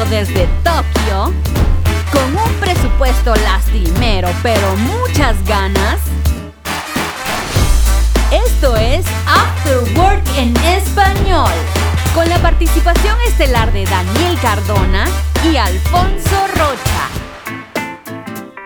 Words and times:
desde 0.00 0.48
Tokio, 0.64 1.34
con 2.10 2.34
un 2.34 2.54
presupuesto 2.60 3.34
lastimero 3.36 4.30
pero 4.42 4.74
muchas 4.76 5.36
ganas. 5.46 6.00
Esto 8.30 8.74
es 8.74 9.04
After 9.26 9.98
Work 9.98 10.22
en 10.38 10.56
español, 10.64 11.52
con 12.14 12.26
la 12.30 12.38
participación 12.38 13.18
estelar 13.28 13.70
de 13.70 13.84
Daniel 13.84 14.38
Cardona 14.40 15.04
y 15.52 15.58
Alfonso 15.58 16.46
Rocha. 16.56 17.08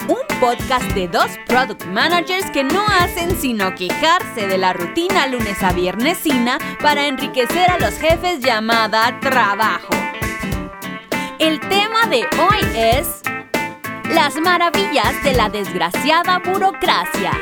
Un 0.07 0.39
podcast 0.39 0.87
de 0.93 1.09
dos 1.09 1.33
product 1.49 1.87
managers 1.87 2.49
que 2.53 2.63
no 2.63 2.87
hacen 2.87 3.37
sino 3.41 3.75
quejarse 3.75 4.47
de 4.47 4.59
la 4.59 4.73
rutina 4.73 5.27
lunes 5.27 5.61
a 5.65 5.73
viernesina 5.73 6.59
para 6.81 7.09
enriquecer 7.09 7.69
a 7.69 7.79
los 7.81 7.95
jefes 7.95 8.39
llamada 8.39 9.19
trabajo. 9.19 9.96
El 11.39 11.61
tema 11.61 12.07
de 12.09 12.25
hoy 12.41 12.61
es 12.75 13.21
las 14.15 14.37
maravillas 14.37 15.23
de 15.23 15.35
la 15.35 15.51
desgraciada 15.51 16.39
burocracia. 16.39 17.33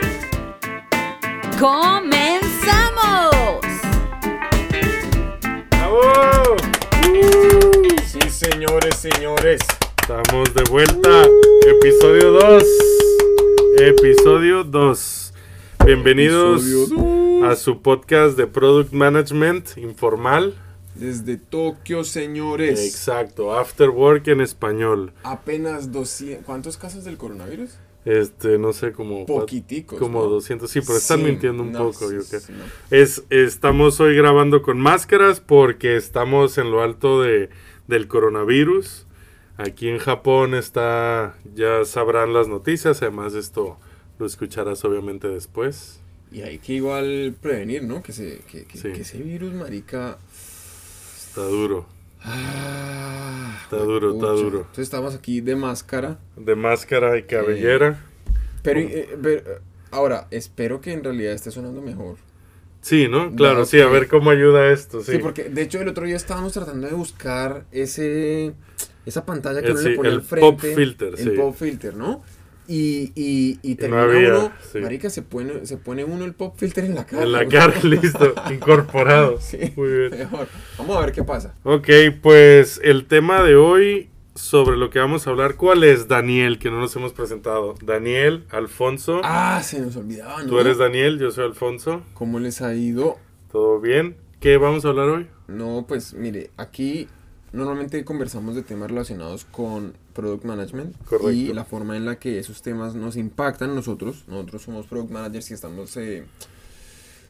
¡Comenzamos! 1.61 3.31
¡Bravo! 5.71 6.57
Sí, 8.05 8.29
señores, 8.29 8.97
señores. 8.97 9.61
Estamos 10.01 10.53
de 10.55 10.65
vuelta. 10.71 11.25
Episodio 11.69 12.33
2. 12.33 12.65
Episodio 13.79 14.65
2. 14.65 15.35
Bienvenidos 15.87 16.63
Episodio 16.63 17.47
a 17.47 17.55
su 17.55 17.81
podcast 17.81 18.37
de 18.37 18.49
Product 18.49 18.93
Management 18.93 19.79
informal. 19.79 20.55
Desde 20.95 21.37
Tokio, 21.37 22.05
señores. 22.05 22.81
Exacto, 22.85 23.57
After 23.59 23.91
Work 23.91 24.29
en 24.29 24.41
español. 24.41 25.13
Apenas 25.23 25.91
200. 25.93 26.45
¿Cuántos 26.45 26.77
casos 26.77 27.05
del 27.05 27.17
coronavirus? 27.17 27.71
Este, 28.05 28.59
no 28.59 28.73
sé, 28.73 28.93
como... 28.93 29.25
Poquiticos. 29.27 29.99
Como 29.99 30.23
¿no? 30.23 30.29
200, 30.29 30.71
sí, 30.71 30.81
pero 30.83 30.99
están 30.99 31.21
Sí, 31.21 31.25
mintiendo 31.25 31.63
un 31.63 31.73
no, 31.73 31.79
poco, 31.91 32.11
sí, 32.11 32.17
yo 32.17 32.21
sí, 32.23 32.29
creo. 32.29 32.41
sí, 32.41 32.53
no. 32.53 32.65
Es, 32.91 33.25
estamos 33.31 33.99
hoy 34.01 34.15
grabando 34.15 34.61
con 34.63 34.79
máscaras 34.79 35.41
porque 35.41 35.97
estamos 35.97 36.59
en 36.59 36.71
lo 36.71 36.83
alto 36.83 37.23
de, 37.23 37.49
del 37.89 38.07
coronavirus. 38.07 39.07
Aquí 39.57 39.89
en 39.89 39.99
Japón 39.99 40.55
está, 40.55 41.37
ya 41.55 41.85
sabrán 41.85 42.35
las 42.35 42.47
noticias, 42.49 43.01
además 43.03 43.35
esto 43.35 43.79
lo 44.19 44.27
escucharás 44.27 44.85
obviamente 44.85 45.29
después. 45.29 46.01
Y 46.31 46.43
hay 46.43 46.59
que 46.59 46.75
igual 46.75 47.35
prevenir, 47.41 47.85
¿no? 47.85 48.03
Que, 48.03 48.13
se, 48.13 48.41
que, 48.51 48.65
que 48.65 49.01
ese 49.01 49.19
virus, 49.19 49.55
marica. 49.55 50.19
Está 51.35 51.47
duro. 51.49 51.85
Ah, 52.23 53.59
Está 53.65 53.79
duro, 53.79 54.13
está 54.15 54.27
duro. 54.29 54.59
Entonces 54.59 54.85
estamos 54.85 55.17
aquí 55.17 55.41
de 55.41 55.57
máscara. 55.57 56.21
De 56.37 56.55
máscara 56.55 57.19
y 57.19 57.25
cabellera. 57.25 57.99
Pero, 58.63 58.79
eh, 58.79 59.19
pero, 59.21 59.41
eh, 59.41 59.59
ahora, 59.91 60.29
espero 60.31 60.81
que 60.81 60.93
en 60.93 61.03
realidad 61.03 61.33
esté 61.33 61.51
sonando 61.51 61.83
mejor. 61.83 62.19
Sí, 62.83 63.09
¿no? 63.09 63.35
Claro, 63.35 63.59
No, 63.61 63.65
sí, 63.67 63.81
a 63.81 63.89
ver 63.89 64.07
cómo 64.07 64.31
ayuda 64.31 64.71
esto, 64.71 65.01
sí. 65.03 65.13
Sí. 65.13 65.19
porque 65.19 65.45
de 65.49 65.63
hecho 65.63 65.81
el 65.81 65.89
otro 65.89 66.07
día 66.07 66.15
estábamos 66.15 66.53
tratando 66.53 66.87
de 66.87 66.93
buscar 66.95 67.65
ese 67.73 68.53
esa 69.05 69.27
pantalla 69.27 69.61
que 69.61 69.67
El- 69.69 69.73
uno 69.73 69.83
sí, 69.83 69.89
le 69.89 69.97
pone 69.97 70.09
el 70.11 70.15
al 70.15 70.23
frente. 70.23 70.51
pop 70.51 70.61
filter, 70.61 71.09
el 71.09 71.19
sí. 71.19 71.31
pop 71.31 71.57
filter, 71.57 71.97
¿no? 71.97 72.23
Y, 72.67 73.13
y, 73.15 73.59
y 73.63 73.71
no 73.73 73.77
termina 73.77 74.03
había, 74.03 74.29
uno, 74.39 74.53
sí. 74.73 74.79
marica, 74.79 75.11
se 75.11 75.23
pone, 75.23 75.67
se 75.67 75.77
pone 75.77 76.05
uno 76.05 76.25
el 76.25 76.33
pop 76.33 76.55
filter 76.57 76.85
en 76.85 76.95
la 76.95 77.05
cara. 77.05 77.23
En 77.25 77.33
la 77.33 77.47
cara, 77.47 77.75
listo, 77.83 78.35
incorporado. 78.51 79.39
Sí, 79.41 79.59
Muy 79.77 79.89
bien. 79.89 80.11
mejor. 80.11 80.49
Vamos 80.79 80.97
a 80.97 81.01
ver 81.01 81.13
qué 81.13 81.23
pasa. 81.25 81.55
Ok, 81.65 81.89
pues 82.23 82.81
el 82.83 83.07
tema 83.07 83.43
de 83.43 83.57
hoy 83.57 84.09
sobre 84.35 84.77
lo 84.77 84.91
que 84.91 84.99
vamos 84.99 85.27
a 85.27 85.31
hablar, 85.31 85.57
¿cuál 85.57 85.85
es 85.85 86.09
Daniel? 86.09 86.59
Que 86.59 86.71
no 86.71 86.81
nos 86.81 86.97
hemos 86.97 87.13
presentado. 87.13 87.75
Daniel, 87.83 88.45
Alfonso. 88.51 89.21
Ah, 89.23 89.61
se 89.63 89.81
nos 89.81 89.95
olvidaba, 89.97 90.43
¿no? 90.43 90.49
Tú 90.49 90.59
eres 90.59 90.79
Daniel, 90.79 91.19
yo 91.19 91.31
soy 91.31 91.45
Alfonso. 91.45 92.03
¿Cómo 92.15 92.41
les 92.41 92.61
ha 92.63 92.75
ido? 92.75 93.19
¿Todo 93.53 93.79
bien? 93.81 94.17
¿Qué 94.41 94.57
vamos 94.57 94.85
a 94.85 94.89
hablar 94.89 95.09
hoy? 95.09 95.27
No, 95.47 95.85
pues 95.87 96.15
mire, 96.15 96.51
aquí 96.57 97.09
normalmente 97.55 98.05
conversamos 98.05 98.57
de 98.57 98.63
temas 98.63 98.91
relacionados 98.91 99.45
con 99.45 99.95
product 100.13 100.45
management 100.45 100.97
Correcto. 101.05 101.31
y 101.31 101.53
la 101.53 101.65
forma 101.65 101.97
en 101.97 102.05
la 102.05 102.19
que 102.19 102.39
esos 102.39 102.63
temas 102.63 102.95
nos 102.95 103.17
impactan 103.17 103.75
nosotros. 103.75 104.25
Nosotros 104.27 104.63
somos 104.63 104.87
product 104.87 105.13
managers 105.13 105.51
y 105.51 105.55
estamos 105.55 105.97
eh, 105.97 106.25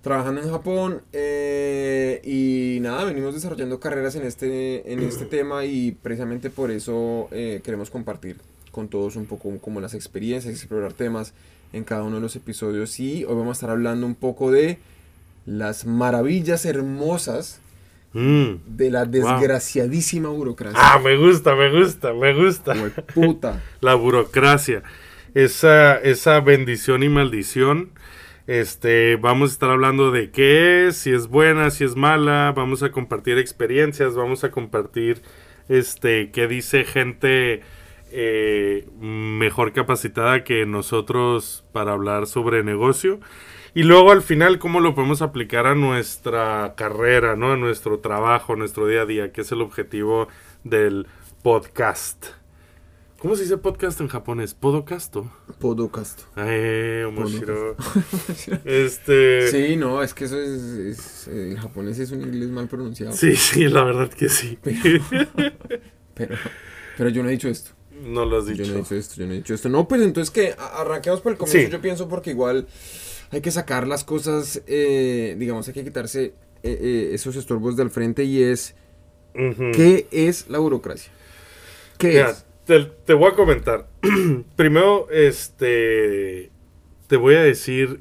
trabajando 0.00 0.40
en 0.40 0.50
Japón 0.50 1.02
eh, 1.12 2.22
y 2.24 2.80
nada, 2.80 3.04
venimos 3.04 3.34
desarrollando 3.34 3.78
carreras 3.78 4.16
en 4.16 4.24
este, 4.24 4.92
en 4.92 5.00
este 5.00 5.24
tema 5.36 5.66
y 5.66 5.92
precisamente 5.92 6.48
por 6.48 6.70
eso 6.70 7.28
eh, 7.30 7.60
queremos 7.62 7.90
compartir 7.90 8.38
con 8.70 8.88
todos 8.88 9.16
un 9.16 9.26
poco 9.26 9.58
como 9.58 9.80
las 9.80 9.94
experiencias, 9.94 10.54
explorar 10.54 10.94
temas 10.94 11.34
en 11.74 11.84
cada 11.84 12.02
uno 12.02 12.16
de 12.16 12.22
los 12.22 12.34
episodios 12.34 12.98
y 12.98 13.24
hoy 13.24 13.34
vamos 13.34 13.48
a 13.48 13.52
estar 13.52 13.70
hablando 13.70 14.06
un 14.06 14.14
poco 14.14 14.50
de 14.50 14.78
las 15.44 15.84
maravillas 15.84 16.64
hermosas 16.64 17.60
Mm. 18.14 18.60
de 18.66 18.90
la 18.90 19.04
desgraciadísima 19.04 20.28
burocracia. 20.28 20.78
Ah, 20.80 21.00
me 21.00 21.16
gusta, 21.16 21.56
me 21.56 21.70
gusta, 21.70 22.14
me 22.14 22.32
gusta. 22.32 22.74
puta. 23.12 23.60
La 23.80 23.96
burocracia. 23.96 24.84
Esa, 25.34 25.98
esa 25.98 26.38
bendición 26.38 27.02
y 27.02 27.08
maldición. 27.08 27.90
Este, 28.46 29.16
vamos 29.16 29.50
a 29.50 29.52
estar 29.54 29.70
hablando 29.70 30.12
de 30.12 30.30
qué 30.30 30.86
es, 30.86 30.96
si 30.96 31.10
es 31.10 31.26
buena, 31.26 31.70
si 31.70 31.82
es 31.82 31.96
mala. 31.96 32.52
Vamos 32.54 32.84
a 32.84 32.92
compartir 32.92 33.36
experiencias, 33.38 34.14
vamos 34.14 34.44
a 34.44 34.52
compartir 34.52 35.20
este, 35.68 36.30
qué 36.30 36.46
dice 36.46 36.84
gente 36.84 37.62
eh, 38.12 38.86
mejor 39.00 39.72
capacitada 39.72 40.44
que 40.44 40.66
nosotros 40.66 41.64
para 41.72 41.92
hablar 41.92 42.28
sobre 42.28 42.62
negocio. 42.62 43.18
Y 43.74 43.82
luego 43.82 44.12
al 44.12 44.22
final, 44.22 44.58
cómo 44.60 44.78
lo 44.80 44.94
podemos 44.94 45.20
aplicar 45.20 45.66
a 45.66 45.74
nuestra 45.74 46.74
carrera, 46.76 47.34
¿no? 47.34 47.52
A 47.52 47.56
nuestro 47.56 47.98
trabajo, 47.98 48.52
a 48.52 48.56
nuestro 48.56 48.86
día 48.86 49.02
a 49.02 49.06
día, 49.06 49.32
que 49.32 49.40
es 49.40 49.50
el 49.50 49.60
objetivo 49.62 50.28
del 50.62 51.08
podcast. 51.42 52.26
¿Cómo 53.18 53.34
se 53.36 53.42
dice 53.42 53.56
podcast 53.56 54.00
en 54.00 54.08
japonés? 54.08 54.54
¿Podocasto? 54.54 55.28
Podocasto. 55.58 56.24
Eh, 56.36 57.04
omoshiro. 57.08 57.74
Este. 58.64 59.48
Sí. 59.50 59.66
Sí, 59.68 59.76
no, 59.76 60.02
es 60.02 60.14
que 60.14 60.26
eso 60.26 60.38
es, 60.38 60.60
es- 60.62 61.28
El 61.28 61.58
japonés 61.58 61.98
es 61.98 62.12
un 62.12 62.20
inglés 62.22 62.50
mal 62.50 62.68
pronunciado. 62.68 63.12
sí, 63.14 63.66
la 63.68 63.82
verdad 63.82 64.08
que 64.10 64.28
sí. 64.28 64.58
Pero, 66.14 66.36
pero 66.96 67.08
yo 67.10 67.22
no 67.22 67.28
he 67.28 67.32
dicho 67.32 67.48
esto. 67.48 67.70
no 68.04 68.24
lo 68.24 68.38
has 68.38 68.44
Yo 68.46 68.52
dicho. 68.52 68.66
no 68.70 68.74
he 68.74 68.82
dicho 68.82 68.94
esto, 68.94 69.14
yo 69.16 69.26
no 69.26 69.32
he 69.32 69.36
dicho 69.36 69.54
esto. 69.54 69.68
No, 69.68 69.88
pues 69.88 70.02
entonces 70.02 70.30
que 70.30 70.54
a- 70.56 70.82
arranquemos 70.82 71.20
por 71.22 71.32
el 71.32 71.38
comienzo. 71.38 71.66
Sí. 71.66 71.72
Yo 71.72 71.80
pienso 71.80 72.08
porque 72.08 72.30
igual 72.30 72.66
hay 73.34 73.40
que 73.40 73.50
sacar 73.50 73.86
las 73.88 74.04
cosas, 74.04 74.62
eh, 74.66 75.34
digamos, 75.38 75.66
hay 75.66 75.74
que 75.74 75.84
quitarse 75.84 76.26
eh, 76.26 76.32
eh, 76.62 77.10
esos 77.12 77.34
estorbos 77.34 77.76
del 77.76 77.90
frente 77.90 78.24
y 78.24 78.42
es. 78.42 78.74
¿qué 79.34 80.06
es 80.12 80.48
la 80.48 80.60
burocracia? 80.60 81.12
¿Qué 81.98 82.08
Mira, 82.08 82.30
es? 82.30 82.46
te, 82.64 82.84
te 82.84 83.14
voy 83.14 83.32
a 83.32 83.34
comentar. 83.34 83.88
Primero, 84.56 85.08
este. 85.10 86.50
Te 87.08 87.16
voy 87.16 87.34
a 87.34 87.42
decir 87.42 88.00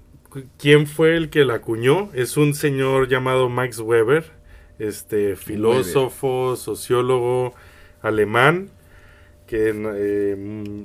quién 0.57 0.85
fue 0.85 1.17
el 1.17 1.29
que 1.31 1.45
la 1.45 1.55
acuñó. 1.55 2.11
Es 2.13 2.37
un 2.37 2.53
señor 2.53 3.07
llamado 3.07 3.49
Max 3.49 3.79
Weber, 3.79 4.25
este 4.77 5.35
filósofo, 5.35 6.55
sociólogo 6.55 7.53
alemán, 8.01 8.69
que 9.47 9.73
eh, 9.73 10.35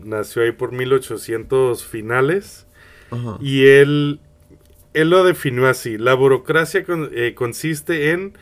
nació 0.05 0.43
ahí 0.43 0.53
por 0.53 0.73
1800 0.73 1.85
finales. 1.85 2.67
Ajá. 3.11 3.39
Y 3.41 3.67
él, 3.67 4.21
él 4.95 5.11
lo 5.11 5.25
definió 5.25 5.69
así. 5.69 5.99
La 5.99 6.15
burocracia 6.15 6.85
con- 6.85 7.11
eh, 7.13 7.35
consiste 7.35 8.11
en 8.13 8.37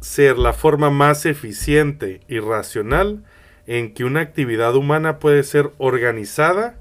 ser 0.00 0.38
la 0.38 0.52
forma 0.52 0.90
más 0.90 1.26
eficiente 1.26 2.20
y 2.28 2.38
racional 2.38 3.24
en 3.66 3.92
que 3.94 4.04
una 4.04 4.20
actividad 4.20 4.76
humana 4.76 5.18
puede 5.18 5.42
ser 5.42 5.70
organizada 5.78 6.78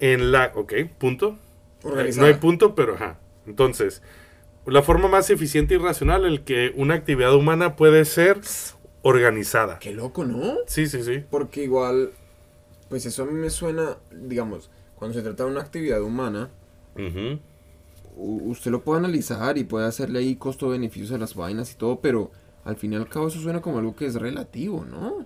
en 0.00 0.32
la... 0.32 0.50
Ok, 0.54 0.72
punto. 0.98 1.38
Organizada. 1.84 2.26
No 2.26 2.32
hay 2.34 2.40
punto, 2.40 2.74
pero 2.74 2.94
ajá. 2.94 3.18
Entonces, 3.46 4.02
la 4.66 4.82
forma 4.82 5.08
más 5.08 5.30
eficiente 5.30 5.74
y 5.74 5.78
racional 5.78 6.24
en 6.26 6.42
que 6.44 6.72
una 6.76 6.94
actividad 6.94 7.34
humana 7.34 7.76
puede 7.76 8.04
ser 8.04 8.38
organizada. 9.02 9.78
Qué 9.78 9.92
loco, 9.92 10.24
¿no? 10.24 10.54
Sí, 10.66 10.86
sí, 10.86 11.02
sí. 11.02 11.24
Porque 11.30 11.62
igual, 11.64 12.10
pues 12.88 13.06
eso 13.06 13.22
a 13.22 13.26
mí 13.26 13.32
me 13.32 13.50
suena, 13.50 13.96
digamos, 14.10 14.70
cuando 14.96 15.16
se 15.16 15.22
trata 15.22 15.44
de 15.44 15.50
una 15.50 15.60
actividad 15.60 16.02
humana, 16.02 16.50
usted 18.16 18.70
lo 18.70 18.82
puede 18.82 19.00
analizar 19.00 19.58
y 19.58 19.64
puede 19.64 19.86
hacerle 19.86 20.18
ahí 20.20 20.36
costo-beneficios 20.36 21.12
a 21.12 21.18
las 21.18 21.34
vainas 21.34 21.72
y 21.72 21.76
todo, 21.76 22.00
pero 22.00 22.30
al 22.64 22.76
fin 22.76 22.92
y 22.92 22.96
al 22.96 23.08
cabo 23.08 23.28
eso 23.28 23.40
suena 23.40 23.60
como 23.60 23.78
algo 23.78 23.96
que 23.96 24.06
es 24.06 24.14
relativo, 24.14 24.84
¿no? 24.88 25.24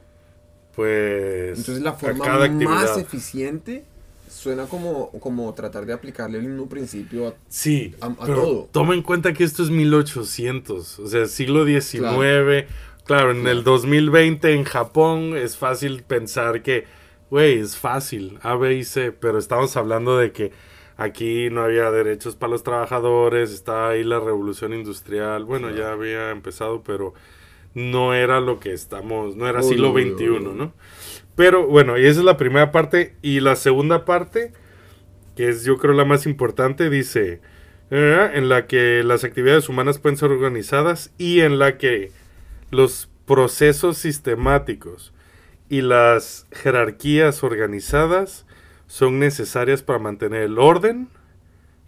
Pues... 0.75 1.59
Entonces 1.59 1.83
la 1.83 1.95
forma 1.95 2.25
más 2.27 2.43
actividad. 2.51 2.99
eficiente 2.99 3.85
suena 4.31 4.67
como, 4.67 5.11
como 5.21 5.53
tratar 5.55 5.87
de 5.87 5.93
aplicarle 5.93 6.39
el 6.39 6.45
mismo 6.49 6.69
principio 6.69 7.29
a... 7.29 7.35
Sí, 7.49 7.95
a- 8.01 8.07
a 8.07 8.15
pero 8.27 8.43
todo. 8.43 8.69
toma 8.73 8.95
en 8.95 9.03
cuenta 9.03 9.33
que 9.33 9.45
esto 9.45 9.63
es 9.63 9.71
1800, 9.71 10.99
o 10.99 11.07
sea, 11.09 11.27
siglo 11.27 11.65
XIX, 11.65 12.67
Claro, 13.05 13.31
en 13.31 13.47
el 13.47 13.63
2020 13.63 14.53
en 14.53 14.65
Japón 14.65 15.37
es 15.37 15.57
fácil 15.57 16.03
pensar 16.03 16.63
que, 16.63 16.87
güey, 17.31 17.61
es 17.61 17.77
fácil, 17.77 18.37
A, 18.43 18.57
B 18.57 18.75
y 18.75 18.83
C, 18.85 19.13
pero 19.13 19.39
estamos 19.39 19.77
hablando 19.77 20.19
de 20.19 20.33
que 20.33 20.51
aquí 20.97 21.51
no 21.51 21.63
había 21.63 21.91
derechos 21.91 22.37
para 22.37 22.51
los 22.53 22.63
trabajadores, 22.63 23.53
estaba 23.53 23.91
ahí 23.91 24.05
la 24.05 24.21
revolución 24.21 24.73
industrial, 24.73 25.45
bueno, 25.45 25.71
ya 25.71 25.93
había 25.93 26.31
empezado, 26.31 26.83
pero 26.83 27.15
no 27.75 28.15
era 28.15 28.41
lo 28.41 28.59
que 28.59 28.73
estamos, 28.73 29.37
no 29.37 29.47
era 29.49 29.61
Uy, 29.61 29.69
siglo 29.69 29.93
uy, 29.93 30.15
XXI, 30.15 30.29
uy. 30.31 30.41
¿no? 30.55 30.73
Pero 31.37 31.67
bueno, 31.67 31.99
y 31.99 32.07
esa 32.07 32.21
es 32.21 32.25
la 32.25 32.39
primera 32.39 32.73
parte. 32.73 33.15
Y 33.21 33.41
la 33.41 33.55
segunda 33.57 34.07
parte, 34.07 34.53
que 35.37 35.51
es 35.51 35.65
yo 35.65 35.77
creo 35.77 35.93
la 35.93 36.07
más 36.07 36.27
importante, 36.27 36.89
dice, 36.89 37.41
eh, 37.91 38.31
en 38.33 38.49
la 38.49 38.67
que 38.67 39.03
las 39.05 39.23
actividades 39.23 39.69
humanas 39.69 39.99
pueden 39.99 40.17
ser 40.17 40.31
organizadas 40.31 41.13
y 41.19 41.41
en 41.41 41.59
la 41.59 41.77
que 41.77 42.11
los 42.71 43.11
procesos 43.27 43.99
sistemáticos 43.99 45.13
y 45.69 45.83
las 45.83 46.47
jerarquías 46.53 47.45
organizadas 47.45 48.46
son 48.87 49.19
necesarias 49.19 49.83
para 49.83 49.99
mantener 49.99 50.43
el 50.43 50.59
orden, 50.59 51.09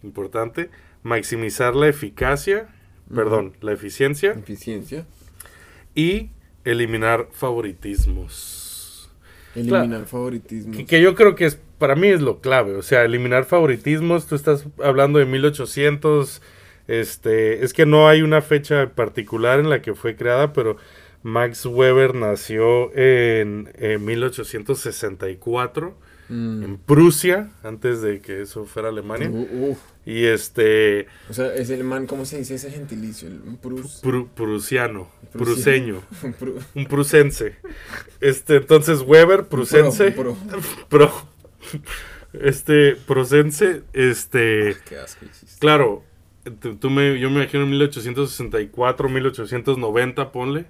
importante, 0.03 0.71
maximizar 1.03 1.75
la 1.75 1.89
eficacia, 1.89 2.69
perdón, 3.15 3.55
la 3.61 3.73
eficiencia 3.73 4.33
Eficiencia. 4.33 5.07
y 5.95 6.31
eliminar 6.65 7.29
favoritismos. 7.33 9.11
Eliminar 9.55 10.07
favoritismo. 10.07 10.73
Que, 10.73 10.87
que 10.87 11.01
yo 11.01 11.15
creo 11.15 11.35
que 11.35 11.47
es 11.47 11.59
para 11.79 11.95
mí 11.95 12.09
es 12.09 12.21
lo 12.21 12.41
clave, 12.41 12.75
o 12.75 12.83
sea, 12.83 13.05
eliminar 13.05 13.45
favoritismos, 13.45 14.27
tú 14.27 14.35
estás 14.35 14.67
hablando 14.83 15.21
de 15.21 15.27
1800, 15.27 16.43
este, 16.89 17.65
es 17.65 17.73
que 17.73 17.87
no 17.87 18.09
hay 18.09 18.23
una 18.23 18.43
fecha 18.43 18.91
particular 18.95 19.61
en 19.61 19.71
la 19.71 19.81
que 19.81 19.95
fue 19.95 20.17
creada, 20.17 20.53
pero 20.53 20.77
Max 21.23 21.65
Weber 21.67 22.15
nació 22.15 22.93
en, 22.97 23.71
en 23.79 24.05
1864 24.05 25.97
Mm. 26.29 26.63
en 26.63 26.77
Prusia, 26.79 27.51
antes 27.63 28.03
de 28.03 28.21
que 28.21 28.43
eso 28.43 28.65
fuera 28.67 28.89
Alemania. 28.91 29.31
Uh, 29.31 29.71
uf. 29.71 29.79
Y 30.05 30.25
este, 30.25 31.07
O 31.29 31.33
sea, 31.33 31.55
es 31.55 31.71
el 31.71 31.85
man, 31.85 32.07
¿cómo 32.07 32.25
se 32.25 32.39
dice 32.39 32.55
ese 32.57 32.71
gentilicio? 32.71 33.29
El 33.29 33.41
un 33.47 33.57
prus. 33.59 34.03
pru- 34.03 34.29
prusiano, 34.29 35.09
pruseño, 35.33 36.03
un 36.23 36.35
pru- 36.35 36.63
un 36.75 36.87
prusense. 36.87 37.57
Este, 38.21 38.57
entonces 38.57 39.01
Weber, 39.03 39.45
prusense, 39.49 40.13
pro, 40.13 40.37
pro, 40.89 41.13
este, 42.33 42.97
prusense, 42.97 43.83
este, 43.93 44.77
Qué 44.89 44.97
asco 44.99 45.27
claro, 45.59 46.05
tú 46.61 46.77
tú 46.77 46.91
me, 46.91 47.19
yo 47.19 47.31
me 47.31 47.43
imagino 47.43 47.65
en 47.65 47.71
1864, 47.71 49.09
1890, 49.09 50.33
ponle. 50.33 50.67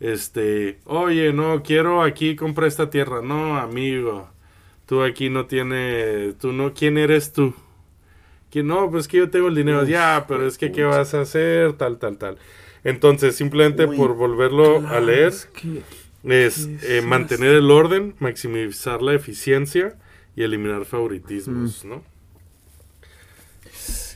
Este, 0.00 0.80
oye, 0.84 1.32
no, 1.32 1.62
quiero 1.62 2.02
aquí 2.02 2.34
comprar 2.34 2.66
esta 2.66 2.90
tierra. 2.90 3.22
No, 3.22 3.56
amigo, 3.56 4.28
tú 4.92 5.02
aquí 5.02 5.30
no 5.30 5.46
tienes, 5.46 6.36
tú 6.36 6.52
no, 6.52 6.74
¿quién 6.74 6.98
eres 6.98 7.32
tú? 7.32 7.54
Que 8.50 8.62
no, 8.62 8.90
pues 8.90 9.08
que 9.08 9.16
yo 9.16 9.30
tengo 9.30 9.48
el 9.48 9.54
dinero. 9.54 9.84
Uf, 9.84 9.88
ya, 9.88 10.26
pero 10.28 10.46
es 10.46 10.58
que, 10.58 10.70
¿qué 10.70 10.82
vas 10.84 11.14
a 11.14 11.22
hacer? 11.22 11.72
Tal, 11.78 11.96
tal, 11.98 12.18
tal. 12.18 12.36
Entonces, 12.84 13.34
simplemente 13.34 13.86
Uy, 13.86 13.96
por 13.96 14.14
volverlo 14.14 14.86
a 14.86 15.00
leer, 15.00 15.28
es 15.28 15.46
que- 15.46 15.82
es 16.24 16.68
eh, 16.82 17.00
mantener 17.00 17.54
el 17.54 17.70
orden, 17.70 18.16
maximizar 18.18 19.00
la 19.00 19.14
eficiencia 19.14 19.96
y 20.36 20.42
eliminar 20.42 20.82
Mm. 20.82 20.84
favoritismos, 20.84 21.86
¿no? 21.86 22.02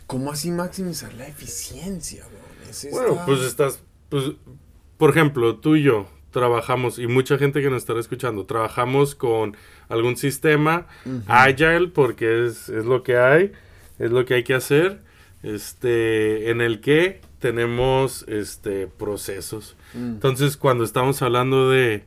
¿Cómo 0.07 0.31
así 0.31 0.51
maximizar 0.51 1.15
la 1.15 1.27
eficiencia, 1.27 2.23
weón? 2.27 2.69
Ese 2.71 2.91
Bueno, 2.91 3.23
pues 3.25 3.41
estás, 3.41 3.81
pues, 4.11 4.25
por 4.99 5.09
ejemplo, 5.09 5.57
tú 5.57 5.77
y 5.77 5.85
yo 5.85 6.07
trabajamos, 6.41 6.99
y 6.99 7.07
mucha 7.07 7.39
gente 7.39 7.63
que 7.63 7.71
nos 7.71 7.79
estará 7.79 7.99
escuchando, 7.99 8.45
trabajamos 8.45 9.15
con 9.15 9.57
algún 9.89 10.17
sistema 10.19 10.87
agile, 11.29 11.89
porque 11.89 12.45
es, 12.45 12.69
es 12.69 12.85
lo 12.85 13.03
que 13.03 13.17
hay, 13.17 13.53
es 13.99 14.11
lo 14.11 14.27
que 14.27 14.35
hay 14.35 14.43
que 14.45 14.53
hacer, 14.53 15.01
este, 15.43 16.51
en 16.51 16.61
el 16.61 16.81
que 16.83 17.23
tenemos 17.39 18.27
este 18.29 18.87
procesos. 18.87 19.77
Mm. 19.95 19.99
Entonces, 20.17 20.59
cuando 20.59 20.85
estamos 20.85 21.23
hablando 21.23 21.71
de, 21.71 22.05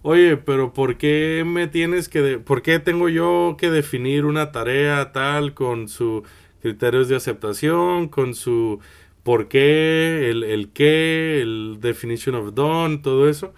oye, 0.00 0.38
pero 0.38 0.72
¿por 0.72 0.96
qué 0.96 1.44
me 1.46 1.66
tienes 1.66 2.08
que, 2.08 2.22
de- 2.22 2.38
por 2.38 2.62
qué 2.62 2.78
tengo 2.78 3.10
yo 3.10 3.56
que 3.58 3.70
definir 3.70 4.24
una 4.24 4.52
tarea 4.52 5.12
tal 5.12 5.52
con 5.52 5.88
su 5.88 6.22
criterios 6.62 7.08
de 7.08 7.16
aceptación, 7.16 8.08
con 8.08 8.34
su 8.34 8.80
por 9.26 9.48
qué, 9.48 10.30
el, 10.30 10.44
el 10.44 10.68
qué, 10.70 11.40
el 11.42 11.78
definition 11.80 12.36
of 12.36 12.54
done, 12.54 12.98
todo 12.98 13.28
eso? 13.28 13.52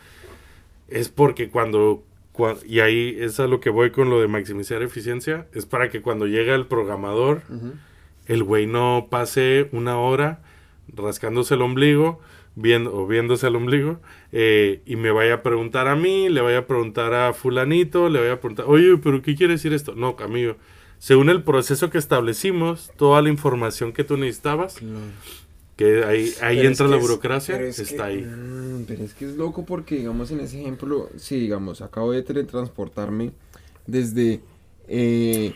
Es 0.88 1.10
porque 1.10 1.50
cuando, 1.50 2.02
cua- 2.34 2.58
y 2.66 2.80
ahí 2.80 3.14
es 3.20 3.38
a 3.38 3.46
lo 3.46 3.60
que 3.60 3.68
voy 3.68 3.90
con 3.90 4.08
lo 4.08 4.18
de 4.20 4.28
maximizar 4.28 4.82
eficiencia, 4.82 5.46
es 5.52 5.66
para 5.66 5.90
que 5.90 6.00
cuando 6.00 6.26
llega 6.26 6.54
el 6.54 6.64
programador, 6.66 7.42
el 8.26 8.42
güey 8.44 8.66
no 8.66 9.08
pase 9.10 9.68
una 9.72 9.98
hora 9.98 10.40
rascándose 10.96 11.54
el 11.54 11.60
ombligo 11.62 12.18
viendo, 12.56 12.94
o 12.96 13.06
viéndose 13.06 13.46
el 13.48 13.56
ombligo 13.56 14.00
eh, 14.32 14.80
y 14.86 14.96
me 14.96 15.10
vaya 15.10 15.34
a 15.34 15.42
preguntar 15.42 15.86
a 15.88 15.96
mí, 15.96 16.30
le 16.30 16.40
vaya 16.40 16.58
a 16.58 16.66
preguntar 16.66 17.12
a 17.12 17.34
fulanito, 17.34 18.08
le 18.08 18.20
vaya 18.20 18.32
a 18.32 18.40
preguntar, 18.40 18.64
oye, 18.68 18.96
pero 18.96 19.20
¿qué 19.20 19.34
quiere 19.36 19.52
decir 19.52 19.74
esto? 19.74 19.94
No, 19.94 20.16
amigo, 20.20 20.56
según 20.98 21.28
el 21.28 21.42
proceso 21.42 21.90
que 21.90 21.98
establecimos, 21.98 22.90
toda 22.96 23.20
la 23.22 23.28
información 23.28 23.92
que 23.92 24.02
tú 24.04 24.16
necesitabas, 24.16 24.78
Claro. 24.78 24.94
Que 25.78 26.04
ahí, 26.04 26.30
ahí 26.42 26.66
entra 26.66 26.86
la 26.88 26.96
burocracia, 26.96 27.58
es 27.62 27.78
está 27.78 28.08
que- 28.08 28.12
ahí. 28.14 28.20
mm, 28.22 28.84
pero 28.86 29.04
es 29.04 29.14
que 29.14 29.24
es 29.26 29.36
loco 29.36 29.64
porque, 29.64 29.94
digamos, 29.96 30.30
en 30.32 30.40
ese 30.40 30.60
ejemplo, 30.60 31.08
sí, 31.16 31.38
digamos, 31.40 31.80
acabo 31.80 32.12
de 32.12 32.22
teletransportarme 32.22 33.30
desde 33.86 34.40
eh, 34.88 35.54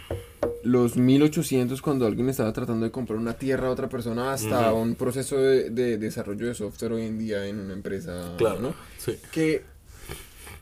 los 0.62 0.96
1800 0.96 1.82
cuando 1.82 2.06
alguien 2.06 2.28
estaba 2.28 2.52
tratando 2.52 2.84
de 2.84 2.92
comprar 2.92 3.18
una 3.18 3.32
tierra 3.34 3.68
a 3.68 3.70
otra 3.70 3.88
persona 3.88 4.32
hasta 4.32 4.72
un 4.72 4.94
proceso 4.94 5.36
de, 5.38 5.70
de 5.70 5.98
desarrollo 5.98 6.46
de 6.46 6.54
software 6.54 6.92
hoy 6.92 7.02
en 7.06 7.18
día 7.18 7.46
en 7.46 7.58
una 7.58 7.72
empresa, 7.72 8.34
Claro, 8.38 8.60
¿no? 8.60 8.74
sí. 8.98 9.16
que 9.32 9.62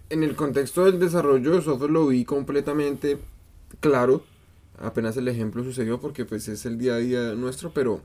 en 0.09 0.23
el 0.23 0.35
contexto 0.37 0.85
del 0.87 0.99
desarrollo 0.99 1.51
de 1.53 1.63
software 1.63 1.91
lo 1.91 2.07
vi 2.09 2.25
completamente 2.25 3.19
claro. 3.81 4.25
Apenas 4.79 5.17
el 5.19 5.29
ejemplo 5.29 5.63
sucedió 5.65 6.01
porque 6.01 6.25
pues 6.25 6.49
es 6.49 6.65
el 6.65 6.79
día 6.79 6.95
a 6.95 6.99
día 6.99 7.35
nuestro, 7.35 7.73
pero 7.73 8.01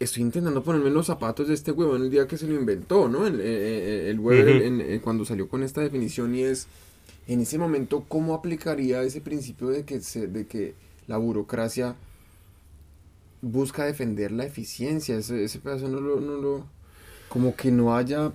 estoy 0.00 0.22
intentando 0.24 0.62
ponerme 0.64 0.88
en 0.88 0.94
los 0.94 1.06
zapatos 1.06 1.46
de 1.46 1.54
este 1.54 1.70
huevón 1.70 2.02
el 2.02 2.10
día 2.10 2.26
que 2.26 2.36
se 2.38 2.46
lo 2.48 2.54
inventó, 2.54 3.06
¿no? 3.08 3.26
El, 3.26 3.38
eh, 3.40 3.44
eh, 3.44 4.10
el 4.10 4.18
Weber 4.18 4.56
Ujú. 4.56 4.64
en- 4.82 4.98
cuando 5.00 5.24
salió 5.24 5.46
con 5.48 5.62
esta 5.62 5.80
definición 5.82 6.34
y 6.34 6.42
es 6.42 6.66
en 7.28 7.40
ese 7.40 7.58
momento 7.58 8.04
cómo 8.08 8.34
aplicaría 8.34 9.02
ese 9.02 9.20
principio 9.20 9.68
de 9.68 9.84
que 9.84 10.00
se, 10.00 10.26
de 10.26 10.46
que 10.46 10.74
la 11.06 11.16
burocracia 11.18 11.94
busca 13.42 13.84
defender 13.84 14.32
la 14.32 14.44
eficiencia, 14.46 15.16
ese, 15.16 15.44
ese 15.44 15.58
pedazo 15.60 15.88
no 15.88 16.00
lo, 16.00 16.20
no 16.20 16.34
lo 16.40 16.66
como 17.28 17.54
que 17.54 17.70
no 17.70 17.94
haya 17.96 18.32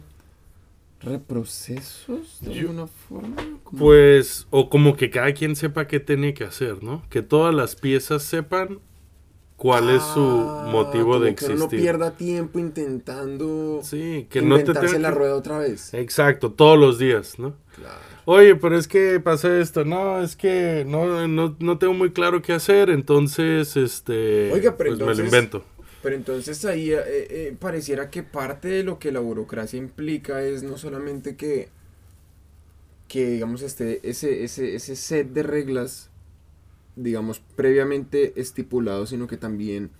reprocesos 1.01 2.37
de 2.41 2.53
Yo- 2.53 2.61
alguna 2.69 2.87
forma. 2.87 3.35
Pues, 3.77 4.47
o 4.51 4.69
como 4.69 4.95
que 4.95 5.09
cada 5.09 5.33
quien 5.33 5.55
sepa 5.55 5.87
qué 5.87 5.99
tiene 5.99 6.33
que 6.33 6.43
hacer, 6.45 6.81
¿no? 6.83 7.03
Que 7.09 7.21
todas 7.21 7.53
las 7.53 7.75
piezas 7.75 8.23
sepan 8.23 8.79
cuál 9.57 9.89
es 9.89 10.03
su 10.03 10.21
Ah, 10.21 10.67
motivo 10.71 11.19
de 11.19 11.35
como 11.35 11.35
que 11.35 11.55
no 11.55 11.65
existir. 11.65 11.79
pierda 11.81 12.17
tiempo 12.17 12.59
intentando 12.59 13.79
Sí, 13.83 14.27
que 14.29 14.41
no 14.41 14.63
te 14.63 14.73
tenga 14.73 14.99
la 14.99 15.11
rueda 15.11 15.35
otra 15.35 15.59
vez. 15.59 15.93
Exacto, 15.93 16.51
todos 16.53 16.77
los 16.77 16.97
días, 16.99 17.39
¿no? 17.39 17.55
Claro. 17.75 17.99
Oye, 18.25 18.55
pero 18.55 18.77
es 18.77 18.87
que 18.87 19.19
pasó 19.19 19.51
esto. 19.53 19.85
No, 19.85 20.21
es 20.21 20.35
que 20.35 20.83
no, 20.87 21.27
no, 21.27 21.55
no 21.59 21.77
tengo 21.77 21.93
muy 21.93 22.11
claro 22.11 22.41
qué 22.41 22.53
hacer, 22.53 22.89
entonces, 22.89 23.77
este, 23.77 24.51
Oiga, 24.51 24.75
pero 24.77 24.97
pues 24.97 24.99
me 25.07 25.15
lo 25.15 25.23
invento. 25.23 25.63
Pero 26.01 26.15
entonces 26.15 26.63
ahí 26.65 26.91
eh, 26.93 26.99
eh, 27.07 27.55
pareciera 27.59 28.09
que 28.11 28.23
parte 28.23 28.67
de 28.67 28.83
lo 28.83 28.99
que 28.99 29.11
la 29.11 29.19
burocracia 29.19 29.77
implica 29.79 30.41
es 30.43 30.61
no 30.63 30.77
solamente 30.77 31.35
que, 31.35 31.69
que 33.07 33.29
digamos, 33.29 33.61
este, 33.61 34.07
ese, 34.09 34.43
ese, 34.43 34.75
ese 34.75 34.95
set 34.95 35.29
de 35.29 35.43
reglas, 35.43 36.09
digamos, 36.95 37.39
previamente 37.55 38.33
estipulado, 38.39 39.05
sino 39.05 39.27
que 39.27 39.37
también 39.37 39.91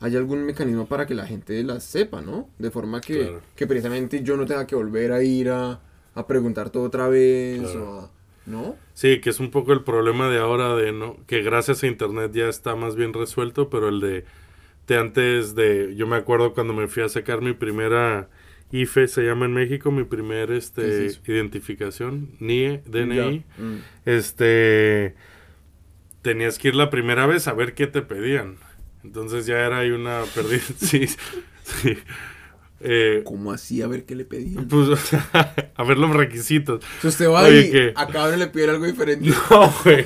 hay 0.00 0.14
algún 0.16 0.44
mecanismo 0.44 0.86
para 0.86 1.06
que 1.06 1.14
la 1.14 1.26
gente 1.26 1.62
las 1.64 1.82
sepa, 1.84 2.20
¿no? 2.20 2.50
De 2.58 2.70
forma 2.70 3.00
que, 3.00 3.18
Claro. 3.20 3.42
que 3.54 3.66
precisamente 3.66 4.22
yo 4.22 4.36
no 4.36 4.44
tenga 4.44 4.66
que 4.66 4.74
volver 4.74 5.12
a 5.12 5.22
ir 5.22 5.48
a, 5.50 5.80
a 6.14 6.26
preguntar 6.26 6.70
todo 6.70 6.84
otra 6.84 7.08
vez, 7.08 7.60
Claro. 7.60 7.90
o 7.90 8.00
a- 8.00 8.10
¿no? 8.46 8.76
Sí, 8.94 9.20
que 9.20 9.30
es 9.30 9.40
un 9.40 9.50
poco 9.50 9.72
el 9.72 9.82
problema 9.82 10.28
de 10.28 10.38
ahora 10.38 10.76
de 10.76 10.92
no, 10.92 11.16
que 11.26 11.42
gracias 11.42 11.82
a 11.82 11.86
internet 11.86 12.30
ya 12.32 12.48
está 12.48 12.76
más 12.76 12.94
bien 12.94 13.12
resuelto, 13.12 13.70
pero 13.70 13.88
el 13.88 14.00
de, 14.00 14.24
de 14.86 14.96
antes 14.98 15.54
de, 15.54 15.94
yo 15.96 16.06
me 16.06 16.16
acuerdo 16.16 16.52
cuando 16.54 16.72
me 16.74 16.86
fui 16.88 17.02
a 17.02 17.08
sacar 17.08 17.40
mi 17.42 17.54
primera 17.54 18.28
IFE, 18.70 19.08
se 19.08 19.22
llama 19.22 19.46
en 19.46 19.54
México, 19.54 19.90
mi 19.90 20.04
primer 20.04 20.48
¿Qué 20.48 20.56
este 20.58 21.06
es 21.06 21.20
identificación, 21.26 22.30
NIE, 22.40 22.82
DNI. 22.86 23.44
Mm. 23.58 23.76
este 24.04 25.14
tenías 26.26 26.58
que 26.58 26.66
ir 26.68 26.74
la 26.74 26.90
primera 26.90 27.24
vez 27.24 27.46
a 27.46 27.52
ver 27.52 27.74
qué 27.74 27.86
te 27.86 28.02
pedían. 28.02 28.56
Entonces 29.04 29.46
ya 29.46 29.60
era 29.60 29.78
ahí 29.78 29.92
una 29.92 30.24
pérdida. 30.34 30.60
sí, 30.76 31.06
sí. 31.06 31.98
Eh, 32.80 33.22
¿Cómo 33.24 33.52
así? 33.52 33.80
A 33.82 33.86
ver 33.86 34.04
qué 34.04 34.14
le 34.14 34.24
pedían. 34.24 34.68
pues, 34.68 34.88
a 35.74 35.84
ver 35.84 35.96
los 35.98 36.10
requisitos. 36.14 36.84
Si 37.00 37.08
usted 37.08 37.28
va 37.28 37.42
Oye, 37.42 37.58
ahí, 37.60 37.70
¿qué? 37.70 37.92
a 37.96 38.06
cada 38.06 38.28
uno 38.28 38.36
le 38.36 38.46
piden 38.48 38.70
algo 38.70 38.86
diferente. 38.86 39.30
No, 39.50 39.72
güey. 39.84 40.04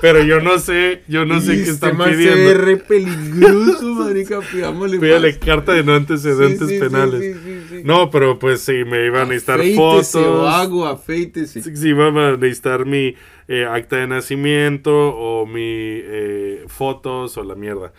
Pero 0.00 0.22
yo 0.22 0.40
no 0.40 0.58
sé, 0.58 1.02
yo 1.08 1.24
no 1.24 1.40
sé 1.40 1.52
Y 1.54 1.56
qué 1.56 1.70
este 1.70 1.86
están 1.88 1.96
pidiendo. 1.98 2.54
re 2.54 2.76
peligroso, 2.76 3.86
marica. 3.94 4.40
Pidámosle 4.40 4.98
Pídale 4.98 5.28
más. 5.32 5.38
carta 5.38 5.72
de 5.72 5.84
no 5.84 5.94
antecedentes 5.94 6.68
Sí, 6.68 6.74
sí, 6.74 6.80
penales. 6.80 7.20
sí, 7.20 7.40
sí, 7.44 7.60
sí. 7.70 7.82
No, 7.84 8.10
pero 8.10 8.38
pues 8.38 8.60
sí, 8.62 8.84
me 8.84 9.06
iban 9.06 9.22
a 9.22 9.24
necesitar 9.26 9.60
Afeítese, 9.60 9.78
fotos. 10.20 10.42
vago, 10.42 10.86
afeítese. 10.86 11.62
Sí, 11.62 11.76
sí, 11.76 11.88
iban 11.88 12.16
a 12.18 12.36
necesitar 12.36 12.84
mi 12.84 13.14
eh, 13.48 13.64
acta 13.64 13.96
de 13.96 14.06
nacimiento 14.08 14.92
o 14.92 15.46
mi 15.46 15.60
eh, 15.62 16.64
fotos 16.68 17.36
o 17.36 17.44
la 17.44 17.54
mierda. 17.54 17.92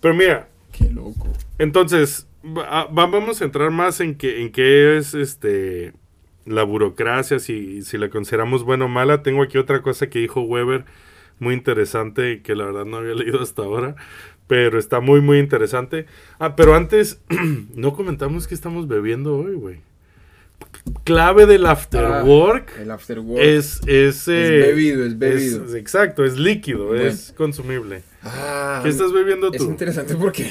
Pero 0.00 0.14
mira, 0.14 0.48
Qué 0.72 0.88
loco. 0.90 1.28
entonces 1.58 2.26
va- 2.44 2.84
va- 2.86 3.06
vamos 3.06 3.40
a 3.40 3.44
entrar 3.44 3.70
más 3.70 4.00
en 4.00 4.14
qué 4.16 4.42
en 4.42 4.50
qué 4.52 4.96
es 4.98 5.14
este 5.14 5.92
la 6.46 6.62
burocracia, 6.62 7.38
si, 7.38 7.82
si 7.82 7.96
la 7.96 8.10
consideramos 8.10 8.64
buena 8.64 8.84
o 8.84 8.88
mala. 8.88 9.22
Tengo 9.22 9.42
aquí 9.42 9.56
otra 9.58 9.80
cosa 9.82 10.08
que 10.10 10.18
dijo 10.18 10.42
Weber, 10.42 10.84
muy 11.38 11.54
interesante, 11.54 12.42
que 12.42 12.54
la 12.54 12.66
verdad 12.66 12.84
no 12.84 12.98
había 12.98 13.14
leído 13.14 13.40
hasta 13.42 13.62
ahora, 13.62 13.96
pero 14.46 14.78
está 14.78 15.00
muy, 15.00 15.20
muy 15.22 15.38
interesante. 15.38 16.04
Ah, 16.38 16.54
pero 16.54 16.74
antes, 16.74 17.20
no 17.74 17.94
comentamos 17.94 18.46
que 18.46 18.54
estamos 18.54 18.88
bebiendo 18.88 19.36
hoy, 19.38 19.54
güey. 19.54 19.80
Clave 21.04 21.46
del 21.46 21.66
after 21.66 22.04
Ah, 22.04 22.22
El 22.80 22.90
after 22.90 23.18
work. 23.20 23.42
es... 23.42 23.80
Es, 23.86 24.28
eh, 24.28 24.60
bebido, 24.66 25.04
es 25.04 25.18
bebido. 25.18 25.64
es- 25.64 25.74
exacto, 25.74 26.24
es 26.24 26.38
líquido, 26.38 26.86
Bueno. 26.88 27.04
es 27.04 27.32
consumible. 27.36 28.02
Ah, 28.22 28.80
¿Qué 28.82 28.88
estás 28.90 29.12
bebiendo 29.12 29.50
Es 29.52 29.58
tú? 29.58 29.64
interesante 29.70 30.14
porque 30.14 30.50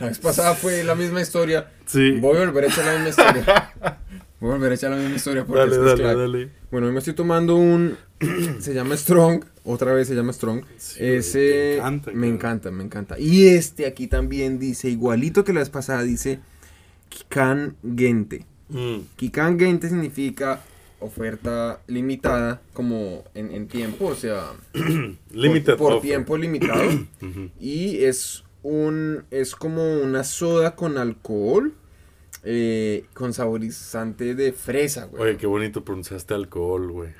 la 0.00 0.08
vez 0.08 0.18
pasada 0.18 0.54
fue 0.54 0.82
la 0.84 0.94
misma 0.94 1.20
historia. 1.20 1.70
Sí. 1.86 2.12
Voy 2.12 2.36
a 2.36 2.40
volver 2.46 2.64
a 2.64 2.66
echar 2.68 2.84
la 2.84 2.92
misma 2.94 3.08
historia. 3.08 3.72
Voy 4.40 4.50
a 4.50 4.54
volver 4.54 4.72
a 4.72 4.74
echar 4.74 4.90
la 4.90 4.96
misma 4.96 5.16
historia 5.16 5.44
porque 5.44 5.60
Dale, 5.60 5.76
es 5.76 5.98
dale, 5.98 6.14
dale. 6.16 6.48
Bueno, 6.70 6.88
hoy 6.88 6.92
me 6.92 6.98
estoy 6.98 7.14
tomando 7.14 7.54
un. 7.56 7.96
se 8.60 8.74
llama 8.74 8.96
Strong. 8.96 9.44
Otra 9.64 9.92
vez 9.92 10.08
se 10.08 10.14
llama 10.16 10.32
Strong. 10.32 10.64
Sí, 10.78 10.98
Ese. 11.00 11.76
me 11.76 11.76
encanta, 11.76 12.10
me 12.12 12.28
encanta, 12.28 12.70
me 12.72 12.84
encanta. 12.84 13.18
Y 13.18 13.46
este 13.46 13.86
aquí 13.86 14.08
también 14.08 14.58
dice, 14.58 14.88
igualito 14.88 15.44
que 15.44 15.52
la 15.52 15.60
vez 15.60 15.70
pasada, 15.70 16.02
dice 16.02 16.40
Kikan 17.08 17.76
Gente. 17.96 18.44
Mm, 18.68 19.00
Kikan 19.16 19.58
Gente 19.60 19.88
significa 19.88 20.60
oferta 20.98 21.80
limitada, 21.86 22.60
como 22.72 23.24
en, 23.34 23.50
en 23.52 23.68
tiempo, 23.68 24.06
o 24.06 24.14
sea, 24.14 24.52
Limited 25.32 25.76
por, 25.76 25.94
por 25.94 26.02
tiempo 26.02 26.36
limitado. 26.36 26.82
Y 27.60 28.04
es 28.04 28.41
un 28.62 29.24
es 29.30 29.54
como 29.56 29.98
una 30.00 30.24
soda 30.24 30.74
con 30.76 30.98
alcohol 30.98 31.74
eh, 32.44 33.06
con 33.14 33.32
saborizante 33.32 34.34
de 34.34 34.52
fresa, 34.52 35.06
güey. 35.06 35.22
Oye, 35.22 35.36
qué 35.36 35.46
bonito 35.46 35.84
pronunciaste 35.84 36.34
alcohol, 36.34 36.90
güey. 36.90 37.10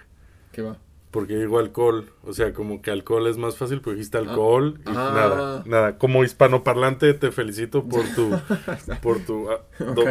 ¿Qué 0.53 0.63
va? 0.63 0.79
Porque 1.13 1.37
digo 1.37 1.59
alcohol, 1.59 2.11
o 2.25 2.33
sea, 2.33 2.55
como 2.55 2.81
que 2.81 2.91
alcohol 2.91 3.27
es 3.27 3.37
más 3.37 3.57
fácil, 3.57 3.81
pero 3.83 3.93
dijiste 3.95 4.17
alcohol 4.19 4.81
y 4.87 4.89
Ah. 4.89 5.13
nada, 5.15 5.63
nada. 5.67 5.99
Como 5.99 6.25
hispanoparlante 6.25 7.13
te 7.15 7.31
felicito 7.31 7.85
por 7.87 8.03
tu, 8.15 8.31
por 9.03 9.21
tu, 9.21 9.51
ah, 9.51 9.61
do- 9.79 10.03
Ok. 10.03 10.09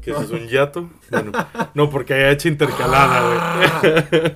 ¿qué 0.00 0.10
es 0.12 0.20
eso, 0.20 0.34
un 0.34 0.48
yato? 0.48 0.88
Bueno, 1.10 1.32
no, 1.74 1.90
porque 1.90 2.14
hay 2.14 2.32
H 2.34 2.48
intercalada, 2.48 3.80
güey. 3.80 4.34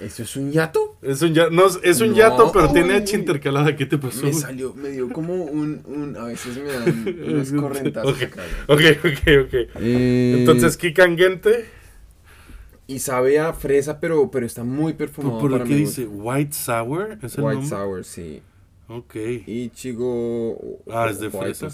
¿Eso 0.00 0.22
es 0.22 0.36
un 0.36 0.50
yato? 0.50 0.96
Es 1.02 1.20
un 1.22 1.32
no, 1.34 1.66
es 1.82 2.00
un 2.00 2.08
No, 2.10 2.14
yato, 2.16 2.52
pero 2.52 2.72
tiene 2.72 2.94
H 2.94 3.16
intercalada, 3.16 3.76
¿qué 3.76 3.86
te 3.86 3.98
pasó? 3.98 4.24
Me 4.24 4.32
salió, 4.32 4.74
me 4.74 4.88
dio 4.90 5.10
como 5.12 5.34
un, 5.44 5.82
un 5.86 6.16
a 6.16 6.24
veces 6.24 6.56
me 6.56 6.72
dan 6.72 7.14
unos 7.28 7.52
correntazos 7.52 8.16
Ok, 8.68 8.80
ok, 8.80 8.80
ok, 9.04 9.28
ok. 9.46 9.54
Eh, 9.76 10.36
Entonces, 10.38 10.76
Kikangente, 10.76 11.66
y 12.86 12.98
sabe 12.98 13.38
a 13.38 13.52
fresa, 13.52 14.00
pero, 14.00 14.30
pero 14.30 14.46
está 14.46 14.64
muy 14.64 14.94
perfumado 14.94 15.38
¿por 15.38 15.50
para 15.52 15.64
qué 15.64 15.74
dice? 15.76 16.06
¿White 16.06 16.52
Sour? 16.54 17.18
¿Es 17.22 17.36
gusto. 17.36 17.38
el 17.38 17.44
White 17.44 17.60
nombre? 17.60 17.68
sour, 17.68 18.04
sí. 18.04 18.42
Ok. 18.92 19.14
Ichigo 19.46 20.80
Ah, 20.90 21.08
¿es 21.10 21.20
de 21.20 21.28
white 21.28 21.54
fresa? 21.54 21.70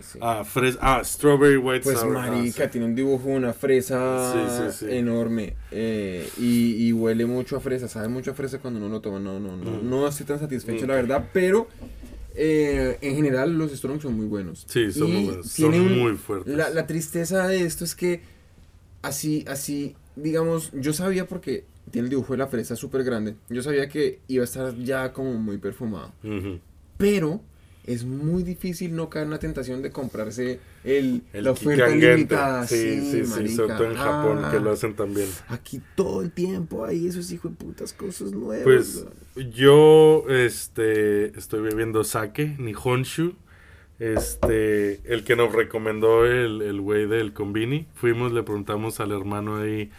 sí. 0.00 0.18
Ah, 0.20 0.42
fresa, 0.44 0.78
ah, 0.82 1.00
Strawberry 1.04 1.56
White 1.58 1.84
Pues 1.84 1.98
ah, 1.98 2.06
marica, 2.06 2.64
sí. 2.64 2.70
tiene 2.72 2.86
un 2.86 2.94
dibujo 2.96 3.28
de 3.28 3.36
una 3.36 3.52
fresa 3.52 4.72
Sí, 4.72 4.86
enorme 4.90 5.54
eh, 5.70 6.28
y, 6.38 6.88
y 6.88 6.92
huele 6.92 7.24
mucho 7.26 7.56
a 7.56 7.60
fresa, 7.60 7.86
sabe 7.88 8.08
mucho 8.08 8.32
a 8.32 8.34
fresa 8.34 8.58
cuando 8.58 8.80
uno 8.80 8.88
lo 8.88 9.00
toma, 9.00 9.20
no, 9.20 9.38
no, 9.38 9.56
no, 9.56 9.70
Mm. 9.82 9.88
no 9.90 10.08
estoy 10.08 10.26
tan 10.26 10.38
satisfecho 10.40 10.84
Mm. 10.84 10.88
la 10.88 10.94
verdad, 10.96 11.30
pero 11.32 11.68
eh, 12.34 12.98
en 13.00 13.14
general 13.14 13.56
los 13.56 13.70
Strong 13.72 14.02
son 14.02 14.14
muy 14.14 14.26
buenos. 14.26 14.66
Sí, 14.68 14.90
son 14.92 15.08
Y 15.08 15.12
muy 15.12 15.24
buenos, 15.26 15.46
son 15.52 15.98
muy 15.98 16.12
fuertes. 16.16 16.54
La, 16.54 16.68
la 16.70 16.86
tristeza 16.86 17.46
de 17.46 17.62
esto 17.64 17.84
es 17.84 17.94
que 17.94 18.20
así, 19.02 19.44
así, 19.48 19.94
digamos, 20.16 20.70
yo 20.74 20.92
sabía 20.92 21.26
porque 21.26 21.64
tiene 21.90 22.06
el 22.06 22.10
dibujo 22.10 22.32
de 22.32 22.38
la 22.38 22.46
fresa 22.46 22.76
súper 22.76 23.04
grande, 23.04 23.36
yo 23.48 23.62
sabía 23.62 23.88
que 23.88 24.20
iba 24.28 24.42
a 24.42 24.44
estar 24.44 24.74
ya 24.76 25.12
como 25.12 25.34
muy 25.34 25.58
perfumado, 25.58 26.12
pero 26.96 27.40
es 27.84 28.04
muy 28.04 28.42
difícil 28.42 28.96
no 28.96 29.08
caer 29.08 29.26
en 29.26 29.30
la 29.30 29.38
tentación 29.38 29.80
de 29.80 29.90
comprarse 29.92 30.58
el, 30.82 31.22
El 31.32 31.44
la 31.44 31.52
oferta 31.52 31.86
limitada. 31.88 32.66
Sí, 32.66 33.00
sí, 33.00 33.24
sí, 33.24 33.30
marica. 33.30 33.54
sobre 33.54 33.74
todo 33.74 33.90
en 33.92 33.96
Japón 33.96 34.40
Ah, 34.42 34.50
que 34.50 34.58
lo 34.58 34.72
hacen 34.72 34.94
también. 34.96 35.28
Aquí 35.46 35.80
todo 35.94 36.20
el 36.22 36.32
tiempo 36.32 36.84
hay 36.84 37.06
esos 37.06 37.30
hijos 37.30 37.52
de 37.52 37.56
putas 37.64 37.92
cosas 37.92 38.32
nuevas. 38.32 38.64
Pues 38.64 39.06
yo 39.54 40.24
este 40.28 41.38
estoy 41.38 41.60
bebiendo 41.60 42.02
sake, 42.02 42.56
Nihonshu. 42.58 43.34
Este, 43.98 45.00
el 45.10 45.24
que 45.24 45.36
nos 45.36 45.52
recomendó 45.54 46.26
el 46.26 46.60
el 46.62 46.80
güey 46.80 47.06
del 47.06 47.32
Combini. 47.32 47.86
Fuimos, 47.94 48.32
le 48.32 48.42
preguntamos 48.42 49.00
al 49.00 49.12
hermano 49.12 49.56
ahí, 49.58 49.90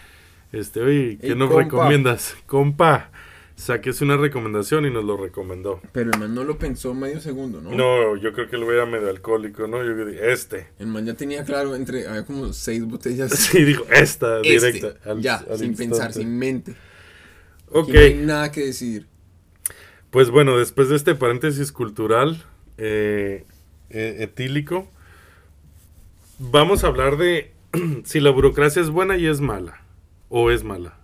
este, 0.51 0.81
oye, 0.81 1.17
¿qué 1.19 1.27
Ey, 1.29 1.35
nos 1.35 1.49
compa. 1.49 1.63
recomiendas? 1.63 2.35
Compa, 2.45 3.11
saque 3.55 3.89
es 3.89 4.01
una 4.01 4.17
recomendación 4.17 4.85
y 4.85 4.91
nos 4.91 5.03
lo 5.03 5.17
recomendó. 5.17 5.81
Pero 5.91 6.11
el 6.11 6.19
man 6.19 6.33
no 6.35 6.43
lo 6.43 6.57
pensó 6.57 6.93
medio 6.93 7.19
segundo, 7.19 7.59
¿no? 7.61 7.71
No, 7.71 8.15
yo 8.17 8.33
creo 8.33 8.49
que 8.49 8.57
güey 8.57 8.77
era 8.77 8.85
medio 8.85 9.09
alcohólico, 9.09 9.67
¿no? 9.67 9.83
Yo 9.83 10.05
dije, 10.05 10.31
este. 10.31 10.67
El 10.79 10.87
man 10.87 11.05
ya 11.05 11.13
tenía 11.15 11.43
claro, 11.43 11.75
entre, 11.75 12.07
había 12.07 12.25
como 12.25 12.53
seis 12.53 12.83
botellas. 12.85 13.31
Sí, 13.37 13.63
dijo, 13.63 13.83
esta, 13.91 14.41
Este, 14.41 14.71
directa. 14.71 15.09
al- 15.11 15.21
ya, 15.21 15.37
al 15.49 15.57
sin 15.57 15.75
pensar, 15.75 16.13
sin 16.13 16.37
mente. 16.37 16.75
Ok. 17.69 17.89
No 17.89 17.99
hay 17.99 18.13
nada 18.15 18.51
que 18.51 18.65
decidir. 18.65 19.07
Pues 20.11 20.29
bueno, 20.29 20.57
después 20.57 20.87
de 20.89 20.95
este 20.95 21.15
paréntesis 21.15 21.71
cultural 21.73 22.43
eh, 22.77 23.43
eh, 23.89 24.15
etílico, 24.19 24.87
vamos 26.39 26.83
a 26.83 26.87
hablar 26.87 27.17
de 27.17 27.51
si 28.05 28.19
la 28.19 28.29
burocracia 28.29 28.81
es 28.81 28.89
buena 28.89 29.17
y 29.17 29.27
es 29.27 29.41
mala, 29.41 29.81
o 30.29 30.51
es 30.51 30.63
mala. 30.63 30.97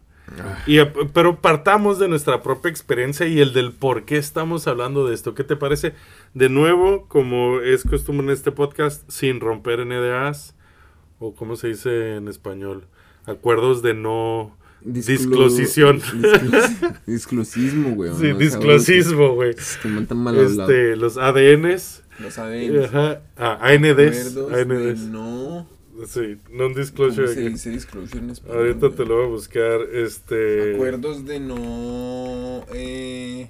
Y, 0.65 0.79
eh, 0.79 0.91
pero 1.13 1.41
partamos 1.41 1.99
de 1.99 2.07
nuestra 2.07 2.41
propia 2.41 2.71
experiencia 2.71 3.27
y 3.27 3.39
el 3.41 3.53
del 3.53 3.71
por 3.73 4.05
qué 4.05 4.17
estamos 4.17 4.67
hablando 4.67 5.05
de 5.05 5.13
esto. 5.13 5.35
¿Qué 5.35 5.43
te 5.43 5.55
parece? 5.55 5.93
De 6.33 6.49
nuevo, 6.49 7.07
como 7.07 7.59
es 7.59 7.83
costumbre 7.83 8.25
en 8.27 8.31
este 8.33 8.51
podcast, 8.51 9.07
sin 9.09 9.39
romper 9.41 9.85
NDAs, 9.85 10.55
o 11.19 11.35
como 11.35 11.55
se 11.55 11.67
dice 11.67 12.15
en 12.15 12.27
español, 12.29 12.85
acuerdos 13.25 13.81
de 13.83 13.93
no 13.93 14.57
Disclo- 14.83 15.47
disclosión. 15.49 15.99
disclos- 16.01 17.01
Disclosismo, 17.05 17.91
güey. 17.95 18.11
Sí, 18.19 18.33
disclosismo, 18.33 19.35
güey. 19.35 19.51
Es 19.51 19.77
que. 19.81 19.89
Este, 20.41 20.95
los 20.95 21.17
ADNs, 21.17 22.03
Los 22.19 22.37
ADN. 22.39 22.85
ajá, 22.85 23.21
ah, 23.37 23.59
ANDs, 23.61 23.91
Acuerdos 24.35 24.49
de 24.49 24.61
ANDs, 24.61 24.99
no. 25.09 25.67
Sí, 26.07 26.37
¿Cómo 26.45 26.57
non-disclosure. 26.63 27.27
se 27.33 27.49
dice 27.49 27.69
disclosure 27.69 28.19
en 28.19 28.29
español? 28.31 28.57
Ahorita 28.57 28.89
te 28.91 29.05
lo 29.05 29.15
voy 29.17 29.25
a 29.25 29.29
buscar, 29.29 29.81
este... 29.93 30.73
Acuerdos 30.75 31.25
de 31.25 31.39
no 31.39 32.65
eh, 32.73 33.49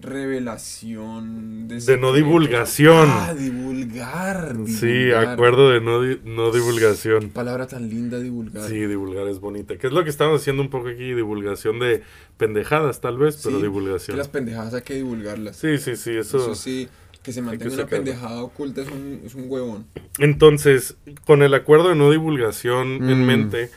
revelación 0.00 1.66
de, 1.68 1.80
De 1.80 1.96
no 1.96 2.12
divulgación. 2.12 3.08
Ah, 3.10 3.34
divulgar. 3.34 4.54
Sí, 4.66 5.10
acuerdo 5.12 5.70
de 5.70 5.80
no, 5.80 6.00
di- 6.02 6.20
no 6.24 6.50
divulgación. 6.52 7.30
Palabra 7.30 7.66
tan 7.66 7.88
linda 7.88 8.18
divulgar. 8.20 8.68
Sí, 8.68 8.76
divulgar 8.86 9.26
es 9.28 9.40
bonita. 9.40 9.76
Que 9.76 9.86
es 9.88 9.92
lo 9.92 10.04
que 10.04 10.10
estamos 10.10 10.40
haciendo 10.40 10.62
un 10.62 10.70
poco 10.70 10.88
aquí, 10.88 11.14
divulgación 11.14 11.78
de 11.80 12.02
pendejadas 12.36 13.00
tal 13.00 13.18
vez, 13.18 13.40
pero 13.42 13.56
Sí, 13.56 13.62
Que 13.62 13.66
divulgación. 13.68 14.16
las 14.18 14.28
pendejadas 14.28 14.74
hay 14.74 14.82
que 14.82 14.94
divulgarlas. 14.94 15.56
Sí, 15.56 15.78
sí, 15.78 15.96
sí, 15.96 16.16
eso... 16.16 16.38
Eso 16.38 16.54
sí, 16.54 16.88
que 17.28 17.32
se 17.34 17.42
mantenga 17.42 17.74
una 17.74 17.82
sacarlo. 17.84 18.04
pendejada 18.04 18.42
oculta 18.42 18.80
es 18.80 18.88
un, 18.88 19.20
es 19.24 19.34
un 19.34 19.44
huevón. 19.50 19.86
Entonces, 20.18 20.96
con 21.26 21.42
el 21.42 21.52
acuerdo 21.52 21.90
de 21.90 21.94
no 21.94 22.10
divulgación 22.10 23.06
en 23.10 23.22
Mm. 23.22 23.26
mente, 23.26 23.70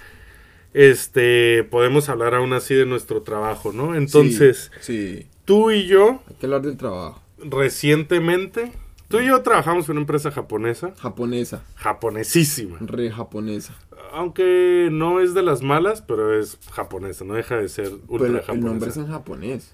este, 0.73 1.63
podemos 1.65 2.07
hablar 2.07 2.33
aún 2.33 2.53
así 2.53 2.73
de 2.75 2.85
nuestro 2.85 3.21
trabajo, 3.23 3.73
¿no? 3.73 3.93
Entonces, 3.95 4.71
Sí, 4.79 5.17
sí, 5.19 5.27
tú 5.43 5.71
y 5.71 5.85
yo, 5.85 6.21
hay 6.29 6.35
que 6.39 6.45
hablar 6.45 6.61
del 6.61 6.77
trabajo. 6.77 7.21
recientemente, 7.43 8.71
tú 9.09 9.19
y 9.19 9.25
yo 9.27 9.41
trabajamos 9.41 9.85
en 9.87 9.91
una 9.93 10.01
empresa 10.01 10.31
japonesa, 10.31 10.93
Japonesa, 10.97 11.63
japonesísima. 11.75 12.77
re 12.79 13.11
japonesa. 13.11 13.73
Aunque 14.13 14.89
no 14.91 15.19
es 15.19 15.33
de 15.33 15.41
las 15.41 15.61
malas, 15.61 16.01
pero 16.01 16.37
es 16.39 16.57
japonesa, 16.71 17.25
no 17.25 17.33
deja 17.33 17.57
de 17.57 17.67
ser 17.69 17.87
ultra 18.07 18.27
Pero 18.27 18.37
el 18.37 18.39
japonesa. 18.41 18.67
nombre 18.67 18.89
es 18.89 18.97
en 18.97 19.07
japonés. 19.07 19.73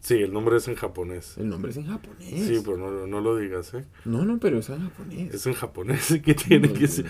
Sí, 0.00 0.14
el 0.14 0.32
nombre 0.32 0.56
es 0.58 0.68
en 0.68 0.76
japonés. 0.76 1.36
El 1.36 1.48
nombre 1.48 1.70
es 1.72 1.76
en 1.76 1.86
japonés. 1.86 2.46
Sí, 2.46 2.60
pero 2.64 2.76
no, 2.76 3.06
no 3.06 3.20
lo 3.20 3.36
digas, 3.36 3.74
¿eh? 3.74 3.84
No, 4.04 4.24
no, 4.24 4.38
pero 4.38 4.58
es 4.60 4.68
en 4.68 4.80
japonés. 4.82 5.34
Es 5.34 5.46
en 5.46 5.54
japonés. 5.54 6.20
¿Qué 6.24 6.34
tiene 6.34 6.68
No, 6.68 6.74
que 6.74 6.86
ser? 6.86 7.06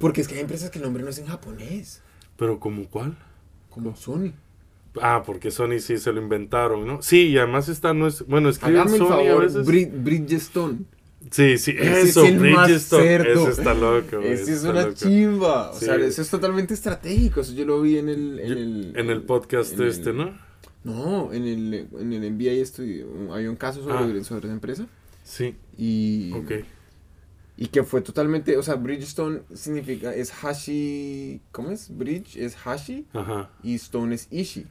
Porque 0.00 0.20
es 0.20 0.28
que 0.28 0.34
hay 0.34 0.40
empresas 0.42 0.70
que 0.70 0.78
el 0.78 0.84
nombre 0.84 1.02
no 1.02 1.08
es 1.08 1.18
en 1.18 1.26
japonés. 1.26 2.02
¿Pero 2.36 2.60
como 2.60 2.86
cuál? 2.88 3.16
Como 3.70 3.96
Sony. 3.96 4.32
Ah, 5.00 5.22
porque 5.24 5.50
Sony 5.50 5.78
sí 5.78 5.96
se 5.96 6.12
lo 6.12 6.20
inventaron, 6.20 6.86
¿no? 6.86 7.00
Sí, 7.00 7.28
y 7.28 7.38
además 7.38 7.70
esta 7.70 7.94
no 7.94 8.06
es... 8.06 8.26
Bueno, 8.26 8.50
escriben 8.50 8.86
Sony 8.90 9.04
a 9.06 9.08
favor, 9.08 9.42
veces. 9.44 9.66
Brid- 9.66 9.90
Bridgestone. 10.02 10.80
Sí, 11.30 11.56
sí, 11.56 11.70
Ese 11.78 12.02
eso, 12.02 12.24
es 12.24 12.38
Bridgestone. 12.38 13.32
Ese 13.32 13.50
está 13.50 13.72
loco, 13.72 14.18
güey, 14.18 14.32
Ese 14.32 14.42
es 14.42 14.48
está 14.50 14.70
una 14.72 14.82
loco. 14.82 14.94
chimba. 14.94 15.70
O 15.70 15.78
Sí. 15.78 15.86
sea, 15.86 15.94
eso 15.96 16.20
es 16.20 16.28
totalmente 16.28 16.74
estratégico. 16.74 17.40
Eso 17.40 17.54
yo 17.54 17.64
lo 17.64 17.80
vi 17.80 17.96
en 17.96 18.08
el. 18.10 18.38
En 18.40 18.52
el, 18.52 18.92
en 18.96 19.08
el 19.08 19.22
podcast 19.22 19.72
en 19.78 19.86
este, 19.86 20.10
el- 20.10 20.16
¿no? 20.18 20.51
No, 20.84 21.32
en 21.32 21.44
el, 21.46 21.88
en 21.98 22.12
el 22.12 22.32
MBA 22.32 22.52
estudio, 22.60 23.06
había 23.32 23.48
un 23.50 23.56
caso 23.56 23.82
sobre, 23.82 23.94
Ah. 24.20 24.24
sobre 24.24 24.46
esa 24.46 24.52
empresa. 24.52 24.86
Sí, 25.24 25.54
Y, 25.78 26.32
ok. 26.32 26.50
y 27.56 27.66
que 27.68 27.84
fue 27.84 28.00
totalmente. 28.00 28.56
O 28.56 28.62
sea, 28.62 28.74
Bridgestone 28.74 29.42
significa. 29.54 30.12
Es 30.14 30.32
Hashi. 30.42 31.40
¿Cómo 31.52 31.70
es? 31.70 31.96
Bridge 31.96 32.36
es 32.36 32.56
Hashi 32.66 33.06
Ajá. 33.12 33.50
y 33.62 33.74
Stone 33.76 34.14
es 34.14 34.26
Ishi. 34.30 34.66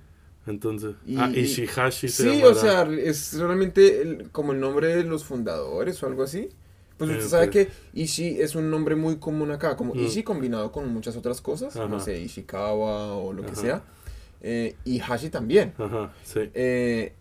Entonces, 0.47 0.95
Y- 1.05 1.17
ah, 1.17 1.29
Ishihashi 1.33 2.09
se 2.09 2.23
Sí, 2.23 2.29
llamará. 2.39 2.47
o 2.49 2.55
sea, 2.55 2.83
es 2.91 3.33
realmente 3.37 4.01
el- 4.01 4.29
como 4.31 4.51
el 4.53 4.59
nombre 4.59 4.93
de 4.95 5.03
los 5.03 5.23
fundadores 5.23 6.01
o 6.03 6.07
algo 6.07 6.23
así. 6.23 6.49
Pues 6.97 7.09
Eh, 7.11 7.13
usted 7.17 7.29
sabe 7.29 7.49
que 7.49 7.69
Ishi 7.93 8.41
es 8.41 8.55
un 8.55 8.69
nombre 8.69 8.95
muy 8.95 9.17
común 9.17 9.51
acá, 9.51 9.77
como 9.77 9.93
Mm. 9.95 9.99
Ishi 9.99 10.23
combinado 10.23 10.71
con 10.71 10.91
muchas 10.91 11.15
otras 11.15 11.41
cosas, 11.41 11.75
no 11.75 11.83
Ajá. 11.83 11.99
sé, 11.99 12.19
Ishikawa 12.21 13.15
o 13.17 13.33
lo 13.33 13.43
que 13.43 13.51
Ajá. 13.51 13.61
sea. 13.61 13.83
Eh, 14.41 14.75
y 14.85 14.99
Hashi 14.99 15.29
también. 15.29 15.73
Ajá, 15.77 16.11
sí. 16.23 16.49
Eh, 16.53 17.13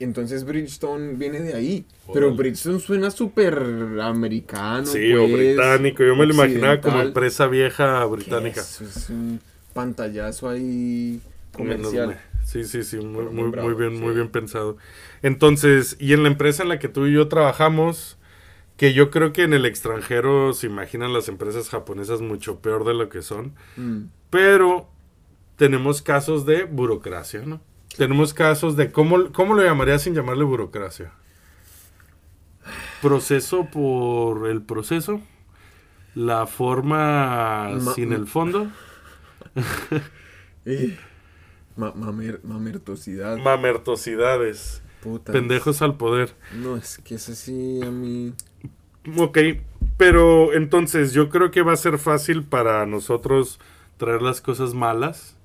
entonces 0.00 0.44
Bridgestone 0.44 1.14
viene 1.14 1.40
de 1.40 1.54
ahí. 1.54 1.84
Pero. 2.12 2.34
Bridgestone 2.34 2.78
suena 2.80 3.10
súper 3.10 3.58
americano. 4.00 4.86
Sí, 4.86 5.12
o 5.12 5.26
pues, 5.26 5.32
británico. 5.32 6.04
Yo 6.04 6.14
me 6.14 6.26
lo 6.26 6.34
imaginaba 6.34 6.80
como 6.80 7.00
empresa 7.00 7.46
vieja 7.48 8.00
¿Qué 8.02 8.06
británica. 8.08 8.60
Es, 8.60 8.80
es 8.80 9.10
un 9.10 9.40
pantallazo 9.74 10.48
ahí 10.48 11.20
comercial. 11.52 12.18
Sí, 12.44 12.64
sí, 12.64 12.82
sí, 12.82 12.96
muy, 12.98 13.24
muy 13.26 13.74
bien, 13.74 14.00
muy 14.00 14.14
bien 14.14 14.28
pensado. 14.28 14.78
Entonces, 15.22 15.96
y 15.98 16.12
en 16.14 16.22
la 16.22 16.28
empresa 16.30 16.62
en 16.62 16.70
la 16.70 16.78
que 16.78 16.88
tú 16.88 17.06
y 17.06 17.12
yo 17.12 17.28
trabajamos, 17.28 18.16
que 18.78 18.94
yo 18.94 19.10
creo 19.10 19.32
que 19.34 19.42
en 19.42 19.52
el 19.52 19.66
extranjero 19.66 20.54
se 20.54 20.66
imaginan 20.68 21.12
las 21.12 21.28
empresas 21.28 21.68
japonesas 21.68 22.20
mucho 22.22 22.60
peor 22.60 22.84
de 22.86 22.94
lo 22.94 23.08
que 23.08 23.20
son, 23.22 23.52
Mm. 23.76 24.04
pero 24.30 24.88
tenemos 25.58 26.00
casos 26.00 26.46
de 26.46 26.64
burocracia, 26.64 27.42
¿no? 27.44 27.60
Tenemos 27.98 28.32
casos 28.32 28.76
de, 28.76 28.90
¿cómo, 28.90 29.30
cómo 29.32 29.52
lo 29.54 29.62
llamaría 29.62 29.98
sin 29.98 30.14
llamarle 30.14 30.44
burocracia? 30.44 31.12
Proceso 33.02 33.66
por 33.70 34.48
el 34.48 34.62
proceso, 34.62 35.20
la 36.14 36.46
forma 36.46 37.70
Ma- 37.80 37.92
sin 37.94 38.12
el 38.12 38.26
fondo, 38.26 38.68
Eh, 40.64 40.98
ma- 41.76 41.92
mamer- 41.94 42.40
mamertosidad. 42.44 43.38
mamertosidades, 43.38 44.82
puta. 45.02 45.32
pendejos 45.32 45.80
al 45.80 45.96
poder. 45.96 46.34
No, 46.54 46.76
es 46.76 46.98
que 46.98 47.14
es 47.14 47.28
así 47.30 47.80
a 47.82 47.90
mí. 47.90 48.34
Ok, 49.16 49.38
pero 49.96 50.52
entonces 50.52 51.12
yo 51.14 51.30
creo 51.30 51.50
que 51.50 51.62
va 51.62 51.72
a 51.72 51.76
ser 51.76 51.98
fácil 51.98 52.44
para 52.44 52.84
nosotros 52.84 53.58
traer 53.96 54.20
las 54.20 54.42
cosas 54.42 54.74
malas, 54.74 55.36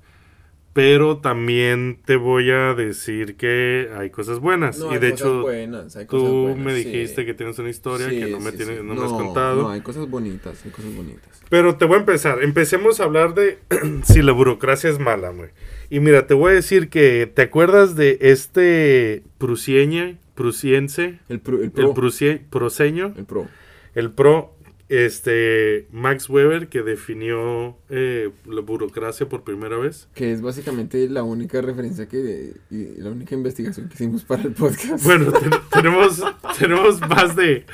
pero 0.74 1.18
también 1.18 1.98
te 2.04 2.16
voy 2.16 2.50
a 2.50 2.74
decir 2.74 3.36
que 3.36 3.88
hay 3.96 4.10
cosas 4.10 4.40
buenas. 4.40 4.78
No, 4.78 4.90
y 4.90 4.94
hay 4.94 5.00
de 5.00 5.10
cosas 5.12 5.26
hecho, 5.26 5.40
buenas, 5.42 5.96
hay 5.96 6.06
cosas 6.06 6.28
tú 6.28 6.42
buenas, 6.42 6.58
me 6.66 6.76
sí. 6.76 6.84
dijiste 6.84 7.24
que 7.24 7.32
tienes 7.32 7.58
una 7.58 7.70
historia 7.70 8.10
Sí, 8.10 8.18
que 8.18 8.26
no 8.26 8.40
me, 8.40 8.50
sí, 8.50 8.56
tienes, 8.58 8.78
sí. 8.78 8.84
no 8.84 8.94
me 8.94 9.04
has 9.06 9.12
contado. 9.12 9.62
No, 9.62 9.68
hay 9.70 9.80
cosas 9.80 10.10
bonitas, 10.10 10.62
hay 10.64 10.70
cosas 10.72 10.94
bonitas. 10.94 11.40
Pero 11.48 11.76
te 11.76 11.84
voy 11.84 11.96
a 11.96 12.00
empezar. 12.00 12.42
Empecemos 12.42 13.00
a 13.00 13.04
hablar 13.04 13.34
de 13.34 13.58
si 14.04 14.20
la 14.20 14.32
burocracia 14.32 14.90
es 14.90 14.98
mala, 14.98 15.30
güey. 15.30 15.50
Y 15.90 16.00
mira, 16.00 16.26
te 16.26 16.34
voy 16.34 16.50
a 16.52 16.54
decir 16.54 16.88
que, 16.88 17.30
¿te 17.32 17.42
acuerdas 17.42 17.94
de 17.94 18.18
este 18.20 19.22
prusieñe, 19.38 20.16
prusiense, 20.34 21.20
El 21.28 21.36
el 21.36 21.40
pro, 21.40 21.62
el 21.62 21.70
prusie- 21.72 22.40
proseño? 22.50 23.14
el 23.16 23.24
pro. 23.24 23.46
el 23.94 24.10
pro 24.10 24.53
este 24.96 25.86
Max 25.90 26.28
Weber 26.28 26.68
que 26.68 26.82
definió 26.82 27.76
eh, 27.90 28.30
la 28.46 28.60
burocracia 28.60 29.28
por 29.28 29.42
primera 29.44 29.76
vez. 29.78 30.08
Que 30.14 30.32
es 30.32 30.40
básicamente 30.42 31.08
la 31.08 31.22
única 31.22 31.60
referencia 31.60 32.06
que. 32.06 32.54
y 32.70 33.00
la 33.00 33.10
única 33.10 33.34
investigación 33.34 33.88
que 33.88 33.94
hicimos 33.94 34.24
para 34.24 34.42
el 34.42 34.52
podcast. 34.52 35.04
Bueno, 35.04 35.32
te- 35.32 35.50
tenemos 35.72 36.22
tenemos 36.58 37.00
más 37.00 37.34
de 37.36 37.64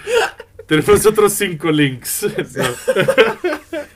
tenemos 0.67 1.05
otros 1.07 1.33
cinco 1.33 1.71
links. 1.71 2.27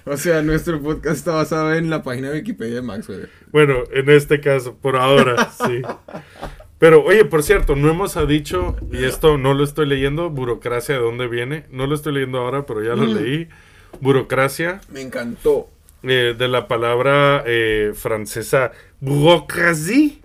O 0.06 0.18
sea, 0.18 0.42
nuestro 0.42 0.82
podcast 0.82 1.16
está 1.16 1.32
basado 1.32 1.72
en 1.72 1.88
la 1.88 2.02
página 2.02 2.28
de 2.28 2.34
Wikipedia 2.40 2.74
de 2.74 2.82
Max 2.82 3.08
Weber. 3.08 3.30
Bueno, 3.50 3.84
en 3.90 4.10
este 4.10 4.38
caso, 4.38 4.76
por 4.76 4.96
ahora, 4.96 5.50
sí. 5.50 5.80
Pero, 6.78 7.02
oye, 7.04 7.24
por 7.24 7.42
cierto, 7.42 7.76
no 7.76 7.90
hemos 7.90 8.16
dicho, 8.28 8.76
y 8.92 9.04
esto 9.04 9.38
no 9.38 9.54
lo 9.54 9.64
estoy 9.64 9.87
leyendo, 9.87 10.28
burocracia, 10.30 10.96
¿de 10.96 11.00
dónde 11.00 11.28
viene? 11.28 11.64
No 11.70 11.87
lo 11.87 11.94
estoy 11.94 12.14
leyendo 12.14 12.38
ahora, 12.38 12.66
pero 12.66 12.82
ya 12.82 12.94
lo 12.94 13.04
Mm. 13.06 13.14
leí. 13.14 13.48
Burocracia, 14.00 14.80
Me 14.92 15.00
encantó. 15.00 15.68
eh, 16.02 16.34
de 16.37 16.48
la 16.48 16.68
palabra 16.68 17.42
eh, 17.46 17.92
francesa 17.94 18.72
bureaucratie. 19.00 20.20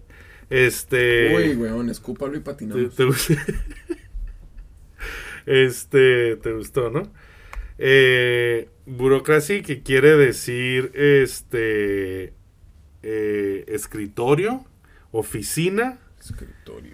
Este. 0.49 1.35
Uy, 1.35 1.55
weón, 1.55 1.89
escúpalo 1.89 2.35
y 2.35 2.39
patinamos. 2.39 2.95
te 2.95 3.05
este, 5.45 6.35
te 6.37 6.51
gustó, 6.53 6.89
¿no? 6.89 7.03
Eh, 7.77 8.67
burocracia 8.85 9.61
que 9.61 9.83
quiere 9.83 10.17
decir 10.17 10.91
este 10.95 12.33
eh, 13.03 13.65
escritorio, 13.67 14.65
oficina 15.11 15.99
Escritorio. 16.29 16.93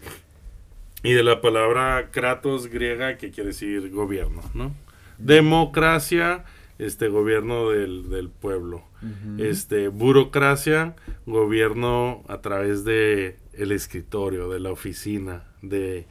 y 1.04 1.14
de 1.14 1.24
la 1.24 1.42
palabra 1.42 2.10
kratos 2.12 2.68
griega 2.68 3.18
que 3.18 3.32
quiere 3.32 3.50
decir 3.50 3.90
gobierno, 3.92 4.42
¿no? 4.54 4.74
Democracia, 5.20 6.46
este 6.80 7.08
gobierno 7.10 7.70
del, 7.70 8.10
del 8.10 8.30
pueblo. 8.30 8.84
Este 9.38 9.88
burocracia, 9.90 10.96
gobierno 11.28 12.24
a 12.28 12.42
través 12.42 12.84
de 12.86 13.38
el 13.54 13.72
escritorio, 13.72 14.50
de 14.50 14.60
la 14.60 14.72
oficina, 14.72 15.44
de, 15.62 16.08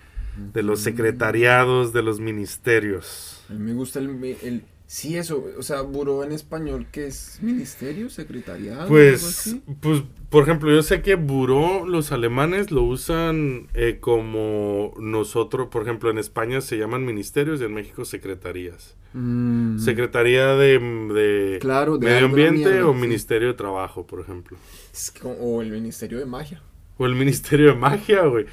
de 0.52 0.62
los 0.62 0.78
secretariados, 0.80 1.92
de 1.92 2.02
los 2.02 2.20
ministerios. 2.20 3.42
A 3.50 3.54
mí 3.54 3.58
me 3.58 3.72
gusta 3.72 3.98
el, 3.98 4.08
el- 4.42 4.62
Sí, 4.86 5.16
eso. 5.16 5.44
O 5.58 5.62
sea, 5.62 5.80
buró 5.80 6.22
en 6.24 6.32
español, 6.32 6.86
que 6.92 7.06
es 7.06 7.38
ministerio, 7.42 8.10
secretariado. 8.10 8.86
Pues, 8.86 9.56
pues, 9.80 10.02
por 10.28 10.42
ejemplo, 10.42 10.70
yo 10.70 10.82
sé 10.82 11.00
que 11.00 11.14
buró, 11.14 11.86
los 11.86 12.12
alemanes 12.12 12.70
lo 12.70 12.82
usan 12.82 13.68
eh, 13.74 13.98
como 14.00 14.92
nosotros, 14.98 15.68
por 15.68 15.82
ejemplo, 15.82 16.10
en 16.10 16.18
España 16.18 16.60
se 16.60 16.76
llaman 16.76 17.04
ministerios 17.06 17.60
y 17.60 17.64
en 17.64 17.72
México 17.74 18.04
secretarías. 18.04 18.94
Mm. 19.14 19.78
Secretaría 19.78 20.48
de, 20.54 20.78
de 20.78 21.58
Claro, 21.60 21.96
de 21.98 22.06
Medio 22.06 22.26
Ambiente 22.26 22.68
mierda, 22.68 22.88
o 22.88 22.92
sí. 22.94 23.00
Ministerio 23.00 23.48
de 23.48 23.54
Trabajo, 23.54 24.06
por 24.06 24.20
ejemplo. 24.20 24.56
Es 24.92 25.10
que- 25.10 25.26
o 25.26 25.62
el 25.62 25.70
ministerio 25.70 26.18
de 26.18 26.26
magia. 26.26 26.62
O 26.96 27.06
el 27.06 27.14
Ministerio 27.16 27.68
de 27.68 27.74
Magia, 27.74 28.22
güey. 28.22 28.46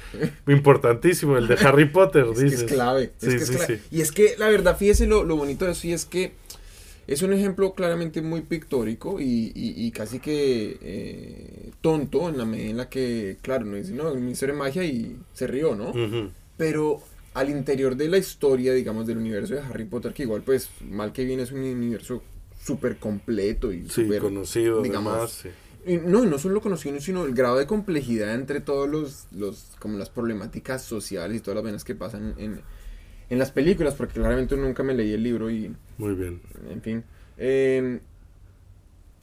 Importantísimo, 0.48 1.36
el 1.36 1.46
de 1.48 1.54
Harry 1.64 1.84
Potter, 1.86 2.26
Es 2.32 2.38
que 2.38 2.44
dices. 2.44 2.62
es 2.62 2.72
clave. 2.72 3.04
es 3.04 3.10
Sí, 3.18 3.28
que 3.28 3.36
es 3.36 3.46
sí, 3.48 3.54
clave. 3.54 3.76
sí. 3.78 3.82
Y 3.96 4.00
es 4.00 4.12
que 4.12 4.34
la 4.38 4.48
verdad, 4.48 4.76
fíjese 4.76 5.06
lo, 5.06 5.24
lo 5.24 5.36
bonito 5.36 5.64
de 5.64 5.72
eso, 5.72 5.86
y 5.86 5.92
es 5.92 6.04
que 6.04 6.32
es 7.06 7.22
un 7.22 7.32
ejemplo 7.32 7.74
claramente 7.74 8.22
muy 8.22 8.42
pictórico 8.42 9.20
y, 9.20 9.52
y- 9.54 9.74
y 9.86 9.90
casi 9.90 10.18
que 10.20 10.78
eh, 10.80 11.70
tonto 11.80 12.28
en 12.28 12.38
la 12.38 12.44
medida 12.44 12.70
en 12.70 12.76
la 12.78 12.88
que, 12.88 13.36
claro, 13.42 13.64
no 13.64 13.76
dice, 13.76 13.92
no, 13.92 14.10
el 14.12 14.20
ministerio 14.20 14.54
de 14.54 14.58
magia 14.60 14.84
y 14.84 15.16
se 15.34 15.46
rió, 15.46 15.74
¿no? 15.74 15.92
Pero 16.56 17.00
al 17.34 17.48
interior 17.50 17.96
de 17.96 18.08
la 18.08 18.18
historia, 18.18 18.72
digamos, 18.72 19.06
del 19.06 19.18
universo 19.18 19.54
de 19.54 19.60
Harry 19.60 19.84
Potter, 19.84 20.12
que 20.12 20.22
igual, 20.24 20.42
pues, 20.42 20.68
mal 20.90 21.12
que 21.12 21.24
bien 21.24 21.40
es 21.40 21.50
un 21.50 21.60
universo 21.60 22.22
súper 22.62 22.96
completo 22.98 23.72
y 23.72 23.88
súper, 23.88 24.20
conocido, 24.20 24.82
digamos, 24.82 25.12
además. 25.12 25.44
No, 25.86 26.24
no 26.24 26.38
solo 26.38 26.60
conocido, 26.60 27.00
sino 27.00 27.24
el 27.24 27.34
grado 27.34 27.56
de 27.56 27.66
complejidad 27.66 28.34
entre 28.34 28.60
todos 28.60 28.88
los, 28.88 29.26
los 29.32 29.72
como 29.78 29.98
las 29.98 30.10
problemáticas 30.10 30.82
sociales 30.82 31.38
y 31.38 31.40
todas 31.40 31.56
las 31.56 31.64
venas 31.64 31.84
que 31.84 31.94
pasan 31.94 32.34
en, 32.38 32.60
en 33.28 33.38
las 33.38 33.50
películas, 33.50 33.94
porque 33.94 34.14
claramente 34.14 34.56
nunca 34.56 34.82
me 34.82 34.94
leí 34.94 35.12
el 35.12 35.22
libro 35.22 35.50
y, 35.50 35.74
Muy 35.98 36.14
bien. 36.14 36.40
en 36.70 36.82
fin. 36.82 37.04
Eh, 37.36 38.00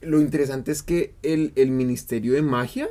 lo 0.02 0.20
interesante 0.20 0.72
es 0.72 0.82
que 0.82 1.14
el, 1.22 1.52
el 1.56 1.70
Ministerio 1.70 2.32
de 2.32 2.42
Magia 2.42 2.88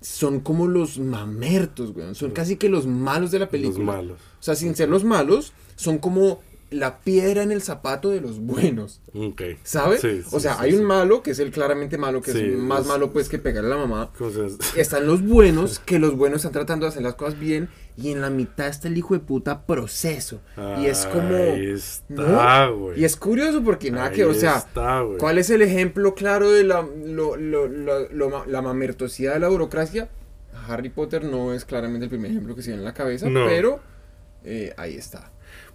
son 0.00 0.40
como 0.40 0.68
los 0.68 0.98
mamertos, 0.98 1.90
weón. 1.96 2.14
Son 2.14 2.30
casi 2.30 2.56
que 2.56 2.68
los 2.68 2.86
malos 2.86 3.30
de 3.30 3.38
la 3.38 3.48
película. 3.48 3.78
Los 3.78 3.96
malos. 3.96 4.20
O 4.38 4.42
sea, 4.42 4.54
sin 4.54 4.76
ser 4.76 4.88
los 4.90 5.02
malos, 5.02 5.54
son 5.76 5.98
como 5.98 6.40
la 6.74 6.98
piedra 7.00 7.42
en 7.42 7.52
el 7.52 7.62
zapato 7.62 8.10
de 8.10 8.20
los 8.20 8.40
buenos. 8.40 9.00
Ok. 9.14 9.42
¿Sabes? 9.62 10.00
Sí, 10.00 10.22
o 10.32 10.40
sea, 10.40 10.54
sí, 10.54 10.58
hay 10.62 10.74
un 10.74 10.84
malo, 10.84 11.22
que 11.22 11.30
es 11.32 11.38
el 11.38 11.50
claramente 11.50 11.98
malo, 11.98 12.20
que 12.20 12.30
es 12.32 12.58
más 12.58 12.86
malo 12.86 13.12
pues 13.12 13.28
que 13.28 13.38
pegarle 13.38 13.72
a 13.72 13.76
la 13.78 13.86
mamá. 13.86 14.10
Cosas- 14.18 14.58
Están 14.76 15.06
los 15.06 15.22
buenos, 15.22 15.78
que 15.78 15.98
los 15.98 16.16
buenos 16.16 16.38
están 16.38 16.52
tratando 16.52 16.86
de 16.86 16.90
hacer 16.90 17.02
las 17.02 17.14
cosas 17.14 17.38
bien. 17.38 17.68
Y 17.96 18.10
en 18.10 18.20
la 18.20 18.28
mitad 18.28 18.66
está 18.66 18.88
el 18.88 18.98
hijo 18.98 19.14
de 19.14 19.20
puta 19.20 19.66
proceso. 19.66 20.40
y 20.80 20.86
es 20.86 21.06
como... 21.06 21.36
Ahí 21.36 21.70
está, 21.70 22.66
¿no? 22.66 22.76
güey. 22.76 23.00
Y 23.00 23.04
es 23.04 23.16
curioso 23.16 23.62
porque 23.62 23.92
nada 23.92 24.06
Ahí 24.08 24.16
que, 24.16 24.24
o 24.24 24.34
sea, 24.34 24.56
está. 24.58 25.04
¿cuál 25.18 25.38
es 25.38 25.48
el 25.50 25.62
ejemplo 25.62 26.12
claro 26.14 26.50
de 26.50 26.64
la, 26.64 26.82
lo, 26.82 27.36
lo- 27.36 27.68
lo- 27.68 28.08
lo 28.08 28.30
ma- 28.30 28.46
la 28.48 28.62
mamertosidad 28.62 29.34
de 29.34 29.38
la 29.40 29.48
burocracia? 29.48 30.08
Harry 30.66 30.88
Potter 30.88 31.22
no 31.24 31.52
es 31.52 31.64
claramente 31.64 32.04
el 32.06 32.10
primer 32.10 32.32
ejemplo 32.32 32.56
que 32.56 32.62
se 32.62 32.70
viene 32.70 32.80
en 32.82 32.86
la 32.86 32.94
cabeza, 32.94 33.28
No. 33.28 33.44
pero 33.46 33.78
eh, 34.44 34.74
ahí 34.76 34.96
está. 34.96 35.30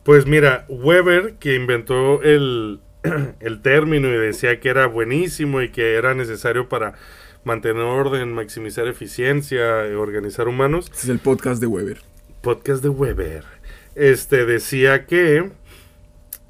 Pues 0.10 0.26
mira, 0.26 0.66
Weber, 0.70 1.36
que 1.36 1.54
inventó 1.54 2.24
el, 2.24 2.80
el 3.42 3.62
término 3.62 4.08
y 4.08 4.18
decía 4.18 4.60
que 4.60 4.70
era 4.70 4.88
buenísimo 4.88 5.62
y 5.62 5.70
que 5.70 5.94
era 5.94 6.16
necesario 6.16 6.68
para 6.68 6.96
mantener 7.44 7.84
orden, 7.84 8.34
maximizar 8.34 8.88
eficiencia, 8.88 9.86
eh, 9.86 9.94
organizar 9.94 10.48
humanos, 10.48 10.86
Este 10.86 10.98
es 10.98 11.10
el 11.10 11.20
podcast 11.20 11.62
de 11.62 11.68
Weber. 11.68 12.02
podcast 12.42 12.82
de 12.82 12.90
Weber, 12.90 13.44
este 13.94 14.48
decía 14.48 15.06
que 15.06 15.52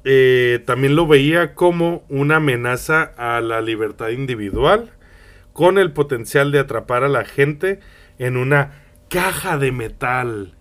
eh, 0.04 0.62
también 0.64 0.96
lo 0.96 1.06
veía 1.06 1.54
como 1.54 2.02
una 2.08 2.36
amenaza 2.36 3.12
a 3.18 3.42
la 3.42 3.60
libertad 3.60 4.08
individual, 4.08 4.90
con 5.52 5.76
el 5.76 5.92
potencial 5.92 6.50
de 6.50 6.60
atrapar 6.60 7.04
a 7.04 7.10
la 7.10 7.26
gente 7.26 7.80
en 8.18 8.38
una 8.38 8.84
caja 9.10 9.58
de 9.58 9.70
metal. 9.70 10.54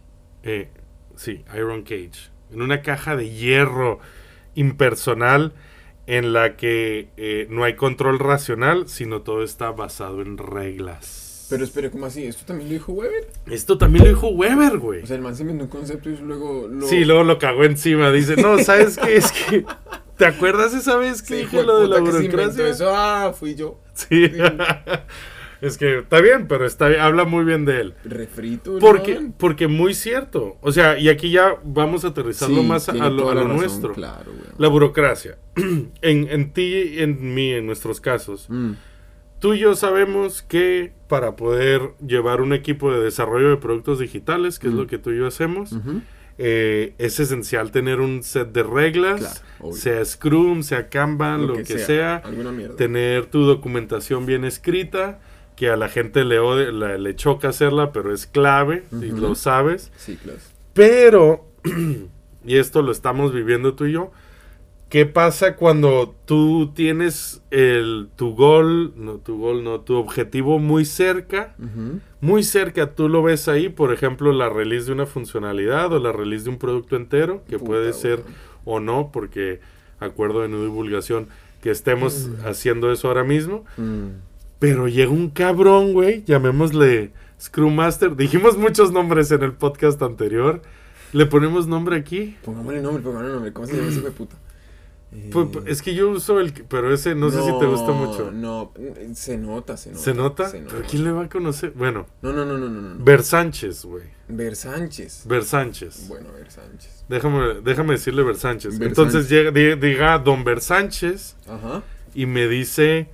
Eh, 0.44 0.68
sí, 1.16 1.46
Iron 1.56 1.84
Cage. 1.84 2.30
En 2.52 2.62
una 2.62 2.82
caja 2.82 3.16
de 3.16 3.30
hierro 3.30 4.00
impersonal 4.56 5.54
en 6.08 6.34
la 6.34 6.58
que 6.58 7.10
eh, 7.18 7.48
no 7.50 7.64
hay 7.64 7.76
control 7.76 8.20
racional, 8.20 8.88
sino 8.88 9.22
todo 9.22 9.44
está 9.44 9.72
basado 9.72 10.22
en 10.22 10.38
reglas. 10.38 11.48
Pero 11.50 11.64
espere, 11.64 11.90
¿cómo 11.90 12.06
así? 12.06 12.26
¿Esto 12.26 12.46
también 12.46 12.70
lo 12.70 12.74
dijo 12.74 12.92
Weber? 12.94 13.28
Esto 13.48 13.78
también 13.78 14.04
lo 14.06 14.10
dijo 14.10 14.30
Weber, 14.30 14.78
güey. 14.78 15.04
O 15.04 15.08
sea, 15.08 15.16
el 15.16 15.22
man 15.22 15.36
se 15.36 15.42
inventó 15.42 15.64
un 15.64 15.70
concepto 15.70 16.10
y 16.10 16.18
luego 16.18 16.68
lo... 16.68 16.88
Sí, 16.88 17.06
luego 17.06 17.24
lo 17.24 17.40
cagó 17.40 17.64
encima. 17.64 18.12
Dice, 18.12 18.36
no, 18.36 18.60
¿sabes 18.60 18.98
qué? 18.98 19.18
Es 19.18 19.32
que... 19.32 19.66
¿Te 20.18 20.26
acuerdas 20.26 20.74
esa 20.74 20.98
vez 20.98 21.22
que 21.22 21.36
Sí, 21.36 21.36
dije 21.42 21.64
lo 21.64 21.80
de 21.80 21.88
la 21.88 22.00
burocracia? 22.02 22.68
Eso, 22.68 22.92
ah, 22.94 23.34
fui 23.34 23.56
yo. 23.56 23.80
Sí. 23.94 24.32
es 25.62 25.78
que 25.78 26.00
está 26.00 26.22
bien, 26.22 26.48
pero 26.48 26.66
está 26.66 26.88
bien, 26.88 27.02
habla 27.02 27.26
muy 27.26 27.44
bien 27.46 27.66
de 27.66 27.82
él. 27.82 27.94
Refrito. 28.06 28.74
el 28.76 28.80
Porque, 28.80 29.30
porque 29.38 29.68
muy 29.68 29.94
cierto. 29.94 30.58
O 30.62 30.72
sea, 30.72 30.98
y 30.98 31.10
aquí 31.10 31.32
ya 31.32 31.56
vamos 31.64 32.06
a 32.06 32.10
aterrizarlo 32.10 32.62
Sí, 32.62 32.68
más 32.68 32.90
a, 32.90 32.94
lo, 32.94 33.16
toda 33.18 33.32
a 33.32 33.36
la 33.36 33.42
lo 33.42 33.48
razón, 33.50 33.62
nuestro. 33.62 33.94
Claro. 33.94 34.32
La 34.58 34.68
burocracia. 34.68 35.38
en, 35.56 36.28
en 36.30 36.54
ti, 36.54 37.00
en 37.00 37.34
mí, 37.34 37.52
en 37.54 37.66
nuestros 37.66 38.00
casos. 38.02 38.46
Mm. 38.50 38.72
Tú 39.40 39.54
y 39.54 39.60
yo 39.60 39.74
sabemos 39.76 40.42
que 40.42 40.92
para 41.08 41.36
poder 41.38 41.94
llevar 42.06 42.42
un 42.42 42.52
equipo 42.52 42.92
de 42.92 43.00
desarrollo 43.02 43.50
de 43.50 43.58
productos 43.58 44.00
digitales, 44.00 44.60
que 44.60 44.68
es 44.68 44.74
Mm. 44.74 44.78
lo 44.78 44.88
que 44.88 44.98
tú 44.98 45.12
y 45.12 45.18
yo 45.18 45.28
hacemos, 45.28 45.74
eh, 46.38 46.94
es 46.98 47.20
esencial 47.20 47.72
tener 47.72 48.00
un 48.02 48.22
set 48.24 48.52
de 48.52 48.64
reglas, 48.64 49.44
Claro, 49.60 49.74
sea 49.76 50.04
Scrum, 50.06 50.64
sea 50.64 50.90
Kanban, 50.90 51.48
lo, 51.48 51.54
que, 51.56 51.66
sea, 51.66 52.18
Alguna 52.18 52.52
mierda. 52.52 52.76
tener 52.76 53.26
tu 53.28 53.44
documentación 53.46 54.26
bien 54.26 54.44
escrita, 54.46 55.20
que 55.60 55.70
a 55.70 55.76
la 55.76 55.90
gente 55.90 56.24
le, 56.24 56.40
ode- 56.40 56.72
la- 56.72 56.98
le 56.98 57.16
choca 57.18 57.50
hacerla, 57.50 57.92
pero 57.92 58.14
es 58.14 58.26
clave, 58.26 58.86
y 59.02 59.08
lo 59.12 59.36
sabes. 59.36 59.92
Sí, 59.98 60.16
claro. 60.16 60.40
Pero, 60.74 61.46
y 62.46 62.56
esto 62.56 62.82
lo 62.82 62.94
estamos 62.94 63.34
viviendo 63.34 63.74
tú 63.74 63.86
y 63.86 63.92
yo, 63.92 64.12
¿qué 64.88 65.06
pasa 65.06 65.58
cuando 65.58 66.16
tú 66.26 66.72
tienes 66.74 67.44
el, 67.52 68.08
tu 68.16 68.36
gol, 68.36 68.94
no 68.96 69.16
tu 69.18 69.38
gol, 69.38 69.66
no, 69.66 69.82
tu 69.82 69.96
objetivo 69.98 70.60
muy 70.60 70.86
cerca? 70.86 71.56
Muy 72.22 72.44
cerca, 72.44 72.96
tú 72.96 73.10
lo 73.10 73.22
ves 73.22 73.50
ahí, 73.50 73.68
por 73.68 73.92
ejemplo, 73.92 74.32
la 74.32 74.48
release 74.48 74.86
de 74.86 74.94
una 74.94 75.06
funcionalidad 75.08 75.92
o 75.92 76.00
la 76.00 76.14
release 76.14 76.46
de 76.46 76.52
un 76.52 76.58
producto 76.58 76.96
entero, 76.96 77.44
que 77.50 77.58
Puta, 77.60 77.66
puede 77.70 77.92
ser 77.92 78.24
o 78.64 78.80
no, 78.80 79.10
porque 79.12 79.60
acuerdo 80.00 80.42
de 80.42 80.48
no 80.48 80.62
divulgación 80.64 81.28
que 81.62 81.70
estemos 81.72 82.30
haciendo 82.46 82.90
eso 82.94 83.10
ahora 83.10 83.26
mismo. 83.26 83.66
Mm. 83.76 84.29
Pero 84.60 84.88
llega 84.88 85.12
un 85.12 85.30
cabrón, 85.30 85.94
güey, 85.94 86.24
llamémosle 86.26 87.12
Scrum 87.40 87.74
Master. 87.76 88.16
Dijimos 88.16 88.58
muchos 88.58 88.92
nombres 88.92 89.32
en 89.32 89.44
el 89.44 89.54
podcast 89.54 90.02
anterior. 90.02 90.62
¿Le 91.14 91.26
ponemos 91.26 91.66
nombre 91.68 91.96
aquí? 91.96 92.36
Pongámosle 92.44 92.82
nombre, 92.82 93.02
pongámosle 93.02 93.34
nombre. 93.34 93.54
¿Cómo 93.54 93.68
se 93.68 93.78
llama 93.78 93.90
ese 93.90 94.02
de 94.02 94.12
puta? 94.12 94.36
Pues, 95.32 95.48
Eh, 95.56 95.60
es 95.66 95.82
que 95.82 95.96
yo 95.96 96.10
uso 96.12 96.40
el... 96.40 96.54
Pero 96.54 96.94
ese 96.94 97.16
no, 97.16 97.32
sé 97.32 97.42
si 97.42 97.48
te 97.58 97.66
gusta 97.66 97.92
mucho. 97.94 98.30
No, 98.32 98.74
se 99.16 99.38
nota, 99.40 99.76
se 99.76 99.90
nota. 99.90 100.04
¿Se 100.04 100.14
nota? 100.14 100.50
Se 100.50 100.60
¿Pero 100.60 100.84
quién 100.88 101.04
le 101.04 101.12
va 101.12 101.24
a 101.24 101.30
conocer? 101.30 101.72
Bueno, 101.76 102.06
No, 102.22 102.32
no, 102.32 102.46
no, 102.46 102.58
no, 102.60 102.70
no. 102.70 102.82
no. 102.96 103.04
Ver 103.04 103.24
Sánchez, 103.24 103.86
güey. 103.86 104.04
Ver 104.28 104.56
Sánchez. 104.56 105.24
Ver 105.26 105.46
Sánchez. 105.46 106.08
Bueno, 106.10 106.28
Ver 106.34 106.52
Sánchez. 106.52 107.06
Déjame, 107.10 107.62
déjame 107.64 107.94
decirle 107.94 108.22
Ver 108.22 108.36
Sánchez. 108.36 108.78
Ver 108.78 108.90
Entonces 108.90 109.28
llega, 109.30 109.50
di- 109.50 109.76
diga 109.76 110.20
Don 110.20 110.44
Ver 110.44 110.62
Sánchez 110.62 111.36
Ajá. 111.48 111.82
y 112.14 112.28
me 112.28 112.48
dice, 112.48 113.10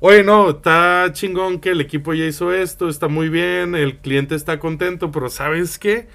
oye, 0.00 0.22
no, 0.24 0.50
está 0.50 1.08
chingón 1.12 1.60
que 1.60 1.70
el 1.70 1.80
equipo 1.80 2.12
ya 2.14 2.24
hizo 2.26 2.52
esto, 2.52 2.88
está 2.88 3.08
muy 3.08 3.28
bien, 3.28 3.74
el 3.74 3.98
cliente 3.98 4.34
está 4.34 4.58
contento, 4.58 5.10
pero 5.10 5.28
¿sabes 5.30 5.78
qué? 5.78 6.08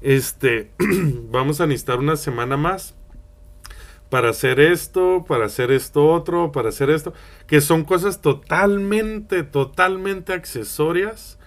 Este, 0.00 0.70
vamos 1.30 1.60
a 1.60 1.66
necesitar 1.66 1.98
una 1.98 2.16
semana 2.16 2.56
más 2.56 2.94
para 4.10 4.30
hacer 4.30 4.58
esto, 4.58 5.24
para 5.28 5.46
hacer 5.46 5.70
esto 5.70 6.06
otro, 6.08 6.50
para 6.50 6.70
hacer 6.70 6.90
esto, 6.90 7.12
que 7.46 7.60
son 7.60 7.84
cosas 7.84 8.22
totalmente, 8.22 9.42
totalmente 9.42 10.32
accesorias 10.32 11.38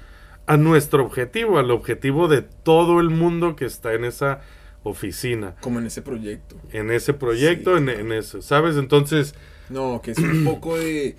a 0.46 0.58
nuestro 0.58 1.04
objetivo, 1.04 1.58
al 1.60 1.72
objetivo 1.72 2.28
de 2.28 2.42
todo 2.42 3.00
el 3.00 3.10
mundo 3.10 3.56
que 3.56 3.66
está 3.66 3.94
en 3.94 4.06
esa 4.06 4.42
oficina, 4.84 5.56
Como 5.62 5.80
en 5.80 5.88
ese 5.88 6.02
proyecto. 6.02 6.56
en 6.72 6.92
ese 6.92 7.14
proyecto, 7.14 7.78
Sí, 7.78 7.84
en, 7.84 7.90
en 7.90 8.12
eso, 8.12 8.42
¿sabes? 8.42 8.76
Entonces, 8.78 9.34
No, 9.70 10.02
que 10.04 10.12
es 10.12 10.18
un 10.18 10.44
poco 10.44 10.78
de 10.78 11.16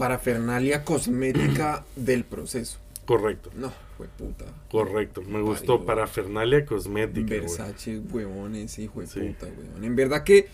parafernalia 0.00 0.82
cosmética 0.84 1.84
del 1.96 2.24
proceso. 2.24 2.78
correcto. 3.04 3.50
No, 3.56 3.72
fue 3.96 4.06
puta. 4.08 4.44
Correcto, 4.70 5.20
me 5.22 5.40
gustó 5.42 5.74
Parido. 5.76 5.86
parafernalia 5.86 6.64
cosmética. 6.64 7.26
güey. 7.28 7.40
Versace, 7.40 7.98
huevones, 7.98 8.78
hijo 8.78 9.00
de 9.00 9.06
Sí. 9.06 9.20
puta, 9.20 9.46
weón. 9.46 9.84
En 9.84 9.94
verdad 9.96 10.24
que. 10.24 10.48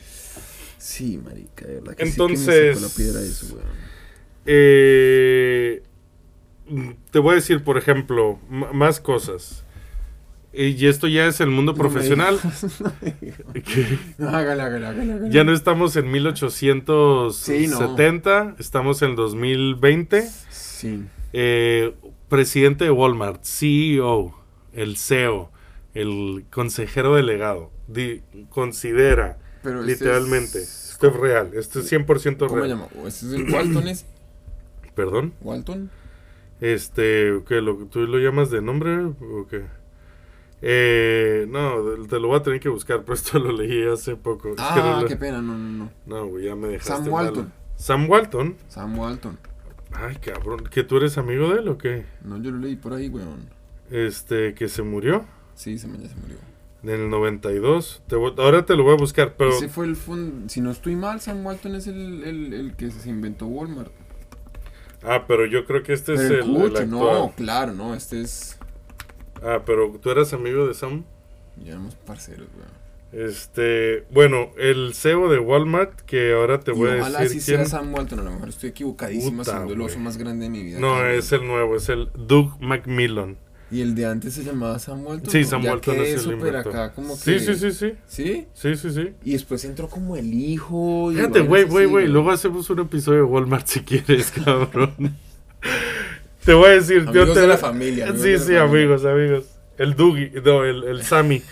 Sí, 0.79 1.19
marica, 1.19 1.67
de 1.67 1.75
verdad 1.77 1.95
que 1.97 2.03
Entonces- 2.05 2.45
sí 2.45 2.51
que 2.51 2.67
me 2.69 2.75
sacó 2.75 2.87
la 2.87 2.95
piedra 2.97 3.21
eso, 3.23 3.47
weón. 3.55 3.67
Eh, 4.47 5.83
te 7.11 7.19
voy 7.19 7.33
a 7.33 7.35
decir, 7.37 7.63
por 7.63 7.79
ejemplo, 7.79 8.39
más 8.51 9.01
cosas. 9.01 9.65
Y 10.59 10.87
esto 10.87 11.07
ya 11.07 11.27
es 11.27 11.41
el 11.41 11.51
mundo 11.51 11.73
No 11.73 11.79
profesional. 11.79 12.39
que 13.53 13.99
No, 14.19 14.29
hágale, 14.31 14.63
hágale, 14.63 14.87
hágale, 14.87 15.13
hágale. 15.13 15.31
ya 15.31 15.45
no 15.45 15.53
estamos 15.53 15.95
en 15.97 16.11
1870, 16.11 18.57
estamos 18.59 19.03
en 19.03 19.11
el 19.11 19.17
2020. 19.17 20.27
Sí. 20.51 21.05
Eh, 21.33 21.95
presidente 22.29 22.85
de 22.85 22.91
Walmart, 22.91 23.43
CEO, 23.45 24.35
el 24.73 24.97
CEO, 24.97 25.51
el 25.95 26.45
consejero 26.51 27.15
delegado, 27.15 27.71
di- 27.89 28.23
considera 28.49 29.39
Pero 29.63 29.81
este 29.81 29.93
literalmente, 29.93 30.59
es- 30.63 30.91
esto 30.93 31.09
es 31.09 31.17
real, 31.17 31.51
esto 31.55 31.81
es 31.81 31.93
100% 31.93 32.49
¿Cómo 32.49 32.61
se 32.63 32.67
real. 32.67 32.79
llama? 32.79 32.89
¿O 33.03 33.07
¿Este 33.07 33.27
es 33.27 33.33
el 33.35 33.53
Walton 33.53 33.89
ese? 33.89 34.07
Perdón, 34.95 35.35
¿Walton? 35.43 35.91
este, 36.61 37.43
¿qué, 37.47 37.61
lo, 37.61 37.77
¿tú 37.91 38.07
lo 38.07 38.19
llamas 38.19 38.51
de 38.51 38.63
nombre 38.63 39.05
o 39.05 39.47
qué? 39.51 39.65
Eh, 40.63 41.47
no, 41.51 41.83
te 42.09 42.19
lo 42.19 42.29
voy 42.29 42.39
a 42.39 42.43
tener 42.43 42.61
que 42.61 42.69
buscar, 42.69 43.01
pero 43.05 43.15
esto 43.15 43.39
lo 43.39 43.53
leí 43.53 43.87
hace 43.87 44.17
poco. 44.17 44.49
Es 44.51 44.57
que 44.57 44.63
Ah, 44.63 44.99
lo- 45.03 45.09
qué 45.09 45.17
pena, 45.17 45.43
no, 45.43 45.57
no, 45.57 45.69
no. 45.85 45.91
no, 46.07 46.27
güey, 46.27 46.47
ya 46.47 46.57
me 46.57 46.69
dejaste 46.69 46.93
Sam 46.95 47.05
mal. 47.05 47.25
Walton. 47.27 47.53
Sam 47.77 48.09
Walton. 48.09 48.57
Sam 48.69 48.99
Walton. 48.99 49.39
Ay, 49.93 50.17
cabrón, 50.17 50.65
¿que 50.71 50.83
tú 50.83 50.97
eres 50.97 51.17
amigo 51.19 51.51
de 51.51 51.61
él 51.61 51.69
o 51.69 51.79
qué? 51.79 52.05
No, 52.25 52.41
yo 52.43 52.51
lo 52.51 52.59
leí 52.59 52.77
por 52.77 52.93
ahí, 52.95 53.09
weón. 53.09 53.49
Este, 53.91 54.53
que 54.55 54.69
se 54.69 54.83
murió 54.83 55.25
Sí, 55.55 55.79
se 55.79 55.87
me, 55.87 55.97
ya 55.99 56.09
se 56.09 56.17
murió. 56.17 56.37
en 56.83 56.91
el 56.91 57.09
92. 57.11 58.03
Te 58.09 58.17
voy- 58.17 58.35
ahora 58.39 58.65
te 58.67 58.75
lo 58.77 58.83
voy 58.83 58.95
a 58.95 58.97
buscar, 58.97 59.35
pero 59.39 59.51
Ese 59.51 59.69
fue 59.69 59.87
el 59.87 59.95
fund... 59.97 60.49
Si 60.51 60.61
no 60.61 60.71
estoy 60.71 60.97
mal, 60.97 61.21
Sam 61.21 61.45
Walton 61.47 61.77
es 61.77 61.87
el, 61.87 62.25
el, 62.25 62.53
el 62.53 62.77
que 62.77 62.91
se 62.91 63.09
inventó 63.09 63.47
Walmart. 63.47 63.93
Ah, 65.03 65.25
pero 65.29 65.47
yo 65.47 65.65
creo 65.67 65.83
que 65.83 65.93
este 65.93 66.15
es 66.15 66.21
el, 66.21 66.33
el 66.33 66.41
actual. 66.77 66.91
no, 66.91 67.33
claro, 67.37 67.73
no, 67.75 67.95
este 67.95 68.21
es... 68.23 68.56
Ah, 69.43 69.61
pero 69.65 69.99
tú 70.01 70.11
eras 70.11 70.33
amigo 70.33 70.67
de 70.67 70.75
Sam. 70.75 71.05
Ya 71.65 71.73
éramos 71.73 71.95
parceros, 71.95 72.49
weón. 72.57 72.87
Este, 73.13 74.05
bueno, 74.11 74.51
el 74.59 74.93
CEO 74.95 75.31
de 75.31 75.39
Walmart, 75.39 76.01
que 76.03 76.33
ahora 76.33 76.61
te 76.61 76.73
Y 76.73 76.75
voy 76.75 76.91
a 76.91 76.97
ojalá 77.01 77.21
decir 77.21 77.41
sí 77.41 77.53
quién. 77.53 77.67
sea 77.67 77.79
Sam 77.79 77.95
Walton, 77.95 78.19
a 78.19 78.23
lo 78.23 78.31
mejor 78.33 78.49
estoy 78.49 78.71
equivocadísimo 78.71 79.39
Puta, 79.39 79.53
siendo 79.53 79.73
el 79.75 79.81
oso 79.81 79.95
güey. 79.95 80.05
más 80.05 80.17
grande 80.19 80.45
de 80.47 80.51
mi 80.51 80.63
vida. 80.63 80.81
No, 80.81 81.07
es 81.07 81.31
el 81.33 81.47
nuevo, 81.47 81.77
es 81.77 81.89
el 81.89 82.11
Doug 82.15 82.61
Macmillan. 82.61 83.37
¿Y 83.71 83.81
el 83.81 83.95
de 83.95 84.07
antes 84.07 84.35
se 84.35 84.45
llamaba 84.45 84.79
Sam 84.79 85.05
Walton? 85.05 85.31
Sí, 85.31 85.45
Sam 85.45 85.63
Ya 85.63 85.71
Walton 85.73 85.97
es 85.97 86.25
el 86.25 86.33
inventor. 86.33 86.57
acá 86.69 86.93
como 86.95 87.17
Sí, 87.17 87.33
que... 87.33 87.41
sí, 87.41 87.55
sí, 87.57 87.73
sí. 87.73 87.93
¿Sí? 88.07 88.47
Sí, 88.55 88.77
sí, 88.77 88.91
sí. 88.93 89.13
Y 89.25 89.33
después 89.33 89.65
entró 89.65 89.89
como 89.89 90.17
el 90.17 90.33
hijo. 90.35 91.11
Fíjate, 91.13 91.41
güey, 91.41 91.65
güey, 91.65 91.87
güey. 91.87 92.09
Luego 92.09 92.31
hacemos 92.33 92.69
un 92.71 92.81
episodio 92.81 93.19
de 93.21 93.25
Walmart 93.25 93.67
si 93.67 93.81
quieres, 93.81 94.31
cabrón. 94.45 95.17
Te 96.47 96.55
voy 96.55 96.69
a 96.69 96.73
decir, 96.73 97.03
yo 97.05 97.11
Amigos 97.11 97.35
te 97.35 97.41
de 97.41 97.47
la 97.49 97.59
familia, 97.59 98.07
Sí, 98.07 98.13
la 98.13 98.39
sí, 98.39 98.39
familia. 98.39 98.63
amigos, 98.63 99.05
amigos. 99.05 99.45
El 99.77 99.95
Dougie, 99.95 100.33
no, 100.43 100.65
el, 100.65 100.85
el 100.85 101.03
Sammy. 101.03 101.43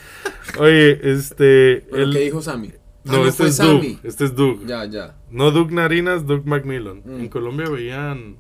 Oye, 0.58 0.98
este. 1.12 1.84
¿Pero 1.90 2.04
el- 2.04 2.12
qué 2.14 2.20
dijo 2.20 2.40
Sammy? 2.40 2.70
Ah, 2.74 2.78
No, 3.12 3.26
este 3.26 3.32
fue 3.42 3.46
es 3.48 3.56
Sammy. 3.56 3.88
Doug. 3.94 4.00
Este 4.04 4.24
es 4.24 4.34
Doug. 4.34 4.64
Ya, 4.66 4.86
ya. 4.86 5.14
No 5.30 5.50
Doug 5.50 5.70
Narinas, 5.72 6.24
Doug 6.26 6.46
Macmillan. 6.46 7.02
Mm. 7.04 7.20
En 7.20 7.28
Colombia 7.28 7.68
veían. 7.68 8.36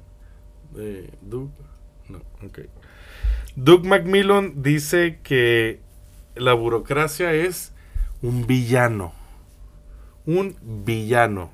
Eh, 0.78 1.10
Doug. 1.20 1.50
No, 2.08 2.18
ok. 2.46 2.60
Doug 3.56 3.84
Macmillan 3.84 4.62
dice 4.62 5.18
que 5.22 5.80
la 6.34 6.54
burocracia 6.54 7.34
es 7.34 7.74
un 8.22 8.46
villano. 8.46 9.12
Un 10.24 10.56
villano. 10.86 11.50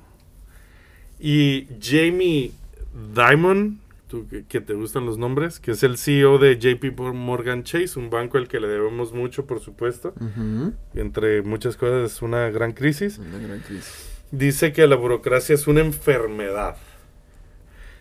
Y 1.19 1.67
Jamie 1.81 2.51
Dimon, 3.13 3.80
tú 4.11 4.27
que, 4.27 4.59
te 4.61 4.73
gustan 4.73 5.05
los 5.05 5.17
nombres, 5.17 5.59
que 5.61 5.71
es 5.71 5.83
el 5.83 5.97
CEO 5.97 6.37
de 6.37 6.59
JP 6.59 6.99
Morgan 7.13 7.63
Chase, 7.63 7.97
un 7.97 8.09
banco 8.09 8.37
al 8.37 8.49
que 8.49 8.59
le 8.59 8.67
debemos 8.67 9.13
mucho, 9.13 9.45
por 9.47 9.61
supuesto. 9.61 10.13
Entre 10.93 11.41
muchas 11.41 11.77
cosas, 11.77 12.11
es 12.11 12.21
una 12.21 12.49
gran 12.49 12.73
crisis 12.73 13.17
Una 13.19 13.37
gran 13.39 13.59
crisis. 13.59 14.09
dice 14.31 14.73
que 14.73 14.85
la 14.85 14.97
burocracia 14.97 15.55
es 15.55 15.65
una 15.67 15.79
enfermedad. 15.79 16.75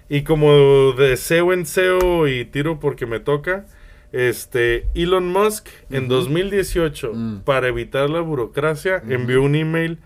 Y 0.08 0.22
como 0.24 0.92
deseo 0.92 1.52
en 1.52 1.64
SEO 1.64 2.26
y 2.26 2.44
tiro 2.44 2.80
porque 2.80 3.06
me 3.06 3.20
toca, 3.20 3.66
este 4.10 4.88
Elon 4.94 5.28
Musk 5.28 5.68
en 5.90 6.08
2018 6.08 7.12
Mm. 7.14 7.40
para 7.44 7.68
evitar 7.68 8.10
la 8.10 8.20
burocracia 8.20 9.00
envió 9.08 9.40
un 9.40 9.54
email 9.54 9.98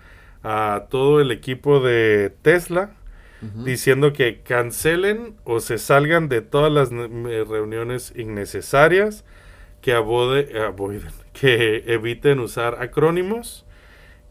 a 0.43 0.89
todo 0.91 1.23
el 1.23 1.31
equipo 1.31 1.81
de 1.81 2.31
Tesla 2.43 2.91
Diciendo 3.65 4.13
que 4.13 4.41
cancelen 4.43 5.35
o 5.45 5.61
se 5.61 5.79
salgan 5.79 6.29
de 6.29 6.41
todas 6.41 6.73
las 6.73 6.91
ne- 6.93 7.45
reuniones 7.45 8.13
innecesarias, 8.17 9.25
que 9.81 9.95
abode- 9.95 10.53
avoiden- 10.55 11.11
que 11.33 11.85
eviten 11.87 12.39
usar 12.41 12.83
acrónimos 12.83 13.65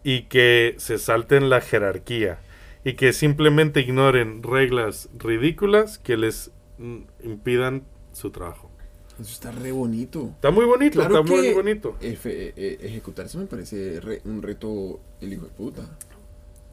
y 0.03 0.23
que 0.23 0.75
se 0.77 0.97
salten 0.97 1.49
la 1.49 1.61
jerarquía 1.61 2.39
y 2.83 2.93
que 2.93 3.13
simplemente 3.13 3.79
ignoren 3.81 4.41
reglas 4.43 5.09
ridículas 5.17 5.97
que 5.99 6.17
les 6.17 6.51
mm, 6.77 6.97
impidan 7.23 7.83
su 8.11 8.31
trabajo. 8.31 8.69
Eso 9.19 9.31
está 9.31 9.51
re 9.51 9.71
bonito. 9.71 10.31
Está 10.35 10.49
muy 10.49 10.65
bonito, 10.65 10.99
Claro 10.99 11.19
está 11.19 11.31
muy 11.35 11.53
bonito. 11.53 11.95
efe- 12.01 12.53
eh, 12.57 12.79
ejecutar 12.81 13.27
eso 13.27 13.37
me 13.37 13.45
parece 13.45 13.99
re- 14.01 14.21
un 14.25 14.41
reto 14.41 14.99
el 15.21 15.33
hijo 15.33 15.45
de 15.45 15.51
puta. 15.51 15.83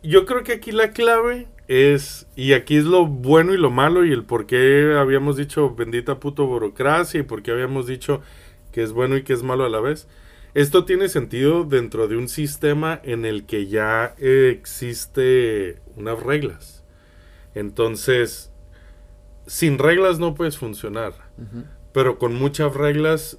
Yo 0.03 0.25
creo 0.25 0.43
que 0.43 0.53
aquí 0.53 0.73
la 0.73 0.93
clave 0.93 1.47
es, 1.71 2.27
y 2.35 2.55
aquí 2.55 2.77
es 2.77 2.85
lo 2.85 3.07
bueno 3.07 3.55
y 3.55 3.57
lo 3.57 3.71
malo, 3.71 4.05
y 4.05 4.11
el 4.11 4.25
por 4.25 4.47
qué 4.47 4.97
habíamos 4.99 5.37
dicho 5.37 5.73
bendita 5.73 6.19
puto 6.19 6.45
burocracia, 6.45 7.21
y 7.21 7.23
por 7.23 7.45
qué 7.45 7.53
habíamos 7.53 7.87
dicho 7.87 8.23
que 8.73 8.83
es 8.83 8.91
bueno 8.91 9.17
y 9.17 9.23
que 9.23 9.33
es 9.33 9.45
malo 9.45 9.65
a 9.65 9.69
la 9.69 9.79
vez. 9.79 10.09
Esto 10.53 10.85
tiene 10.85 11.09
sentido 11.09 11.63
dentro 11.63 12.09
de 12.09 12.17
un 12.17 12.29
sistema 12.29 13.01
en 13.05 13.25
el 13.25 13.47
que 13.47 13.69
ya 13.69 14.17
existe 14.19 15.81
unas 15.95 16.21
reglas. 16.21 16.85
Entonces, 17.55 18.51
sin 19.47 19.79
reglas 19.79 20.19
no 20.19 20.35
puedes 20.35 20.59
funcionar, 20.59 21.13
pero 21.93 22.19
con 22.19 22.35
muchas 22.35 22.75
reglas 22.75 23.39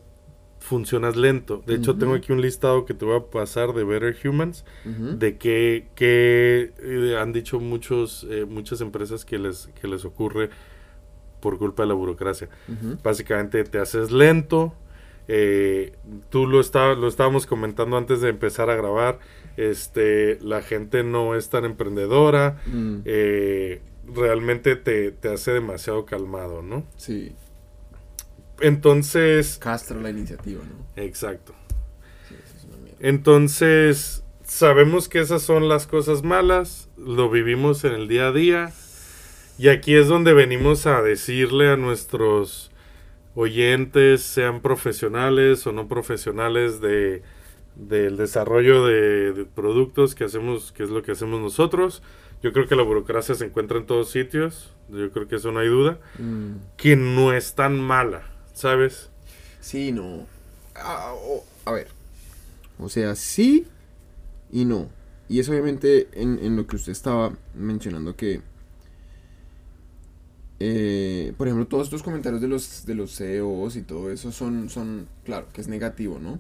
funcionas 0.61 1.17
lento. 1.17 1.61
De 1.65 1.75
hecho, 1.75 1.97
tengo 1.97 2.13
aquí 2.13 2.31
un 2.31 2.39
listado 2.39 2.85
que 2.85 2.93
te 2.93 3.03
voy 3.03 3.17
a 3.17 3.25
pasar 3.25 3.73
de 3.73 3.83
Better 3.83 4.15
Humans 4.23 4.63
de 4.85 5.37
que, 5.37 5.87
que, 5.95 6.71
eh, 6.79 7.17
han 7.19 7.33
dicho 7.33 7.59
muchos 7.59 8.25
eh, 8.29 8.45
muchas 8.45 8.79
empresas 8.79 9.25
que 9.25 9.37
les 9.37 9.69
que 9.81 9.87
les 9.87 10.05
ocurre 10.05 10.49
por 11.41 11.57
culpa 11.57 11.83
de 11.83 11.89
la 11.89 11.95
burocracia. 11.95 12.47
Básicamente 13.03 13.63
te 13.65 13.79
haces 13.79 14.11
lento. 14.11 14.73
eh, 15.27 15.93
tú 16.29 16.45
lo 16.47 16.59
está, 16.59 16.93
lo 16.93 17.07
estábamos 17.07 17.45
comentando 17.45 17.97
antes 17.97 18.21
de 18.21 18.29
empezar 18.29 18.69
a 18.69 18.75
grabar. 18.75 19.19
Este, 19.57 20.37
la 20.41 20.61
gente 20.61 21.03
no 21.03 21.35
es 21.35 21.49
tan 21.49 21.65
emprendedora. 21.65 22.61
Mm, 22.67 22.97
eh, 23.05 23.81
realmente 24.13 24.75
te, 24.75 25.11
te 25.11 25.29
hace 25.29 25.51
demasiado 25.51 26.05
calmado, 26.05 26.61
¿no? 26.61 26.85
sí, 26.97 27.33
Entonces, 28.61 29.57
castra 29.59 29.99
la 29.99 30.09
iniciativa, 30.09 30.61
¿no? 30.63 31.01
exacto. 31.01 31.53
Sí, 32.27 32.35
eso 32.35 32.57
es 32.57 32.63
una 32.65 32.77
mierda. 32.77 32.97
Entonces, 32.99 34.23
sabemos 34.43 35.09
que 35.09 35.19
esas 35.19 35.41
son 35.41 35.67
las 35.67 35.87
cosas 35.87 36.23
malas, 36.23 36.89
lo 36.97 37.29
vivimos 37.29 37.83
en 37.83 37.93
el 37.93 38.07
día 38.07 38.27
a 38.27 38.31
día, 38.31 38.73
y 39.57 39.69
aquí 39.69 39.95
es 39.95 40.07
donde 40.07 40.33
venimos 40.33 40.85
a 40.87 41.01
decirle 41.01 41.69
a 41.69 41.77
nuestros 41.77 42.71
oyentes, 43.35 44.21
sean 44.23 44.61
profesionales 44.61 45.65
o 45.67 45.71
no 45.71 45.87
profesionales 45.87 46.81
de 46.81 47.23
del 47.75 48.17
desarrollo 48.17 48.85
de, 48.85 49.31
de 49.31 49.45
productos 49.45 50.13
que 50.13 50.25
hacemos, 50.25 50.71
que 50.71 50.83
es 50.83 50.89
lo 50.89 51.03
que 51.03 51.13
hacemos 51.13 51.39
nosotros. 51.39 52.03
Yo 52.43 52.51
creo 52.53 52.67
que 52.67 52.75
la 52.75 52.83
burocracia 52.83 53.33
se 53.33 53.45
encuentra 53.45 53.77
en 53.77 53.85
todos 53.85 54.09
sitios, 54.09 54.75
yo 54.89 55.09
creo 55.11 55.27
que 55.27 55.37
eso 55.37 55.51
no 55.51 55.59
hay 55.59 55.67
duda, 55.69 55.99
Mm, 56.19 56.55
que 56.75 56.95
no 56.95 57.33
es 57.33 57.55
tan 57.55 57.79
mala, 57.79 58.23
¿sabes? 58.61 59.09
sí, 59.59 59.91
no. 59.91 60.25
Ah, 60.75 61.13
a 61.65 61.71
ver. 61.71 61.87
O 62.79 62.89
sea, 62.89 63.15
sí 63.15 63.67
y 64.51 64.65
no. 64.65 64.89
Y 65.29 65.39
es 65.39 65.49
obviamente 65.49 66.09
en, 66.13 66.39
en 66.43 66.55
lo 66.57 66.67
que 66.67 66.75
usted 66.77 66.91
estaba 66.91 67.37
mencionando 67.55 68.15
que... 68.15 68.41
eh, 70.59 71.33
por 71.37 71.47
ejemplo, 71.47 71.67
todos 71.67 71.85
estos 71.87 72.03
comentarios 72.03 72.41
de 72.41 72.47
los, 72.47 72.85
de 72.85 72.95
los 72.95 73.15
CEOs 73.15 73.75
y 73.75 73.81
todo 73.81 74.11
eso 74.11 74.31
son, 74.31 74.69
son, 74.69 75.07
claro, 75.25 75.47
que 75.53 75.61
es 75.61 75.67
negativo, 75.67 76.19
¿no? 76.19 76.39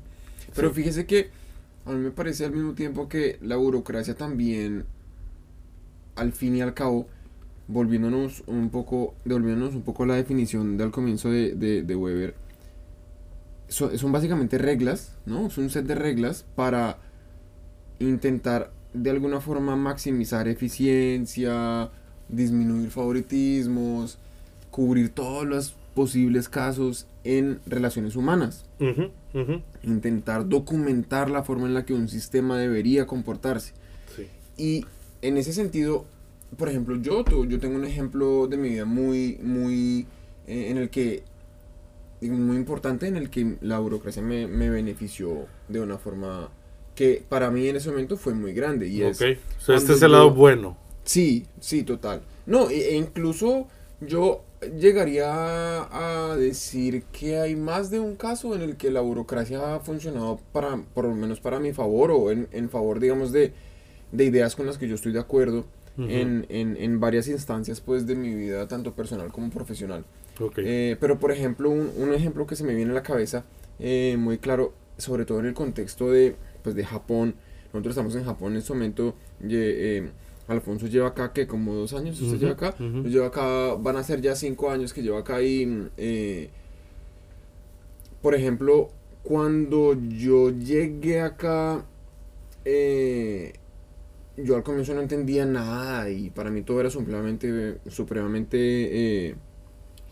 Pero 0.55 0.69
Sí. 0.69 0.75
fíjese 0.75 1.05
que 1.05 1.29
a 1.85 1.91
mí 1.91 1.99
me 1.99 2.11
parece 2.11 2.45
al 2.45 2.51
mismo 2.51 2.73
tiempo 2.73 3.09
que 3.09 3.39
la 3.41 3.55
burocracia 3.55 4.15
también, 4.15 4.85
al 6.15 6.31
fin 6.33 6.55
y 6.55 6.61
al 6.61 6.73
cabo, 6.73 7.07
volviéndonos 7.71 8.43
un 8.47 8.69
poco, 8.69 9.15
devolviéndonos 9.25 9.75
un 9.75 9.81
poco 9.81 10.03
a 10.03 10.07
la 10.07 10.15
definición 10.15 10.77
del 10.77 10.91
comienzo 10.91 11.29
de, 11.29 11.55
de, 11.55 11.83
de 11.83 11.95
Weber, 11.95 12.35
son, 13.67 13.97
son 13.97 14.11
básicamente 14.11 14.57
reglas, 14.57 15.15
¿no? 15.25 15.47
Es 15.47 15.57
un 15.57 15.69
set 15.69 15.85
de 15.85 15.95
reglas 15.95 16.45
para 16.55 16.97
intentar 17.99 18.71
de 18.93 19.09
alguna 19.09 19.39
forma 19.39 19.75
maximizar 19.75 20.47
eficiencia, 20.47 21.89
disminuir 22.27 22.89
favoritismos, 22.89 24.17
cubrir 24.69 25.09
todos 25.09 25.45
los 25.45 25.75
posibles 25.93 26.49
casos 26.49 27.05
en 27.23 27.59
relaciones 27.65 28.15
humanas 28.15 28.65
intentar 29.83 30.47
documentar 30.47 31.29
la 31.29 31.43
forma 31.43 31.67
en 31.67 31.73
la 31.73 31.85
que 31.85 31.93
un 31.93 32.07
sistema 32.07 32.57
debería 32.57 33.05
comportarse. 33.05 33.73
sí. 34.15 34.27
Y 34.57 34.85
en 35.21 35.37
ese 35.37 35.53
sentido, 35.53 36.05
por 36.57 36.69
ejemplo, 36.69 36.97
yo, 36.97 37.23
tu- 37.23 37.45
yo 37.45 37.59
tengo 37.59 37.75
un 37.75 37.85
ejemplo 37.85 38.47
de 38.47 38.57
mi 38.57 38.69
vida 38.69 38.85
muy, 38.85 39.39
muy, 39.41 40.07
eh, 40.47 40.67
en 40.69 40.77
el 40.77 40.89
que, 40.89 41.23
muy 42.21 42.55
importante, 42.57 43.07
en 43.07 43.17
el 43.17 43.29
que 43.29 43.57
la 43.61 43.79
burocracia 43.79 44.21
me, 44.21 44.47
me 44.47 44.69
benefició 44.69 45.47
de 45.67 45.79
una 45.81 45.97
forma 45.97 46.49
que 46.95 47.23
para 47.27 47.49
mí 47.49 47.67
en 47.67 47.77
ese 47.77 47.89
momento 47.89 48.17
fue 48.17 48.33
muy 48.33 48.53
grande. 48.53 48.87
Y 48.87 49.01
es, 49.01 49.17
Ok, 49.21 49.37
o 49.57 49.61
sea, 49.61 49.75
este 49.75 49.93
es 49.93 50.01
el 50.01 50.11
lado 50.11 50.31
bueno. 50.31 50.77
Sí, 51.03 51.45
sí, 51.59 51.83
total. 51.83 52.21
No, 52.45 52.69
e, 52.69 52.91
e 52.91 52.95
incluso 52.95 53.67
yo 53.99 54.43
llegaría 54.79 55.27
a 55.91 56.35
decir 56.37 57.03
que 57.11 57.39
hay 57.39 57.55
más 57.55 57.89
de 57.89 57.99
un 57.99 58.15
caso 58.15 58.53
en 58.55 58.61
el 58.61 58.77
que 58.77 58.91
la 58.91 59.01
burocracia 59.01 59.75
ha 59.75 59.79
funcionado 59.79 60.39
para, 60.51 60.77
por 60.93 61.05
lo 61.05 61.15
menos 61.15 61.39
para 61.39 61.59
mi 61.59 61.73
favor 61.73 62.11
o 62.11 62.31
en, 62.31 62.47
en 62.51 62.69
favor, 62.69 62.99
digamos, 62.99 63.31
de, 63.31 63.53
de 64.11 64.25
ideas 64.25 64.55
con 64.55 64.67
las 64.67 64.77
que 64.77 64.87
yo 64.87 64.95
estoy 64.95 65.11
de 65.13 65.19
acuerdo 65.19 65.65
En, 65.97 66.45
en, 66.49 66.77
en 66.77 66.99
varias 66.99 67.27
instancias, 67.27 67.81
pues, 67.81 68.07
de 68.07 68.15
mi 68.15 68.33
vida, 68.33 68.67
tanto 68.67 68.93
personal 68.93 69.31
como 69.31 69.49
profesional. 69.49 70.03
Eh, 70.65 70.95
pero, 70.99 71.19
por 71.19 71.31
ejemplo, 71.31 71.69
un, 71.69 71.91
un 71.97 72.13
ejemplo 72.13 72.45
que 72.47 72.55
se 72.55 72.63
me 72.63 72.73
viene 72.73 72.91
a 72.91 72.95
la 72.95 73.03
cabeza 73.03 73.43
eh, 73.79 74.15
muy 74.17 74.37
claro, 74.37 74.73
sobre 74.97 75.25
todo 75.25 75.39
en 75.39 75.47
el 75.47 75.53
contexto 75.53 76.09
de, 76.09 76.35
pues, 76.63 76.75
de 76.75 76.85
Japón. 76.85 77.35
Nosotros 77.73 77.91
estamos 77.93 78.15
en 78.15 78.23
Japón 78.25 78.53
en 78.53 78.57
este 78.59 78.73
momento. 78.73 79.15
eh, 79.43 80.09
Alfonso 80.47 80.87
lleva 80.87 81.09
acá, 81.09 81.31
que 81.33 81.47
como 81.47 81.73
dos 81.75 81.93
años 81.93 82.19
usted 82.19 82.37
lleva 82.39 82.53
acá. 82.53 82.75
Yo 82.77 83.03
llevo 83.09 83.25
acá, 83.25 83.75
van 83.75 83.95
a 83.95 84.03
ser 84.03 84.19
ya 84.21 84.35
cinco 84.35 84.69
años 84.71 84.91
que 84.93 85.01
llevo 85.01 85.17
acá 85.17 85.41
y, 85.41 85.65
mm, 85.65 85.89
eh, 85.97 86.49
por 88.21 88.35
ejemplo, 88.35 88.89
cuando 89.23 89.95
yo 90.09 90.49
llegué 90.51 91.21
acá, 91.21 91.85
eh, 92.65 93.53
yo 94.43 94.55
al 94.55 94.63
comienzo 94.63 94.93
no 94.93 95.01
entendía 95.01 95.45
nada 95.45 96.09
y 96.09 96.29
para 96.29 96.49
mí 96.51 96.61
todo 96.61 96.79
era 96.79 96.89
supremamente, 96.89 97.77
supremamente 97.89 98.57
eh, 99.29 99.35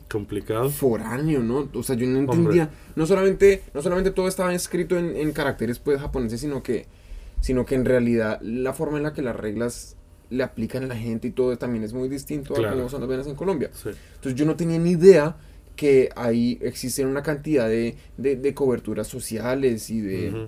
Complicado. 0.10 0.70
foráneo, 0.70 1.42
¿no? 1.42 1.70
O 1.74 1.84
sea, 1.84 1.96
yo 1.96 2.08
no 2.08 2.18
entendía, 2.20 2.70
no 2.96 3.06
solamente, 3.06 3.62
no 3.74 3.82
solamente 3.82 4.12
todo 4.12 4.28
estaba 4.28 4.54
escrito 4.54 4.98
en, 4.98 5.16
en 5.16 5.32
caracteres 5.34 5.78
pues 5.80 6.00
japoneses, 6.00 6.42
sino 6.42 6.64
que, 6.64 6.88
sino 7.42 7.66
que 7.66 7.76
en 7.76 7.86
realidad 7.86 8.40
la 8.42 8.74
forma 8.74 8.98
en 8.98 9.04
la 9.04 9.14
que 9.14 9.22
las 9.22 9.36
reglas 9.36 9.96
le 10.32 10.44
aplican 10.44 10.84
a 10.84 10.88
la 10.88 10.96
gente 10.96 11.28
y 11.28 11.32
todo 11.32 11.58
también 11.58 11.84
es 11.84 11.94
muy 11.94 12.10
distinto 12.10 12.54
a 12.54 12.58
Claro. 12.58 12.76
cómo 12.78 12.90
son 12.90 13.02
las 13.02 13.10
venas 13.10 13.28
en 13.28 13.36
Colombia. 13.36 13.70
Sí. 13.74 13.90
Entonces 14.16 14.36
yo 14.36 14.46
no 14.46 14.56
tenía 14.56 14.80
ni 14.80 14.92
idea 14.92 15.38
que 15.76 16.10
ahí 16.16 16.58
existen 16.62 17.08
una 17.08 17.24
cantidad 17.24 17.68
de, 17.70 17.96
de, 18.18 18.36
de 18.36 18.54
coberturas 18.54 19.08
sociales 19.08 19.90
y 19.90 20.02
de, 20.02 20.48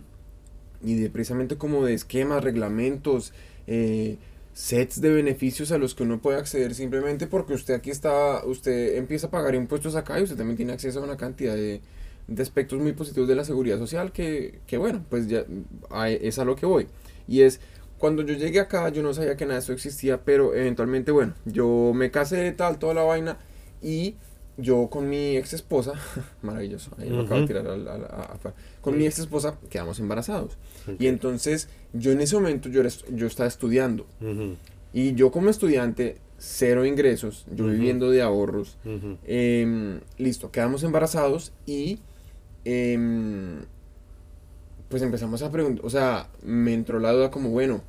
y 0.84 0.96
de 0.96 1.10
precisamente 1.10 1.56
como 1.58 1.86
de 1.86 1.94
esquemas, 1.94 2.44
reglamentos, 2.44 3.32
eh, 3.68 4.18
sets 4.54 5.00
de 5.02 5.10
beneficios 5.12 5.72
a 5.72 5.78
los 5.78 5.96
que 5.96 6.04
uno 6.04 6.22
puede 6.22 6.38
acceder 6.38 6.76
simplemente 6.76 7.26
porque 7.28 7.54
usted 7.54 7.74
aquí 7.74 7.90
está, 7.90 8.44
usted 8.46 8.98
empieza 8.98 9.28
a 9.28 9.32
pagar 9.32 9.56
impuestos 9.56 9.96
acá 9.96 10.20
y 10.20 10.24
usted 10.24 10.36
también 10.38 10.58
tiene 10.58 10.74
acceso 10.74 11.00
a 11.00 11.04
una 11.04 11.16
cantidad 11.18 11.56
de, 11.56 11.82
de 12.28 12.42
aspectos 12.44 12.80
muy 12.80 12.92
positivos 12.94 13.30
de 13.30 13.36
la 13.36 13.46
seguridad 13.46 13.78
social 13.80 14.12
que, 14.12 14.60
que 14.68 14.78
bueno, 14.78 15.06
pues 15.10 15.28
ya 15.28 15.46
a- 15.90 16.10
es 16.10 16.38
a 16.40 16.46
lo 16.46 16.56
que 16.56 16.66
voy. 16.66 16.88
Y 17.28 17.42
es, 17.42 17.62
cuando 17.98 18.24
yo 18.24 18.34
llegué 18.34 18.60
acá 18.60 18.90
yo 18.90 19.02
no 19.04 19.14
sabía 19.14 19.38
que 19.38 19.46
nada 19.46 19.56
de 19.56 19.60
esto 19.62 19.74
existía, 19.74 20.22
pero 20.26 20.54
eventualmente, 20.54 21.12
bueno, 21.12 21.34
yo 21.46 21.92
me 21.96 22.12
casé, 22.12 22.52
tal, 22.52 22.78
toda 22.78 22.94
la 22.94 23.04
vaina 23.04 23.38
y 23.82 24.16
yo 24.58 24.90
con 24.90 25.10
mi 25.10 25.38
ex 25.38 25.54
esposa, 25.54 25.94
maravilloso, 26.42 26.92
ahí 26.98 27.08
acabo 27.08 27.40
de 27.42 27.48
tirar 27.48 27.68
a- 27.68 28.38
con 28.82 28.98
mi 28.98 29.06
ex 29.06 29.20
esposa 29.20 29.58
quedamos 29.70 29.98
embarazados. 30.00 30.58
Y 31.00 31.08
entonces 31.08 31.70
yo 31.94 32.12
en 32.12 32.22
ese 32.22 32.36
momento 32.36 32.70
yo, 32.70 32.82
era 32.82 32.90
yo 33.10 33.28
estaba 33.28 33.48
estudiando. 33.48 34.06
Y 34.94 35.14
yo 35.14 35.32
como 35.32 35.50
estudiante, 35.50 36.18
cero 36.38 36.86
ingresos, 36.86 37.46
yo 37.54 37.68
viviendo 37.68 38.10
de 38.10 38.22
ahorros, 38.22 38.78
em, 39.26 40.00
listo, 40.18 40.52
quedamos 40.52 40.84
embarazados 40.84 41.54
y 41.66 42.00
em, 42.66 43.62
pues 44.90 45.02
empezamos 45.02 45.42
a 45.42 45.52
preguntar, 45.52 45.86
o 45.86 45.90
sea, 45.90 46.30
me 46.44 46.74
entró 46.74 47.00
la 47.00 47.12
duda 47.12 47.32
como, 47.32 47.50
bueno, 47.50 47.82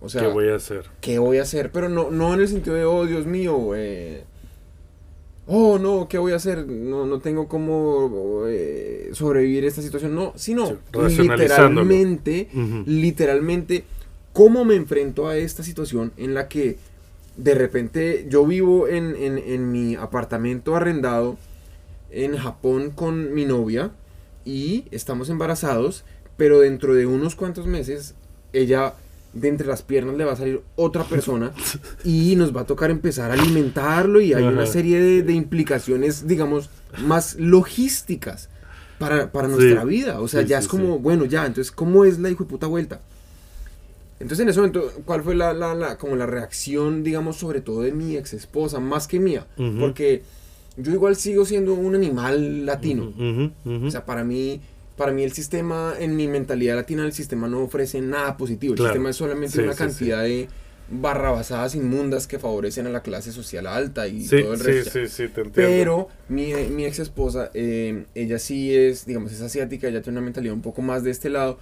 o 0.00 0.08
sea, 0.08 0.22
¿Qué 0.22 0.28
voy 0.28 0.48
a 0.48 0.56
hacer? 0.56 0.84
¿qué 1.00 1.18
voy 1.18 1.38
a 1.38 1.42
hacer? 1.42 1.70
Pero 1.70 1.88
no, 1.88 2.10
no 2.10 2.34
en 2.34 2.40
el 2.40 2.48
sentido 2.48 2.76
de, 2.76 2.84
oh, 2.84 3.06
Dios 3.06 3.24
mío, 3.24 3.74
eh, 3.76 4.24
oh, 5.46 5.78
no, 5.78 6.08
¿qué 6.08 6.18
voy 6.18 6.32
a 6.32 6.36
hacer? 6.36 6.66
No, 6.66 7.06
no 7.06 7.20
tengo 7.20 7.48
cómo 7.48 8.44
eh, 8.46 9.10
sobrevivir 9.12 9.64
a 9.64 9.68
esta 9.68 9.82
situación, 9.82 10.14
no, 10.14 10.32
sino 10.36 10.76
Sí, 11.08 11.22
literalmente, 11.28 12.48
literalmente, 12.86 13.84
¿cómo 14.32 14.64
me 14.64 14.76
enfrento 14.76 15.28
a 15.28 15.36
esta 15.36 15.62
situación 15.62 16.12
en 16.16 16.34
la 16.34 16.48
que 16.48 16.78
de 17.36 17.54
repente 17.54 18.26
yo 18.28 18.46
vivo 18.46 18.88
en, 18.88 19.16
en, 19.16 19.38
en 19.38 19.72
mi 19.72 19.94
apartamento 19.94 20.76
arrendado 20.76 21.38
en 22.10 22.36
Japón 22.36 22.90
con 22.90 23.32
mi 23.34 23.44
novia 23.46 23.90
y 24.44 24.84
estamos 24.90 25.30
embarazados, 25.30 26.04
pero 26.36 26.60
dentro 26.60 26.94
de 26.94 27.06
unos 27.06 27.34
cuantos 27.34 27.66
meses 27.66 28.14
ella 28.52 28.94
de 29.32 29.48
entre 29.48 29.66
las 29.66 29.82
piernas 29.82 30.16
le 30.16 30.24
va 30.24 30.32
a 30.32 30.36
salir 30.36 30.60
otra 30.76 31.04
persona 31.04 31.52
y 32.04 32.36
nos 32.36 32.54
va 32.54 32.62
a 32.62 32.66
tocar 32.66 32.90
empezar 32.90 33.30
a 33.30 33.34
alimentarlo 33.34 34.20
y 34.20 34.34
hay 34.34 34.42
una 34.44 34.66
serie 34.66 35.00
de, 35.00 35.22
de 35.22 35.32
implicaciones, 35.32 36.26
digamos, 36.26 36.68
más 37.06 37.36
logísticas 37.36 38.48
para, 38.98 39.32
para 39.32 39.48
nuestra 39.48 39.82
Sí. 39.82 39.88
vida. 39.88 40.20
O 40.20 40.28
sea, 40.28 40.42
Sí, 40.42 40.48
ya 40.48 40.58
sí, 40.60 40.64
es 40.66 40.68
como, 40.68 40.98
bueno, 40.98 41.24
ya, 41.24 41.46
entonces, 41.46 41.72
¿cómo 41.72 42.04
es 42.04 42.18
la 42.18 42.28
hijo 42.30 42.44
de 42.44 42.50
puta 42.50 42.66
vuelta? 42.66 43.00
Entonces 44.20 44.40
en 44.44 44.50
ese 44.50 44.60
momento, 44.60 44.92
¿cuál 45.04 45.22
fue 45.22 45.34
la, 45.34 45.52
la, 45.52 45.74
la- 45.74 45.98
como 45.98 46.14
la 46.14 46.26
reacción, 46.26 47.02
digamos, 47.02 47.36
sobre 47.36 47.60
todo 47.60 47.82
de 47.82 47.90
mi 47.92 48.16
ex 48.16 48.34
esposa, 48.34 48.78
más 48.78 49.08
que 49.08 49.18
mía? 49.18 49.46
Porque 49.80 50.22
yo 50.76 50.92
igual 50.92 51.16
sigo 51.16 51.44
siendo 51.44 51.74
un 51.74 51.94
animal 51.96 52.64
latino. 52.64 53.12
O 53.64 53.90
sea, 53.90 54.04
para 54.04 54.22
mí, 54.22 54.60
para 55.02 55.12
mí 55.12 55.24
el 55.24 55.32
sistema, 55.32 55.94
en 55.98 56.14
mi 56.16 56.28
mentalidad 56.28 56.76
latina, 56.76 57.04
el 57.04 57.12
sistema 57.12 57.48
no 57.48 57.60
ofrece 57.62 58.00
nada 58.00 58.36
positivo. 58.36 58.74
El 58.74 58.78
Claro. 58.78 58.92
sistema 58.92 59.10
es 59.10 59.16
solamente 59.16 59.56
Sí, 59.56 59.62
una 59.62 59.72
sí, 59.72 59.78
cantidad 59.78 60.22
de 60.22 60.48
barrabasadas 60.90 61.74
inmundas 61.74 62.26
que 62.26 62.38
favorecen 62.38 62.86
a 62.86 62.90
la 62.90 63.02
clase 63.02 63.32
social 63.32 63.66
alta 63.66 64.06
y 64.08 64.24
sí, 64.26 64.42
todo 64.42 64.52
el 64.54 64.60
sí, 64.60 64.64
resto. 64.66 64.90
sí, 64.92 65.08
sí, 65.08 65.28
te 65.28 65.40
entiendo. 65.40 65.52
Pero 65.54 66.08
mi, 66.28 66.52
mi 66.70 66.84
ex 66.84 66.98
esposa, 66.98 67.50
eh, 67.54 68.04
ella 68.14 68.38
sí 68.38 68.74
es, 68.76 69.06
digamos, 69.06 69.32
es 69.32 69.40
asiática, 69.40 69.88
ella 69.88 70.02
tiene 70.02 70.18
una 70.18 70.24
mentalidad 70.24 70.54
un 70.54 70.62
poco 70.62 70.82
más 70.82 71.02
de 71.02 71.10
este 71.10 71.30
lado. 71.30 71.58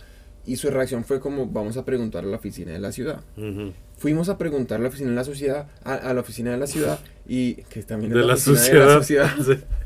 Y 0.46 0.57
su 0.57 0.70
reacción 0.70 1.05
fue 1.05 1.20
como, 1.20 1.46
vamos 1.46 1.76
a 1.76 1.85
preguntar 1.85 2.24
a 2.24 2.26
la 2.26 2.37
oficina 2.38 2.72
de 2.72 2.79
la 2.79 2.92
ciudad. 2.92 3.20
Ujú. 3.37 3.72
Fuimos 3.98 4.29
a 4.31 4.38
preguntar 4.38 4.81
a 4.81 4.83
la 4.83 4.88
oficina 4.88 5.11
de 5.11 5.16
la 5.16 5.24
sociedad, 5.24 5.68
a, 5.85 5.94
a 5.94 6.14
la 6.14 6.20
oficina 6.22 6.50
de 6.50 6.57
la 6.57 6.66
ciudad, 6.66 6.98
y 7.29 7.55
que 7.68 7.83
también 7.83 8.12
es 8.12 8.18
De 8.18 8.24
la 8.24 8.35
oficina 8.35 8.57
sociedad. 8.57 8.81
de 8.87 8.87
la 8.94 8.94
sociedad. 8.94 9.31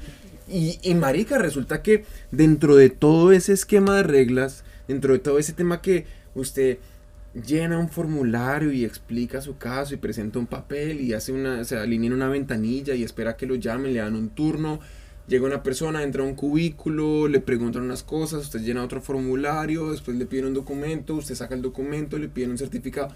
Y, 0.49 0.79
y 0.83 0.95
marica, 0.95 1.39
resulta 1.39 1.83
que 1.83 2.05
dentro 2.31 2.77
de 2.77 2.91
todo 2.91 3.33
ese 3.33 3.53
esquema 3.53 3.97
de 3.97 4.03
reglas, 4.03 4.65
dentro 4.89 5.13
de 5.13 5.19
todo 5.19 5.39
ese 5.39 5.53
tema 5.53 5.81
que 5.81 6.07
usted 6.35 6.79
llena 7.35 7.79
un 7.79 7.89
formulario 7.89 8.73
y 8.73 8.85
explica 8.85 9.41
su 9.41 9.57
caso 9.59 9.95
y 9.95 9.97
presenta 9.97 10.39
un 10.39 10.47
papel 10.47 11.01
y 11.01 11.15
hace 11.15 11.33
una, 11.33 11.65
se 11.65 11.77
alinea 11.77 12.09
en 12.09 12.13
una 12.13 12.29
ventanilla 12.29 12.95
y 12.95 13.03
espera 13.03 13.37
que 13.37 13.47
lo 13.47 13.57
llamen, 13.57 13.93
le 13.93 14.01
dan 14.01 14.15
un 14.15 14.31
turno, 14.31 14.81
llega 15.27 15.47
una 15.47 15.63
persona, 15.63 16.03
entra 16.03 16.23
a 16.23 16.27
un 16.27 16.35
cubículo, 16.35 17.27
le 17.27 17.41
preguntan 17.41 17.83
unas 17.83 18.03
cosas, 18.03 18.43
usted 18.43 18.61
llena 18.61 18.85
otro 18.85 19.01
formulario, 19.01 19.91
después 19.91 20.17
le 20.17 20.27
piden 20.27 20.47
un 20.47 20.55
documento, 20.55 21.15
usted 21.15 21.35
saca 21.35 21.55
el 21.55 21.63
documento, 21.63 22.19
le 22.19 22.29
piden 22.29 22.53
un 22.53 22.59
certificado. 22.59 23.09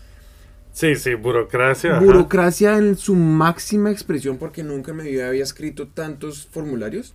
Sí, 0.73 0.95
sí, 0.97 1.15
burocracia. 1.15 1.97
ajá. 1.97 2.05
Burocracia 2.05 2.77
en 2.77 2.97
su 2.97 3.15
máxima 3.15 3.91
expresión 3.91 4.37
porque 4.39 4.63
nunca 4.63 4.91
en 4.91 4.99
mi 4.99 5.05
vida 5.05 5.29
había 5.29 5.43
escrito 5.45 5.89
tantos 5.89 6.47
formularios. 6.47 7.15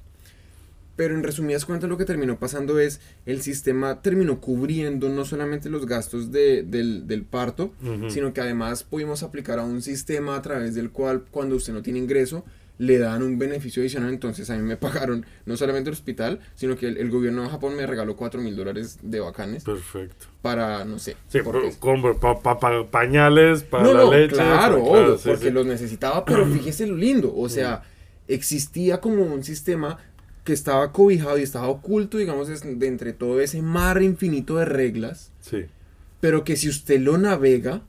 Pero 0.95 1.15
en 1.15 1.23
resumidas 1.23 1.65
cuentas 1.65 1.89
lo 1.89 1.97
que 1.97 2.06
terminó 2.06 2.38
pasando 2.38 2.77
es 2.79 3.01
el 3.25 3.41
sistema 3.41 4.01
terminó 4.03 4.39
cubriendo 4.39 5.10
no 5.10 5.25
solamente 5.25 5.69
los 5.69 5.86
gastos 5.88 6.32
de- 6.32 6.62
del, 6.63 7.08
del 7.08 7.23
parto, 7.23 7.71
sino 8.10 8.32
que 8.34 8.41
además 8.41 8.84
pudimos 8.84 9.23
aplicar 9.23 9.58
a 9.60 9.63
un 9.63 9.82
sistema 9.82 10.36
a 10.36 10.41
través 10.43 10.75
del 10.75 10.91
cual 10.91 11.23
cuando 11.32 11.56
usted 11.56 11.73
no 11.73 11.82
tiene 11.82 11.97
ingreso 11.99 12.45
le 12.79 12.97
dan 12.97 13.21
un 13.23 13.38
beneficio 13.39 13.82
adicional. 13.82 14.10
Entonces 14.13 14.49
a 14.51 14.56
mí 14.56 14.62
me 14.63 14.77
pagaron 14.86 15.25
no 15.45 15.58
solamente 15.58 15.89
el 15.89 15.93
hospital, 15.93 16.39
sino 16.53 16.75
que 16.75 16.88
el, 16.88 16.97
el 16.97 17.10
gobierno 17.10 17.41
de 17.43 17.49
Japón 17.49 17.75
me 17.75 17.88
regaló 17.88 18.15
4 18.15 18.41
mil 18.41 18.56
dólares 18.56 18.99
de 19.01 19.19
bacanes 19.19 19.63
Perfecto. 19.63 20.27
para, 20.43 20.84
no 20.86 20.99
sé. 20.99 21.15
Sí, 21.27 21.39
compro 21.79 22.19
pa- 22.19 22.39
pa- 22.39 22.60
pa- 22.60 22.86
pañales 22.91 23.63
para 23.63 23.84
no, 23.84 23.93
la 23.93 23.99
no, 24.03 24.12
leche. 24.13 24.36
claro, 24.36 24.49
para- 24.51 24.67
claro, 24.67 24.84
obvio, 24.84 25.17
sí, 25.17 25.23
porque 25.29 25.45
sí. 25.45 25.51
los 25.51 25.65
necesitaba, 25.65 26.23
pero 26.25 26.45
fíjese 26.53 26.86
lo 26.86 26.95
lindo, 26.97 27.34
o 27.36 27.49
sea, 27.49 27.84
existía 28.27 29.01
como 29.01 29.23
un 29.23 29.43
sistema 29.43 29.97
que 30.43 30.53
estaba 30.53 30.91
cobijado 30.91 31.38
y 31.38 31.43
estaba 31.43 31.67
oculto, 31.67 32.17
digamos, 32.17 32.47
de 32.47 32.88
entre 32.88 33.13
todo 33.13 33.39
ese 33.39 33.62
mar 33.62 34.01
infinito 34.01 34.58
de 34.58 34.65
reglas, 34.65 35.32
Sí. 35.41 35.65
pero 36.19 36.43
que 36.43 36.56
si 36.58 36.67
usted 36.69 36.99
lo 36.99 37.17
navega, 37.17 37.82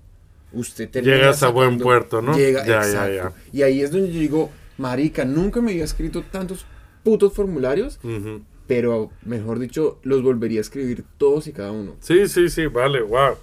usted 0.52 0.88
termina 0.88 1.16
Llegas 1.16 1.42
a 1.42 1.48
buen 1.48 1.70
sacando- 1.70 1.84
puerto, 1.84 2.22
¿no? 2.22 2.36
Llega, 2.36 2.60
Ya, 2.64 2.82
ya, 2.82 3.08
exacto. 3.08 3.34
Y 3.52 3.62
ahí 3.62 3.80
es 3.82 3.90
donde 3.90 4.12
yo 4.12 4.20
digo, 4.20 4.50
marica, 4.78 5.24
nunca 5.24 5.60
me 5.60 5.72
había 5.72 5.84
escrito 5.84 6.22
tantos 6.30 6.64
putos 7.02 7.32
formularios, 7.32 7.98
Ujú. 8.04 8.42
pero 8.68 9.10
mejor 9.24 9.58
dicho, 9.58 9.98
los 10.04 10.22
volvería 10.22 10.60
a 10.60 10.62
escribir 10.62 11.04
todos 11.18 11.48
y 11.48 11.52
cada 11.52 11.72
uno. 11.72 11.96
Sí, 12.00 12.28
sí, 12.28 12.48
sí, 12.48 12.66
vale, 12.66 13.02
wow. 13.02 13.34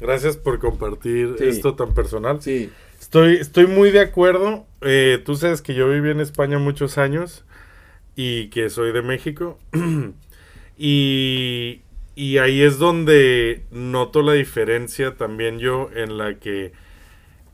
Gracias 0.00 0.36
por 0.36 0.58
compartir 0.60 1.34
Sí. 1.38 1.44
esto 1.46 1.74
tan 1.74 1.94
personal. 1.94 2.40
Sí, 2.42 2.70
Estoy, 3.00 3.36
estoy 3.36 3.66
muy 3.68 3.90
de 3.92 4.00
acuerdo. 4.00 4.66
Eh, 4.80 5.22
tú 5.24 5.36
sabes 5.36 5.62
que 5.62 5.72
yo 5.72 5.88
viví 5.88 6.10
en 6.10 6.18
España 6.20 6.58
muchos 6.58 6.98
años 6.98 7.44
y 8.20 8.48
que 8.48 8.68
soy 8.68 8.90
de 8.90 9.00
México. 9.02 9.60
y, 10.76 11.82
y 12.14 12.38
ahí 12.38 12.62
es 12.62 12.78
donde 12.78 13.64
noto 13.70 14.22
la 14.22 14.32
diferencia 14.32 15.14
también 15.16 15.58
yo 15.58 15.88
en 15.94 16.18
la 16.18 16.34
que 16.34 16.72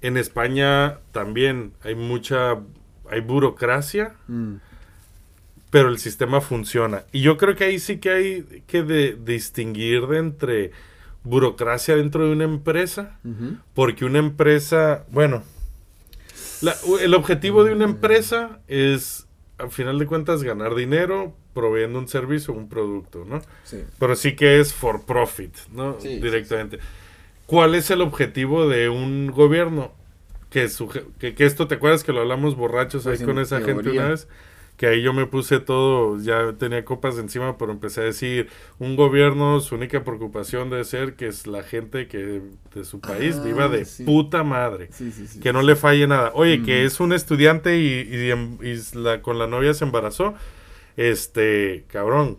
en 0.00 0.16
España 0.16 0.98
también 1.12 1.72
hay 1.82 1.94
mucha, 1.94 2.58
hay 3.10 3.20
burocracia, 3.20 4.14
Mm. 4.28 4.54
pero 5.70 5.88
el 5.88 5.98
sistema 5.98 6.40
funciona. 6.40 7.04
Y 7.12 7.20
yo 7.22 7.36
creo 7.36 7.56
que 7.56 7.64
ahí 7.64 7.78
sí 7.78 7.98
que 7.98 8.10
hay 8.10 8.62
que 8.66 8.82
de- 8.82 9.16
distinguir 9.22 10.06
de 10.06 10.18
entre 10.18 10.70
burocracia 11.24 11.96
dentro 11.96 12.26
de 12.26 12.32
una 12.32 12.44
empresa 12.44 13.18
porque 13.74 14.04
una 14.04 14.18
empresa, 14.18 15.04
bueno, 15.10 15.42
la- 16.60 16.76
el 17.00 17.14
objetivo 17.14 17.64
de 17.64 17.72
una 17.72 17.84
empresa 17.86 18.60
es, 18.68 19.26
al 19.58 19.70
final 19.70 19.98
de 19.98 20.06
cuentas, 20.06 20.42
ganar 20.42 20.74
dinero 20.74 21.34
proveyendo 21.52 21.98
un 21.98 22.08
servicio 22.08 22.52
o 22.52 22.56
un 22.56 22.68
producto, 22.68 23.24
¿no? 23.24 23.40
sí. 23.64 23.84
Pero 23.98 24.16
sí 24.16 24.34
que 24.34 24.60
es 24.60 24.72
for 24.72 25.04
profit, 25.06 25.54
¿no? 25.72 26.00
Sí, 26.00 26.08
sí, 26.08 26.20
Directamente. 26.20 26.78
¿Cuál 27.46 27.74
es 27.74 27.90
el 27.90 28.00
objetivo 28.00 28.68
de 28.68 28.88
un 28.88 29.30
gobierno? 29.30 29.92
Que, 30.50 30.68
que, 31.18 31.34
que 31.34 31.44
esto, 31.44 31.68
¿te 31.68 31.74
acuerdas 31.76 32.04
que 32.04 32.12
lo 32.12 32.20
hablamos 32.20 32.56
borrachos 32.56 33.04
Pues 33.04 33.20
ahí 33.20 33.24
en 33.24 33.30
con 33.30 33.38
esa 33.38 33.60
gente 33.60 33.90
una 33.90 34.08
vez? 34.08 34.28
Que 34.76 34.86
ahí 34.88 35.02
yo 35.02 35.12
me 35.12 35.26
puse 35.26 35.60
todo, 35.60 36.18
ya 36.20 36.54
tenía 36.58 36.84
copas 36.84 37.16
encima, 37.18 37.56
pero 37.58 37.70
empecé 37.72 38.00
a 38.00 38.04
decir, 38.04 38.48
un 38.80 38.96
gobierno, 38.96 39.60
su 39.60 39.76
única 39.76 40.02
preocupación 40.04 40.68
debe 40.70 40.84
ser 40.84 41.14
que 41.14 41.28
es 41.28 41.46
la 41.46 41.62
gente 41.62 42.08
que 42.08 42.42
de 42.74 42.84
su 42.84 43.00
país 43.00 43.36
Ah, 43.40 43.44
viva 43.44 43.68
de 43.68 43.84
sí. 43.84 44.02
puta 44.04 44.42
madre, 44.42 44.88
Sí, 44.92 45.12
sí, 45.12 45.28
sí. 45.28 45.38
que 45.40 45.52
no 45.52 45.62
le 45.62 45.76
falle 45.76 46.06
nada. 46.08 46.32
Oye, 46.34 46.62
que 46.62 46.84
es 46.84 46.98
un 47.00 47.12
estudiante 47.12 47.78
y, 47.78 47.86
y 48.62 48.68
y 48.68 48.80
la, 48.98 49.22
con 49.22 49.38
la 49.38 49.46
novia 49.46 49.74
se 49.74 49.84
embarazó, 49.84 50.34
este, 50.96 51.84
cabrón, 51.88 52.38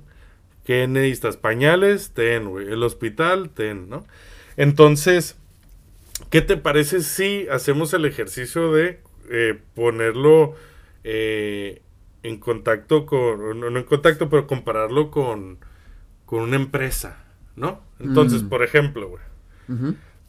¿qué 0.66 0.88
necesitas? 0.88 1.38
Pañales, 1.38 2.12
ten, 2.12 2.50
güey, 2.50 2.68
el 2.68 2.84
hospital, 2.84 3.50
ten, 3.50 3.90
¿no? 3.90 4.06
Entonces, 4.58 5.38
¿qué 6.30 6.42
te 6.42 6.58
parece 6.58 7.02
si 7.02 7.48
hacemos 7.50 7.94
el 7.94 8.06
ejercicio 8.06 8.72
de 8.74 9.00
eh, 9.30 9.58
ponerlo 9.76 10.56
eh, 11.04 11.82
en 12.28 12.38
contacto 12.40 13.06
con, 13.06 13.60
no, 13.60 13.68
en 13.68 13.84
contacto, 13.84 14.30
pero 14.30 14.48
compararlo 14.48 15.12
con, 15.12 15.58
con 16.26 16.42
una 16.42 16.56
empresa, 16.56 17.24
¿no? 17.56 17.82
Entonces, 18.00 18.44
Mm. 18.44 18.50
por 18.50 18.64
ejemplo, 18.64 19.10
güey, 19.10 19.24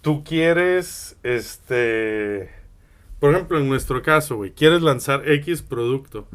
tú 0.02 0.22
quieres, 0.24 1.16
este, 1.22 2.50
por 3.20 3.32
ejemplo, 3.34 3.58
en 3.58 3.68
nuestro 3.68 4.02
caso, 4.02 4.36
güey, 4.36 4.52
quieres 4.52 4.82
lanzar 4.82 5.28
X 5.28 5.62
producto. 5.62 6.28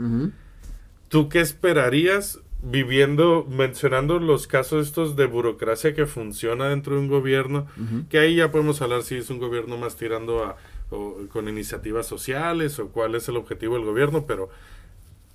¿Tú 1.09 1.29
qué 1.29 1.41
esperarías 1.41 2.39
viviendo, 2.63 3.45
mencionando 3.49 4.19
los 4.19 4.45
casos 4.47 4.87
estos 4.87 5.15
de 5.15 5.25
burocracia 5.25 5.93
que 5.93 6.05
funciona 6.05 6.69
dentro 6.69 6.95
de 6.95 7.01
un 7.01 7.07
gobierno? 7.07 7.67
Que 8.09 8.19
ahí 8.19 8.35
ya 8.35 8.51
podemos 8.51 8.81
hablar 8.81 9.03
si 9.03 9.15
es 9.15 9.29
un 9.29 9.39
gobierno 9.39 9.77
más 9.77 9.95
tirando 9.95 10.43
a, 10.43 10.55
o 10.89 11.17
con 11.29 11.47
iniciativas 11.49 12.05
sociales 12.07 12.79
o 12.79 12.89
cuál 12.89 13.15
es 13.15 13.27
el 13.29 13.37
objetivo 13.37 13.75
del 13.75 13.85
gobierno, 13.85 14.25
pero 14.25 14.49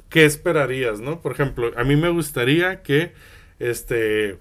¿qué 0.08 0.24
esperarías, 0.24 1.00
no? 1.00 1.20
Por 1.20 1.32
ejemplo, 1.32 1.72
a 1.76 1.84
mí 1.84 1.96
me 1.96 2.08
gustaría 2.08 2.82
que, 2.82 3.12
este, 3.58 4.38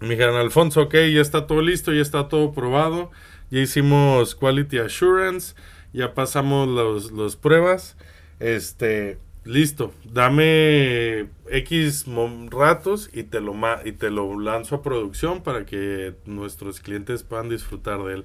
me 0.00 0.10
dijeran, 0.10 0.34
Alfonso, 0.36 0.82
ok, 0.82 0.94
ya 0.94 1.20
está 1.20 1.46
todo 1.46 1.60
listo, 1.62 1.92
ya 1.92 2.02
está 2.02 2.28
todo 2.28 2.52
probado, 2.52 3.10
ya 3.50 3.60
hicimos 3.60 4.34
Quality 4.34 4.78
Assurance, 4.78 5.54
ya 5.92 6.14
pasamos 6.14 6.68
los 7.12 7.36
pruebas, 7.36 7.96
este, 8.40 9.18
listo, 9.44 9.92
dame 10.04 11.28
X 11.50 12.06
ratos 12.50 13.10
y 13.12 13.22
te, 13.24 13.40
lo 13.40 13.54
ma- 13.54 13.80
y 13.84 13.92
te 13.92 14.10
lo 14.10 14.38
lanzo 14.40 14.76
a 14.76 14.82
producción 14.82 15.42
para 15.42 15.64
que 15.66 16.14
nuestros 16.26 16.80
clientes 16.80 17.22
puedan 17.22 17.48
disfrutar 17.48 18.02
de 18.02 18.14
él. 18.14 18.24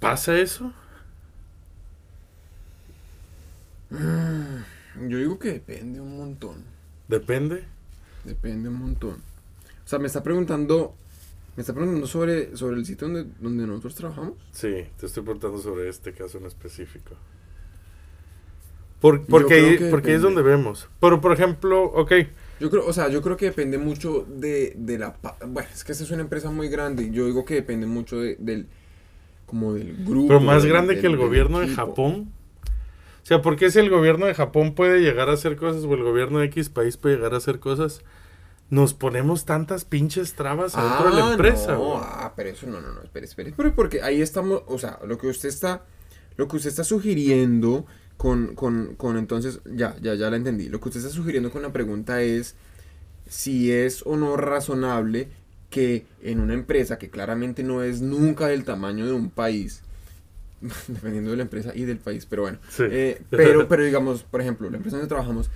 ¿Pasa 0.00 0.38
eso? 0.38 0.72
Yo 5.08 5.18
digo 5.18 5.38
que 5.38 5.52
depende 5.52 6.00
un 6.00 6.16
montón. 6.16 6.56
Depende. 7.08 7.64
Depende 8.24 8.68
un 8.68 8.76
montón. 8.76 9.14
O 9.84 9.88
sea, 9.88 9.98
me 9.98 10.06
está 10.06 10.22
preguntando. 10.22 10.94
Me 11.56 11.60
está 11.60 11.72
preguntando 11.72 12.06
sobre, 12.06 12.56
sobre 12.56 12.76
el 12.76 12.86
sitio 12.86 13.06
donde, 13.08 13.26
donde 13.40 13.66
nosotros 13.66 13.94
trabajamos. 13.94 14.34
Sí, 14.52 14.72
te 14.98 15.06
estoy 15.06 15.22
preguntando 15.22 15.58
sobre 15.58 15.88
este 15.88 16.12
caso 16.12 16.38
en 16.38 16.46
específico. 16.46 17.14
Por- 19.00 19.24
porque 19.26 19.88
porque 19.90 20.14
es 20.14 20.22
donde 20.22 20.42
vemos. 20.42 20.88
Pero, 21.00 21.20
por 21.20 21.32
ejemplo, 21.32 21.84
ok, 21.84 22.12
Yo 22.60 22.70
creo, 22.70 22.86
o 22.86 22.92
sea, 22.92 23.08
yo 23.08 23.20
creo 23.20 23.36
que 23.36 23.46
depende 23.46 23.76
mucho 23.78 24.24
de, 24.28 24.74
de 24.78 24.98
la... 24.98 25.16
Bueno, 25.46 25.68
es 25.74 25.84
que 25.84 25.92
esta 25.92 26.04
es 26.04 26.10
una 26.10 26.22
empresa 26.22 26.50
muy 26.50 26.68
grande. 26.68 27.10
Yo 27.10 27.26
digo 27.26 27.44
que 27.44 27.54
depende 27.54 27.86
mucho 27.86 28.18
de- 28.18 28.36
del... 28.38 28.66
Como 29.46 29.74
del 29.74 29.94
grupo. 30.04 30.28
pero 30.28 30.40
más 30.40 30.64
grande 30.64 30.94
del- 30.94 31.02
que 31.02 31.06
el 31.06 31.16
gobierno 31.18 31.60
de. 31.60 31.68
Japón. 31.68 32.32
O 33.24 33.26
sea, 33.26 33.40
¿por 33.40 33.56
qué 33.56 33.70
si 33.70 33.78
el 33.78 33.88
gobierno 33.88 34.26
de 34.26 34.34
Japón 34.34 34.74
puede 34.74 35.00
llegar 35.00 35.30
a 35.30 35.32
hacer 35.32 35.56
cosas 35.56 35.84
o 35.84 35.94
el 35.94 36.02
gobierno 36.02 36.40
de 36.40 36.44
X 36.46 36.68
país 36.68 36.98
puede 36.98 37.16
llegar 37.16 37.32
a 37.32 37.38
hacer 37.38 37.58
cosas? 37.58 38.02
Nos 38.68 38.92
ponemos 38.92 39.46
tantas 39.46 39.86
pinches 39.86 40.34
trabas 40.34 40.74
adentro 40.74 41.10
de 41.10 41.22
la 41.22 41.30
empresa. 41.30 41.72
No, 41.72 41.96
ah, 41.96 42.34
pero 42.36 42.50
eso 42.50 42.66
no, 42.66 42.82
no, 42.82 42.92
no, 42.92 43.00
espere, 43.02 43.24
espere. 43.24 43.54
Pero 43.56 43.74
porque 43.74 44.02
ahí 44.02 44.20
estamos, 44.20 44.62
o 44.66 44.78
sea, 44.78 44.98
lo 45.06 45.16
que 45.16 45.28
usted 45.28 45.48
está, 45.48 45.86
lo 46.36 46.48
que 46.48 46.56
usted 46.56 46.68
está 46.68 46.84
sugiriendo 46.84 47.86
con, 48.18 48.54
con, 48.54 48.94
con 48.96 49.16
entonces, 49.16 49.60
ya, 49.64 49.96
ya, 50.02 50.12
ya 50.14 50.28
la 50.28 50.36
entendí. 50.36 50.68
Lo 50.68 50.78
que 50.80 50.90
usted 50.90 51.00
está 51.00 51.10
sugiriendo 51.10 51.50
con 51.50 51.62
la 51.62 51.72
pregunta 51.72 52.20
es 52.20 52.56
si 53.26 53.72
es 53.72 54.02
o 54.04 54.18
no 54.18 54.36
razonable 54.36 55.30
que 55.70 56.04
en 56.20 56.40
una 56.40 56.52
empresa 56.52 56.98
que 56.98 57.08
claramente 57.08 57.62
no 57.62 57.82
es 57.82 58.02
nunca 58.02 58.48
del 58.48 58.64
tamaño 58.64 59.06
de 59.06 59.12
un 59.12 59.30
país, 59.30 59.82
dependiendo 60.88 61.30
de 61.30 61.36
la 61.36 61.42
empresa 61.42 61.72
y 61.74 61.84
del 61.84 61.98
país, 61.98 62.26
pero 62.26 62.42
bueno, 62.42 62.58
Sí. 62.70 62.84
eh, 62.90 63.20
pero, 63.30 63.68
pero 63.68 63.82
digamos, 63.84 64.22
por 64.22 64.40
ejemplo, 64.40 64.70
la 64.70 64.76
empresa 64.76 64.96
donde 64.96 65.08
trabajamos 65.08 65.50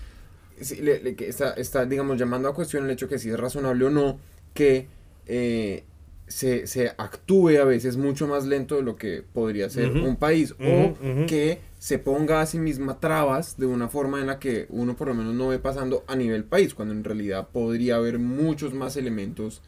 sí, 0.61 0.77
le- 0.77 1.03
le- 1.03 1.15
que 1.15 1.29
está, 1.29 1.53
está, 1.55 1.87
digamos, 1.87 2.19
llamando 2.19 2.49
a 2.49 2.55
cuestión 2.55 2.85
el 2.85 2.91
hecho 2.91 3.09
que 3.09 3.19
si 3.19 3.31
es 3.31 3.39
razonable 3.39 3.85
o 3.85 3.91
no 3.91 4.19
que 4.55 4.89
eh, 5.27 5.85
se, 6.27 6.67
se 6.67 6.89
actúe 6.99 7.59
a 7.61 7.65
veces 7.65 7.97
mucho 7.97 8.27
más 8.27 8.45
lento 8.47 8.77
de 8.77 8.83
lo 8.83 8.97
que 8.97 9.23
podría 9.33 9.71
ser 9.71 9.91
un 9.93 10.17
país 10.17 10.55
o 10.61 10.95
que 11.27 11.61
se 11.79 11.99
ponga 11.99 12.41
a 12.43 12.47
sí 12.47 12.59
misma 12.59 12.99
trabas 13.01 13.57
de 13.57 13.65
una 13.67 13.89
forma 13.89 14.21
en 14.21 14.27
la 14.27 14.39
que 14.39 14.67
uno 14.69 14.95
por 14.97 15.09
lo 15.09 15.15
menos 15.15 15.35
no 15.35 15.49
ve 15.49 15.59
pasando 15.59 16.05
a 16.07 16.17
nivel 16.17 16.45
país, 16.45 16.75
cuando 16.75 16.93
en 16.93 17.05
realidad 17.05 17.49
podría 17.51 17.97
haber 17.97 18.19
muchos 18.19 18.75
más 18.75 18.97
elementos, 18.97 19.63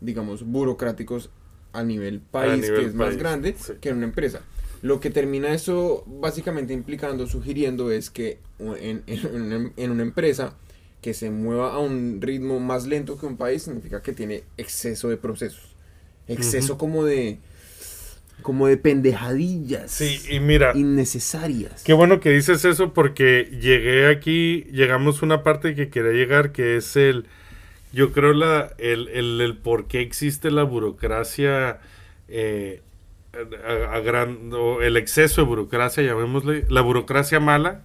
digamos, 0.00 0.42
burocráticos 0.44 1.30
a 1.72 1.82
nivel 1.82 2.20
país, 2.20 2.62
nivel 2.62 2.80
que 2.80 2.86
es 2.88 2.94
más 2.94 3.16
grande 3.16 3.54
sí. 3.58 3.72
que 3.80 3.88
en 3.90 3.96
una 3.98 4.06
empresa. 4.06 4.40
Lo 4.82 5.00
que 5.00 5.10
termina 5.10 5.54
eso 5.54 6.04
básicamente 6.06 6.72
implicando, 6.74 7.26
sugiriendo, 7.26 7.90
es 7.90 8.10
que 8.10 8.38
en, 8.60 9.04
en 9.08 9.26
una- 9.42 9.72
en 9.76 9.90
una 9.90 10.02
empresa 10.02 10.56
que 11.00 11.14
se 11.14 11.30
mueva 11.30 11.72
a 11.74 11.78
un 11.78 12.20
ritmo 12.20 12.60
más 12.60 12.86
lento 12.86 13.18
que 13.18 13.26
un 13.26 13.36
país 13.36 13.62
significa 13.64 14.02
que 14.02 14.12
tiene 14.12 14.44
exceso 14.56 15.08
de 15.08 15.16
procesos. 15.16 15.74
Exceso 16.28 16.78
como 16.78 17.04
de 17.04 17.38
como 18.42 18.66
de 18.66 18.76
pendejadillas 18.76 19.92
Sí, 19.92 20.20
y 20.30 20.40
mira, 20.40 20.72
innecesarias. 20.74 21.82
Qué 21.84 21.92
bueno 21.92 22.20
que 22.20 22.30
dices 22.30 22.64
eso 22.64 22.92
porque 22.92 23.48
llegué 23.60 24.08
aquí, 24.08 24.64
llegamos 24.72 25.22
a 25.22 25.26
una 25.26 25.42
parte 25.42 25.74
que 25.74 25.90
quería 25.90 26.12
llegar 26.12 26.52
que 26.52 26.76
es 26.76 26.96
el, 26.96 27.26
yo 27.92 28.12
creo 28.12 28.32
la, 28.32 28.72
el, 28.78 29.08
el, 29.08 29.40
el 29.40 29.56
por 29.58 29.86
qué 29.88 30.00
existe 30.00 30.50
la 30.50 30.64
burocracia, 30.64 31.80
eh, 32.28 32.82
a- 33.34 33.94
a 33.94 34.00
gran- 34.00 34.52
o 34.52 34.82
el 34.82 34.96
exceso 34.96 35.40
de 35.42 35.46
burocracia, 35.46 36.02
llamémosle, 36.02 36.64
la 36.68 36.80
burocracia 36.82 37.40
mala, 37.40 37.82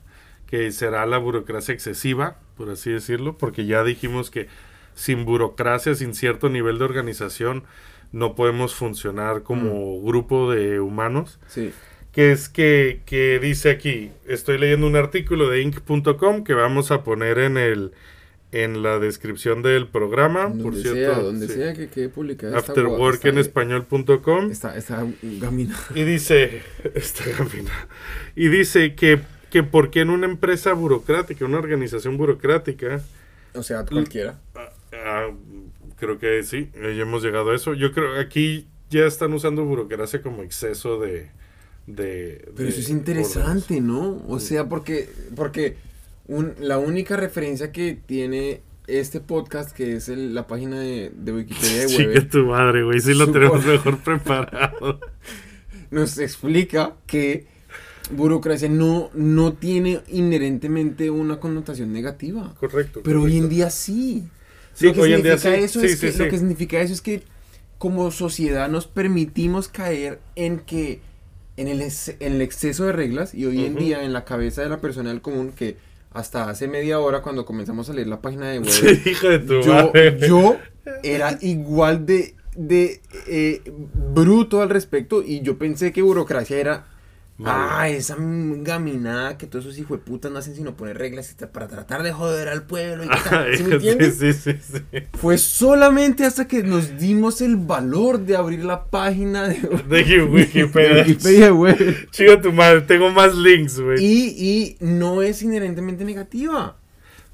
que 0.47 0.71
será 0.71 1.05
la 1.05 1.17
burocracia 1.17 1.73
excesiva, 1.73 2.37
por 2.55 2.69
así 2.69 2.91
decirlo, 2.91 3.37
porque 3.37 3.65
ya 3.65 3.83
dijimos 3.83 4.31
que 4.31 4.47
sin 4.93 5.25
burocracia, 5.25 5.93
sin 5.95 6.13
cierto 6.13 6.49
nivel 6.49 6.79
de 6.79 6.85
organización, 6.85 7.63
no 8.11 8.35
podemos 8.35 8.73
funcionar 8.73 9.43
como 9.43 10.01
grupo 10.01 10.51
de 10.51 10.79
humanos 10.79 11.39
Sí. 11.47 11.73
que 12.13 12.31
es 12.31 12.47
que, 12.49 13.01
que 13.05 13.37
dice 13.39 13.69
aquí, 13.69 14.11
estoy 14.25 14.57
leyendo 14.57 14.87
un 14.87 14.95
artículo 14.95 15.49
de 15.49 15.61
inc.com 15.61 16.43
que 16.43 16.53
vamos 16.53 16.89
a 16.91 17.03
poner 17.03 17.37
en 17.39 17.57
el 17.57 17.91
en 18.51 18.81
la 18.81 18.97
descripción 18.99 19.61
del 19.61 19.87
programa, 19.87 20.43
Donde 20.43 20.63
por 20.63 20.75
sea, 20.75 20.93
cierto, 20.93 21.23
donde 21.23 21.47
sí. 21.47 21.53
sea 21.55 21.73
que 21.73 21.89
quede 21.89 22.09
publicada 22.09 22.57
afterworkenespañol.com 22.57 24.51
Está, 24.51 24.77
está 24.77 25.05
gamina. 25.21 25.77
y 25.93 26.03
dice, 26.03 26.61
esta 26.95 27.25
gambina, 27.37 27.71
y 28.35 28.47
dice 28.47 28.95
que, 28.95 29.19
que 29.49 29.63
porque 29.63 30.01
en 30.01 30.09
una 30.09 30.27
empresa 30.27 30.73
burocrática, 30.73 31.43
una 31.45 31.57
organización 31.59 32.17
burocrática, 32.17 33.01
O 33.53 33.63
sea, 33.63 33.85
cualquiera. 33.85 34.39
ah, 34.55 34.69
ah, 34.93 35.29
creo 35.97 36.17
que 36.19 36.41
sí, 36.43 36.69
ya 36.73 36.87
hemos 37.01 37.23
llegado 37.23 37.51
a 37.51 37.55
eso, 37.55 37.73
yo 37.73 37.91
creo 37.91 38.13
que 38.13 38.19
aquí 38.21 38.67
ya 38.89 39.05
están 39.05 39.33
usando 39.33 39.65
burocracia 39.65 40.21
como 40.21 40.43
exceso 40.43 40.99
de... 41.01 41.29
de 41.85 42.49
Pero 42.55 42.69
de 42.69 42.69
eso 42.69 42.79
es 42.79 42.89
interesante, 42.89 43.75
órdenes. 43.75 43.83
¿no? 43.83 44.23
O 44.29 44.39
sea, 44.39 44.69
porque, 44.69 45.09
porque 45.35 45.75
un- 46.27 46.53
la 46.59 46.77
única 46.77 47.15
referencia 47.17 47.71
que 47.71 47.97
tiene 48.05 48.61
este 48.87 49.19
podcast, 49.19 49.75
que 49.75 49.95
es 49.97 50.07
el- 50.09 50.33
la 50.33 50.47
página 50.47 50.79
de, 50.79 51.11
de 51.15 51.33
Wikipedia 51.33 51.81
de 51.81 51.87
Chica 51.87 52.03
Weber, 52.03 52.29
tu 52.29 52.45
madre, 52.45 52.83
güey. 52.83 52.99
Sí 53.01 53.13
lo 53.13 53.31
tenemos 53.31 53.65
mejor 53.65 53.97
preparado. 53.99 54.99
nos 55.91 56.17
explica 56.17 56.95
que 57.05 57.45
burocracia 58.11 58.69
no, 58.69 59.09
no 59.13 59.53
tiene 59.53 60.01
inherentemente 60.07 61.09
una 61.09 61.39
connotación 61.39 61.91
negativa. 61.93 62.53
Correcto. 62.59 63.01
Pero 63.03 63.23
hoy 63.23 63.37
en 63.37 63.49
día 63.49 63.69
sí. 63.69 64.23
Sí, 64.73 64.87
lo 64.87 64.93
que 64.93 65.01
hoy 65.01 65.13
en 65.13 65.23
día 65.23 65.37
significa 65.37 65.57
sí. 65.59 65.63
eso 65.65 65.79
Sí, 65.81 65.85
es 65.87 65.99
sí, 65.99 66.05
que, 66.07 66.11
sí. 66.13 66.19
lo 66.23 66.29
que 66.29 66.37
significa 66.37 66.81
eso 66.81 66.93
es 66.93 67.01
que 67.01 67.23
como 67.77 68.09
sociedad 68.11 68.69
nos 68.69 68.87
permitimos 68.87 69.67
caer 69.67 70.19
en 70.35 70.59
que 70.59 70.99
en 71.57 71.67
el, 71.67 71.81
ex- 71.81 72.15
en 72.19 72.33
el 72.33 72.41
exceso 72.41 72.85
de 72.85 72.91
reglas 72.91 73.33
y 73.33 73.45
hoy 73.45 73.65
en 73.65 73.75
día 73.75 74.03
en 74.03 74.13
la 74.13 74.23
cabeza 74.25 74.61
de 74.61 74.69
la 74.69 74.79
persona 74.79 75.09
del 75.09 75.21
común 75.21 75.51
que 75.51 75.75
hasta 76.11 76.49
hace 76.49 76.67
media 76.67 76.99
hora 76.99 77.21
cuando 77.21 77.45
comenzamos 77.45 77.89
a 77.89 77.93
leer 77.93 78.07
la 78.07 78.21
página 78.21 78.49
de 78.49 78.59
web 78.59 78.69
Sí, 78.71 79.01
hija 79.09 79.29
de 79.29 79.39
tu 79.39 79.61
yo, 79.61 79.73
madre. 79.73 80.17
yo 80.27 80.57
era 81.03 81.37
igual 81.41 82.05
de, 82.05 82.35
de 82.55 83.01
eh, 83.27 83.61
bruto 84.13 84.61
al 84.61 84.69
respecto 84.69 85.21
y 85.23 85.41
yo 85.41 85.57
pensé 85.57 85.91
que 85.91 86.01
burocracia 86.01 86.57
era. 86.57 86.85
Ah, 87.45 87.87
esa 87.87 88.15
gaminada 88.17 89.37
que 89.37 89.45
todos 89.45 89.65
esos 89.65 89.77
hijos 89.77 89.99
de 89.99 90.03
putas 90.03 90.31
no 90.31 90.39
hacen 90.39 90.55
sino 90.55 90.75
poner 90.75 90.97
reglas 90.97 91.35
para 91.53 91.67
tratar 91.67 92.01
de 92.01 92.11
joder 92.11 92.47
al 92.49 92.63
pueblo. 92.63 93.03
Y 93.03 93.07
¿Sí 93.57 93.63
me 93.63 93.75
entiendes? 93.75 94.17
sí, 94.17 94.33
sí, 94.33 94.53
sí, 94.59 94.79
Fue 95.13 95.37
solamente 95.37 96.25
hasta 96.25 96.47
que 96.47 96.63
nos 96.63 96.97
dimos 96.97 97.41
el 97.41 97.55
valor 97.57 98.19
de 98.19 98.35
abrir 98.35 98.65
la 98.65 98.85
página 98.85 99.47
de, 99.47 99.55
de 99.87 100.23
Wikipedia. 100.23 100.95
de 100.95 101.01
Wikipedia, 101.01 101.49
güey. 101.51 101.75
Chica 102.09 102.41
tu 102.41 102.51
madre, 102.51 102.81
tengo 102.81 103.11
más 103.11 103.35
links, 103.35 103.79
güey. 103.79 104.03
Y, 104.03 104.27
y 104.39 104.77
no 104.79 105.21
es 105.21 105.43
inherentemente 105.43 106.05
negativa. 106.05 106.77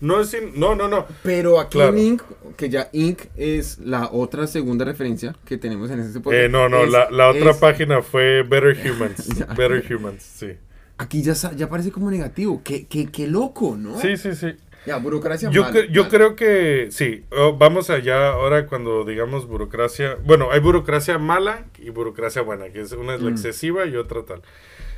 No, 0.03 0.19
es 0.19 0.33
in- 0.33 0.51
no, 0.55 0.75
no, 0.75 0.87
no. 0.87 1.05
Pero 1.23 1.59
aquí 1.59 1.77
Claro. 1.77 1.93
en 1.93 1.99
Inc., 1.99 2.21
que 2.57 2.69
ya 2.69 2.89
Inc. 2.91 3.21
es 3.37 3.79
la 3.79 4.09
otra 4.11 4.47
segunda 4.47 4.83
referencia 4.85 5.33
que 5.45 5.57
tenemos 5.57 5.89
en 5.91 6.01
este 6.01 6.19
podcast. 6.19 6.43
Eh, 6.43 6.49
no, 6.49 6.67
no, 6.67 6.83
es- 6.83 6.91
la, 6.91 7.09
la 7.09 7.29
otra 7.29 7.51
es- 7.51 7.57
página 7.57 8.01
fue 8.01 8.43
Better 8.43 8.77
Humans. 8.91 9.29
Better 9.57 9.83
Humans, 9.95 10.21
sí. 10.21 10.51
Aquí 10.97 11.23
ya, 11.23 11.33
ya 11.55 11.69
parece 11.69 11.91
como 11.91 12.11
negativo. 12.11 12.61
Qué, 12.63 12.85
qué, 12.85 13.07
qué 13.11 13.27
loco, 13.27 13.75
¿no? 13.77 13.99
Sí, 13.99 14.17
sí, 14.17 14.35
sí. 14.35 14.53
Ya, 14.85 14.97
burocracia 14.97 15.49
Yo, 15.49 15.61
mal, 15.63 15.73
cre- 15.73 15.89
yo 15.91 16.01
mal. 16.01 16.11
creo 16.11 16.35
que 16.35 16.89
sí. 16.91 17.23
Oh, 17.31 17.53
vamos 17.57 17.89
allá 17.89 18.31
ahora 18.33 18.67
cuando 18.67 19.05
digamos 19.05 19.47
burocracia. 19.47 20.17
Bueno, 20.25 20.49
hay 20.51 20.59
burocracia 20.59 21.17
mala 21.17 21.63
y 21.79 21.89
burocracia 21.91 22.41
buena, 22.41 22.67
que 22.67 22.81
es 22.81 22.91
una 22.91 23.15
es 23.15 23.21
la 23.21 23.29
Mm. 23.29 23.33
excesiva 23.33 23.85
y 23.85 23.95
otra 23.95 24.23
tal. 24.23 24.41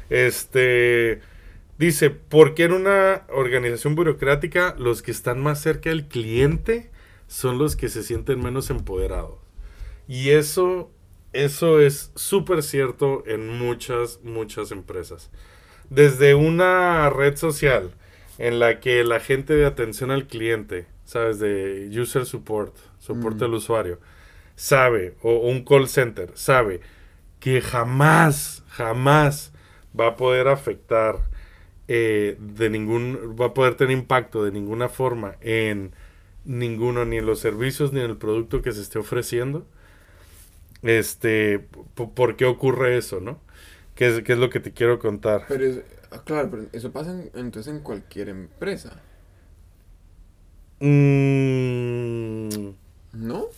Este 0.09 1.21
dice, 1.77 2.09
¿por 2.09 2.53
qué 2.53 2.63
en 2.65 2.73
una 2.73 3.23
organización 3.29 3.95
burocrática 3.95 4.75
los 4.77 5.01
que 5.01 5.11
están 5.11 5.41
más 5.41 5.61
cerca 5.61 5.89
del 5.89 6.07
cliente 6.07 6.91
son 7.27 7.57
los 7.57 7.75
que 7.75 7.89
se 7.89 8.03
sienten 8.03 8.41
menos 8.41 8.69
empoderados? 8.69 9.35
Y 10.07 10.29
eso, 10.31 10.91
eso 11.33 11.79
es 11.79 12.11
súper 12.15 12.63
cierto 12.63 13.23
en 13.27 13.49
muchas, 13.49 14.19
muchas 14.23 14.71
empresas. 14.71 15.31
Desde 15.89 16.35
una 16.35 17.09
red 17.09 17.35
social 17.37 17.91
en 18.37 18.59
la 18.59 18.79
que 18.79 19.03
la 19.03 19.19
gente 19.19 19.53
de 19.55 19.65
atención 19.65 20.11
al 20.11 20.27
cliente, 20.27 20.87
¿sabes? 21.05 21.39
De 21.39 21.89
user 21.99 22.25
support, 22.25 22.75
soporte 22.99 23.43
Mm. 23.43 23.47
al 23.47 23.53
usuario, 23.55 23.99
sabe, 24.55 25.15
o 25.21 25.37
un 25.49 25.63
call 25.63 25.87
center, 25.87 26.31
sabe 26.35 26.81
que 27.39 27.61
jamás, 27.61 28.63
jamás 28.69 29.53
va 29.97 30.07
a 30.09 30.15
poder 30.15 30.47
afectar 30.47 31.19
eh, 31.87 32.37
de 32.39 32.69
ningún, 32.69 33.35
va 33.39 33.47
a 33.47 33.53
poder 33.53 33.75
tener 33.75 33.97
impacto 33.97 34.43
de 34.43 34.51
ninguna 34.51 34.89
forma 34.89 35.35
en 35.41 35.93
ninguno, 36.45 37.05
ni 37.05 37.17
en 37.17 37.25
los 37.25 37.39
servicios, 37.39 37.93
ni 37.93 38.01
en 38.01 38.11
el 38.11 38.17
producto 38.17 38.61
que 38.61 38.71
se 38.71 38.81
esté 38.81 38.99
ofreciendo. 38.99 39.65
Este, 40.81 41.59
¿por 41.95 42.35
qué 42.35 42.45
ocurre 42.45 42.97
eso, 42.97 43.19
no? 43.19 43.39
¿Qué 43.95 44.07
es, 44.07 44.23
qué 44.23 44.33
es 44.33 44.39
lo 44.39 44.49
que 44.49 44.59
te 44.59 44.73
quiero 44.73 44.99
contar? 44.99 45.45
Pero 45.47 45.63
es- 45.65 45.83
ah, 46.11 46.23
claro, 46.23 46.49
pero 46.51 46.63
eso 46.71 46.91
pasa 46.91 47.11
en- 47.11 47.31
entonces 47.33 47.73
en 47.73 47.81
cualquier 47.81 48.29
empresa, 48.29 49.01
Mm, 50.81 52.75
¿no? 53.13 53.49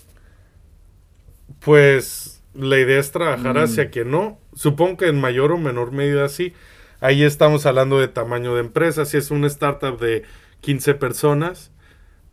Pues 1.59 2.41
la 2.53 2.77
idea 2.79 2.99
es 2.99 3.11
trabajar 3.11 3.57
Mm. 3.57 3.63
hacia 3.63 3.91
que 3.91 4.05
no. 4.05 4.39
Supongo 4.55 4.97
que 4.97 5.07
en 5.07 5.19
mayor 5.19 5.51
o 5.51 5.57
menor 5.57 5.91
medida 5.91 6.29
sí. 6.29 6.53
Ahí 6.99 7.23
estamos 7.23 7.65
hablando 7.65 7.99
de 7.99 8.07
tamaño 8.07 8.55
de 8.55 8.61
empresa. 8.61 9.05
Si 9.05 9.17
es 9.17 9.29
una 9.31 9.47
startup 9.47 9.99
de 9.99 10.23
15 10.61 10.95
personas, 10.95 11.71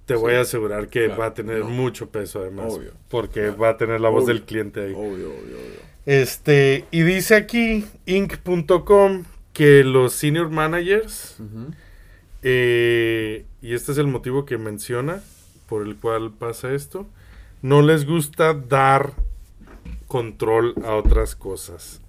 te 0.07 0.15
voy 0.15 0.35
a 0.35 0.41
asegurar 0.43 0.89
que 0.89 1.07
Claro, 1.07 1.21
va 1.21 1.27
a 1.27 1.35
tener 1.35 1.61
no. 1.61 1.69
mucho 1.69 2.09
peso 2.11 2.41
además. 2.41 2.73
Obvio. 2.75 2.93
Porque 3.09 3.41
Claro. 3.43 3.57
va 3.59 3.69
a 3.71 3.77
tener 3.77 4.01
la 4.01 4.09
voz 4.09 4.25
Obvio. 4.25 4.35
del 4.35 4.43
cliente 4.45 4.81
ahí. 4.85 4.93
Obvio, 4.93 5.31
obvio, 5.31 5.57
obvio. 5.57 5.95
Este, 6.07 6.85
y 6.91 7.03
dice 7.03 7.35
aquí, 7.35 7.85
inc.com, 8.07 9.25
que 9.53 9.85
los 9.85 10.13
senior 10.13 10.51
managers, 10.51 11.37
eh, 12.43 13.47
y 13.63 13.73
este 13.75 13.93
es 13.93 13.99
el 13.99 14.07
motivo 14.07 14.45
que 14.45 14.59
menciona 14.59 15.23
por 15.69 15.87
el 15.87 15.97
cual 15.97 16.33
pasa 16.33 16.73
esto, 16.75 17.07
no 17.63 17.81
les 17.81 18.05
gusta 18.07 18.53
dar 18.53 19.13
control 20.09 20.75
a 20.85 20.95
otras 20.95 21.35
cosas. 21.37 22.03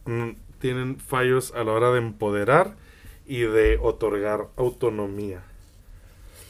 Mm, 0.56 0.60
Tienen 0.60 1.00
fallos 1.00 1.54
a 1.56 1.64
la 1.64 1.72
hora 1.72 1.92
de 1.92 2.00
empoderar 2.00 2.76
y 3.26 3.40
de 3.42 3.78
otorgar 3.82 4.48
autonomía, 4.58 5.42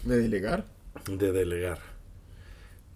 ¿De 0.04 0.18
delegar? 0.18 0.66
de 1.10 1.32
delegar. 1.32 1.80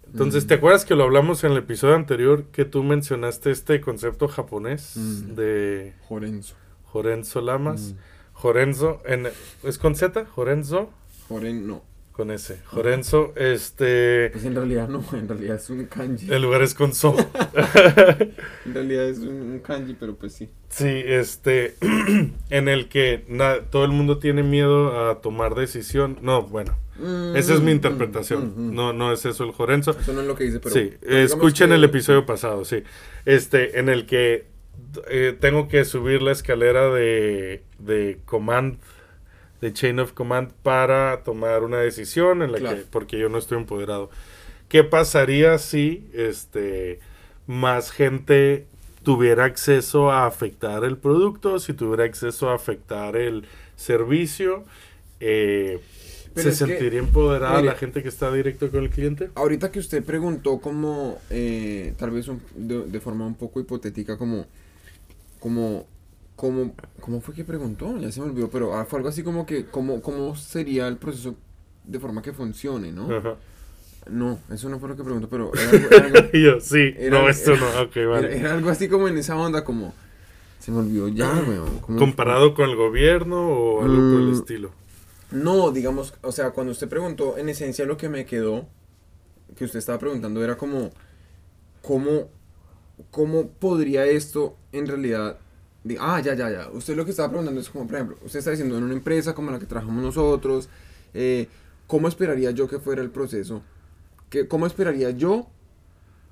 Entonces, 0.06 0.46
¿te 0.46 0.54
acuerdas 0.54 0.84
que 0.84 0.94
lo 0.96 1.04
hablamos 1.04 1.44
en 1.44 1.52
el 1.52 1.58
episodio 1.58 1.94
anterior 1.94 2.44
que 2.52 2.64
tú 2.64 2.82
mencionaste 2.82 3.50
este 3.52 3.80
concepto 3.80 4.26
japonés 4.28 4.96
Mm. 4.96 5.34
de 5.34 5.94
Jorenzo. 6.08 6.54
Jorenzo 6.86 7.40
Lamas? 7.40 7.92
Mm. 7.92 7.96
Jorenzo, 8.32 9.02
en, 9.04 9.28
¿es 9.62 9.78
con 9.78 9.94
Z? 9.94 10.24
Jorenzo, 10.26 10.90
Joren, 11.28 11.66
no. 11.66 11.82
Con 12.20 12.30
S. 12.30 12.58
Jorenzo, 12.66 13.32
este, 13.34 14.28
Pues 14.30 14.44
en 14.44 14.54
realidad 14.54 14.88
no, 14.90 15.02
en 15.14 15.26
realidad 15.26 15.56
es 15.56 15.70
un 15.70 15.86
kanji. 15.86 16.30
el 16.30 16.42
lugar 16.42 16.60
es 16.60 16.74
con 16.74 16.92
So. 16.92 17.16
En 18.66 18.74
realidad 18.74 19.08
es 19.08 19.20
un, 19.20 19.58
kanji, 19.64 19.94
pero 19.98 20.16
pues 20.16 20.34
sí. 20.34 20.50
Sí, 20.68 20.86
este, 21.06 21.76
en 22.50 22.68
el 22.68 22.88
que 22.90 23.24
todo 23.70 23.86
el 23.86 23.92
mundo 23.92 24.18
tiene 24.18 24.42
miedo 24.42 25.08
a 25.08 25.22
tomar 25.22 25.54
decisión. 25.54 26.18
No, 26.20 26.42
bueno, 26.42 26.76
esa 27.34 27.54
es 27.54 27.60
mi 27.60 27.70
Mm, 27.72 27.76
interpretación. 27.76 28.52
mm, 28.54 28.68
mm. 28.70 28.74
No, 28.74 28.92
no 28.92 29.12
es 29.14 29.24
eso 29.24 29.44
el 29.44 29.52
Jorenzo. 29.52 29.92
Eso 29.98 30.12
no 30.12 30.20
es 30.20 30.26
lo 30.26 30.34
que 30.36 30.44
dice, 30.44 30.60
pero. 30.60 30.74
sí, 30.74 30.92
escuchen 31.02 31.70
que- 31.70 31.74
el 31.76 31.84
episodio 31.84 32.26
pasado, 32.26 32.66
sí. 32.66 32.82
Este, 33.24 33.78
en 33.80 33.88
el 33.88 34.04
que 34.04 34.44
eh, 35.08 35.34
tengo 35.40 35.68
que 35.68 35.86
subir 35.86 36.20
la 36.20 36.32
escalera 36.32 36.90
de, 36.92 37.62
de 37.78 38.18
command, 38.26 38.76
de 39.60 39.72
chain 39.72 39.98
of 40.00 40.12
command 40.12 40.50
para 40.62 41.22
tomar 41.22 41.62
una 41.64 41.78
decisión 41.78 42.42
en 42.42 42.52
la 42.52 42.58
Claro. 42.58 42.76
que, 42.78 42.82
porque 42.84 43.18
yo 43.18 43.28
no 43.28 43.38
estoy 43.38 43.58
empoderado. 43.58 44.10
¿Qué 44.68 44.84
pasaría 44.84 45.58
si, 45.58 46.08
este, 46.14 47.00
más 47.46 47.90
gente 47.90 48.66
tuviera 49.02 49.44
acceso 49.44 50.10
a 50.10 50.26
afectar 50.26 50.84
el 50.84 50.96
producto, 50.96 51.58
si 51.58 51.72
tuviera 51.72 52.04
acceso 52.04 52.50
a 52.50 52.54
afectar 52.54 53.16
el 53.16 53.44
servicio? 53.76 54.64
Eh, 55.18 55.80
¿Se 56.36 56.40
es 56.40 56.44
que, 56.46 56.52
sentiría 56.66 57.00
empoderada 57.00 57.56
mire, 57.56 57.66
la 57.72 57.74
gente 57.76 58.02
que 58.04 58.08
está 58.08 58.30
directo 58.32 58.70
con 58.70 58.84
el 58.84 58.90
cliente? 58.90 59.30
Ahorita 59.34 59.72
que 59.72 59.80
usted 59.80 60.04
preguntó 60.04 60.60
como, 60.60 61.18
eh, 61.28 61.92
tal 61.98 62.12
vez 62.12 62.28
un- 62.28 62.40
de, 62.54 62.84
de 62.86 63.00
forma 63.00 63.26
un 63.26 63.34
poco 63.34 63.58
hipotética, 63.60 64.16
como, 64.16 64.46
como, 65.40 65.86
como, 66.40 66.72
¿cómo 67.00 67.20
fue 67.20 67.34
que 67.34 67.44
preguntó? 67.44 67.98
Ya 67.98 68.10
se 68.10 68.18
me 68.20 68.26
olvidó, 68.28 68.48
pero 68.48 68.74
ah, 68.74 68.86
fue 68.86 68.98
algo 68.98 69.10
así 69.10 69.22
como 69.22 69.44
que, 69.44 69.66
¿cómo, 69.66 70.00
cómo 70.00 70.34
sería 70.36 70.88
el 70.88 70.96
proceso 70.96 71.34
de 71.84 72.00
forma 72.00 72.22
que 72.22 72.32
funcione, 72.32 72.90
no? 72.92 73.14
Ajá. 73.14 73.34
No, 74.08 74.38
eso 74.50 74.70
no 74.70 74.78
fue 74.78 74.88
lo 74.88 74.96
que 74.96 75.04
preguntó, 75.04 75.28
pero 75.28 75.52
era 75.54 75.70
algo, 75.70 75.88
era 75.90 76.06
algo- 76.06 76.30
Y 76.32 76.42
yo, 76.42 76.58
sí, 76.60 76.94
Era- 76.96 77.20
no, 77.20 77.28
esto 77.28 77.54
no, 77.56 77.66
ok, 77.82 77.94
era- 77.96 78.08
vale. 78.08 78.38
era 78.38 78.54
algo 78.54 78.70
así 78.70 78.88
como 78.88 79.06
en 79.08 79.18
esa 79.18 79.36
onda, 79.36 79.64
como, 79.64 79.92
se 80.60 80.70
me 80.72 80.78
olvidó 80.78 81.08
ya, 81.08 81.30
weón. 81.46 81.78
¿cómo 81.80 81.98
¿Comparado 81.98 82.54
con 82.54 82.70
el 82.70 82.76
gobierno 82.76 83.46
o 83.46 83.82
algo 83.82 83.96
por 83.96 84.20
el 84.22 84.28
Mm. 84.28 84.32
estilo? 84.32 84.70
No, 85.32 85.70
digamos, 85.72 86.14
o 86.22 86.32
sea, 86.32 86.52
cuando 86.52 86.72
usted 86.72 86.88
preguntó, 86.88 87.36
en 87.36 87.50
esencia 87.50 87.84
lo 87.84 87.98
que 87.98 88.08
me 88.08 88.24
quedó, 88.24 88.66
que 89.56 89.66
usted 89.66 89.78
estaba 89.78 89.98
preguntando 89.98 90.42
era 90.42 90.56
como, 90.56 90.90
¿cómo, 91.82 92.28
cómo 93.10 93.48
podría 93.50 94.06
esto 94.06 94.56
en 94.72 94.86
realidad... 94.86 95.36
di- 95.84 95.96
ah, 96.00 96.20
ya, 96.20 96.34
ya, 96.34 96.50
ya. 96.50 96.68
Usted 96.70 96.96
lo 96.96 97.04
que 97.04 97.10
estaba 97.12 97.28
preguntando 97.28 97.60
es 97.60 97.68
como, 97.70 97.86
por 97.86 97.94
ejemplo, 97.96 98.16
usted 98.24 98.38
está 98.40 98.50
diciendo 98.50 98.76
en 98.78 98.84
una 98.84 98.94
empresa 98.94 99.34
como 99.34 99.50
la 99.50 99.58
que 99.58 99.66
trabajamos 99.66 100.02
nosotros, 100.02 100.68
eh, 101.14 101.48
¿cómo 101.86 102.08
esperaría 102.08 102.50
yo 102.52 102.68
que 102.68 102.78
fuera 102.78 103.02
el 103.02 103.10
proceso? 103.10 103.62
¿Qué, 104.28 104.46
¿Cómo 104.46 104.66
esperaría 104.66 105.10
yo 105.10 105.48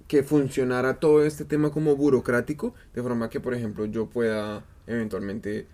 que 0.06 0.22
funcionara 0.22 1.00
todo 1.00 1.24
este 1.24 1.44
tema 1.44 1.70
como 1.70 1.96
burocrático? 1.96 2.74
De 2.94 3.02
forma 3.02 3.28
que, 3.28 3.40
por 3.40 3.54
ejemplo, 3.54 3.84
yo 3.86 4.06
pueda 4.06 4.64
eventualmente 4.86 5.66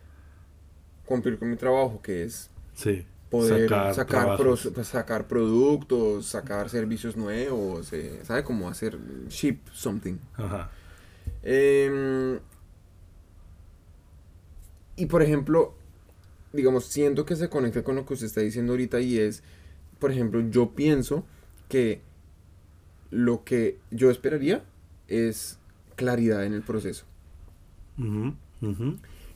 cumplir 1.07 1.39
con 1.39 1.51
mi 1.51 1.57
trabajo, 1.57 2.01
que 2.03 2.25
es 2.25 2.51
Sí. 2.75 3.05
poder 3.31 3.69
sacar, 3.95 4.37
pro- 4.37 4.57
pues, 4.75 4.89
sacar 4.89 5.27
productos, 5.29 6.27
sacar 6.27 6.69
servicios 6.71 7.17
nuevos, 7.17 7.93
eh, 7.93 8.21
¿sabe? 8.25 8.43
Como 8.43 8.69
hacer 8.69 8.99
ship 9.29 9.59
something. 9.73 10.17
Ajá. 10.37 10.71
Em, 11.43 12.39
y 14.97 15.07
por 15.07 15.23
ejemplo, 15.23 15.75
digamos, 16.53 16.87
siento 16.87 17.25
que 17.25 17.37
se 17.37 17.49
conecta 17.49 17.83
con 17.83 17.97
lo 17.97 18.07
que 18.07 18.15
usted 18.15 18.27
está 18.27 18.41
diciendo 18.41 18.73
ahorita 18.73 19.01
y 19.01 19.19
es, 19.19 19.43
por 19.99 20.13
ejemplo, 20.13 20.41
yo 20.51 20.71
pienso 20.71 21.25
que 21.69 22.01
lo 23.11 23.45
que 23.45 23.79
yo 23.91 24.11
esperaría 24.11 24.65
es 25.09 25.59
claridad 25.97 26.45
en 26.45 26.55
el 26.55 26.63
proceso. 26.63 27.05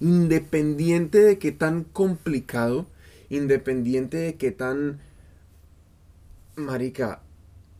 Independiente 0.00 1.18
de 1.18 1.38
qué 1.38 1.52
tan 1.52 1.84
complicado, 1.84 2.86
independiente 3.30 4.16
de 4.16 4.34
qué 4.36 4.52
tan, 4.52 5.00
marica, 6.56 7.22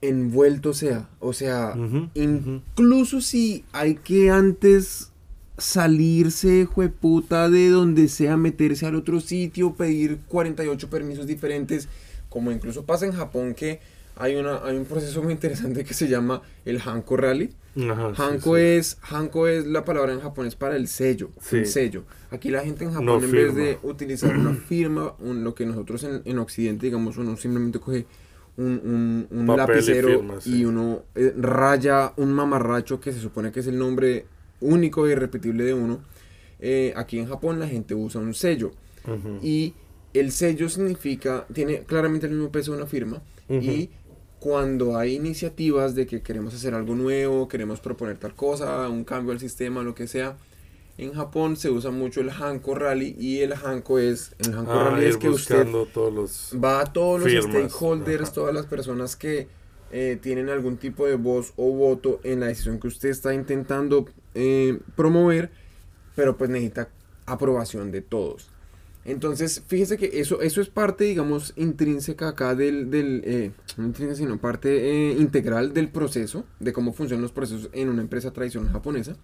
envuelto 0.01 0.75
sea. 0.75 1.09
O 1.21 1.33
sea, 1.33 1.75
incluso 2.15 3.21
si 3.21 3.65
hay 3.73 3.97
que 3.97 4.31
antes 4.31 5.13
salirse, 5.59 6.65
jueputa, 6.65 7.49
de 7.51 7.69
donde 7.69 8.09
sea, 8.09 8.37
meterse 8.37 8.87
al 8.87 8.95
otro 8.95 9.21
sitio, 9.21 9.75
pedir 9.75 10.19
48 10.29 10.89
permisos 10.91 11.27
diferentes, 11.27 11.89
como 12.29 12.51
incluso 12.53 12.85
pasa 12.85 13.07
en 13.07 13.13
Japón 13.13 13.55
que 13.55 13.81
hay, 14.17 14.37
una, 14.37 14.65
hay 14.65 14.77
un 14.77 14.85
proceso 14.85 15.23
muy 15.23 15.33
interesante 15.33 15.85
que 15.85 15.95
se 15.95 16.09
llama 16.09 16.43
el 16.65 16.81
Hanko 16.81 17.17
Rally. 17.17 17.51
Ajá, 17.91 18.13
sí, 18.17 18.23
Hanko, 18.23 18.57
sí. 18.57 18.63
Es, 18.63 18.99
Hanko 19.03 19.47
es 19.47 19.67
la 19.67 19.85
palabra 19.85 20.13
en 20.13 20.21
japonés 20.21 20.57
para 20.57 20.75
el 20.77 20.89
sello, 20.89 21.31
Sí. 21.41 21.59
el 21.59 21.67
sello. 21.67 22.05
Aquí 22.31 22.51
la 22.51 22.63
gente 22.65 22.85
en 22.85 22.91
Japón, 22.91 23.07
No 23.07 23.23
en 23.23 23.31
vez 23.31 23.55
de 23.55 23.79
utilizar 23.85 24.37
una 24.37 24.55
firma, 24.69 25.15
un- 25.21 25.45
lo 25.45 25.55
que 25.55 25.65
nosotros 25.67 26.03
en, 26.05 26.23
en 26.25 26.39
Occidente, 26.41 26.87
digamos, 26.87 27.17
uno 27.19 27.37
simplemente 27.37 27.79
coge 27.79 28.07
un, 28.57 28.81
un- 29.31 29.39
un 29.39 29.47
Papel 29.47 29.65
y 29.67 29.69
lapicero 29.77 30.09
firma, 30.09 30.35
y, 30.39 30.41
sí. 30.43 30.65
uno 30.65 31.03
eh, 31.15 31.33
raya 31.39 32.13
un 32.17 32.33
mamarracho 32.33 32.99
que 33.01 33.13
se 33.13 33.21
supone 33.21 33.53
que 33.53 33.61
es 33.61 33.69
el 33.69 33.79
nombre 33.79 34.27
único 34.61 35.07
e 35.07 35.13
irrepetible 35.13 35.65
de 35.65 35.75
uno. 35.75 36.01
Eh, 36.61 36.93
aquí 36.97 37.19
en 37.19 37.27
Japón 37.29 37.61
la 37.61 37.69
gente 37.69 37.95
usa 37.95 38.21
un 38.21 38.35
sello. 38.35 38.73
Ujú. 39.07 39.39
Y 39.43 39.75
el 40.15 40.33
sello 40.33 40.69
significa, 40.69 41.47
tiene 41.53 41.81
claramente 41.85 42.27
el 42.27 42.33
mismo 42.33 42.51
peso 42.51 42.73
de 42.73 42.79
una 42.79 42.87
firma. 42.87 43.23
Ujú. 43.49 43.63
Y 43.63 43.91
cuando 44.41 44.97
hay 44.97 45.17
iniciativas 45.17 45.95
de 45.95 46.07
que 46.07 46.23
queremos 46.23 46.55
hacer 46.55 46.75
algo 46.75 46.95
nuevo, 46.95 47.49
queremos 47.49 47.81
proponer 47.81 48.19
tal 48.19 48.35
cosa, 48.35 48.89
un 48.89 49.05
cambio 49.05 49.33
al 49.33 49.41
sistema, 49.41 49.83
lo 49.83 49.95
que 49.95 50.07
sea, 50.07 50.37
en 50.97 51.13
Japón 51.13 51.57
se 51.57 51.71
usa 51.71 51.91
mucho 51.91 52.21
el 52.21 52.31
Hanko 52.31 52.75
Rally 52.75 53.17
y 53.19 53.39
el 53.41 53.53
Hanko 53.53 53.99
es, 53.99 54.33
el 54.39 54.53
Hanko 54.55 54.73
Ah, 54.73 54.91
Rally 54.91 55.07
es 55.07 55.17
que 55.17 55.29
usted 55.29 55.57
buscando 55.57 55.87
todos 55.87 56.13
los... 56.13 56.53
va 56.63 56.81
a 56.81 56.93
todos 56.93 57.21
los 57.21 57.31
firmas, 57.31 57.53
stakeholders, 57.71 58.23
ajá. 58.25 58.33
todas 58.33 58.55
las 58.55 58.67
personas 58.67 59.17
que 59.17 59.47
eh, 59.91 60.19
tienen 60.21 60.49
algún 60.49 60.77
tipo 60.77 61.07
de 61.07 61.17
voz 61.17 61.53
o 61.57 61.73
voto 61.73 62.21
en 62.25 62.41
la 62.41 62.47
decisión 62.47 62.79
que 62.79 62.89
usted 62.89 63.09
está 63.09 63.35
intentando 63.35 64.07
eh, 64.35 64.79
promover, 64.97 65.51
pero 66.15 66.37
pues 66.37 66.51
necesita 66.51 66.89
aprobación 67.27 67.91
de 67.91 68.03
todos. 68.03 68.51
Entonces, 69.09 69.63
fíjese 69.67 69.97
que 69.97 70.21
eso, 70.21 70.43
eso 70.43 70.61
es 70.61 70.69
parte, 70.69 71.05
digamos, 71.05 71.55
intrínseca 71.57 72.29
acá 72.29 72.55
del, 72.55 72.91
del 72.91 73.23
eh, 73.25 73.53
no 73.79 73.87
intrínseca, 73.87 74.19
sino 74.19 74.39
parte 74.39 74.69
eh, 74.69 75.13
integral 75.13 75.73
del 75.73 75.89
proceso, 75.89 76.45
de 76.61 76.75
cómo 76.75 76.93
funcionan 76.93 77.23
los 77.23 77.33
procesos 77.33 77.71
en 77.73 77.89
una 77.89 78.03
empresa 78.03 78.33
tradicional 78.33 78.71
japonesa, 78.71 79.17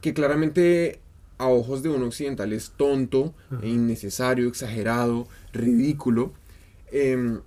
que 0.00 0.14
claramente 0.14 1.00
a 1.36 1.48
ojos 1.48 1.82
de 1.82 1.90
un 1.90 2.04
occidental 2.04 2.54
es 2.54 2.70
tonto, 2.70 3.34
e 3.60 3.68
innecesario, 3.68 4.48
exagerado, 4.48 5.28
ridículo. 5.52 6.32
Em, 6.90 7.40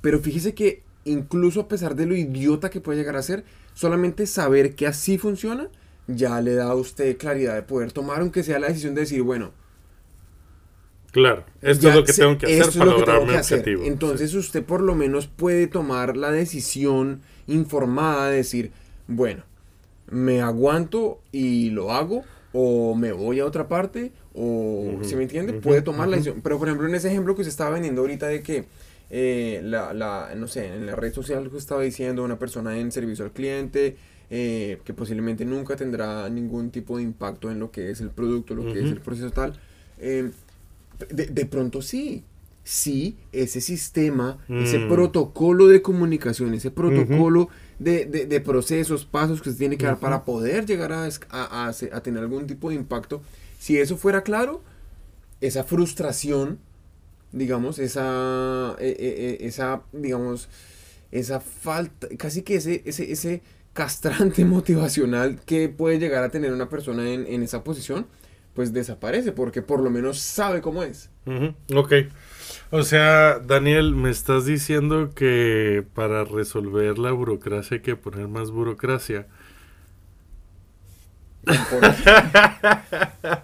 pero 0.00 0.18
fíjese 0.18 0.52
que 0.54 0.82
incluso 1.10 1.60
a 1.62 1.68
pesar 1.68 1.94
de 1.96 2.06
lo 2.06 2.16
idiota 2.16 2.70
que 2.70 2.80
puede 2.80 2.98
llegar 2.98 3.16
a 3.16 3.22
ser, 3.22 3.44
solamente 3.74 4.26
saber 4.26 4.74
que 4.74 4.86
así 4.86 5.18
funciona, 5.18 5.68
ya 6.06 6.40
le 6.40 6.54
da 6.54 6.66
a 6.70 6.74
usted 6.74 7.16
claridad 7.18 7.54
de 7.54 7.62
poder 7.62 7.92
tomar, 7.92 8.20
aunque 8.20 8.42
sea 8.42 8.58
la 8.58 8.68
decisión 8.68 8.94
de 8.94 9.02
decir, 9.02 9.22
bueno, 9.22 9.52
Claro, 11.12 11.44
esto 11.60 11.88
ya 11.88 11.90
es 11.90 11.94
lo 11.94 12.04
que 12.04 12.12
tengo 12.12 12.38
que 12.38 12.46
hacer 12.46 12.72
para 12.76 12.92
lo 12.92 12.98
lograr 12.98 13.22
mi 13.22 13.34
hacer. 13.34 13.60
objetivo. 13.60 13.82
Entonces 13.82 14.34
usted 14.34 14.64
por 14.64 14.80
lo 14.80 14.94
menos 14.94 15.26
puede 15.26 15.66
tomar 15.66 16.16
la 16.16 16.30
decisión 16.30 17.22
informada 17.46 18.28
de 18.30 18.36
decir, 18.36 18.72
bueno, 19.08 19.42
me 20.10 20.42
aguanto 20.42 21.20
y 21.32 21.70
lo 21.70 21.92
hago, 21.92 22.24
o 22.52 22.94
me 22.94 23.12
voy 23.12 23.40
a 23.40 23.46
otra 23.46 23.68
parte, 23.68 24.12
o, 24.34 24.98
Ujú, 24.98 25.04
si 25.04 25.16
me 25.16 25.24
entiende? 25.24 25.54
Puede 25.54 25.82
tomar 25.82 26.08
la 26.08 26.16
decisión. 26.16 26.42
Pero 26.42 26.58
por 26.58 26.68
ejemplo, 26.68 26.88
en 26.88 26.94
ese 26.94 27.08
ejemplo 27.08 27.34
que 27.34 27.42
usted 27.42 27.50
estaba 27.50 27.70
vendiendo 27.70 28.02
ahorita 28.02 28.28
de 28.28 28.42
que, 28.42 28.66
eh, 29.10 29.60
la, 29.64 29.92
la, 29.94 30.32
no 30.36 30.46
sé, 30.48 30.66
en 30.74 30.86
la 30.86 30.96
red 30.96 31.12
social 31.12 31.50
que 31.50 31.56
estaba 31.58 31.82
diciendo 31.82 32.22
una 32.24 32.38
persona 32.38 32.78
en 32.78 32.92
servicio 32.92 33.24
al 33.24 33.32
cliente, 33.32 33.96
eh, 34.30 34.78
que 34.84 34.94
posiblemente 34.94 35.44
nunca 35.44 35.76
tendrá 35.76 36.28
ningún 36.30 36.70
tipo 36.70 36.96
de 36.98 37.02
impacto 37.02 37.50
en 37.50 37.58
lo 37.58 37.70
que 37.70 37.90
es 37.90 38.00
el 38.00 38.10
producto, 38.10 38.54
lo 38.54 38.70
que 38.72 38.80
es 38.80 38.90
el 38.90 39.00
proceso 39.00 39.30
tal. 39.30 39.54
eh, 39.98 40.30
de, 41.10 41.26
de 41.26 41.46
pronto 41.46 41.82
sí. 41.82 42.24
Sí, 42.62 43.16
ese 43.32 43.60
sistema, 43.60 44.38
ese 44.48 44.78
Mm. 44.80 44.88
protocolo 44.88 45.66
de 45.66 45.80
comunicación, 45.82 46.52
ese 46.54 46.70
protocolo 46.70 47.48
de, 47.78 48.04
de- 48.04 48.26
de 48.26 48.40
procesos, 48.40 49.06
pasos 49.06 49.40
que 49.42 49.50
se 49.50 49.56
tiene 49.56 49.78
que 49.78 49.86
dar 49.86 49.98
para 49.98 50.24
poder 50.24 50.66
llegar 50.66 50.92
a, 50.92 51.04
a- 51.30 51.66
a 51.66 51.68
a 51.70 52.00
tener 52.02 52.22
algún 52.22 52.46
tipo 52.46 52.68
de 52.68 52.76
impacto, 52.76 53.22
si 53.58 53.78
eso 53.78 53.96
fuera 53.96 54.22
claro, 54.22 54.60
esa 55.40 55.64
frustración, 55.64 56.58
digamos, 57.32 57.78
esa, 57.78 58.76
eh, 58.78 58.96
eh, 58.98 59.38
eh, 59.40 59.46
esa, 59.46 59.82
digamos, 59.92 60.48
esa 61.10 61.40
falta, 61.40 62.08
casi 62.18 62.42
que 62.42 62.56
ese, 62.56 62.82
ese, 62.84 63.10
ese 63.12 63.42
castrante 63.72 64.44
motivacional 64.46 65.40
que 65.44 65.68
puede 65.68 65.98
llegar 65.98 66.24
a 66.24 66.30
tener 66.30 66.52
una 66.52 66.68
persona 66.68 67.08
en, 67.10 67.26
en 67.26 67.42
esa 67.42 67.64
posición, 67.64 68.06
pues 68.54 68.72
desaparece, 68.72 69.32
porque 69.32 69.62
por 69.62 69.80
lo 69.80 69.90
menos 69.90 70.18
sabe 70.18 70.60
cómo 70.60 70.82
es. 70.82 71.10
Ujú, 71.26 71.54
Ok. 71.78 71.92
O 72.72 72.82
sea, 72.82 73.38
Daniel, 73.40 73.94
me 73.94 74.10
estás 74.10 74.44
diciendo 74.44 75.10
que 75.14 75.84
para 75.94 76.24
resolver 76.24 76.98
la 76.98 77.12
burocracia 77.12 77.76
hay 77.76 77.82
que 77.82 77.96
poner 77.96 78.28
más 78.28 78.50
burocracia. 78.50 79.26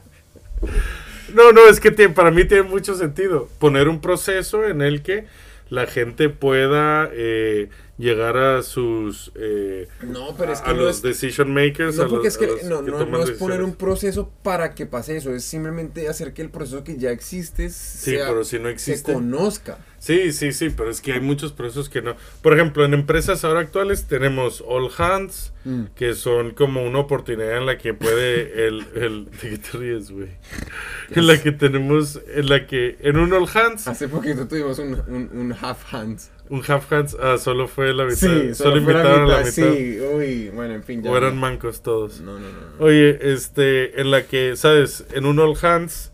No, 1.36 1.52
no, 1.52 1.68
es 1.68 1.78
que 1.80 1.90
tiene- 1.90 2.14
para 2.14 2.30
mí 2.30 2.44
tiene 2.44 2.62
mucho 2.64 2.94
sentido 2.94 3.48
poner 3.58 3.88
un 3.88 4.00
proceso 4.00 4.64
en 4.64 4.80
el 4.82 5.02
que 5.02 5.26
la 5.68 5.86
gente 5.86 6.28
pueda 6.28 7.10
eh, 7.12 7.68
llegar 7.98 8.36
a 8.36 8.62
sus 8.62 9.32
eh, 9.34 9.88
No, 10.02 10.34
pero 10.36 10.52
es 10.52 10.60
a, 10.60 10.64
que 10.64 10.70
a 10.70 10.74
no 10.74 10.82
los 10.82 10.96
es, 10.96 11.02
decision 11.02 11.52
makers. 11.52 11.96
no 11.96 12.04
a 12.04 12.08
porque 12.08 12.26
los- 12.28 12.34
es 12.34 12.38
que 12.38 12.44
a 12.44 12.68
no, 12.68 12.84
que 12.84 12.90
no, 12.90 13.04
no 13.06 13.22
es 13.22 13.30
poner 13.32 13.62
un 13.62 13.74
proceso 13.74 14.30
para 14.42 14.74
que 14.74 14.86
pase 14.86 15.16
eso, 15.16 15.34
es 15.34 15.44
simplemente 15.44 16.08
hacer 16.08 16.32
que 16.32 16.42
el 16.42 16.50
proceso 16.50 16.84
que 16.84 16.96
ya 16.98 17.10
existe 17.10 17.68
Sí, 17.70 18.12
sea- 18.12 18.28
pero 18.28 18.44
si 18.44 18.58
no 18.58 18.66
se 18.68 18.72
existe. 18.74 19.12
conozca. 19.12 19.78
Sí, 20.06 20.30
sí, 20.32 20.52
sí, 20.52 20.70
pero 20.70 20.88
es 20.88 21.00
que 21.00 21.14
hay 21.14 21.20
muchos 21.20 21.50
procesos 21.52 21.88
que 21.88 22.00
no. 22.00 22.14
Por 22.40 22.54
ejemplo, 22.54 22.84
en 22.84 22.94
empresas 22.94 23.44
ahora 23.44 23.58
actuales 23.60 24.04
tenemos 24.06 24.62
All 24.66 24.88
Hands, 24.96 25.52
Mm. 25.64 25.86
que 25.96 26.14
son 26.14 26.52
como 26.52 26.84
una 26.86 27.00
oportunidad 27.00 27.56
en 27.58 27.66
la 27.66 27.76
que 27.76 27.92
puede 27.92 28.68
el... 28.68 28.86
el 28.94 29.24
¿De 29.42 29.50
qué 29.50 29.58
te 29.58 29.76
ríes, 29.78 30.12
güey? 30.12 30.28
En 31.10 31.26
la 31.26 31.42
que 31.42 31.50
tenemos, 31.50 32.20
en 32.32 32.48
la 32.48 32.68
que 32.68 32.96
en 33.00 33.16
un 33.16 33.32
All 33.32 33.48
Hands, 33.52 33.88
Hace 33.88 34.06
poquito 34.06 34.46
tuvimos 34.46 34.78
un, 34.78 34.94
un, 35.08 35.28
un 35.32 35.52
half 35.60 35.92
hands. 35.92 36.30
un 36.50 36.62
Half 36.64 36.92
Hands, 36.92 37.16
ah, 37.20 37.36
solo 37.38 37.66
fue 37.66 37.92
la 37.92 38.04
mitad. 38.04 38.16
Sí, 38.18 38.54
solo, 38.54 38.76
la 38.76 38.80
invitaron 38.80 39.22
a 39.22 39.26
la 39.26 39.38
mitad, 39.38 39.44
mitad. 39.56 39.72
Sí, 39.74 39.98
uy, 40.14 40.48
bueno, 40.50 40.74
en 40.74 40.84
fin, 40.84 41.02
ya. 41.02 41.10
O 41.10 41.16
eran 41.16 41.34
no. 41.34 41.40
mancos 41.40 41.82
todos. 41.82 42.20
No, 42.20 42.34
no, 42.38 42.46
no. 42.48 42.60
no. 42.78 42.84
Oye, 42.84 43.18
este, 43.32 44.00
en 44.00 44.12
la 44.12 44.22
que, 44.22 44.54
¿sabes? 44.54 45.04
En 45.14 45.26
un 45.26 45.40
All 45.40 45.56
Hands 45.60 46.12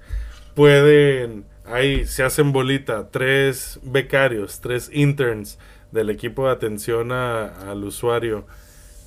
pueden, 0.55 1.45
ahí 1.65 2.07
se 2.07 2.23
hacen 2.25 2.53
bolita, 2.53 3.09
tres 3.11 3.79
becarios, 3.83 4.61
tres 4.61 4.91
interns 4.93 5.59
del 5.93 6.11
equipo 6.11 6.47
de 6.47 6.53
atención 6.53 7.13
a- 7.13 7.71
al 7.71 7.85
usuario 7.85 8.47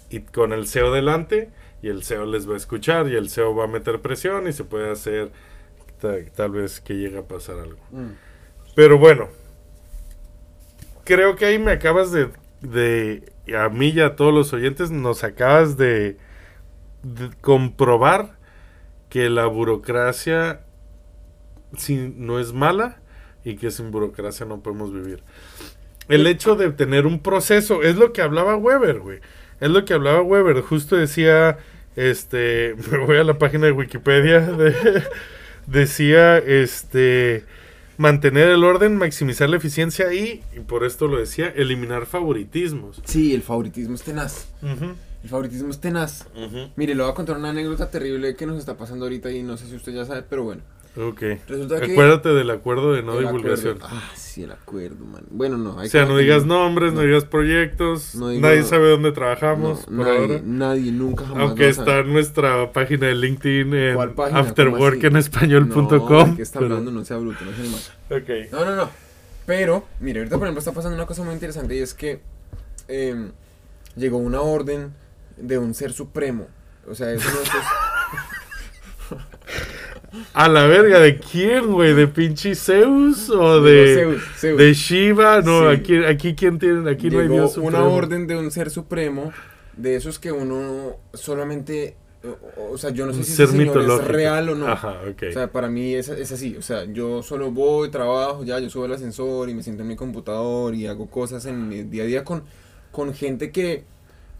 y 0.10 0.22
con 0.22 0.54
el 0.54 0.68
CEO 0.68 0.92
delante 0.94 1.50
y 1.82 1.90
el 1.90 2.04
CEO 2.04 2.26
les 2.26 2.48
va 2.50 2.54
a 2.54 2.58
escuchar 2.58 3.08
y 3.08 3.16
el 3.16 3.30
CEO 3.30 3.56
va 3.56 3.66
a 3.66 3.68
meter 3.68 4.02
presión 4.02 4.48
y 4.48 4.54
se 4.54 4.64
puede 4.64 4.92
hacer 4.92 5.32
ta- 6.00 6.24
tal 6.36 6.52
vez 6.52 6.80
que 6.82 6.94
llegue 6.96 7.18
a 7.18 7.28
pasar 7.28 7.60
algo. 7.60 7.80
Mm. 7.92 8.12
Pero 8.76 8.98
bueno, 8.98 9.30
creo 11.04 11.36
que 11.36 11.46
ahí 11.46 11.60
me 11.60 11.72
acabas 11.72 12.12
de, 12.12 12.30
de, 12.62 13.32
a 13.58 13.70
mí 13.70 13.90
y 13.90 14.02
a 14.02 14.16
todos 14.16 14.34
los 14.34 14.54
oyentes, 14.54 14.92
nos 14.92 15.24
acabas 15.24 15.78
de, 15.78 16.18
de 17.04 17.30
comprobar 17.42 18.38
que 19.10 19.30
la 19.30 19.46
burocracia 19.46 20.65
sin- 21.78 22.26
no 22.26 22.40
es 22.40 22.54
mala 22.54 22.98
y 23.44 23.56
que 23.58 23.72
sin 23.72 23.92
burocracia 23.92 24.46
no 24.46 24.62
podemos 24.62 24.94
vivir. 24.94 25.22
El 26.08 26.28
hecho 26.28 26.56
de 26.56 26.72
tener 26.72 27.06
un 27.08 27.20
proceso, 27.20 27.82
es 27.84 27.96
lo 27.96 28.14
que 28.14 28.22
hablaba 28.22 28.56
Weber, 28.58 29.00
güey. 29.00 29.20
Es 29.60 29.70
lo 29.70 29.86
que 29.86 29.94
hablaba 29.94 30.22
Weber. 30.22 30.62
Justo 30.62 30.96
decía, 30.96 31.58
este, 31.96 32.76
me 32.92 33.00
voy 33.06 33.18
a 33.18 33.24
la 33.24 33.38
página 33.40 33.66
de 33.66 33.72
Wikipedia, 33.72 34.40
de- 34.42 35.04
decía, 35.68 36.38
este, 36.38 37.44
mantener 37.98 38.50
el 38.50 38.64
orden, 38.64 38.98
maximizar 38.98 39.50
la 39.50 39.58
eficiencia 39.58 40.14
y, 40.14 40.44
y 40.56 40.60
por 40.60 40.84
esto 40.84 41.08
lo 41.08 41.18
decía, 41.18 41.48
eliminar 41.56 42.06
favoritismos. 42.06 43.02
Sí, 43.06 43.34
el 43.34 43.42
favoritismo 43.42 43.96
es 43.96 44.04
tenaz. 44.04 44.48
El 45.24 45.30
favoritismo 45.30 45.70
es 45.72 45.80
tenaz. 45.80 46.28
Mire, 46.76 46.94
le 46.94 47.02
voy 47.02 47.12
a 47.12 47.16
contar 47.16 47.38
una 47.38 47.50
anécdota 47.50 47.90
terrible 47.90 48.36
que 48.36 48.46
nos 48.46 48.60
está 48.60 48.78
pasando 48.78 49.06
ahorita 49.06 49.32
y 49.32 49.42
no 49.42 49.58
sé 49.58 49.66
si 49.68 49.76
usted 49.76 49.94
ya 49.94 50.06
sabe, 50.06 50.22
pero 50.30 50.44
bueno. 50.44 50.62
Ok. 50.98 51.22
Resulta 51.48 51.82
que- 51.82 51.92
Acuérdate 51.92 52.30
del 52.30 52.50
acuerdo 52.50 52.94
de 52.94 53.04
no 53.04 53.14
El 53.20 53.26
divulgación. 53.26 53.78
acuerdo- 53.78 53.96
Ah, 53.98 54.12
sí, 54.16 54.44
el 54.44 54.52
acuerdo, 54.52 55.06
man. 55.06 55.24
Bueno, 55.30 55.58
no. 55.58 55.80
hay 55.80 55.88
O 55.88 55.90
sea, 55.90 56.06
no 56.06 56.16
que 56.16 56.22
digas 56.22 56.46
nombres, 56.46 56.94
no, 56.94 57.02
digas 57.02 57.26
proyectos, 57.26 58.16
No 58.16 58.30
digo- 58.30 58.42
nadie 58.42 58.64
sabe 58.64 58.90
dónde 58.90 59.12
trabajamos 59.12 59.90
No, 59.90 59.98
por 60.04 60.08
nadie, 60.08 60.20
ahora. 60.20 60.42
nadie, 60.46 60.92
nunca 60.92 61.26
jamás. 61.26 61.44
Aunque 61.44 61.70
está 61.70 62.00
en 62.00 62.14
nuestra 62.14 62.72
página 62.72 63.08
de 63.08 63.16
LinkedIn 63.16 63.74
en 63.74 63.98
afterworkenespañol.com. 64.00 66.30
No, 66.30 66.36
¿qué 66.36 66.42
está 66.42 66.60
pero- 66.60 66.72
hablando? 66.76 66.92
No 66.92 67.06
sea 67.06 67.18
bruto, 67.18 67.44
no 67.44 67.52
sea 67.52 67.60
animal. 67.60 67.82
Ok. 68.12 68.52
No, 68.52 68.66
no, 68.66 68.76
no. 68.76 68.90
Pero, 69.46 69.86
mire, 70.00 70.20
ahorita 70.22 70.38
por 70.38 70.48
ejemplo 70.48 70.60
está 70.60 70.72
pasando 70.72 70.96
una 70.96 71.06
cosa 71.06 71.24
muy 71.24 71.34
interesante 71.34 71.76
y 71.76 71.80
es 71.80 71.94
que 71.94 72.20
em, 72.88 73.32
llegó 73.96 74.18
una 74.18 74.42
orden 74.42 74.94
de 75.38 75.58
un 75.58 75.74
ser 75.74 75.94
supremo. 75.94 76.48
O 76.88 76.96
sea, 76.96 77.12
es 77.12 77.26
uno 77.26 77.38
de 77.38 77.44
esos, 77.44 77.62
A 80.34 80.48
la 80.50 80.66
verga, 80.68 81.00
¿de 81.00 81.18
quién, 81.20 81.68
güey? 81.72 81.94
¿De 81.94 82.08
pinche 82.08 82.56
Zeus 82.56 83.30
o 83.30 83.62
De 83.62 83.72
de, 83.72 83.96
Zeus, 83.96 84.24
Zeus. 84.38 84.58
de 84.58 84.74
Shiva? 84.74 85.42
No, 85.42 85.70
Sí. 85.70 85.76
aquí, 85.76 85.98
aquí 86.06 86.36
quién 86.36 86.60
tiene, 86.60 86.90
aquí 86.90 87.10
no 87.10 87.20
hay 87.20 87.28
Llegó 87.28 87.34
Dios 87.36 87.58
una 87.58 87.84
orden 87.86 88.28
de 88.28 88.38
un 88.38 88.52
ser 88.52 88.70
supremo, 88.70 89.32
de 89.76 89.96
esos 89.96 90.20
que 90.20 90.32
uno 90.32 90.98
solamente, 91.14 91.96
o, 92.24 92.74
o 92.74 92.78
sea, 92.78 92.90
yo 92.92 93.06
no 93.06 93.14
sé 93.14 93.20
Un 93.20 93.26
si 93.26 93.32
ser 93.34 93.46
ese 93.46 93.58
señor 93.58 93.78
es 93.82 94.04
real 94.06 94.50
o 94.50 94.56
no. 94.56 94.68
Ajá, 94.68 95.02
ok. 95.10 95.24
O 95.30 95.34
sea, 95.34 95.52
para 95.52 95.68
mí 95.70 95.94
es, 95.96 96.10
es 96.10 96.32
así, 96.32 96.56
o 96.58 96.62
sea, 96.62 96.86
yo 96.86 97.22
solo 97.24 97.52
voy, 97.52 97.90
trabajo, 97.90 98.44
ya, 98.44 98.60
yo 98.60 98.70
subo 98.70 98.86
al 98.86 98.94
ascensor 98.94 99.50
y 99.50 99.54
me 99.54 99.64
siento 99.64 99.82
en 99.84 99.90
mi 99.90 99.96
computador 99.96 100.76
y 100.76 100.88
hago 100.88 101.10
cosas 101.10 101.46
en 101.46 101.68
mi 101.68 101.84
día 101.84 102.04
a 102.04 102.06
día 102.06 102.24
con, 102.24 102.44
con 102.92 103.14
gente 103.14 103.52
que 103.52 103.84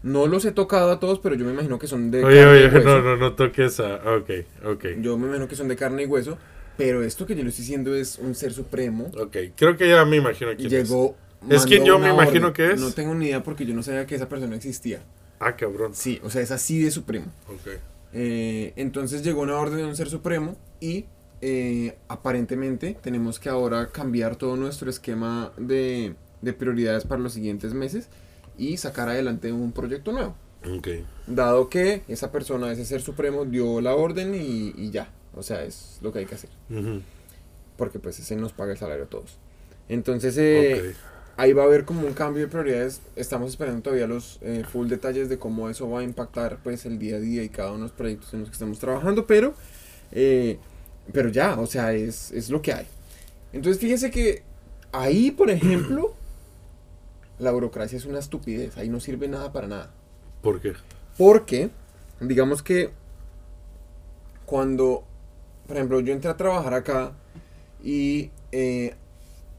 no 0.06 0.26
los 0.28 0.44
he 0.44 0.52
tocado 0.52 0.92
a 0.92 1.00
todos, 1.00 1.18
pero 1.18 1.34
yo 1.34 1.44
me 1.44 1.50
imagino 1.52 1.78
que 1.80 1.88
son 1.88 2.10
de 2.12 2.24
oye, 2.24 2.36
carne 2.40 2.52
oye, 2.52 2.64
y 2.64 2.68
hueso. 2.76 2.88
no, 2.88 3.02
no, 3.02 3.16
no 3.16 3.32
toques 3.34 3.80
a... 3.80 3.96
Ok, 4.16 4.30
ok. 4.64 4.84
Yo 5.00 5.18
me 5.18 5.26
imagino 5.26 5.48
que 5.48 5.56
son 5.56 5.66
de 5.66 5.74
carne 5.74 6.04
y 6.04 6.06
hueso, 6.06 6.38
pero 6.76 7.02
esto 7.02 7.26
que 7.26 7.34
yo 7.34 7.42
le 7.42 7.48
estoy 7.48 7.64
diciendo 7.64 7.92
es 7.94 8.18
un 8.18 8.34
ser 8.36 8.52
supremo. 8.52 9.10
Ok, 9.18 9.36
creo 9.56 9.76
que 9.76 9.88
ya 9.88 10.04
me 10.04 10.16
imagino 10.16 10.50
quién 10.56 10.66
es. 10.66 10.88
Llegó. 10.88 11.16
¿Es 11.50 11.66
quien 11.66 11.80
mandó 11.82 11.94
yo 11.94 11.98
me 11.98 12.10
imagino 12.10 12.48
orden. 12.48 12.52
que 12.52 12.72
es? 12.74 12.80
No 12.80 12.92
tengo 12.92 13.14
ni 13.14 13.26
idea 13.26 13.42
porque 13.42 13.66
yo 13.66 13.74
no 13.74 13.82
sabía 13.82 14.06
que 14.06 14.14
esa 14.14 14.28
persona 14.28 14.54
existía. 14.54 15.02
Ah, 15.40 15.56
cabrón. 15.56 15.92
Sí, 15.94 16.20
o 16.22 16.30
sea, 16.30 16.40
es 16.40 16.50
así 16.52 16.82
de 16.82 16.90
supremo. 16.92 17.26
Ok. 17.48 17.72
Eh, 18.12 18.72
entonces 18.76 19.22
llegó 19.24 19.42
una 19.42 19.56
orden 19.56 19.78
de 19.78 19.84
un 19.86 19.96
ser 19.96 20.08
supremo 20.08 20.56
y 20.80 21.06
eh, 21.40 21.96
aparentemente 22.08 22.96
tenemos 23.02 23.40
que 23.40 23.48
ahora 23.48 23.88
cambiar 23.88 24.36
todo 24.36 24.56
nuestro 24.56 24.88
esquema 24.88 25.52
de, 25.58 26.14
de 26.42 26.52
prioridades 26.52 27.04
para 27.04 27.20
los 27.20 27.32
siguientes 27.32 27.74
meses 27.74 28.08
y 28.58 28.76
sacar 28.76 29.08
adelante 29.08 29.52
un 29.52 29.72
proyecto 29.72 30.12
nuevo. 30.12 30.34
Ok. 30.76 30.88
Dado 31.26 31.68
que 31.68 32.02
esa 32.08 32.32
persona, 32.32 32.72
ese 32.72 32.84
ser 32.84 33.00
supremo, 33.02 33.44
dio 33.44 33.80
la 33.80 33.94
orden 33.94 34.34
y, 34.34 34.72
y 34.76 34.90
ya. 34.90 35.08
O 35.34 35.42
sea, 35.42 35.62
es 35.64 35.98
lo 36.02 36.12
que 36.12 36.20
hay 36.20 36.26
que 36.26 36.34
hacer. 36.34 36.50
Ujú. 36.70 37.00
Porque 37.76 37.98
pues 37.98 38.18
ese 38.18 38.36
nos 38.36 38.52
paga 38.52 38.72
el 38.72 38.78
salario 38.78 39.04
a 39.04 39.08
todos. 39.08 39.36
Entonces, 39.88 40.36
eh, 40.38 40.90
Ok. 40.90 40.96
ahí 41.36 41.52
va 41.52 41.62
a 41.62 41.66
haber 41.66 41.84
como 41.84 42.06
un 42.06 42.14
cambio 42.14 42.42
de 42.42 42.48
prioridades. 42.48 43.00
Estamos 43.16 43.50
esperando 43.50 43.82
todavía 43.82 44.06
los 44.06 44.38
eh, 44.40 44.64
full 44.70 44.88
detalles 44.88 45.28
de 45.28 45.38
cómo 45.38 45.68
eso 45.68 45.88
va 45.90 46.00
a 46.00 46.02
impactar 46.02 46.58
pues 46.62 46.86
el 46.86 46.98
día 46.98 47.16
a 47.16 47.20
día 47.20 47.42
y 47.42 47.48
cada 47.50 47.68
uno 47.68 47.78
de 47.78 47.82
los 47.84 47.92
proyectos 47.92 48.32
en 48.34 48.40
los 48.40 48.48
que 48.48 48.54
estamos 48.54 48.78
trabajando, 48.78 49.26
pero, 49.26 49.54
eh, 50.12 50.58
pero 51.12 51.28
ya, 51.28 51.60
o 51.60 51.66
sea, 51.66 51.92
es, 51.92 52.32
es 52.32 52.48
lo 52.50 52.62
que 52.62 52.72
hay. 52.72 52.86
Entonces 53.52 53.80
fíjese 53.80 54.10
que 54.10 54.42
ahí, 54.92 55.30
por 55.30 55.50
ejemplo, 55.50 56.14
la 57.38 57.50
burocracia 57.50 57.98
es 57.98 58.06
una 58.06 58.18
estupidez, 58.18 58.76
ahí 58.76 58.88
no 58.88 59.00
sirve 59.00 59.28
nada 59.28 59.52
para 59.52 59.66
nada. 59.66 59.90
¿Por 60.42 60.60
qué? 60.60 60.74
Porque, 61.18 61.70
digamos 62.20 62.62
que 62.62 62.90
cuando, 64.44 65.04
por 65.66 65.76
ejemplo, 65.76 66.00
yo 66.00 66.12
entré 66.12 66.30
a 66.30 66.36
trabajar 66.36 66.74
acá 66.74 67.12
y 67.82 68.30
eh, 68.52 68.94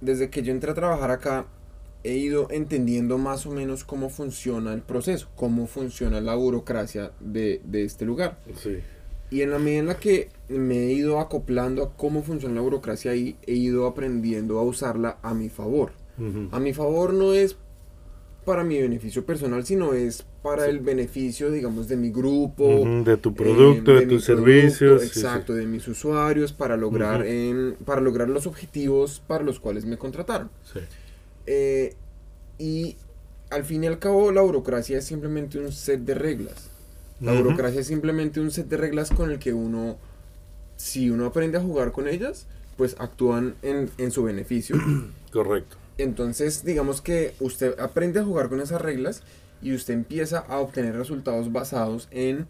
desde 0.01 0.29
que 0.29 0.43
yo 0.43 0.51
entré 0.51 0.71
a 0.71 0.75
trabajar 0.75 1.11
acá 1.11 1.45
he 2.03 2.15
ido 2.15 2.47
entendiendo 2.51 3.17
más 3.17 3.45
o 3.45 3.51
menos 3.51 3.83
cómo 3.83 4.09
funciona 4.09 4.73
el 4.73 4.81
proceso, 4.81 5.27
cómo 5.35 5.67
funciona 5.67 6.21
la 6.21 6.35
burocracia 6.35 7.11
de, 7.19 7.61
de 7.65 7.83
este 7.83 8.05
lugar. 8.05 8.37
Sí. 8.55 8.77
Y 9.29 9.41
en 9.41 9.51
la 9.51 9.59
medida 9.59 9.79
en 9.79 9.87
la 9.87 9.99
que 9.99 10.29
me 10.47 10.85
he 10.85 10.93
ido 10.93 11.19
acoplando 11.19 11.83
a 11.83 11.93
cómo 11.93 12.23
funciona 12.23 12.55
la 12.55 12.61
burocracia 12.61 13.11
ahí, 13.11 13.35
he 13.45 13.55
ido 13.55 13.85
aprendiendo 13.85 14.57
a 14.57 14.63
usarla 14.63 15.17
a 15.21 15.33
mi 15.33 15.49
favor. 15.49 15.91
A 16.51 16.59
mi 16.59 16.73
favor 16.73 17.13
no 17.13 17.33
es 17.33 17.57
para 18.47 18.63
mi 18.63 18.81
beneficio 18.81 19.25
personal, 19.25 19.65
sino 19.65 19.93
es 19.93 20.23
para 20.41 20.67
el 20.67 20.79
beneficio, 20.79 21.51
digamos, 21.51 21.89
de 21.89 21.97
mi 21.97 22.11
grupo. 22.11 22.85
De 23.03 23.17
tu 23.17 23.33
producto, 23.33 23.93
de 23.93 24.07
tus 24.07 24.23
servicios, 24.23 25.01
sí, 25.01 25.07
Exacto, 25.07 25.53
de 25.53 25.65
mis 25.65 25.85
usuarios, 25.89 26.53
para 26.53 26.77
lograr, 26.77 27.25
em, 27.25 27.73
para 27.83 27.99
lograr 27.99 28.29
los 28.29 28.47
objetivos 28.47 29.21
para 29.27 29.43
los 29.43 29.59
cuales 29.59 29.83
me 29.83 29.97
contrataron. 29.97 30.49
Eh, 31.45 31.93
y 32.57 32.95
al 33.49 33.65
fin 33.65 33.83
y 33.83 33.87
al 33.87 33.99
cabo, 33.99 34.31
la 34.31 34.39
burocracia 34.39 34.97
es 34.97 35.03
simplemente 35.03 35.59
un 35.59 35.73
set 35.73 35.99
de 35.99 36.13
reglas. 36.13 36.69
La 37.19 37.33
burocracia 37.33 37.81
es 37.81 37.87
simplemente 37.87 38.39
un 38.39 38.51
set 38.51 38.69
de 38.69 38.77
reglas 38.77 39.11
con 39.11 39.29
el 39.29 39.39
que 39.39 39.51
uno, 39.51 39.97
si 40.77 41.09
uno 41.09 41.25
aprende 41.25 41.57
a 41.57 41.61
jugar 41.61 41.91
con 41.91 42.07
ellas, 42.07 42.47
pues 42.77 42.95
actúan 42.97 43.55
en, 43.61 43.89
en 43.97 44.11
su 44.11 44.23
beneficio. 44.23 44.77
Correcto. 45.33 45.75
Entonces, 45.97 46.63
digamos 46.63 47.01
que 47.01 47.33
usted 47.39 47.79
aprende 47.79 48.19
a 48.19 48.23
jugar 48.23 48.49
con 48.49 48.61
esas 48.61 48.81
reglas 48.81 49.23
y 49.61 49.73
usted 49.73 49.93
empieza 49.93 50.39
a 50.39 50.59
obtener 50.59 50.95
resultados 50.95 51.51
basados 51.51 52.07
en 52.11 52.47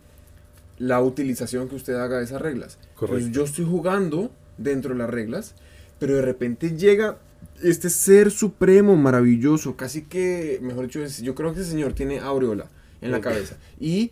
la 0.78 1.02
utilización 1.02 1.70
que 1.70 1.76
usted 1.76 1.96
haga 1.96 2.18
de 2.18 2.26
esas 2.26 2.42
reglas. 2.42 2.78
Correcto. 2.96 3.22
Pues 3.22 3.32
yo 3.32 3.44
estoy 3.44 3.66
jugando 3.66 4.32
dentro 4.58 4.94
de 4.94 5.00
las 5.00 5.10
reglas, 5.10 5.56
pero 6.00 6.16
de 6.16 6.22
repente 6.22 6.78
llega 6.78 7.18
este 7.64 7.90
ser 7.90 8.32
supremo, 8.32 8.96
maravilloso, 8.96 9.76
casi 9.76 10.04
que, 10.04 10.60
mejor 10.62 10.88
dicho, 10.88 11.04
yo 11.06 11.36
creo 11.36 11.54
que 11.54 11.62
ese 11.62 11.72
señor 11.72 11.94
tiene 11.94 12.20
aureola 12.20 12.70
en 13.02 13.12
la 13.12 13.22
cabeza 13.22 13.58
y 13.80 14.12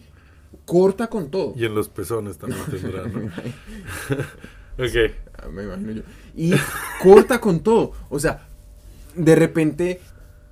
corta 0.65 1.07
con 1.07 1.29
todo. 1.29 1.53
Y 1.55 1.65
en 1.65 1.75
los 1.75 1.89
pezones 1.89 2.37
también 2.37 2.61
tendrá, 2.71 3.03
¿no? 3.07 3.25
ok. 4.83 5.11
Ah, 5.37 5.47
me 5.49 5.63
imagino 5.63 5.91
yo. 5.91 6.01
Y 6.35 6.53
corta 7.01 7.39
con 7.39 7.61
todo. 7.61 7.91
O 8.09 8.19
sea, 8.19 8.47
de 9.15 9.35
repente, 9.35 9.99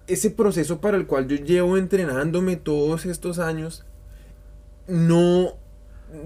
ese 0.08 0.30
proceso 0.32 0.80
para 0.80 0.98
el 0.98 1.06
cual 1.06 1.28
yo 1.28 1.38
llevo 1.38 1.78
entrenándome 1.78 2.56
todos 2.56 3.06
estos 3.06 3.40
años, 3.40 3.86
no, 4.88 5.54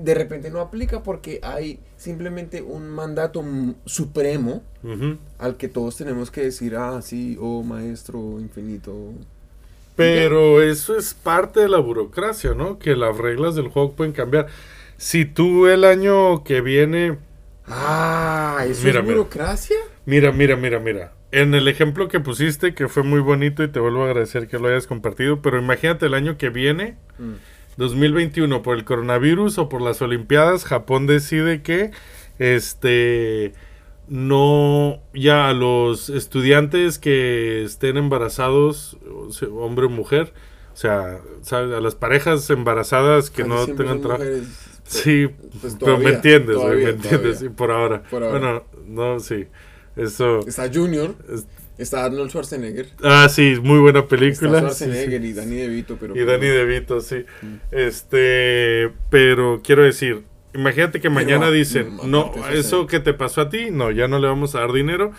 de 0.04 0.14
repente 0.14 0.50
no 0.50 0.60
aplica 0.60 1.04
porque 1.04 1.40
hay 1.44 1.80
simplemente 1.96 2.62
un 2.62 2.90
mandato 2.90 3.44
supremo 3.86 4.64
al 5.38 5.58
que 5.58 5.68
todos 5.68 5.98
tenemos 5.98 6.32
que 6.32 6.42
decir, 6.44 6.76
ah, 6.76 7.02
sí, 7.02 7.38
oh 7.40 7.64
maestro 7.64 8.40
infinito. 8.40 9.14
Pero 9.96 10.62
eso 10.62 10.96
es 10.96 11.16
parte 11.16 11.60
de 11.60 11.70
la 11.70 11.80
burocracia, 11.80 12.54
¿no? 12.54 12.78
Que 12.78 12.96
las 12.96 13.18
reglas 13.18 13.56
del 13.56 13.70
juego 13.70 13.94
pueden 13.94 14.14
cambiar. 14.14 14.48
Si 14.98 15.26
tú 15.26 15.68
el 15.68 15.84
año 15.84 16.44
que 16.44 16.62
viene... 16.62 17.18
Ah, 17.66 18.64
¿eso 18.68 18.84
Mira, 18.86 19.00
es 19.00 19.06
burocracia? 19.06 19.76
Mira, 20.06 20.32
mira, 20.32 20.56
mira, 20.56 20.80
mira. 20.80 21.16
En 21.32 21.53
el 21.53 21.67
ejemplo 21.67 22.07
que 22.07 22.19
pusiste, 22.19 22.73
que 22.73 22.88
fue 22.88 23.03
muy 23.03 23.19
bonito 23.19 23.63
y 23.63 23.67
te 23.67 23.80
vuelvo 23.80 24.03
a 24.03 24.05
agradecer 24.07 24.47
que 24.47 24.59
lo 24.59 24.67
hayas 24.69 24.88
compartido, 24.88 25.41
pero 25.41 25.59
imagínate 25.59 26.05
el 26.05 26.13
año 26.13 26.38
que 26.38 26.49
viene, 26.49 26.95
Mm. 27.19 27.34
2021, 27.78 28.63
por 28.63 28.75
el 28.78 28.86
coronavirus 28.86 29.57
o 29.59 29.69
por 29.69 29.82
las 29.82 30.01
Olimpiadas, 30.01 30.65
Japón 30.65 31.05
decide 31.05 31.61
que 31.61 31.91
este 32.39 33.53
no 34.07 34.99
ya 35.13 35.49
a 35.49 35.53
los 35.53 36.09
estudiantes 36.09 36.97
que 36.97 37.63
estén 37.63 37.97
embarazados, 37.97 38.97
hombre 39.51 39.86
o 39.86 39.89
mujer, 39.89 40.34
o 40.73 40.78
sea, 40.78 41.19
¿sabes? 41.41 41.73
a 41.75 41.82
las 41.82 41.95
parejas 41.95 42.49
embarazadas 42.49 43.30
que 43.30 43.43
Casi 43.43 43.49
no 43.53 43.65
tengan 43.75 44.01
trabajo. 44.01 44.23
Sí, 44.84 45.28
Pues 45.59 45.75
pero 45.80 45.97
me 45.97 46.03
todavía, 46.03 46.15
entiendes, 46.15 46.55
todavía, 46.55 46.86
me 46.86 46.89
entiendes, 46.91 47.09
todavía. 47.19 47.36
sí, 47.36 47.49
por 47.49 47.71
ahora. 47.71 48.03
Por 48.09 48.23
ahora. 48.23 48.39
Bueno, 48.39 48.63
no, 48.88 49.19
sí. 49.19 49.47
Eso. 49.98 50.39
Está 50.48 50.70
Junior, 50.74 51.16
es- 51.34 51.48
está 51.78 52.06
Arnold 52.06 52.30
Schwarzenegger. 52.30 52.89
ah, 53.04 53.28
sí, 53.30 53.56
muy 53.62 53.80
buena 53.80 54.00
Está 54.00 54.10
película. 54.16 54.60
Schwarzenegger 54.60 55.22
sí, 55.22 55.28
y 55.28 55.34
Danny 55.34 55.56
DeVito, 55.56 55.98
pero... 56.00 56.16
Y 56.16 56.24
Danny 56.24 56.48
DeVito, 56.48 57.02
sí. 57.02 57.26
Este, 57.72 58.91
pero 59.10 59.62
quiero 59.64 59.84
decir, 59.84 60.24
imagínate 60.54 61.00
que 61.00 61.10
mañana 61.10 61.50
dicen, 61.52 61.95
mm, 61.95 62.10
no, 62.10 62.32
eso 62.52 62.88
que 62.88 63.00
te 63.00 63.14
pasó 63.14 63.41
a 63.41 63.50
ti, 63.50 63.70
no, 63.72 63.91
ya 63.91 64.08
no 64.08 64.20
le 64.20 64.28
vamos 64.28 64.56
a 64.56 64.60
dar 64.62 64.72
dinero 64.74 65.12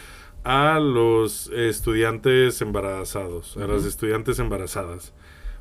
a 0.45 0.79
los 0.81 1.51
estudiantes 1.55 2.61
embarazados, 2.61 3.57
a 3.57 3.67
las 3.67 3.85
estudiantes 3.85 4.39
embarazadas, 4.39 5.13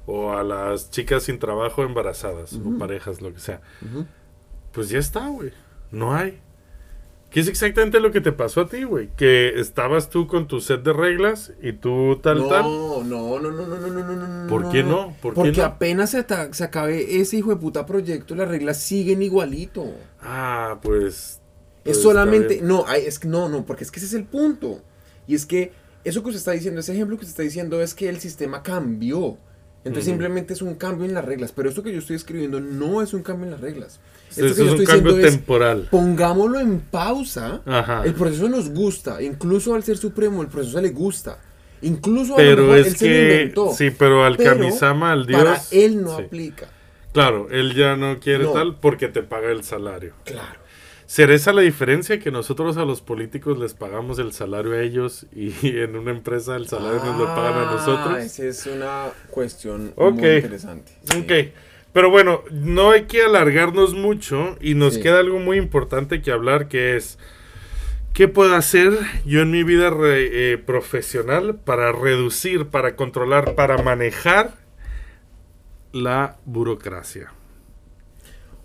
o 0.06 0.34
a 0.34 0.44
las 0.44 0.90
chicas 0.92 1.24
sin 1.24 1.40
trabajo 1.40 1.84
embarazadas, 1.84 2.54
o 2.54 2.78
parejas, 2.78 3.22
lo 3.22 3.34
que 3.34 3.40
sea. 3.40 3.62
Pues 4.72 4.90
ya 4.90 5.00
está, 5.00 5.28
güey. 5.28 5.52
No 5.92 6.16
hay. 6.16 6.40
Que 7.30 7.42
es 7.42 7.48
exactamente 7.50 8.00
lo 8.00 8.12
que 8.12 8.22
te 8.22 8.32
pasó 8.32 8.62
a 8.62 8.70
ti, 8.70 8.84
güey. 8.84 9.10
Que 9.18 9.60
estabas 9.60 10.10
tú 10.10 10.28
con 10.28 10.48
tu 10.48 10.62
set 10.62 10.82
de 10.84 10.94
reglas 10.94 11.52
y 11.62 11.74
tú 11.74 12.20
tal, 12.24 12.40
no, 12.40 12.48
tal. 12.48 12.64
No, 12.64 13.04
no, 13.04 13.40
no, 13.40 13.52
no, 13.52 13.68
no, 13.68 13.78
no, 13.78 14.04
no, 14.04 14.44
no. 14.44 14.50
¿Por 14.50 14.70
qué 14.72 14.84
no? 14.84 15.14
Porque 15.22 15.62
apenas 15.62 16.12
se, 16.12 16.20
acabe 16.64 17.20
ese 17.20 17.38
hijo 17.38 17.50
de 17.50 17.58
puta 17.58 17.86
proyecto, 17.86 18.34
las 18.34 18.48
reglas 18.48 18.78
siguen 18.78 19.22
igualito. 19.22 19.86
Ah, 20.22 20.80
pues. 20.82 21.04
es 21.04 21.42
pues, 21.84 22.02
solamente. 22.02 22.62
No, 22.62 22.86
es 22.90 23.20
que 23.20 23.28
no, 23.28 23.50
no, 23.50 23.66
porque 23.66 23.84
es 23.84 23.92
que 23.92 24.00
ese 24.00 24.08
es 24.08 24.14
el 24.14 24.24
punto. 24.24 24.82
Y 25.28 25.36
es 25.36 25.46
que 25.46 25.74
eso 26.06 26.24
que 26.24 26.30
usted 26.30 26.40
está 26.40 26.52
diciendo, 26.52 26.80
ese 26.80 26.94
ejemplo 26.94 27.18
que 27.18 27.26
usted 27.26 27.34
está 27.34 27.44
diciendo 27.44 27.82
es 27.82 27.94
que 27.94 28.08
el 28.08 28.20
sistema 28.22 28.64
cambió. 28.64 29.38
Entonces 29.84 30.06
simplemente 30.06 30.54
es 30.54 30.62
un 30.62 30.76
cambio 30.76 31.06
en 31.06 31.14
las 31.14 31.26
reglas. 31.26 31.52
Pero 31.52 31.70
esto 31.70 31.84
que 31.84 31.92
yo 31.92 32.00
estoy 32.00 32.16
escribiendo 32.16 32.60
no 32.60 33.02
es 33.02 33.14
un 33.14 33.24
cambio 33.24 33.46
en 33.46 33.52
las 33.52 33.62
reglas. 33.62 34.00
Esto 34.46 34.64
que 34.64 34.70
es 34.70 34.80
un 34.80 34.86
cambio 34.86 35.14
diciendo 35.14 35.28
es, 35.28 35.32
temporal. 35.36 35.88
pongámoslo 35.92 36.60
en 36.60 36.80
pausa. 36.80 37.62
Ajá. 37.66 38.04
El 38.06 38.14
proceso 38.14 38.48
nos 38.50 38.70
gusta. 38.70 39.22
Incluso 39.22 39.74
al 39.76 39.84
ser 39.84 39.98
supremo, 39.98 40.42
el 40.42 40.48
proceso 40.48 40.80
le 40.82 40.90
gusta. 40.90 41.40
Incluso 41.82 42.36
a 42.36 42.42
lo 42.42 42.44
Pero 42.50 42.62
mejor 42.64 42.78
es 42.80 42.88
él 42.88 42.96
se 42.98 43.06
lo 43.06 43.12
que. 43.12 43.22
inventó. 43.22 43.74
Sí, 43.74 43.90
pero 43.92 44.26
al 44.26 44.38
Pero 44.38 44.52
Kamisama, 44.52 45.12
al 45.12 45.26
dios. 45.28 45.42
Para 45.44 45.62
él 45.72 46.02
no 46.04 46.18
sí. 46.18 46.24
aplica. 46.24 46.68
Claro, 47.14 47.48
él 47.52 47.74
ya 47.76 47.96
no 47.96 48.20
quiere 48.20 48.44
No. 48.46 48.52
tal 48.54 48.76
porque 48.80 49.08
te 49.08 49.24
paga 49.24 49.52
el 49.52 49.64
salario. 49.64 50.14
Claro. 50.24 50.60
¿Será 51.06 51.34
esa 51.36 51.54
la 51.54 51.62
diferencia 51.62 52.20
que 52.20 52.32
nosotros 52.32 52.76
a 52.76 52.84
los 52.84 53.00
políticos 53.02 53.58
les 53.58 53.74
pagamos 53.74 54.20
el 54.20 54.34
salario 54.34 54.74
a 54.74 54.82
ellos 54.82 55.26
y 55.34 55.54
en 55.80 55.96
una 55.96 56.12
empresa 56.12 56.56
el 56.58 56.68
salario 56.68 57.02
nos 57.06 57.18
lo 57.18 57.26
pagan 57.28 57.54
a 57.54 57.70
Ah, 57.70 57.74
nosotros? 57.76 58.18
Esa 58.18 58.44
es 58.46 58.66
una 58.66 59.06
cuestión 59.32 59.94
Ok. 59.96 60.16
muy 60.16 60.30
interesante. 60.30 60.92
sí. 61.06 61.52
Pero 61.98 62.12
bueno, 62.12 62.44
no 62.52 62.92
hay 62.92 63.06
que 63.06 63.24
alargarnos 63.24 63.96
mucho 63.96 64.56
y 64.62 64.76
nos 64.76 64.94
Sí. 64.94 65.02
queda 65.02 65.18
algo 65.18 65.40
muy 65.40 65.58
importante 65.58 66.22
que 66.22 66.30
hablar 66.30 66.68
que 66.68 66.96
es 66.96 67.18
¿qué 68.14 68.28
puedo 68.28 68.54
hacer 68.54 68.94
yo 69.26 69.42
en 69.42 69.50
mi 69.50 69.64
vida 69.64 69.90
re- 69.90 70.52
eh, 70.54 70.58
profesional 70.60 71.56
para 71.56 71.92
reducir, 71.92 72.68
para 72.68 72.96
controlar, 72.96 73.56
para 73.56 73.82
manejar 73.82 74.54
la 75.92 76.38
burocracia? 76.46 77.32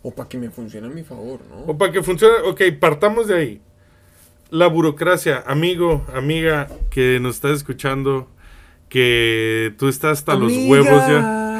O 0.03 0.15
para 0.15 0.29
que 0.29 0.37
me 0.37 0.51
funcione 0.51 0.89
a 0.89 0.91
mi 0.91 1.03
favor, 1.03 1.41
¿no? 1.49 1.73
O 1.73 1.79
para 1.79 1.91
que 1.91 2.03
funcione, 2.03 2.35
ok, 2.45 2.61
partamos 2.79 3.29
de 3.29 3.35
ahí. 3.35 3.63
La 4.51 4.67
burocracia, 4.67 5.43
amigo, 5.47 6.05
amiga 6.13 6.69
que 6.91 7.19
nos 7.19 7.37
estás 7.37 7.53
escuchando, 7.53 8.29
que 8.91 9.73
tú 9.79 9.89
estás 9.89 10.19
hasta 10.19 10.35
los 10.35 10.53
huevos 10.69 11.09
ya. 11.09 11.52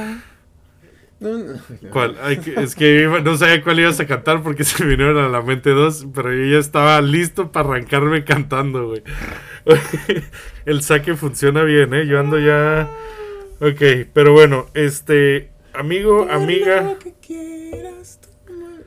No, 1.23 1.39
no, 1.39 1.53
no. 1.53 1.91
¿Cuál? 1.91 2.17
Ay, 2.21 2.41
es 2.57 2.75
que 2.75 3.09
no 3.23 3.37
sabía 3.37 3.63
cuál 3.63 3.79
ibas 3.79 4.01
a 4.01 4.07
cantar 4.07 4.43
porque 4.43 4.65
se 4.65 4.83
me 4.83 4.91
vinieron 4.91 5.25
a 5.25 5.29
la 5.29 5.41
mente 5.41 5.71
dos, 5.71 6.05
pero 6.13 6.35
yo 6.35 6.45
ya 6.45 6.59
estaba 6.59 7.01
listo 7.01 7.53
para 7.53 7.69
arrancarme 7.69 8.25
cantando, 8.25 8.89
güey. 8.89 9.03
El 10.67 10.83
saque 10.83 11.15
funciona 11.15 11.63
bien, 11.63 11.95
¿eh? 11.95 12.07
Yo 12.07 12.19
ando 12.19 12.41
ya... 12.41 12.91
Ok, 13.61 14.09
pero 14.13 14.33
bueno, 14.33 14.67
este... 14.75 15.51
Amigo, 15.73 16.27
amiga... 16.29 16.97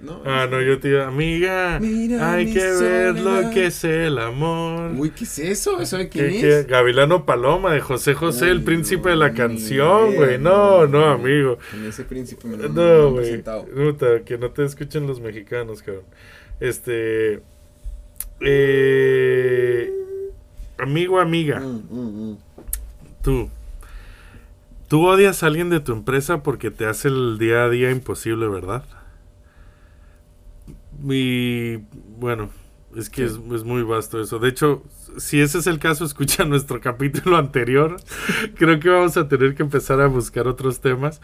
No, 0.05 0.21
Ah, 0.25 0.47
no, 0.49 0.61
yo 0.61 0.79
te 0.79 0.89
digo, 0.89 1.01
amiga, 1.03 1.79
Mira 1.81 2.33
hay 2.33 2.53
que 2.53 2.59
ver 2.63 3.19
lo 3.19 3.49
que 3.49 3.65
es 3.67 3.83
el 3.83 4.17
amor. 4.19 4.91
Uy, 4.95 5.09
¿qué 5.11 5.23
es 5.23 5.39
eso? 5.39 5.81
¿Eso 5.81 5.97
de 5.97 6.09
quién 6.09 6.29
¿Qué- 6.29 6.59
es? 6.59 6.65
qué? 6.65 6.71
Gavilano 6.71 7.25
Paloma 7.25 7.73
de 7.73 7.81
José 7.81 8.13
José, 8.13 8.49
el 8.51 8.63
príncipe 8.63 9.03
no, 9.03 9.09
de 9.09 9.15
la 9.15 9.33
canción, 9.33 10.13
güey. 10.15 10.37
No, 10.37 10.85
no, 10.85 11.05
amigo. 11.05 11.57
En 11.73 11.85
ese 11.85 12.03
príncipe 12.03 12.47
me 12.47 12.57
lo, 12.57 12.69
No, 12.69 13.11
güey. 13.11 13.41
que 14.25 14.37
no 14.37 14.51
te 14.51 14.63
escuchen 14.63 15.07
los 15.07 15.19
mexicanos, 15.19 15.81
cabrón. 15.81 16.03
Este. 16.59 17.41
Eh, 18.41 19.91
amigo, 20.77 21.19
amiga, 21.19 21.59
Mm, 21.59 21.83
mm, 21.89 22.31
mm. 22.31 22.37
tú. 23.23 23.49
Tú 24.87 25.07
odias 25.07 25.41
a 25.41 25.47
alguien 25.47 25.69
de 25.69 25.79
tu 25.79 25.93
empresa 25.93 26.43
porque 26.43 26.69
te 26.69 26.85
hace 26.85 27.07
el 27.07 27.37
día 27.39 27.63
a 27.63 27.69
día 27.69 27.89
imposible, 27.91 28.47
¿verdad? 28.47 28.83
Y 31.03 31.77
bueno, 32.19 32.49
es 32.95 33.09
que 33.09 33.27
Sí. 33.27 33.35
es, 33.49 33.53
es 33.55 33.63
muy 33.63 33.83
vasto 33.83 34.21
eso. 34.21 34.39
De 34.39 34.49
hecho, 34.49 34.83
si 35.17 35.41
ese 35.41 35.59
es 35.59 35.67
el 35.67 35.79
caso, 35.79 36.05
escucha 36.05 36.45
nuestro 36.45 36.79
capítulo 36.81 37.37
anterior. 37.37 37.97
Creo 38.55 38.79
que 38.79 38.89
vamos 38.89 39.17
a 39.17 39.27
tener 39.27 39.55
que 39.55 39.63
empezar 39.63 39.99
a 40.01 40.07
buscar 40.07 40.47
otros 40.47 40.79
temas. 40.81 41.21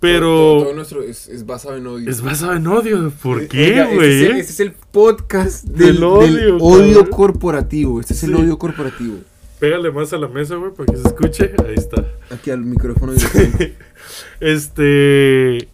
Pero 0.00 0.26
Todo, 0.28 0.62
todo 0.64 0.74
nuestro 0.74 1.02
es, 1.02 1.28
es 1.28 1.44
basado 1.44 1.76
en 1.76 1.86
odio. 1.86 2.08
es 2.08 2.22
basado 2.22 2.54
en 2.54 2.66
odio. 2.66 3.10
¿por 3.22 3.42
Eh, 3.42 3.48
qué, 3.48 3.80
este 3.80 3.94
güey? 3.96 4.08
es 4.24 4.30
el- 4.30 4.36
Este 4.38 4.52
es 4.52 4.60
el 4.60 4.72
podcast 4.72 5.64
Del 5.66 6.00
del, 6.00 6.34
del 6.36 6.58
odio, 6.58 7.10
corporativo. 7.10 8.00
Este 8.00 8.14
es 8.14 8.22
el 8.24 8.34
odio 8.34 8.56
corporativo. 8.58 9.18
Pégale 9.58 9.90
más 9.90 10.10
a 10.14 10.16
la 10.16 10.26
mesa, 10.28 10.54
güey, 10.54 10.72
para 10.72 10.90
que 10.90 10.96
se 10.96 11.06
escuche. 11.06 11.52
Ahí 11.66 11.74
está. 11.76 12.02
Aquí 12.30 12.50
al 12.50 12.62
micrófono. 12.64 13.12
Este. 14.40 15.68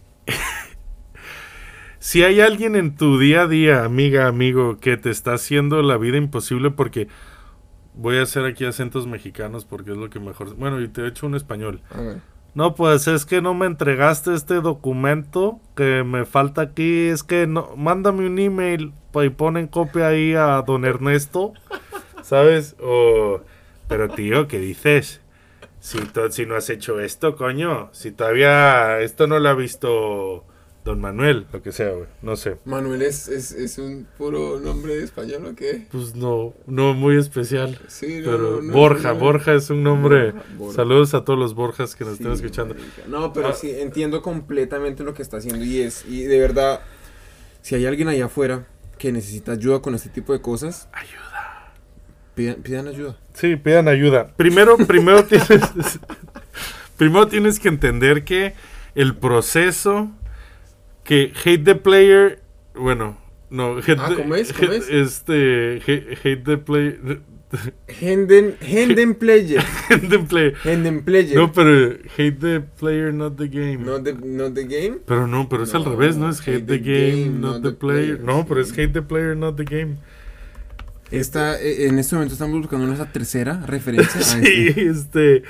Si 2.07 2.23
hay 2.23 2.39
alguien 2.39 2.77
en 2.77 2.95
tu 2.95 3.19
día 3.19 3.41
a 3.41 3.47
día, 3.47 3.83
amiga, 3.83 4.27
amigo, 4.27 4.77
que 4.79 4.95
te 4.95 5.09
está 5.09 5.33
haciendo 5.33 5.81
la 5.81 5.97
vida 5.97 6.15
imposible 6.15 6.71
porque. 6.71 7.09
Voy 7.95 8.17
a 8.17 8.21
hacer 8.21 8.45
aquí 8.45 8.63
acentos 8.63 9.07
mexicanos 9.07 9.65
porque 9.65 9.91
es 9.91 9.97
lo 9.97 10.09
que 10.09 10.21
mejor. 10.21 10.55
Bueno, 10.55 10.79
y 10.79 10.87
te 10.87 11.01
he 11.01 11.07
hecho 11.07 11.27
un 11.27 11.35
español. 11.35 11.81
No, 12.53 12.75
pues 12.75 13.09
es 13.09 13.25
que 13.25 13.41
no 13.41 13.53
me 13.55 13.65
entregaste 13.65 14.35
este 14.35 14.61
documento 14.61 15.59
que 15.75 16.05
me 16.05 16.23
falta 16.23 16.61
aquí. 16.61 17.07
Es 17.07 17.23
que 17.23 17.45
no, 17.45 17.75
mándame 17.75 18.25
un 18.25 18.39
email 18.39 18.93
y 19.13 19.29
ponen 19.29 19.67
copia 19.67 20.07
ahí 20.07 20.33
a 20.33 20.61
don 20.61 20.85
Ernesto, 20.85 21.51
¿sabes? 22.23 22.77
O, 22.79 23.41
pero 23.89 24.07
tío, 24.07 24.47
¿qué 24.47 24.59
dices? 24.59 25.19
Si, 25.81 25.97
si 26.29 26.45
no 26.45 26.55
has 26.55 26.69
hecho 26.69 27.01
esto, 27.01 27.35
coño, 27.35 27.89
si 27.91 28.13
todavía 28.13 29.01
esto 29.01 29.27
no 29.27 29.39
lo 29.39 29.49
ha 29.49 29.55
visto 29.55 30.45
don 30.87 30.99
Manuel, 30.99 31.45
lo 31.53 31.61
que 31.61 31.71
sea, 31.71 31.89
güey, 31.91 32.07
no 32.23 32.35
sé. 32.35 32.57
Manuel 32.65 33.03
es, 33.03 33.27
es, 33.27 33.51
es 33.51 33.77
un 33.77 34.07
puro 34.17 34.59
nombre 34.59 34.95
de 34.97 35.03
español 35.03 35.45
o 35.45 35.55
qué? 35.55 35.85
Pues 35.91 36.15
no, 36.15 36.53
no 36.65 36.93
muy 36.95 37.17
especial. 37.17 37.79
Sí, 37.87 38.21
no, 38.21 38.31
Pero 38.31 38.37
no, 38.55 38.61
no, 38.63 38.73
Borja. 38.73 39.11
Borja 39.11 39.53
es 39.53 39.69
un 39.69 39.83
nombre. 39.83 40.31
Borja, 40.31 40.45
Borja. 40.57 40.75
Saludos 40.75 41.13
a 41.13 41.23
todos 41.23 41.37
los 41.37 41.53
Borjas 41.53 41.95
que 41.95 42.03
nos 42.05 42.17
Sí, 42.17 42.23
estén 42.23 42.33
escuchando. 42.33 42.73
marica. 42.73 43.03
No, 43.07 43.31
pero 43.33 43.49
Ah. 43.49 43.53
sí, 43.53 43.69
entiendo 43.69 44.21
completamente 44.23 45.03
lo 45.03 45.13
que 45.13 45.21
está 45.21 45.37
haciendo 45.37 45.63
y 45.63 45.81
es, 45.81 46.03
y 46.07 46.23
de 46.23 46.39
verdad, 46.39 46.81
si 47.61 47.75
hay 47.75 47.85
alguien 47.85 48.07
allá 48.07 48.25
afuera 48.25 48.65
que 48.97 49.11
necesita 49.11 49.51
ayuda 49.51 49.81
con 49.81 49.93
este 49.93 50.09
tipo 50.09 50.33
de 50.33 50.41
cosas, 50.41 50.89
Ayuda. 50.91 51.73
pidan, 52.33 52.55
pidan 52.63 52.87
ayuda. 52.87 53.17
Sí, 53.33 53.55
pidan 53.57 53.87
ayuda. 53.87 54.27
Primero, 54.37 54.75
primero 54.77 55.23
tienes, 55.27 55.99
primero 56.97 57.27
tienes 57.27 57.59
que 57.59 57.67
entender 57.67 58.23
que 58.23 58.53
el 58.95 59.15
proceso, 59.15 60.09
que 61.07 61.31
hate 61.43 61.63
the 61.63 61.75
player, 61.75 62.41
bueno, 62.75 63.17
no, 63.49 63.77
hate 63.77 63.97
Ah, 63.99 64.13
¿cómo 64.15 64.35
es? 64.35 64.53
¿Cómo 64.53 64.71
hate- 64.71 64.77
es? 64.77 64.89
Este, 64.89 65.81
hate, 65.87 66.17
hate 66.23 66.43
the 66.43 66.57
player, 66.57 67.21
Henden, 67.87 68.57
Henden 68.59 69.15
Player. 69.15 69.63
the 70.09 70.19
player. 70.19 70.53
Henden 70.65 71.01
Player. 71.03 71.33
No, 71.35 71.49
pero 71.53 71.97
hate 72.17 72.39
the 72.41 72.59
player, 72.77 73.13
not 73.13 73.37
the 73.37 73.47
game. 73.47 73.77
Not 73.85 74.03
the, 74.03 74.13
not 74.13 74.53
the 74.53 74.65
game. 74.65 74.97
Pero 75.05 75.27
no, 75.27 75.47
pero 75.47 75.63
es 75.63 75.73
al 75.73 75.85
revés, 75.85 76.17
¿no? 76.17 76.29
Es 76.29 76.41
hate, 76.41 76.65
the, 76.65 76.79
game, 76.79 77.39
not, 77.39 77.61
the, 77.63 77.71
player. 77.71 78.19
No, 78.19 78.45
pero 78.45 78.59
es 78.59 78.71
hate 78.73 78.91
the 78.91 79.01
player, 79.01 79.35
not 79.37 79.55
the 79.55 79.63
game. 79.63 79.95
Esta, 81.09 81.57
eh, 81.61 81.87
en 81.87 81.99
este 81.99 82.15
momento 82.15 82.33
estamos 82.33 82.59
buscando 82.59 82.85
nuestra 82.85 83.09
tercera 83.13 83.63
referencia. 83.65 84.19
a 84.19 84.23
Sí, 84.23 84.67
este. 84.67 84.89
este. 84.89 85.43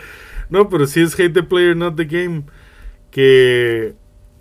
No, 0.52 0.70
pero 0.70 0.86
sí 0.86 1.02
es 1.02 1.16
hate 1.20 1.34
the 1.34 1.42
player, 1.44 1.76
not 1.76 1.96
the 1.96 2.06
game. 2.06 2.44
Que. 3.10 3.96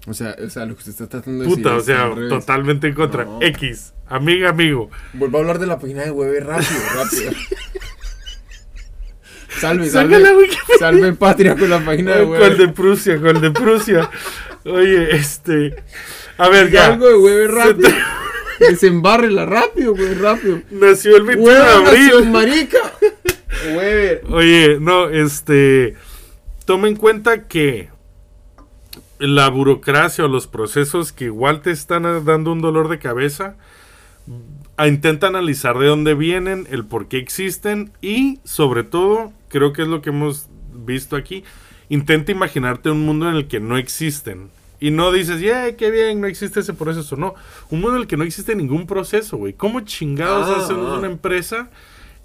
O 0.06 0.14
sea, 0.14 0.36
o 0.44 0.48
sea, 0.48 0.64
lo 0.66 0.74
que 0.74 0.80
usted 0.80 0.92
está 0.92 1.08
tratando 1.08 1.42
de 1.42 1.48
decir. 1.50 1.62
Puta, 1.64 1.76
o 1.76 1.80
sea, 1.80 2.10
totalmente 2.28 2.86
en 2.86 2.94
contra. 2.94 3.24
No. 3.24 3.38
X, 3.42 3.92
amiga, 4.06 4.50
amigo. 4.50 4.90
Vuelvo 5.14 5.38
a 5.38 5.40
hablar 5.40 5.58
de 5.58 5.66
la 5.66 5.78
página 5.78 6.04
de 6.04 6.10
web 6.12 6.44
rápido, 6.44 6.80
rápido. 6.94 7.32
Salve, 9.60 9.88
salve. 9.88 10.22
Salve 10.78 11.12
patria 11.14 11.56
con 11.56 11.70
la 11.70 11.82
página 11.82 12.16
de 12.16 12.24
web. 12.24 12.38
¿Cuál 12.38 12.58
de 12.58 12.68
Prusia? 12.68 13.18
¿Cuál 13.18 13.40
de 13.40 13.50
Prusia? 13.50 14.10
Oye, 14.66 15.16
este. 15.16 15.74
A 16.36 16.48
ver, 16.50 16.70
ya. 16.70 16.88
algo 16.88 17.08
de 17.08 17.16
web 17.16 17.50
rápido. 17.50 17.88
Desembárrela 18.60 19.46
rápido, 19.46 19.94
güey, 19.94 20.14
rápido. 20.14 20.62
Nació 20.70 21.16
el 21.16 21.24
21 21.24 21.52
de 21.52 21.60
Hueva 21.60 21.80
nació 21.82 22.16
abril. 22.16 22.30
marica. 22.30 22.78
Weber. 23.74 24.22
Oye, 24.30 24.78
no, 24.80 25.08
este. 25.08 25.94
Toma 26.64 26.88
en 26.88 26.96
cuenta 26.96 27.46
que 27.46 27.88
la 29.18 29.48
burocracia 29.48 30.24
o 30.24 30.28
los 30.28 30.46
procesos 30.46 31.12
que 31.12 31.26
igual 31.26 31.62
te 31.62 31.70
están 31.70 32.06
ah, 32.06 32.20
dando 32.24 32.52
un 32.52 32.60
dolor 32.60 32.88
de 32.88 32.98
cabeza, 32.98 33.56
intenta 34.84 35.28
analizar 35.28 35.78
de 35.78 35.86
dónde 35.86 36.14
vienen, 36.14 36.66
el 36.70 36.84
por 36.84 37.08
qué 37.08 37.18
existen 37.18 37.92
y, 38.02 38.40
sobre 38.44 38.82
todo, 38.82 39.32
creo 39.48 39.72
que 39.72 39.82
es 39.82 39.88
lo 39.88 40.02
que 40.02 40.10
hemos 40.10 40.48
visto 40.72 41.16
aquí, 41.16 41.44
intenta 41.88 42.32
imaginarte 42.32 42.90
un 42.90 43.04
mundo 43.06 43.28
en 43.28 43.36
el 43.36 43.48
que 43.48 43.60
no 43.60 43.76
existen. 43.76 44.50
Y 44.78 44.90
no 44.90 45.10
dices, 45.10 45.40
¡yeah, 45.40 45.74
qué 45.76 45.90
bien! 45.90 46.20
No 46.20 46.26
existe 46.26 46.60
ese 46.60 46.74
proceso. 46.74 47.16
No, 47.16 47.34
un 47.70 47.80
mundo 47.80 47.96
en 47.96 48.02
el 48.02 48.06
que 48.06 48.18
no 48.18 48.24
existe 48.24 48.54
ningún 48.54 48.86
proceso, 48.86 49.38
güey. 49.38 49.54
¿Cómo 49.54 49.80
chingados 49.80 50.48
Ah, 50.48 50.62
hacemos 50.62 50.92
ah. 50.92 50.98
una 50.98 51.06
empresa 51.06 51.70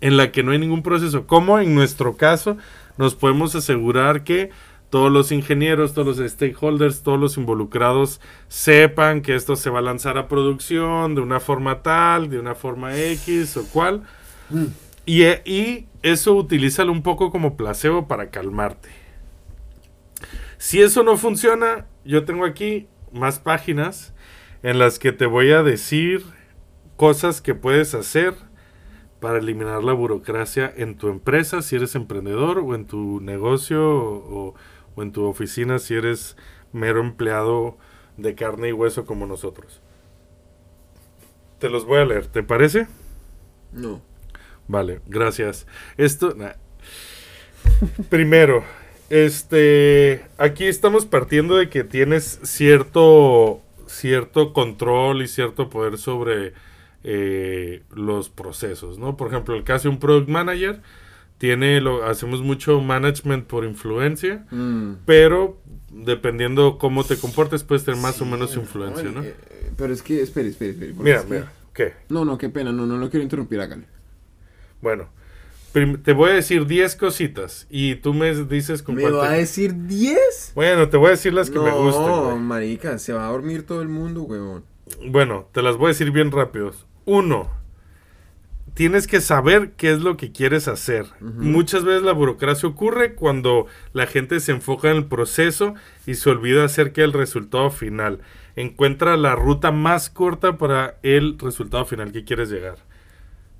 en 0.01 0.17
la 0.17 0.33
que 0.33 0.43
no 0.43 0.51
hay 0.51 0.59
ningún 0.59 0.83
proceso? 0.83 1.25
¿Cómo 1.27 1.59
en 1.59 1.73
nuestro 1.73 2.17
caso 2.17 2.57
nos 2.97 3.15
podemos 3.15 3.55
asegurar 3.55 4.25
que 4.25 4.49
todos 4.91 5.09
los 5.09 5.31
ingenieros, 5.31 5.93
todos 5.93 6.17
los 6.17 6.31
stakeholders, 6.31 7.01
todos 7.01 7.17
los 7.17 7.37
involucrados 7.37 8.19
sepan 8.49 9.21
que 9.21 9.35
esto 9.35 9.55
se 9.55 9.69
va 9.69 9.79
a 9.79 9.81
lanzar 9.81 10.17
a 10.17 10.27
producción 10.27 11.15
de 11.15 11.21
una 11.21 11.39
forma 11.39 11.81
tal, 11.81 12.29
de 12.29 12.37
una 12.37 12.55
forma 12.55 12.95
X 12.95 13.55
o 13.55 13.65
cual? 13.69 14.03
Y, 15.05 15.23
eh, 15.23 15.41
y 15.45 15.85
eso 16.03 16.35
utilízalo 16.35 16.91
un 16.91 17.03
poco 17.03 17.31
como 17.31 17.55
placebo 17.55 18.09
para 18.09 18.29
calmarte. 18.31 18.89
Si 20.57 20.81
eso 20.81 21.03
no 21.03 21.15
funciona, 21.15 21.85
yo 22.03 22.25
tengo 22.25 22.45
aquí 22.45 22.87
más 23.13 23.39
páginas 23.39 24.13
en 24.61 24.77
las 24.77 24.99
que 24.99 25.13
te 25.13 25.25
voy 25.25 25.53
a 25.53 25.63
decir 25.63 26.21
cosas 26.97 27.39
que 27.39 27.55
puedes 27.55 27.95
hacer 27.95 28.35
para 29.21 29.37
eliminar 29.37 29.85
la 29.85 29.93
burocracia 29.93 30.71
en 30.75 30.97
tu 30.97 31.07
empresa 31.07 31.61
si 31.61 31.77
eres 31.77 31.95
emprendedor 31.95 32.59
o 32.59 32.75
en 32.75 32.85
tu 32.85 33.21
negocio 33.21 33.81
o, 33.81 34.47
o 34.47 34.55
en 35.01 35.11
tu 35.11 35.25
oficina 35.25 35.79
si 35.79 35.95
eres 35.95 36.35
mero 36.73 37.01
empleado 37.01 37.77
de 38.17 38.35
carne 38.35 38.69
y 38.69 38.73
hueso 38.73 39.05
como 39.05 39.25
nosotros. 39.25 39.81
Te 41.59 41.69
los 41.69 41.85
voy 41.85 41.99
a 41.99 42.05
leer, 42.05 42.27
¿te 42.27 42.43
parece? 42.43 42.87
No. 43.71 44.01
Vale, 44.67 45.01
gracias. 45.07 45.67
Esto, 45.97 46.33
nah. 46.35 46.53
primero, 48.09 48.63
este, 49.09 50.25
aquí 50.37 50.65
estamos 50.65 51.05
partiendo 51.05 51.57
de 51.57 51.69
que 51.69 51.83
tienes 51.83 52.39
cierto, 52.43 53.61
cierto 53.85 54.53
control 54.53 55.21
y 55.21 55.27
cierto 55.27 55.69
poder 55.69 55.97
sobre 55.97 56.53
eh, 57.03 57.83
los 57.93 58.29
procesos, 58.29 58.97
¿no? 58.99 59.17
Por 59.17 59.27
ejemplo, 59.27 59.55
el 59.55 59.63
caso 59.63 59.83
de 59.83 59.95
un 59.95 59.99
product 59.99 60.29
manager 60.29 60.81
tiene, 61.41 61.81
lo, 61.81 62.05
hacemos 62.05 62.43
mucho 62.43 62.79
management 62.81 63.47
por 63.47 63.65
influencia, 63.65 64.45
Mm. 64.51 64.97
pero 65.07 65.59
dependiendo 65.91 66.77
cómo 66.77 67.03
te 67.03 67.17
comportes 67.17 67.63
puedes 67.63 67.83
tener 67.83 67.99
más 67.99 68.21
o 68.21 68.25
menos 68.25 68.55
influencia, 68.55 69.05
no, 69.05 69.21
¿no? 69.21 69.23
eh, 69.23 69.35
eh, 69.49 69.71
pero 69.75 69.91
es 69.91 70.03
que, 70.03 70.21
espere, 70.21 70.49
espere, 70.49 70.69
espere. 70.73 70.93
Mira, 70.93 71.17
es 71.17 71.23
que- 71.25 71.33
mira, 71.33 71.51
¿qué? 71.73 71.93
No, 72.09 72.25
no, 72.25 72.37
qué 72.37 72.49
pena, 72.49 72.71
no, 72.71 72.85
no 72.85 72.95
lo 72.97 73.09
quiero 73.09 73.23
interrumpir, 73.23 73.59
hágale. 73.59 73.85
Bueno, 74.83 75.09
te 76.03 76.13
voy 76.13 76.29
a 76.29 76.33
decir 76.33 76.67
10 76.67 76.95
cositas 76.95 77.65
y 77.71 77.95
tú 77.95 78.13
me 78.13 78.35
dices 78.45 78.83
con 78.83 78.93
¿Me 78.93 79.01
cuál 79.01 79.15
va 79.15 79.21
te- 79.29 79.33
a 79.33 79.37
decir 79.37 79.73
10? 79.87 80.51
Bueno, 80.53 80.89
te 80.89 80.97
voy 80.97 81.07
a 81.07 81.11
decir 81.11 81.33
las 81.33 81.49
que 81.49 81.55
no, 81.55 81.63
me 81.63 81.71
gusten. 81.71 82.23
güey. 82.23 82.37
marica, 82.37 82.99
se 82.99 83.13
va 83.13 83.27
a 83.27 83.31
dormir 83.31 83.65
todo 83.65 83.81
el 83.81 83.87
mundo, 83.87 84.21
huevón. 84.21 84.63
Bueno, 85.07 85.47
te 85.51 85.63
las 85.63 85.75
voy 85.77 85.85
a 85.85 85.87
decir 85.89 86.11
bien 86.11 86.29
rápidos. 86.31 86.85
Uno, 87.05 87.49
tienes 88.73 89.07
que 89.07 89.21
saber 89.21 89.71
qué 89.77 89.91
es 89.91 90.01
lo 90.01 90.17
que 90.17 90.31
quieres 90.31 90.67
hacer. 90.67 91.05
Muchas 91.19 91.83
veces 91.83 92.03
la 92.03 92.13
burocracia 92.13 92.69
ocurre 92.69 93.15
cuando 93.15 93.67
la 93.93 94.07
gente 94.07 94.39
se 94.39 94.51
enfoca 94.51 94.91
en 94.91 94.97
el 94.97 95.05
proceso 95.05 95.75
y 96.05 96.15
se 96.15 96.29
olvida 96.29 96.65
acerca 96.65 97.01
del 97.01 97.13
resultado 97.13 97.69
final. 97.69 98.19
Encuentra 98.55 99.17
la 99.17 99.35
ruta 99.35 99.71
más 99.71 100.09
corta 100.09 100.57
para 100.57 100.97
el 101.03 101.37
resultado 101.39 101.85
final 101.85 102.11
que 102.11 102.23
quieres 102.23 102.49
llegar. 102.49 102.77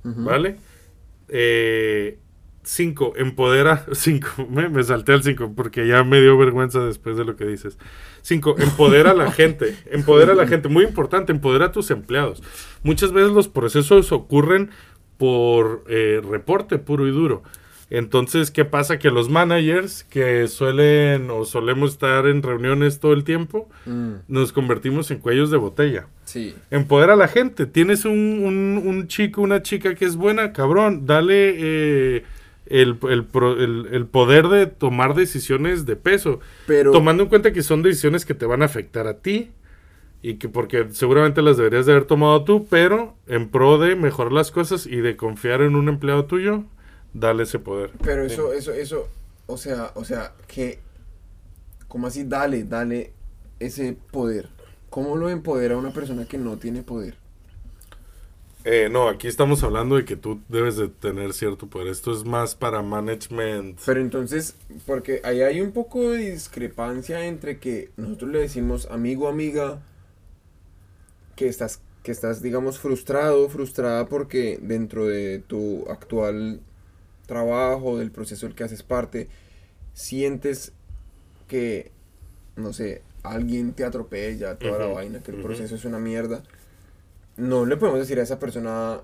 ¿Vale? 0.04 0.58
Eh, 1.28 2.18
cinco, 2.64 3.14
empodera. 3.16 3.86
Cinco, 3.94 4.48
me, 4.50 4.70
me 4.70 4.84
salté 4.84 5.14
al 5.14 5.24
cinco 5.24 5.54
porque 5.56 5.88
ya 5.88 6.04
me 6.04 6.22
dio 6.22 6.38
vergüenza 6.38 6.80
después 6.84 7.18
de 7.18 7.26
lo 7.26 7.36
que 7.36 7.46
dices. 7.46 7.78
Cinco, 8.22 8.56
empodera 8.58 9.12
a 9.12 9.14
la 9.14 9.32
gente. 9.32 9.76
Empodera 9.92 10.34
a 10.34 10.36
la 10.36 10.48
gente. 10.48 10.70
Muy 10.70 10.84
importante, 10.84 11.32
empodera 11.32 11.68
a 11.68 11.72
tus 11.72 11.92
empleados. 11.92 12.44
Muchas 12.84 13.12
veces 13.12 13.32
los 13.32 13.48
procesos 13.48 14.12
ocurren 14.12 14.72
por 15.22 15.84
eh, 15.88 16.20
reporte 16.28 16.80
puro 16.80 17.08
y 17.08 17.12
duro. 17.12 17.44
Entonces, 17.92 18.50
¿qué 18.50 18.66
pasa? 18.66 18.98
Que 18.98 19.12
los 19.12 19.30
managers 19.30 20.04
que 20.06 20.48
suelen 20.48 21.30
o 21.30 21.46
solemos 21.46 21.92
estar 21.92 22.26
en 22.26 22.42
reuniones 22.42 23.00
todo 23.00 23.14
el 23.14 23.24
tiempo, 23.24 23.70
Mm, 23.86 24.14
nos 24.30 24.52
convertimos 24.52 25.12
en 25.12 25.20
cuellos 25.20 25.52
de 25.52 25.58
botella. 25.58 26.08
sí. 26.24 26.56
Empodera 26.72 27.14
a 27.14 27.18
la 27.18 27.28
gente. 27.28 27.68
Tienes 27.68 28.06
un, 28.06 28.14
un- 28.14 28.82
un 28.84 29.08
chico, 29.08 29.42
una 29.44 29.62
chica 29.62 29.94
que 29.94 30.06
es 30.06 30.16
buena, 30.16 30.54
cabrón. 30.54 31.06
Dale 31.06 31.54
eh, 31.58 32.24
el, 32.66 32.98
el 33.10 33.26
pro- 33.26 33.60
el- 33.62 33.90
el 33.92 34.06
poder 34.08 34.48
de 34.48 34.66
tomar 34.66 35.14
decisiones 35.14 35.86
de 35.86 35.98
peso. 35.98 36.40
Pero, 36.66 36.92
Tomando 36.92 37.22
en 37.24 37.30
cuenta 37.30 37.52
que 37.54 37.62
son 37.62 37.84
decisiones 37.84 38.26
que 38.26 38.34
te 38.34 38.48
van 38.48 38.64
a 38.64 38.66
afectar 38.66 39.06
a 39.06 39.18
ti. 39.20 39.52
Y 40.22 40.36
que 40.36 40.50
porque 40.50 40.88
seguramente 40.92 41.42
las 41.42 41.58
deberías 41.58 41.86
de 41.86 41.94
haber 41.94 42.06
tomado 42.06 42.44
tú, 42.44 42.68
pero 42.70 43.16
en 43.28 43.50
pro 43.50 43.78
de 43.80 43.96
mejorar 43.96 44.32
las 44.32 44.52
cosas 44.52 44.86
y 44.86 44.98
de 44.98 45.18
confiar 45.18 45.62
en 45.62 45.76
un 45.76 45.90
empleado 45.90 46.26
tuyo, 46.26 46.64
dale 47.14 47.44
ese 47.44 47.60
poder. 47.60 47.92
pero 48.04 48.24
eso, 48.24 48.54
eso, 48.54 48.72
eso, 48.72 49.08
o 49.48 49.58
sea, 49.58 49.92
o 49.96 50.06
sea, 50.06 50.34
que, 50.48 50.80
¿cómo 51.88 52.08
así? 52.08 52.24
Dale, 52.24 52.64
dale 52.64 53.14
ese 53.60 53.98
poder. 54.12 54.50
¿Cómo 54.90 55.16
lo 55.16 55.30
empodera 55.30 55.76
a 55.76 55.78
una 55.78 55.92
persona 55.92 56.26
que 56.26 56.38
no 56.38 56.58
tiene 56.58 56.84
poder? 56.84 57.16
Eh, 58.64 58.90
no, 58.92 59.08
aquí 59.08 59.28
estamos 59.28 59.64
hablando 59.64 59.96
de 59.96 60.06
que 60.06 60.16
tú 60.16 60.40
debes 60.48 60.78
de 60.78 60.88
tener 60.88 61.34
cierto 61.34 61.68
poder. 61.68 61.88
Esto 61.88 62.12
es 62.12 62.26
más 62.26 62.54
para 62.54 62.82
management. 62.82 63.80
Pero 63.86 64.02
entonces, 64.02 64.56
porque 64.86 65.22
ahí 65.24 65.42
hay 65.42 65.62
un 65.62 65.72
poco 65.72 66.12
de 66.12 66.32
discrepancia 66.32 67.26
entre 67.26 67.58
que 67.58 67.90
nosotros 67.98 68.32
le 68.32 68.40
decimos 68.40 68.88
amigo, 68.92 69.28
amiga, 69.28 69.82
que 71.42 71.50
estás, 71.50 71.82
que 72.04 72.12
estás, 72.12 72.42
digamos, 72.44 72.78
frustrado, 72.80 73.50
frustrada 73.50 74.06
porque 74.08 74.60
dentro 74.62 75.08
de 75.08 75.40
tu 75.48 75.86
actual 75.90 76.60
trabajo, 77.26 77.98
del 77.98 78.12
proceso 78.12 78.46
del 78.46 78.56
que 78.56 78.64
haces 78.64 78.84
parte, 78.84 79.28
sientes 79.94 80.72
que, 81.48 81.92
no 82.56 82.74
sé, 82.74 83.02
alguien 83.24 83.74
te 83.74 83.84
atropella, 83.86 84.56
toda 84.58 84.78
la 84.80 84.86
vaina, 84.88 85.22
que 85.24 85.32
el 85.32 85.42
proceso 85.42 85.76
es 85.76 85.86
una 85.86 86.00
mierda. 86.00 86.44
No 87.38 87.66
le 87.66 87.78
podemos 87.78 88.00
decir 88.00 88.20
a 88.20 88.24
esa 88.24 88.38
persona... 88.40 89.00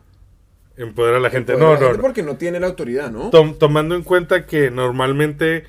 Empodera 0.75 1.17
a 1.17 1.19
la 1.19 1.29
gente. 1.31 1.53
"Empodera 1.53 1.71
a 1.71 1.79
No, 1.79 1.79
la 1.79 1.79
no, 1.79 1.85
gente", 1.87 1.97
no. 1.97 2.03
Porque 2.03 2.23
no 2.23 2.37
tiene 2.37 2.59
la 2.59 2.67
autoridad, 2.67 3.09
¿no? 3.11 3.31
Tom- 3.31 3.57
tomando 3.57 3.95
en 3.95 4.03
cuenta 4.03 4.45
que 4.45 4.69
normalmente 4.69 5.63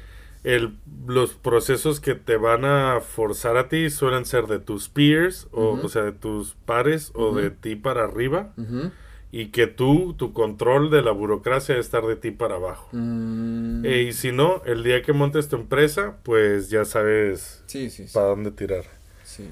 el, 0.49 0.77
los 1.07 1.35
procesos 1.35 2.01
que 2.01 2.15
te 2.15 2.37
van 2.39 2.65
a 2.65 3.01
forzar 3.01 3.57
a 3.59 3.69
ti 3.69 3.91
suelen 3.91 4.25
ser 4.25 4.47
de 4.47 4.59
tus 4.59 4.89
peers, 4.89 5.47
o, 5.53 5.79
o 5.83 5.89
sea, 5.89 6.03
de 6.03 6.13
tus 6.13 6.55
pares, 6.65 7.13
o 7.15 7.35
de 7.35 7.51
ti 7.51 7.77
para 7.77 8.05
arriba, 8.05 8.53
Ujú. 8.57 8.91
y 9.31 9.49
que 9.49 9.67
tú, 9.67 10.15
tu 10.17 10.33
control 10.33 10.91
de 10.91 11.03
la 11.03 11.11
burocracia 11.13 11.75
debe 11.75 11.83
estar 11.85 12.07
de 12.07 12.17
ti 12.17 12.31
para 12.31 12.55
abajo. 12.55 12.89
Mm. 12.93 13.85
Eh, 13.85 14.03
y 14.09 14.13
si 14.13 14.33
no, 14.33 14.63
el 14.65 14.83
día 14.85 15.03
que 15.03 15.13
montes 15.13 15.49
tu 15.49 15.57
empresa, 15.57 16.17
pues 16.23 16.71
ya 16.71 16.87
sabes 16.87 17.63
Sí, 17.67 17.91
sí, 17.91 18.07
sí. 18.09 18.15
para 18.15 18.29
dónde 18.29 18.51
tirar. 18.51 18.85
sí. 19.25 19.49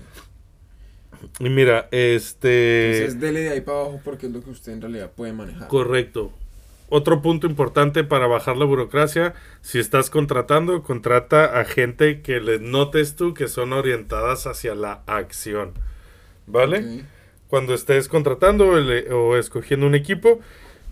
Y 1.40 1.48
mira, 1.48 1.88
este... 1.92 2.98
Entonces 2.98 3.20
dele 3.20 3.40
de 3.40 3.48
ahí 3.50 3.60
para 3.62 3.80
abajo 3.80 4.00
porque 4.04 4.26
es 4.26 4.32
lo 4.32 4.42
que 4.42 4.50
usted 4.50 4.72
en 4.72 4.80
realidad 4.82 5.10
puede 5.16 5.32
manejar. 5.32 5.66
Correcto. 5.68 6.30
Otro 6.88 7.20
punto 7.20 7.46
importante 7.48 8.04
para 8.04 8.26
bajar 8.28 8.56
la 8.56 8.64
burocracia, 8.64 9.34
si 9.60 9.78
estás 9.80 10.08
contratando, 10.08 10.82
contrata 10.82 11.58
a 11.60 11.64
gente 11.64 12.22
que 12.22 12.40
les 12.40 12.60
notes 12.60 13.16
tú 13.16 13.34
que 13.34 13.48
son 13.48 13.72
orientadas 13.72 14.46
hacia 14.46 14.74
la 14.74 15.02
acción. 15.06 15.72
¿Vale? 16.46 16.78
Ok. 16.78 17.04
Cuando 17.48 17.74
estés 17.74 18.08
contratando 18.08 18.68
o, 18.68 19.16
o 19.16 19.36
escogiendo 19.36 19.86
un 19.86 19.94
equipo, 19.94 20.40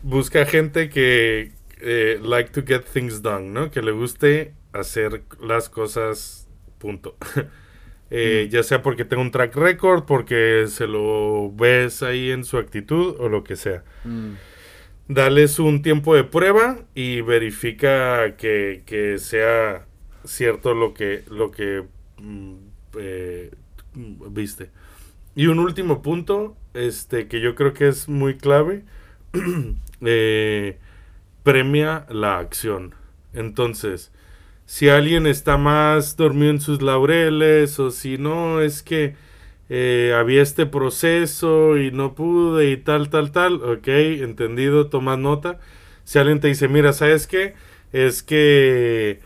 busca 0.02 0.44
gente 0.46 0.88
que 0.88 1.52
eh, 1.80 2.18
like 2.22 2.50
to 2.50 2.62
get 2.66 2.82
things 2.92 3.22
done, 3.22 3.50
¿no? 3.52 3.70
Que 3.70 3.82
le 3.82 3.92
guste 3.92 4.54
hacer 4.72 5.22
las 5.40 5.68
cosas, 5.68 6.48
punto. 6.78 7.16
Eh, 8.10 8.48
Ya 8.52 8.62
sea 8.62 8.82
porque 8.82 9.04
tenga 9.04 9.22
un 9.22 9.30
track 9.30 9.56
record, 9.56 10.04
porque 10.04 10.66
se 10.68 10.86
lo 10.86 11.50
ves 11.52 12.02
ahí 12.02 12.30
en 12.30 12.44
su 12.44 12.58
actitud 12.58 13.16
o 13.18 13.28
lo 13.28 13.42
que 13.42 13.56
sea 13.56 13.82
Mm. 14.04 14.34
Dales 15.08 15.58
un 15.58 15.82
tiempo 15.82 16.14
de 16.14 16.24
prueba 16.24 16.78
y 16.94 17.20
verifica 17.20 18.36
que, 18.36 18.82
que 18.86 19.18
sea 19.18 19.86
cierto 20.24 20.74
lo 20.74 20.94
que, 20.94 21.24
lo 21.30 21.50
que 21.50 21.84
mm, 22.18 22.54
eh, 22.98 23.50
viste. 24.30 24.70
Y 25.34 25.46
un 25.46 25.58
último 25.58 26.02
punto, 26.02 26.56
este, 26.74 27.28
que 27.28 27.40
yo 27.40 27.54
creo 27.54 27.74
que 27.74 27.88
es 27.88 28.08
muy 28.08 28.36
clave, 28.36 28.84
eh, 30.00 30.78
premia 31.42 32.06
la 32.08 32.38
acción. 32.38 32.94
Entonces, 33.32 34.12
si 34.66 34.88
alguien 34.88 35.26
está 35.26 35.56
más 35.58 36.16
dormido 36.16 36.50
en 36.52 36.60
sus 36.60 36.80
laureles 36.80 37.78
o 37.80 37.90
si 37.90 38.16
no, 38.16 38.60
es 38.60 38.82
que 38.82 39.16
eh, 39.70 40.14
había 40.16 40.42
este 40.42 40.66
proceso 40.66 41.78
y 41.78 41.90
no 41.90 42.14
pude 42.14 42.70
y 42.70 42.76
tal, 42.76 43.08
tal, 43.08 43.32
tal, 43.32 43.62
ok, 43.62 43.88
entendido, 43.88 44.88
toma 44.88 45.16
nota. 45.16 45.58
Si 46.04 46.18
alguien 46.18 46.40
te 46.40 46.48
dice, 46.48 46.68
mira, 46.68 46.92
¿sabes 46.92 47.26
qué? 47.26 47.54
Es 47.92 48.22
que 48.22 49.20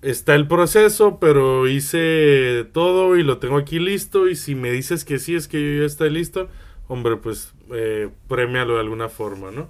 está 0.00 0.34
el 0.34 0.46
proceso, 0.48 1.18
pero 1.20 1.68
hice 1.68 2.66
todo 2.72 3.16
y 3.16 3.22
lo 3.22 3.38
tengo 3.38 3.56
aquí 3.58 3.78
listo 3.78 4.28
y 4.28 4.36
si 4.36 4.54
me 4.54 4.70
dices 4.70 5.04
que 5.04 5.18
sí, 5.18 5.34
es 5.34 5.48
que 5.48 5.60
yo 5.60 5.80
ya 5.80 5.86
estoy 5.86 6.10
listo, 6.10 6.48
hombre, 6.88 7.16
pues 7.16 7.52
eh, 7.72 8.08
premialo 8.28 8.74
de 8.74 8.80
alguna 8.80 9.08
forma, 9.08 9.50
¿no? 9.50 9.68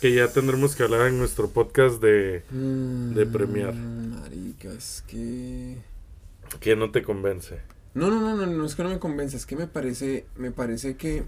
Que 0.00 0.12
ya 0.14 0.28
tendremos 0.32 0.74
que 0.76 0.82
hablar 0.82 1.08
en 1.08 1.18
nuestro 1.18 1.50
podcast 1.50 2.00
de 2.02 2.42
de 2.50 3.26
premiar. 3.26 3.74
Mm, 3.74 4.20
Marica, 4.20 4.72
es 4.72 5.04
que... 5.08 5.76
que 6.60 6.76
no 6.76 6.90
te 6.90 7.02
convence. 7.02 7.60
No, 7.94 8.10
no, 8.10 8.20
no, 8.20 8.34
no, 8.34 8.46
no 8.46 8.64
es 8.64 8.74
que 8.74 8.82
no 8.82 8.88
me 8.88 8.98
convence, 8.98 9.36
es 9.36 9.46
que 9.46 9.56
me 9.56 9.66
parece, 9.66 10.26
me 10.36 10.50
parece 10.50 10.96
que 10.96 11.24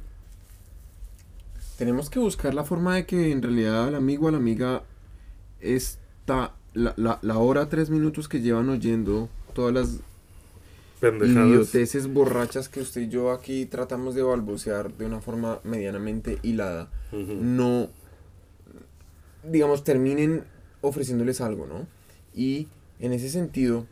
tenemos 1.77 2.09
que 2.09 2.19
buscar 2.19 2.55
la 2.55 2.65
forma 2.65 2.95
de 2.95 3.07
que 3.07 3.33
en 3.33 3.43
realidad 3.43 3.89
al 3.89 3.95
amigo 3.95 4.27
o 4.29 4.31
la 4.31 4.39
amiga 4.39 4.85
está 5.61 6.55
la, 6.73 6.95
la, 6.97 7.19
la 7.23 7.39
hora, 7.39 7.69
tres 7.69 7.91
minutos 7.91 8.29
que 8.29 8.41
llevan 8.41 8.69
oyendo 8.69 9.29
todas 9.53 9.75
las 9.75 10.01
Pendejadas. 11.01 11.49
idioteces 11.49 12.07
borrachas 12.07 12.69
que 12.69 12.81
usted 12.81 13.03
y 13.03 13.09
yo 13.09 13.31
aquí 13.31 13.67
tratamos 13.67 14.15
de 14.15 14.23
balbucear 14.23 14.95
de 14.97 15.05
una 15.05 15.21
forma 15.21 15.61
medianamente 15.65 16.39
hilada, 16.43 16.91
no, 17.13 17.89
digamos, 19.43 19.85
terminen 19.85 20.45
ofreciéndoles 20.81 21.41
algo, 21.41 21.67
¿no? 21.67 21.87
Y 22.35 22.69
en 23.01 23.13
ese 23.13 23.29
sentido, 23.29 23.87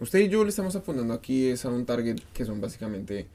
Usted 0.00 0.20
y 0.20 0.28
yo 0.28 0.42
le 0.44 0.50
estamos 0.50 0.74
apuntando 0.76 1.12
aquí 1.14 1.48
es 1.48 1.64
a 1.64 1.68
un 1.70 1.84
target 1.84 2.16
que 2.32 2.44
son 2.44 2.60
básicamente 2.60 3.26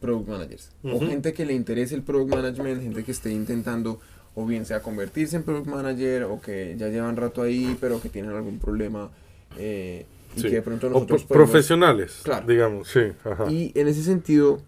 product 0.00 0.28
managers. 0.28 0.70
O 0.82 0.96
Ujú. 0.96 1.06
gente 1.06 1.32
que 1.32 1.44
le 1.46 1.54
interese 1.54 1.94
el 1.94 2.02
product 2.02 2.34
management, 2.34 2.82
gente 2.82 3.04
que 3.04 3.12
esté 3.12 3.32
intentando 3.32 4.00
o 4.34 4.46
bien 4.46 4.64
sea 4.64 4.80
convertirse 4.80 5.36
en 5.36 5.42
product 5.42 5.66
manager 5.66 6.24
o 6.24 6.40
que 6.40 6.74
ya 6.78 6.88
llevan 6.88 7.16
rato 7.16 7.42
ahí 7.42 7.76
pero 7.80 8.00
que 8.00 8.08
tienen 8.08 8.30
algún 8.32 8.58
problema 8.58 9.10
eh, 9.58 10.06
y 10.36 10.40
Sí. 10.42 10.48
que 10.48 10.54
de 10.56 10.62
pronto 10.62 10.86
O 10.86 10.90
nosotros 10.90 11.22
pro- 11.24 11.28
podemos- 11.28 11.50
profesionales, 11.50 12.20
Claro. 12.22 12.46
digamos, 12.46 12.88
sí. 12.88 13.00
Ajá. 13.24 13.50
Y 13.50 13.72
en 13.74 13.88
ese 13.88 14.02
sentido, 14.04 14.60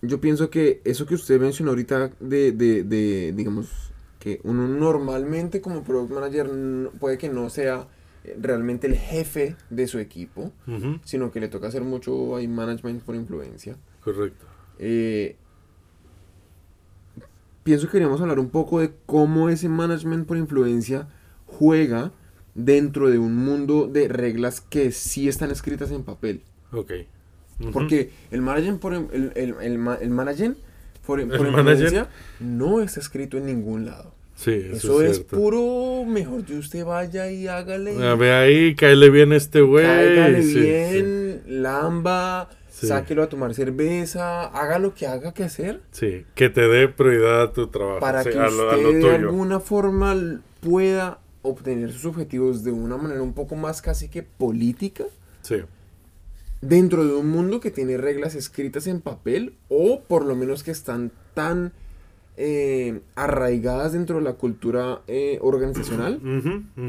yo 0.00 0.20
pienso 0.20 0.50
que 0.50 0.80
eso 0.84 1.06
que 1.06 1.14
usted 1.14 1.40
mencionó 1.40 1.70
ahorita 1.70 2.10
de, 2.18 2.50
de, 2.50 2.82
de, 2.82 3.32
digamos, 3.36 3.68
que 4.18 4.40
uno 4.42 4.66
normalmente 4.66 5.60
como 5.60 5.84
product 5.84 6.10
manager 6.12 6.50
puede 6.98 7.16
que 7.18 7.28
no 7.28 7.48
sea 7.50 7.86
realmente 8.40 8.86
el 8.86 8.94
jefe 8.96 9.56
de 9.70 9.86
su 9.86 9.98
equipo, 9.98 10.52
sino 11.04 11.30
que 11.32 11.40
le 11.40 11.48
toca 11.48 11.66
hacer 11.68 11.82
mucho 11.82 12.36
ahí 12.36 12.46
management 12.48 13.02
por 13.02 13.14
influencia. 13.14 13.76
Correcto. 14.02 14.46
Eh, 14.78 15.36
pienso 17.62 17.86
que 17.86 17.92
queríamos 17.92 18.20
hablar 18.20 18.38
un 18.38 18.50
poco 18.50 18.80
de 18.80 18.92
cómo 19.06 19.48
ese 19.48 19.68
management 19.68 20.26
por 20.26 20.36
influencia 20.36 21.08
juega 21.46 22.12
dentro 22.54 23.08
de 23.10 23.18
un 23.18 23.36
mundo 23.36 23.86
de 23.86 24.08
reglas 24.08 24.60
que 24.60 24.92
sí 24.92 25.28
están 25.28 25.50
escritas 25.50 25.90
en 25.90 26.02
papel. 26.02 26.42
Ok. 26.72 26.92
Porque 27.72 28.10
el 28.30 28.42
management 28.42 28.80
por, 28.80 28.94
el, 28.94 29.32
el, 29.36 29.54
el, 29.60 29.78
ma- 29.78 29.94
el 29.94 30.10
management 30.10 30.56
por, 31.06 31.20
por 31.28 31.46
El 31.46 31.52
influencia 31.52 32.08
no 32.40 32.80
está 32.80 32.98
escrito 33.00 33.36
en 33.36 33.46
ningún 33.46 33.84
lado. 33.86 34.14
Sí, 34.42 34.50
Eso, 34.72 34.76
eso, 35.00 35.02
es, 35.02 35.16
cierto. 35.18 35.36
puro, 35.36 36.04
mejor 36.04 36.44
que 36.44 36.56
usted 36.58 36.84
vaya 36.84 37.30
y 37.30 37.46
hágale. 37.46 38.02
A 38.04 38.14
ver 38.16 38.32
ahí, 38.32 38.74
cáele 38.74 39.08
bien 39.10 39.32
a 39.32 39.36
este 39.36 39.60
güey. 39.60 39.84
cáigale 39.86 40.42
sí, 40.42 40.60
bien, 40.60 41.42
lamba, 41.46 42.48
Sí. 42.68 42.88
sáquelo 42.88 43.22
a 43.22 43.28
tomar 43.28 43.54
cerveza, 43.54 44.46
haga 44.46 44.78
lo 44.80 44.94
que 44.94 45.06
haga 45.06 45.32
que 45.32 45.44
hacer 45.44 45.80
Sí, 45.92 46.24
que 46.34 46.48
te 46.48 46.62
dé 46.66 46.88
prioridad 46.88 47.42
a 47.42 47.52
tu 47.52 47.68
trabajo. 47.68 48.00
para 48.00 48.24
que 48.24 48.30
a 48.36 48.48
lo, 48.50 48.70
a 48.70 48.76
usted 48.76 48.82
lo 48.82 48.92
de 49.08 49.14
alguna 49.14 49.60
forma 49.60 50.40
pueda 50.60 51.18
obtener 51.42 51.92
sus 51.92 52.06
objetivos 52.06 52.64
de 52.64 52.72
una 52.72 52.96
manera 52.96 53.22
un 53.22 53.34
poco 53.34 53.54
más 53.54 53.80
casi 53.82 54.08
que 54.08 54.22
política 54.24 55.04
Sí, 55.42 55.56
dentro 56.60 57.04
de 57.04 57.14
un 57.14 57.28
mundo 57.28 57.60
que 57.60 57.70
tiene 57.70 57.96
reglas 57.98 58.34
escritas 58.34 58.86
en 58.88 59.00
papel 59.00 59.54
o 59.68 60.00
por 60.02 60.24
lo 60.24 60.34
menos 60.34 60.62
que 60.64 60.70
están 60.72 61.12
tan 61.34 61.72
eh, 62.36 63.00
arraigadas 63.14 63.92
dentro 63.92 64.16
de 64.16 64.22
la 64.22 64.34
cultura 64.34 65.02
eh, 65.06 65.38
organizacional 65.42 66.20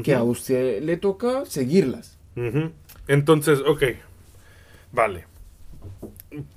que 0.02 0.14
a 0.14 0.22
usted 0.22 0.82
le 0.82 0.96
toca 0.96 1.44
seguirlas. 1.44 2.18
Entonces, 3.06 3.60
ok. 3.66 3.82
Vale. 4.92 5.26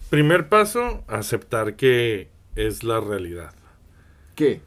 Primer 0.10 0.48
paso, 0.48 1.04
aceptar 1.08 1.76
que 1.76 2.30
es 2.56 2.84
la 2.84 3.00
realidad. 3.00 3.54
¿Qué? 4.36 4.62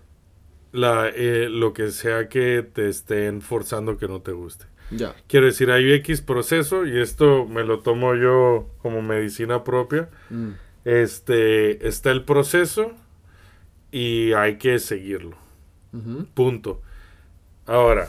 La, 0.73 1.09
eh, 1.09 1.49
lo 1.49 1.73
que 1.73 1.91
sea 1.91 2.29
que 2.29 2.63
te 2.63 2.89
estén 2.89 3.41
forzando 3.41 3.97
que 3.97 4.07
no 4.07 4.21
te 4.21 4.33
guste. 4.33 4.67
Ya. 4.91 5.15
Quiero 5.29 5.47
decir, 5.47 5.71
hay 5.71 5.93
X 5.93 6.21
proceso 6.21 6.85
y 6.85 7.01
esto 7.01 7.47
me 7.47 7.65
lo 7.65 7.81
tomo 7.81 8.15
yo 8.15 8.69
como 8.83 9.03
medicina 9.03 9.65
propia. 9.65 10.11
Mm. 10.29 10.51
Este, 10.85 11.87
está 11.87 12.11
el 12.11 12.25
proceso 12.25 12.93
y 13.91 14.33
hay 14.33 14.57
que 14.57 14.79
seguirlo. 14.79 15.37
Punto. 16.35 16.83
Ahora, 17.67 18.09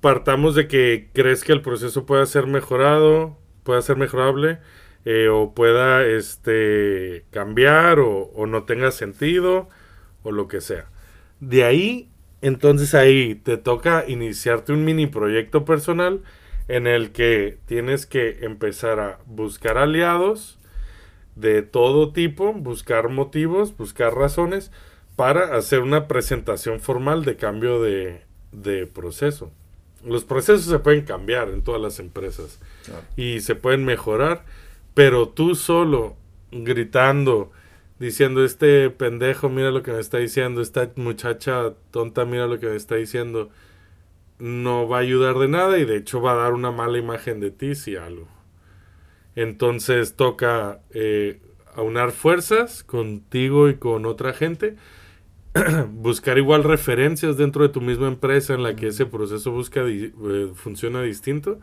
partamos 0.00 0.54
de 0.54 0.68
que 0.68 1.08
crees 1.12 1.42
que 1.42 1.52
el 1.52 1.62
proceso 1.62 2.06
pueda 2.06 2.24
ser 2.26 2.46
mejorado, 2.46 3.36
pueda 3.64 3.82
ser 3.82 3.96
mejorable, 3.96 4.58
eh, 5.04 5.28
o 5.28 5.52
pueda 5.52 6.04
este, 6.06 7.24
cambiar, 7.30 7.98
o, 7.98 8.30
o 8.34 8.46
no 8.46 8.64
tenga 8.64 8.90
sentido, 8.92 9.68
o 10.22 10.32
lo 10.32 10.48
que 10.48 10.60
sea. 10.60 10.86
De 11.40 11.64
ahí, 11.64 12.08
entonces 12.40 12.94
ahí 12.94 13.34
te 13.34 13.56
toca 13.56 14.04
iniciarte 14.06 14.72
un 14.72 14.84
mini 14.84 15.06
proyecto 15.06 15.64
personal 15.64 16.22
en 16.68 16.86
el 16.86 17.10
que 17.10 17.58
tienes 17.66 18.06
que 18.06 18.44
empezar 18.44 19.00
a 19.00 19.18
buscar 19.26 19.76
aliados 19.76 20.58
de 21.36 21.62
todo 21.62 22.12
tipo, 22.12 22.52
buscar 22.52 23.08
motivos, 23.08 23.76
buscar 23.76 24.14
razones 24.14 24.70
para 25.16 25.56
hacer 25.56 25.80
una 25.80 26.06
presentación 26.08 26.80
formal 26.80 27.24
de 27.24 27.36
cambio 27.36 27.80
de, 27.82 28.22
de 28.52 28.86
proceso. 28.86 29.50
Los 30.04 30.24
procesos 30.24 30.66
se 30.66 30.78
pueden 30.80 31.04
cambiar 31.04 31.48
en 31.48 31.62
todas 31.62 31.80
las 31.80 31.98
empresas 31.98 32.60
Claro. 32.84 33.02
y 33.16 33.40
se 33.40 33.54
pueden 33.54 33.84
mejorar, 33.84 34.44
pero 34.92 35.28
tú 35.28 35.54
solo 35.54 36.16
gritando, 36.52 37.50
diciendo, 37.98 38.44
este 38.44 38.90
pendejo, 38.90 39.48
mira 39.48 39.70
lo 39.70 39.82
que 39.82 39.92
me 39.92 40.00
está 40.00 40.18
diciendo, 40.18 40.60
esta 40.60 40.90
muchacha 40.96 41.72
tonta, 41.90 42.24
mira 42.26 42.46
lo 42.46 42.58
que 42.60 42.66
me 42.68 42.76
está 42.76 42.96
diciendo, 42.96 43.48
no 44.38 44.88
va 44.88 44.98
a 44.98 45.00
ayudar 45.00 45.36
de 45.38 45.48
nada 45.48 45.78
y 45.78 45.84
de 45.84 45.96
hecho 45.96 46.20
va 46.20 46.32
a 46.32 46.36
dar 46.36 46.52
una 46.52 46.70
mala 46.70 46.98
imagen 46.98 47.40
de 47.40 47.50
ti 47.50 47.74
si 47.74 47.96
algo. 47.96 48.28
Entonces 49.36 50.14
toca 50.16 50.80
eh, 50.92 51.40
aunar 51.74 52.12
fuerzas 52.12 52.84
contigo 52.84 53.68
y 53.68 53.74
con 53.74 54.06
otra 54.06 54.32
gente, 54.32 54.76
buscar 55.90 56.38
igual 56.38 56.64
referencias 56.64 57.36
dentro 57.36 57.62
de 57.62 57.68
tu 57.68 57.80
misma 57.80 58.08
empresa 58.08 58.54
en 58.54 58.62
la 58.62 58.74
que 58.76 58.88
ese 58.88 59.06
proceso 59.06 59.50
busca 59.52 59.84
di- 59.84 60.12
eh, 60.30 60.50
funciona 60.54 61.02
distinto 61.02 61.60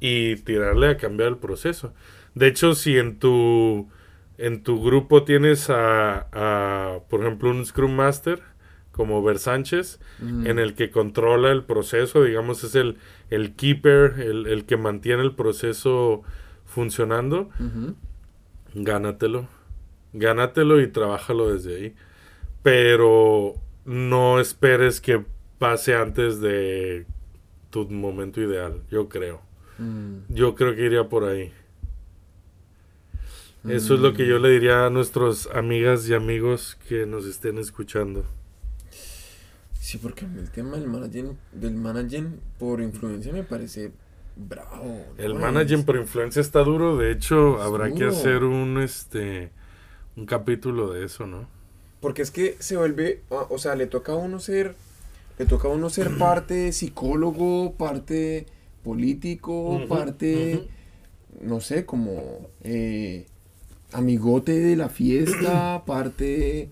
y 0.00 0.36
tirarle 0.36 0.88
a 0.88 0.96
cambiar 0.96 1.28
el 1.30 1.36
proceso. 1.38 1.92
De 2.34 2.48
hecho, 2.48 2.74
si 2.74 2.98
en 2.98 3.18
tu 3.18 3.88
en 4.38 4.62
tu 4.64 4.82
grupo 4.82 5.22
tienes 5.24 5.70
a, 5.70 6.26
a, 6.32 6.98
por 7.08 7.20
ejemplo, 7.20 7.50
un 7.50 7.64
Scrum 7.64 7.92
Master 7.94 8.40
como 8.90 9.22
Ver 9.22 9.38
Sánchez, 9.38 10.00
Mm. 10.20 10.46
en 10.46 10.58
el 10.58 10.74
que 10.74 10.90
controla 10.90 11.52
el 11.52 11.62
proceso, 11.64 12.24
digamos, 12.24 12.64
es 12.64 12.74
el, 12.74 12.96
el 13.30 13.54
keeper, 13.54 14.14
el, 14.20 14.46
el 14.46 14.64
que 14.64 14.76
mantiene 14.76 15.22
el 15.22 15.34
proceso 15.34 16.22
funcionando, 16.72 17.50
gánatelo. 18.74 19.48
Gánatelo 20.12 20.80
y 20.80 20.88
trabájalo 20.88 21.52
desde 21.52 21.76
ahí. 21.76 21.94
Pero 22.62 23.54
no 23.84 24.40
esperes 24.40 25.00
que 25.00 25.24
pase 25.58 25.94
antes 25.94 26.40
de 26.40 27.06
tu 27.70 27.88
momento 27.88 28.40
ideal, 28.40 28.82
yo 28.90 29.08
creo. 29.08 29.40
Mm. 29.78 30.32
Yo 30.32 30.54
creo 30.54 30.74
que 30.74 30.84
iría 30.84 31.08
por 31.08 31.24
ahí. 31.24 31.52
Eso 33.68 33.94
es 33.94 34.00
lo 34.00 34.12
que 34.12 34.26
yo 34.26 34.40
le 34.40 34.50
diría 34.50 34.86
a 34.86 34.90
nuestros 34.90 35.48
amigas 35.54 36.08
y 36.08 36.14
amigos 36.14 36.76
que 36.88 37.06
nos 37.06 37.26
estén 37.26 37.58
escuchando. 37.58 38.24
Sí, 39.78 39.98
porque 39.98 40.24
el 40.24 40.50
tema 40.50 40.76
del 40.76 40.88
managing, 40.88 41.38
del 41.52 41.74
managing 41.74 42.40
por 42.58 42.80
influencia 42.80 43.32
me 43.32 43.44
parece 43.44 43.92
bravo. 44.36 45.04
El 45.18 45.34
managing 45.34 45.84
por 45.84 45.96
influencia 45.96 46.40
está 46.40 46.60
duro, 46.60 46.96
de 46.96 47.12
hecho 47.12 47.56
Es 47.56 47.62
habrá 47.62 47.92
que 47.92 48.04
hacer 48.04 48.44
un 48.44 48.80
este 48.80 49.50
un 50.16 50.26
capítulo 50.26 50.92
de 50.92 51.04
eso, 51.04 51.26
¿no? 51.26 51.46
Porque 52.00 52.22
es 52.22 52.30
que 52.30 52.56
se 52.58 52.76
vuelve, 52.76 53.22
o 53.28 53.58
sea, 53.58 53.76
le 53.76 53.86
toca 53.86 54.12
a 54.12 54.16
uno 54.16 54.40
ser, 54.40 54.74
le 55.38 55.46
toca 55.46 55.68
a 55.68 55.70
uno 55.70 55.88
ser 55.88 56.18
parte 56.18 56.72
psicólogo, 56.72 57.74
parte 57.74 58.46
político, 58.82 59.80
parte, 59.88 60.68
no 61.40 61.60
sé, 61.60 61.86
como 61.86 62.48
eh, 62.64 63.26
amigote 63.92 64.58
de 64.58 64.76
la 64.76 64.88
fiesta, 64.88 65.82
parte 65.86 66.70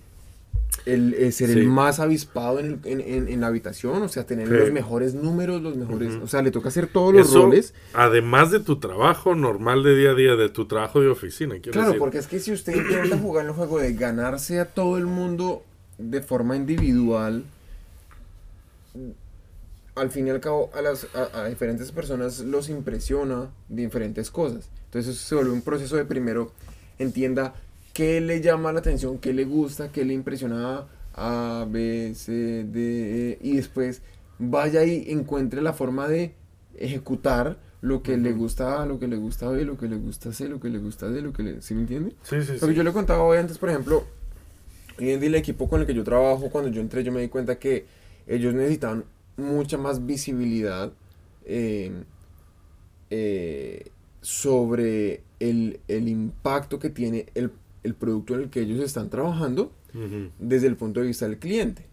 el, 0.86 1.14
eh, 1.14 1.30
ser 1.32 1.48
Sí. 1.50 1.58
el 1.58 1.66
más 1.66 2.00
avispado 2.00 2.58
en, 2.60 2.66
el- 2.66 2.80
en- 2.84 3.00
en- 3.00 3.28
en 3.28 3.40
la 3.40 3.48
habitación, 3.48 4.02
o 4.02 4.08
sea, 4.08 4.24
tener 4.24 4.48
Sí. 4.48 4.54
los 4.54 4.72
mejores 4.72 5.14
números, 5.14 5.60
los 5.62 5.76
mejores, 5.76 6.14
o 6.22 6.26
sea, 6.26 6.42
le 6.42 6.50
toca 6.50 6.68
hacer 6.68 6.86
todos 6.86 7.12
los 7.14 7.28
Eso, 7.28 7.42
roles. 7.42 7.74
además 7.92 8.50
de 8.50 8.60
tu 8.60 8.78
trabajo 8.80 9.34
normal 9.34 9.82
de 9.82 9.96
día 9.96 10.10
a 10.10 10.14
día, 10.14 10.36
de 10.36 10.48
tu 10.48 10.66
trabajo 10.66 11.00
de 11.00 11.08
oficina, 11.08 11.58
Claro, 11.60 11.86
decir. 11.88 11.98
porque 11.98 12.18
es 12.18 12.26
que 12.26 12.38
si 12.40 12.52
usted 12.52 12.74
intenta 12.74 13.18
jugar 13.18 13.46
el 13.46 13.52
juego 13.52 13.78
de 13.78 13.92
ganarse 13.94 14.58
a 14.60 14.64
todo 14.66 14.96
el 14.98 15.06
mundo 15.06 15.62
de 15.98 16.22
forma 16.22 16.56
individual, 16.56 17.44
al 19.96 20.10
fin 20.10 20.26
y 20.26 20.30
al 20.30 20.40
cabo 20.40 20.70
a, 20.74 20.80
las, 20.82 21.06
a, 21.14 21.42
a 21.42 21.48
diferentes 21.48 21.92
personas 21.92 22.40
los 22.40 22.68
impresiona 22.68 23.50
diferentes 23.68 24.30
cosas. 24.30 24.68
Entonces 24.86 25.16
se 25.18 25.34
vuelve 25.34 25.50
un 25.52 25.62
proceso 25.62 25.96
de 25.96 26.04
primero 26.04 26.52
entienda 26.98 27.54
qué 27.92 28.20
le 28.20 28.40
llama 28.40 28.72
la 28.72 28.80
atención, 28.80 29.18
qué 29.18 29.32
le 29.32 29.44
gusta, 29.44 29.90
qué 29.92 30.04
le 30.04 30.14
impresiona 30.14 30.86
A, 31.14 31.66
B, 31.68 32.12
C, 32.14 32.64
D, 32.64 33.32
E, 33.32 33.38
y 33.42 33.56
después 33.56 34.02
vaya 34.38 34.84
y 34.84 35.10
encuentre 35.10 35.60
la 35.62 35.72
forma 35.72 36.08
de 36.08 36.34
ejecutar 36.76 37.58
lo 37.82 38.02
que 38.02 38.16
le 38.16 38.32
gusta 38.32 38.82
A, 38.82 38.86
lo 38.86 38.98
que 38.98 39.08
le 39.08 39.16
gusta 39.16 39.48
B, 39.50 39.64
lo 39.64 39.76
que 39.76 39.88
le 39.88 39.96
gusta 39.96 40.32
C, 40.32 40.48
lo 40.48 40.60
que 40.60 40.68
le 40.68 40.78
gusta 40.78 41.08
D, 41.08 41.22
lo 41.22 41.32
que 41.32 41.42
le... 41.42 41.62
¿Sí 41.62 41.74
me 41.74 41.82
entiende? 41.82 42.14
Sí, 42.22 42.42
sí, 42.42 42.52
Lo 42.54 42.60
que 42.60 42.66
sí. 42.68 42.74
yo 42.74 42.82
le 42.82 42.92
contaba 42.92 43.22
hoy 43.22 43.38
antes, 43.38 43.58
por 43.58 43.70
ejemplo, 43.70 44.04
hoy 44.98 45.10
en 45.10 45.20
día 45.20 45.28
el 45.28 45.34
equipo 45.34 45.68
con 45.68 45.80
el 45.80 45.86
que 45.86 45.94
yo 45.94 46.04
trabajo, 46.04 46.50
cuando 46.50 46.70
yo 46.70 46.80
entré, 46.80 47.02
yo 47.04 47.12
me 47.12 47.20
di 47.20 47.28
cuenta 47.28 47.58
que 47.58 47.86
ellos 48.26 48.54
necesitaban 48.54 49.04
mucha 49.36 49.78
más 49.78 50.04
visibilidad 50.06 50.92
eh, 51.46 51.90
eh, 53.08 53.90
sobre 54.20 55.22
el, 55.40 55.80
el 55.88 56.08
impacto 56.08 56.78
que 56.78 56.90
tiene 56.90 57.26
el, 57.34 57.50
el 57.82 57.94
producto 57.94 58.34
en 58.34 58.42
el 58.42 58.50
que 58.50 58.60
ellos 58.60 58.80
están 58.80 59.10
trabajando 59.10 59.72
desde 60.38 60.66
el 60.66 60.76
punto 60.76 61.00
de 61.00 61.06
vista 61.06 61.26
del 61.26 61.38
cliente. 61.38 61.84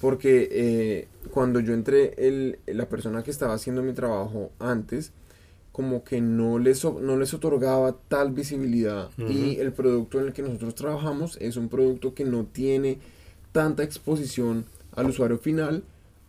Porque 0.00 0.48
eh, 0.50 1.08
cuando 1.30 1.60
yo 1.60 1.72
entré, 1.72 2.14
el, 2.18 2.58
la 2.66 2.88
persona 2.88 3.22
que 3.22 3.30
estaba 3.30 3.54
haciendo 3.54 3.82
mi 3.82 3.92
trabajo 3.92 4.50
antes, 4.58 5.12
como 5.72 6.04
que 6.04 6.20
no 6.20 6.58
les, 6.58 6.84
no 6.84 7.16
les 7.16 7.32
otorgaba 7.32 7.96
tal 8.08 8.32
visibilidad. 8.32 9.10
Y 9.18 9.56
el 9.60 9.72
producto 9.72 10.20
en 10.20 10.26
el 10.26 10.32
que 10.32 10.42
nosotros 10.42 10.74
trabajamos 10.74 11.36
es 11.40 11.56
un 11.56 11.68
producto 11.68 12.14
que 12.14 12.24
no 12.24 12.44
tiene 12.44 12.98
tanta 13.52 13.82
exposición 13.82 14.66
al 14.92 15.06
usuario 15.06 15.38
final 15.38 15.84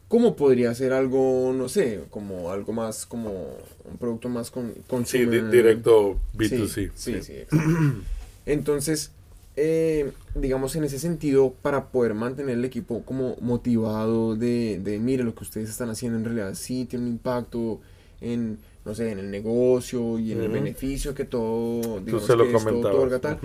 como 0.08 0.36
podría 0.36 0.74
ser 0.76 0.94
algo, 0.94 1.54
no 1.54 1.68
sé, 1.68 2.02
como 2.10 2.52
algo 2.52 2.74
más, 2.74 3.06
como 3.06 3.58
un 3.84 3.98
producto 3.98 4.30
más 4.30 4.52
con, 4.52 4.74
Sí, 5.06 5.26
directo 5.26 6.20
B2C. 6.38 6.68
Sí, 6.68 6.90
sí, 6.96 7.22
sí, 7.22 7.34
exacto. 7.34 7.58
Entonces, 8.46 9.12
eh, 9.56 10.12
digamos, 10.36 10.76
en 10.76 10.84
ese 10.84 11.00
sentido, 11.00 11.54
para 11.62 11.88
poder 11.88 12.14
mantener 12.14 12.58
el 12.58 12.66
equipo 12.66 13.04
como 13.04 13.38
motivado 13.42 14.36
de, 14.36 14.80
de, 14.84 15.00
mire, 15.00 15.24
lo 15.24 15.34
que 15.34 15.44
ustedes 15.44 15.70
están 15.70 15.90
haciendo 15.90 16.18
en 16.18 16.26
realidad 16.26 16.54
sí 16.56 16.86
tiene 16.86 17.06
un 17.06 17.12
impacto 17.12 17.80
en, 18.22 18.58
no 18.84 18.94
sé, 18.94 19.12
en 19.12 19.20
el 19.20 19.32
negocio 19.32 20.20
y 20.20 20.32
en 20.34 20.42
el 20.42 20.50
beneficio 20.50 21.14
que 21.14 21.26
todo, 21.26 22.02
digamos, 22.02 22.26
que 22.28 22.58
esto 22.58 22.80
otorga, 22.80 23.20
tal. 23.20 23.40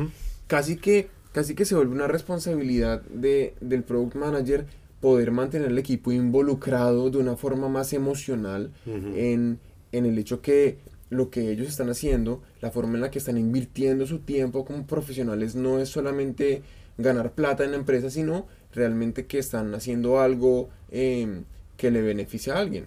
Casi 0.47 0.77
que, 0.77 1.09
casi 1.33 1.55
que 1.55 1.65
se 1.65 1.77
vuelve 1.77 1.95
una 1.95 2.09
responsabilidad 2.09 3.03
de, 3.03 3.55
del 3.61 3.85
product 3.85 4.17
manager 4.17 4.67
poder 5.01 5.31
mantener 5.31 5.69
el 5.69 5.79
equipo 5.79 6.13
involucrado 6.13 7.09
de 7.09 7.19
una 7.19 7.37
forma 7.37 7.69
más 7.69 7.93
emocional 7.93 8.71
en, 8.85 9.59
en 9.93 10.07
el 10.07 10.19
hecho 10.19 10.43
que 10.43 10.77
lo 11.11 11.29
que 11.31 11.51
ellos 11.51 11.69
están 11.69 11.91
haciendo, 11.91 12.41
la 12.61 12.71
forma 12.71 12.95
en 12.95 13.03
la 13.03 13.11
que 13.11 13.19
están 13.19 13.37
invirtiendo 13.37 14.07
su 14.07 14.21
tiempo 14.21 14.65
como 14.65 14.87
profesionales 14.87 15.55
no 15.57 15.79
es 15.81 15.89
solamente 15.89 16.63
ganar 16.99 17.33
plata 17.33 17.65
en 17.65 17.73
la 17.73 17.77
empresa, 17.77 18.11
sino 18.11 18.47
realmente 18.73 19.27
que 19.27 19.39
están 19.39 19.75
haciendo 19.75 20.21
algo 20.21 20.69
eh, 20.91 21.43
que 21.77 21.91
le 21.91 22.03
beneficia 22.03 22.55
a 22.55 22.61
alguien. 22.61 22.87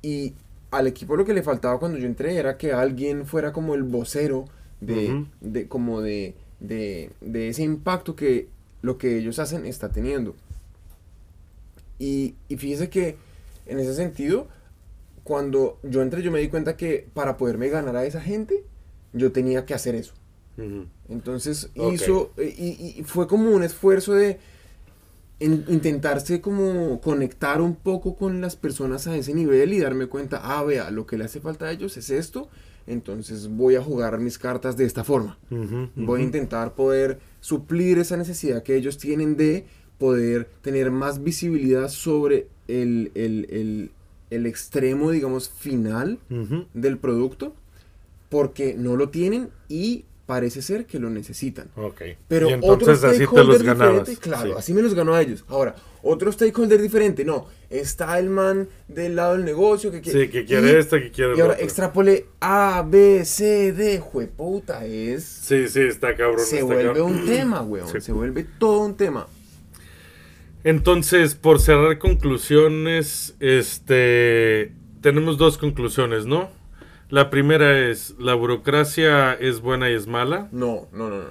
Y 0.00 0.34
al 0.70 0.86
equipo 0.86 1.16
lo 1.16 1.24
que 1.24 1.34
le 1.34 1.42
faltaba 1.42 1.78
cuando 1.78 1.98
yo 1.98 2.06
entré 2.06 2.36
era 2.36 2.56
que 2.56 2.72
alguien 2.72 3.26
fuera 3.26 3.52
como 3.52 3.74
el 3.74 3.82
vocero 3.82 4.46
de, 4.80 5.26
de 5.40 5.68
como 5.68 6.00
de, 6.00 6.34
de, 6.60 7.10
de 7.20 7.48
ese 7.48 7.62
impacto 7.62 8.16
que 8.16 8.48
lo 8.80 8.96
que 8.96 9.18
ellos 9.18 9.38
hacen 9.38 9.66
está 9.66 9.90
teniendo. 9.90 10.34
Y, 11.98 12.34
y 12.48 12.56
fíjese 12.56 12.88
que 12.88 13.16
en 13.66 13.78
ese 13.78 13.94
sentido, 13.94 14.48
cuando 15.24 15.78
yo 15.82 16.02
entré, 16.02 16.22
yo 16.22 16.30
me 16.32 16.40
di 16.40 16.48
cuenta 16.48 16.76
que 16.76 17.06
para 17.14 17.36
poderme 17.36 17.68
ganar 17.68 17.96
a 17.96 18.04
esa 18.04 18.20
gente, 18.20 18.64
yo 19.12 19.32
tenía 19.32 19.64
que 19.66 19.74
hacer 19.74 19.94
eso. 19.94 20.14
Entonces 21.08 21.70
Ok. 21.76 21.92
hizo, 21.94 22.30
eh, 22.36 22.54
y, 22.56 23.00
y 23.00 23.02
fue 23.04 23.26
como 23.26 23.50
un 23.50 23.62
esfuerzo 23.62 24.14
de 24.14 24.38
en- 25.40 25.64
intentarse 25.68 26.40
como 26.40 27.00
conectar 27.00 27.60
un 27.60 27.74
poco 27.74 28.16
con 28.16 28.40
las 28.40 28.56
personas 28.56 29.06
a 29.06 29.16
ese 29.16 29.34
nivel 29.34 29.72
y 29.72 29.80
darme 29.80 30.06
cuenta, 30.06 30.40
ah, 30.42 30.62
vea, 30.62 30.90
lo 30.90 31.06
que 31.06 31.18
le 31.18 31.24
hace 31.24 31.40
falta 31.40 31.66
a 31.66 31.72
ellos 31.72 31.96
es 31.96 32.10
esto, 32.10 32.48
entonces 32.86 33.48
voy 33.48 33.74
a 33.76 33.82
jugar 33.82 34.18
mis 34.18 34.38
cartas 34.38 34.76
de 34.76 34.84
esta 34.84 35.04
forma. 35.04 35.38
Voy 35.96 36.20
a 36.20 36.24
intentar 36.24 36.74
poder 36.74 37.18
suplir 37.40 37.98
esa 37.98 38.16
necesidad 38.16 38.62
que 38.62 38.76
ellos 38.76 38.98
tienen 38.98 39.36
de 39.36 39.66
poder 39.98 40.48
tener 40.62 40.90
más 40.90 41.22
visibilidad 41.22 41.88
sobre 41.88 42.48
el, 42.68 43.10
el, 43.14 43.46
el, 43.50 43.90
el 44.34 44.46
extremo, 44.46 45.10
digamos, 45.10 45.48
final 45.48 46.18
Ujú. 46.30 46.66
del 46.74 46.98
producto, 46.98 47.54
porque 48.28 48.74
no 48.76 48.96
lo 48.96 49.08
tienen 49.10 49.50
y 49.68 50.04
parece 50.26 50.62
ser 50.62 50.86
que 50.86 50.98
lo 50.98 51.10
necesitan. 51.10 51.68
Ok. 51.76 52.00
Pero 52.28 52.48
y 52.48 52.52
entonces 52.54 52.98
otro 52.98 53.08
así 53.10 53.18
te 53.18 53.24
los 53.24 53.28
stakeholder 53.28 53.64
ganabas. 53.64 54.08
claro, 54.18 54.50
Sí. 54.52 54.54
así 54.56 54.72
me 54.74 54.80
los 54.80 54.94
ganó 54.94 55.14
a 55.14 55.20
ellos. 55.20 55.44
Ahora, 55.48 55.74
otro 56.02 56.32
stakeholder 56.32 56.80
diferente, 56.80 57.24
no, 57.24 57.46
está 57.68 58.18
el 58.18 58.30
man 58.30 58.68
del 58.88 59.16
lado 59.16 59.34
del 59.34 59.44
negocio 59.44 59.90
que 59.90 60.00
quiere... 60.00 60.24
Sí, 60.26 60.30
que 60.30 60.44
quiere 60.46 60.72
y- 60.72 60.76
esto, 60.76 60.96
que 60.96 61.10
quiere 61.10 61.36
Y 61.36 61.40
ahora 61.40 61.54
otro. 61.54 61.64
extrapole 61.64 62.26
A, 62.40 62.86
B, 62.88 63.24
C, 63.26 63.72
D, 63.72 63.98
jueputa, 63.98 64.86
es... 64.86 65.24
Sí, 65.24 65.68
sí, 65.68 65.80
está 65.80 66.16
cabrón. 66.16 66.40
se 66.46 66.56
está 66.60 66.64
vuelve 66.66 66.84
cabrón. 66.84 67.12
un 67.12 67.26
tema, 67.26 67.62
weón, 67.62 67.88
Sí. 67.88 68.00
se 68.00 68.12
vuelve 68.12 68.46
todo 68.58 68.80
un 68.86 68.96
tema. 68.96 69.26
Entonces, 70.64 71.34
por 71.34 71.60
cerrar 71.60 71.98
conclusiones, 71.98 73.34
este 73.40 74.72
tenemos 75.00 75.36
dos 75.38 75.58
conclusiones, 75.58 76.26
¿no? 76.26 76.50
La 77.08 77.28
primera 77.28 77.88
es, 77.90 78.14
la 78.18 78.34
burocracia 78.34 79.34
es 79.34 79.60
buena 79.60 79.90
y 79.90 79.94
es 79.94 80.06
mala, 80.06 80.48
No, 80.52 80.88
no, 80.92 81.10
no, 81.10 81.18
no. 81.18 81.24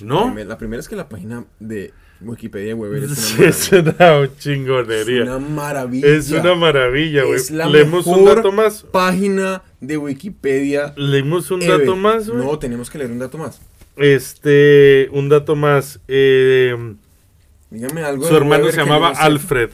La, 0.00 0.06
¿no? 0.06 0.24
primer- 0.26 0.46
la 0.48 0.58
primera 0.58 0.80
es 0.80 0.88
que 0.88 0.96
la 0.96 1.08
página 1.08 1.44
de 1.60 1.92
Wikipedia 2.20 2.74
Weber 2.74 3.04
es 3.04 3.34
una 3.38 3.38
maravilla. 3.38 3.48
es 3.48 3.72
una 3.72 4.36
chingonería. 4.38 5.22
Es 5.22 5.28
una 5.28 5.38
maravilla. 5.38 6.06
Es 6.08 6.30
una 6.32 6.54
maravilla, 6.56 7.22
güey. 7.24 7.36
Es 7.36 7.50
la 7.52 7.66
Leemos 7.68 8.06
un 8.06 8.20
mejor 8.24 8.36
dato 8.36 8.52
más. 8.52 8.82
página 8.82 9.62
de 9.80 9.96
Wikipedia. 9.96 10.92
Leemos 10.96 11.50
un 11.52 11.62
ever. 11.62 11.78
dato 11.80 11.96
más, 11.96 12.28
güey. 12.28 12.44
No, 12.44 12.58
tenemos 12.58 12.90
que 12.90 12.98
leer 12.98 13.10
un 13.12 13.20
dato 13.20 13.38
más. 13.38 13.60
Este, 13.96 15.08
un 15.12 15.28
dato 15.28 15.54
más. 15.54 16.00
eh, 16.08 16.76
Dígame 17.74 18.04
algo. 18.04 18.26
su 18.26 18.36
hermano 18.36 18.70
se 18.70 18.76
llamaba 18.78 19.08
yo 19.08 19.14
no 19.14 19.20
sé. 19.20 19.22
Alfred. 19.26 19.70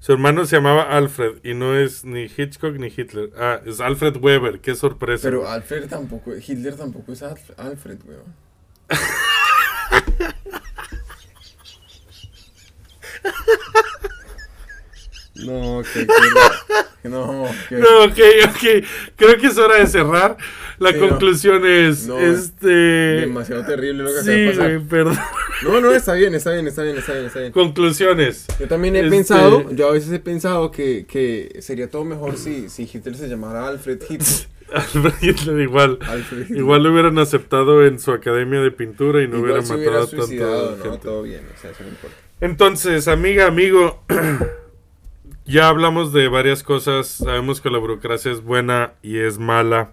Su 0.00 0.12
hermano 0.12 0.44
se 0.46 0.56
llamaba 0.56 0.82
Alfred 0.84 1.34
y 1.44 1.54
no 1.54 1.76
es 1.78 2.04
ni 2.04 2.22
Hitchcock 2.24 2.74
ni 2.76 2.88
Hitler. 2.88 3.30
Ah, 3.38 3.60
es 3.64 3.80
Alfred 3.80 4.16
Weber. 4.16 4.60
Qué 4.60 4.74
sorpresa. 4.74 5.22
Pero. 5.22 5.46
Alfred 5.48 5.88
tampoco, 5.88 6.32
Hitler 6.34 6.74
tampoco 6.76 7.12
es 7.12 7.22
Alf- 7.22 7.52
Alfred, 7.58 7.98
weón. 8.06 8.34
No, 15.34 15.82
que, 15.82 16.06
que 17.02 17.08
no, 17.08 17.46
que, 17.68 17.76
No, 17.76 18.04
ok, 18.04 18.18
ok. 18.48 18.84
Creo 19.16 19.36
que 19.38 19.46
es 19.46 19.56
hora 19.58 19.76
de 19.76 19.86
cerrar. 19.86 20.36
La 20.82 20.98
conclusión 20.98 21.64
es, 21.66 22.06
No, 22.06 22.18
este... 22.18 22.66
demasiado 22.66 23.64
terrible 23.64 24.02
lo 24.04 24.08
que 24.10 24.18
acaba 24.18 24.24
Sí, 24.34 24.40
de 24.40 24.50
pasar. 24.50 24.80
perdón. 24.88 25.18
No, 25.64 25.80
no, 25.80 25.92
está 25.92 26.14
bien, 26.14 26.34
está 26.34 26.50
bien, 26.52 26.66
está 26.66 26.82
bien, 26.82 26.96
está 26.98 27.12
bien, 27.12 27.26
está 27.26 27.38
bien. 27.40 27.52
Conclusiones. 27.52 28.46
Yo 28.58 28.66
también 28.68 28.96
he 28.96 29.00
Este- 29.00 29.10
pensado, 29.10 29.70
yo 29.70 29.88
a 29.88 29.92
veces 29.92 30.12
he 30.12 30.18
pensado 30.18 30.70
que, 30.70 31.06
que 31.06 31.58
sería 31.60 31.88
todo 31.90 32.04
mejor 32.04 32.36
si, 32.36 32.68
si 32.68 32.82
Hitler 32.92 33.14
se 33.16 33.28
llamara 33.28 33.68
Alfred 33.68 34.00
Hitler. 34.08 34.46
Alfred 34.74 35.12
Hitler 35.20 35.60
igual. 35.60 35.98
Alfred. 36.00 36.50
Igual 36.50 36.82
lo 36.82 36.92
hubieran 36.92 37.18
aceptado 37.18 37.86
en 37.86 37.98
su 38.00 38.10
academia 38.12 38.60
de 38.60 38.70
pintura 38.70 39.22
y 39.22 39.28
no 39.28 39.36
Igual 39.36 39.52
hubiera 39.52 39.62
se 39.66 39.74
matado 39.76 39.78
hubiera 39.90 40.04
a 40.04 40.06
tanta 40.06 40.26
suicidado, 40.26 40.76
¿no? 40.78 40.82
gente. 40.82 40.98
Todo 40.98 41.22
bien, 41.22 41.42
o 41.56 41.60
sea, 41.60 41.70
eso 41.70 41.82
no 41.84 41.88
importa. 41.90 42.16
Entonces, 42.40 43.06
amiga, 43.06 43.46
amigo, 43.46 44.02
ya 45.44 45.68
hablamos 45.68 46.12
de 46.12 46.28
varias 46.28 46.62
cosas. 46.62 47.06
Sabemos 47.06 47.60
que 47.60 47.70
la 47.70 47.78
burocracia 47.78 48.32
es 48.32 48.42
buena 48.42 48.94
y 49.02 49.18
es 49.18 49.38
mala 49.38 49.92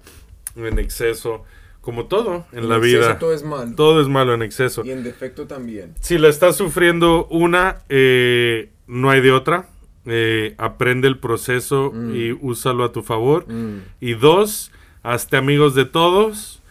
en 0.67 0.79
exceso, 0.79 1.43
como 1.81 2.05
todo 2.07 2.45
en 2.51 2.67
la 2.69 2.77
exceso 2.77 2.97
vida. 2.99 3.19
todo 3.19 3.33
es 3.33 3.43
mal. 3.43 3.75
Todo 3.75 4.01
es 4.01 4.07
malo 4.07 4.33
en 4.33 4.41
exceso. 4.41 4.83
Y 4.85 4.91
en 4.91 5.03
defecto 5.03 5.47
también. 5.47 5.93
Si 6.01 6.17
la 6.17 6.27
estás 6.29 6.55
sufriendo 6.57 7.25
una, 7.27 7.79
eh, 7.89 8.69
no 8.87 9.09
hay 9.09 9.21
de 9.21 9.31
otra. 9.31 9.67
Eh, 10.05 10.55
aprende 10.57 11.07
el 11.07 11.19
proceso 11.19 11.91
Mm. 11.93 12.15
y 12.15 12.31
úsalo 12.41 12.83
a 12.83 12.91
tu 12.91 13.03
favor. 13.03 13.45
Mm. 13.51 13.79
Y 14.01 14.13
dos, 14.13 14.71
hazte 15.03 15.37
amigos 15.37 15.75
de 15.75 15.85
todos, 15.85 16.61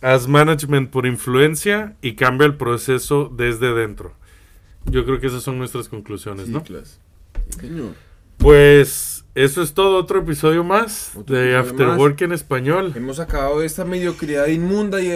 haz 0.00 0.26
management 0.28 0.90
por 0.90 1.04
influencia 1.06 1.96
y 2.02 2.14
cambia 2.14 2.46
el 2.46 2.54
proceso 2.54 3.30
desde 3.36 3.74
dentro. 3.74 4.14
Yo 4.86 5.04
creo 5.04 5.20
que 5.20 5.26
esas 5.26 5.42
son 5.42 5.58
nuestras 5.58 5.88
conclusiones, 5.88 6.48
¿no? 6.48 6.64
Sí, 6.66 6.74
señor. 7.60 7.92
Pues 8.38 9.17
eso 9.44 9.62
es 9.62 9.72
todo, 9.74 9.96
otro 9.98 10.20
episodio 10.20 10.64
más 10.64 11.12
Otro 11.16 11.36
de 11.36 11.52
episodio 11.54 11.60
After 11.70 11.86
más. 11.88 11.98
Work 11.98 12.22
en 12.22 12.32
español. 12.32 12.92
Hemos 12.96 13.20
acabado 13.20 13.62
esta 13.62 13.84
mediocridad 13.84 14.46
inmunda 14.46 15.00
y 15.00 15.12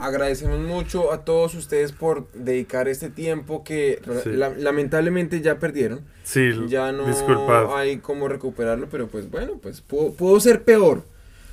agradecemos 0.00 0.60
mucho 0.60 1.12
a 1.12 1.24
todos 1.24 1.54
ustedes 1.54 1.92
por 1.92 2.30
dedicar 2.32 2.88
este 2.88 3.10
tiempo 3.10 3.64
que 3.64 4.00
Sí. 4.24 4.30
la- 4.30 4.50
lamentablemente 4.50 5.40
ya 5.40 5.58
perdieron. 5.58 6.00
Sí, 6.24 6.50
Ya 6.68 6.92
no 6.92 7.06
disculpad. 7.06 7.74
hay 7.76 7.98
cómo 7.98 8.28
recuperarlo, 8.28 8.88
pero 8.90 9.06
pues 9.08 9.30
bueno, 9.30 9.54
pues 9.62 9.80
pudo, 9.80 10.12
pudo 10.12 10.40
ser 10.40 10.62
peor. 10.62 11.02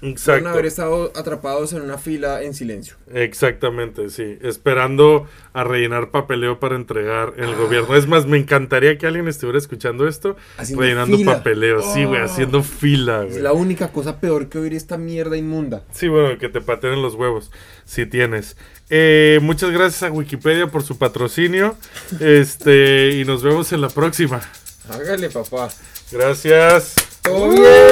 Exacto. 0.01 0.49
haber 0.49 0.65
estado 0.65 1.11
atrapados 1.15 1.73
en 1.73 1.81
una 1.81 1.97
fila 1.97 2.43
en 2.43 2.53
silencio. 2.53 2.95
Exactamente, 3.13 4.09
sí. 4.09 4.37
Esperando 4.41 5.27
a 5.53 5.63
rellenar 5.63 6.11
papeleo 6.11 6.59
para 6.59 6.75
entregar 6.75 7.33
en 7.37 7.45
Ah. 7.45 7.49
el 7.49 7.55
gobierno. 7.55 7.95
Es 7.95 8.05
más, 8.07 8.25
me 8.25 8.37
encantaría 8.37 8.97
que 8.97 9.07
alguien 9.07 9.27
estuviera 9.27 9.57
escuchando 9.57 10.07
esto 10.07 10.35
Haciendo 10.57 10.81
rellenando 10.83 11.17
fila. 11.17 11.37
papeleo. 11.37 11.81
Sí, 11.93 12.03
güey, 12.05 12.21
Oh. 12.21 12.25
haciendo 12.25 12.61
fila, 12.61 13.23
Es 13.23 13.31
güey. 13.31 13.41
la 13.43 13.53
única 13.53 13.87
cosa 13.91 14.19
peor 14.19 14.47
que 14.49 14.59
oír 14.59 14.73
esta 14.73 14.97
mierda 14.97 15.37
inmunda. 15.37 15.83
Sí, 15.91 16.07
bueno, 16.07 16.37
que 16.37 16.49
te 16.49 16.61
pateen 16.61 17.01
los 17.01 17.15
huevos, 17.15 17.51
si 17.85 18.05
tienes. 18.05 18.57
Eh, 18.89 19.39
muchas 19.41 19.71
gracias 19.71 20.03
a 20.03 20.11
Wikipedia 20.11 20.67
por 20.67 20.83
su 20.83 20.97
patrocinio. 20.99 21.75
Este, 22.19 23.11
y 23.13 23.25
nos 23.25 23.41
vemos 23.43 23.71
en 23.71 23.81
la 23.81 23.89
próxima. 23.89 24.41
Hágale, 24.89 25.29
papá. 25.29 25.69
Gracias. 26.11 26.93
Todo 27.23 27.49
bien. 27.49 27.84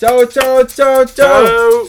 Chao, 0.00 0.26
chao, 0.26 0.64
chao, 0.64 1.04
chao. 1.04 1.46
Chao. 1.46 1.88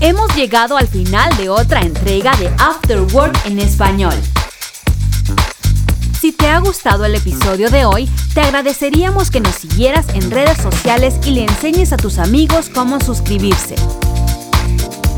Hemos 0.00 0.34
llegado 0.34 0.76
al 0.76 0.88
final 0.88 1.36
de 1.36 1.48
otra 1.48 1.82
entrega 1.82 2.34
de 2.36 2.48
After 2.58 3.00
Work 3.12 3.38
en 3.46 3.60
español. 3.60 4.14
Si 6.20 6.32
te 6.32 6.48
ha 6.48 6.58
gustado 6.58 7.04
el 7.04 7.14
episodio 7.14 7.70
de 7.70 7.84
hoy, 7.84 8.08
te 8.34 8.40
agradeceríamos 8.40 9.30
que 9.30 9.40
nos 9.40 9.54
siguieras 9.54 10.06
en 10.14 10.30
redes 10.30 10.58
sociales 10.58 11.14
y 11.24 11.30
le 11.30 11.44
enseñes 11.44 11.92
a 11.92 11.96
tus 11.98 12.18
amigos 12.18 12.68
cómo 12.74 12.98
suscribirse. 13.00 13.76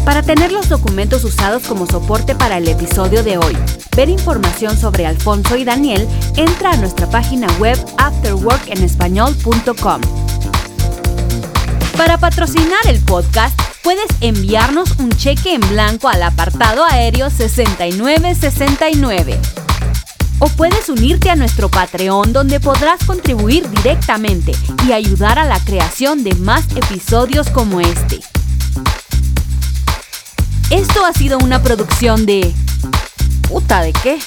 Para 0.05 0.23
tener 0.23 0.51
los 0.51 0.69
documentos 0.69 1.23
usados 1.24 1.69
como 1.69 1.87
soporte 1.87 2.35
para 2.35 2.59
el 2.59 2.66
episodio 2.66 3.23
de 3.23 3.39
hoy, 3.39 3.57
ver 3.97 4.09
información 4.09 4.77
sobre 4.77 5.07
Alfonso 5.07 5.55
y 5.57 5.62
Daniel, 5.65 6.09
entra 6.37 6.73
a 6.73 6.77
nuestra 6.77 7.09
página 7.09 7.47
web 7.59 7.79
afterworkenespañol.com. 7.99 10.01
Para 11.97 12.19
patrocinar 12.19 12.85
el 12.89 12.99
podcast, 13.01 13.57
puedes 13.85 14.09
enviarnos 14.20 14.99
un 14.99 15.11
cheque 15.11 15.55
en 15.55 15.61
blanco 15.69 16.09
al 16.09 16.24
apartado 16.24 16.85
aéreo 16.85 17.31
6969. 17.31 19.39
O 20.41 20.49
puedes 20.49 20.89
unirte 20.89 21.31
a 21.31 21.37
nuestro 21.37 21.69
Patreon 21.69 22.33
donde 22.33 22.59
podrás 22.59 23.05
contribuir 23.05 23.70
directamente 23.70 24.51
y 24.85 24.91
ayudar 24.93 25.39
a 25.39 25.45
la 25.45 25.61
creación 25.61 26.24
de 26.24 26.35
más 26.35 26.65
episodios 26.74 27.49
como 27.51 27.81
este. 27.81 28.19
Esto 30.73 31.05
ha 31.05 31.12
sido 31.12 31.36
una 31.39 31.62
producción 31.62 32.24
de... 32.24 32.51
¿Puta 33.47 33.82
de 33.82 33.93
qué? 33.93 34.19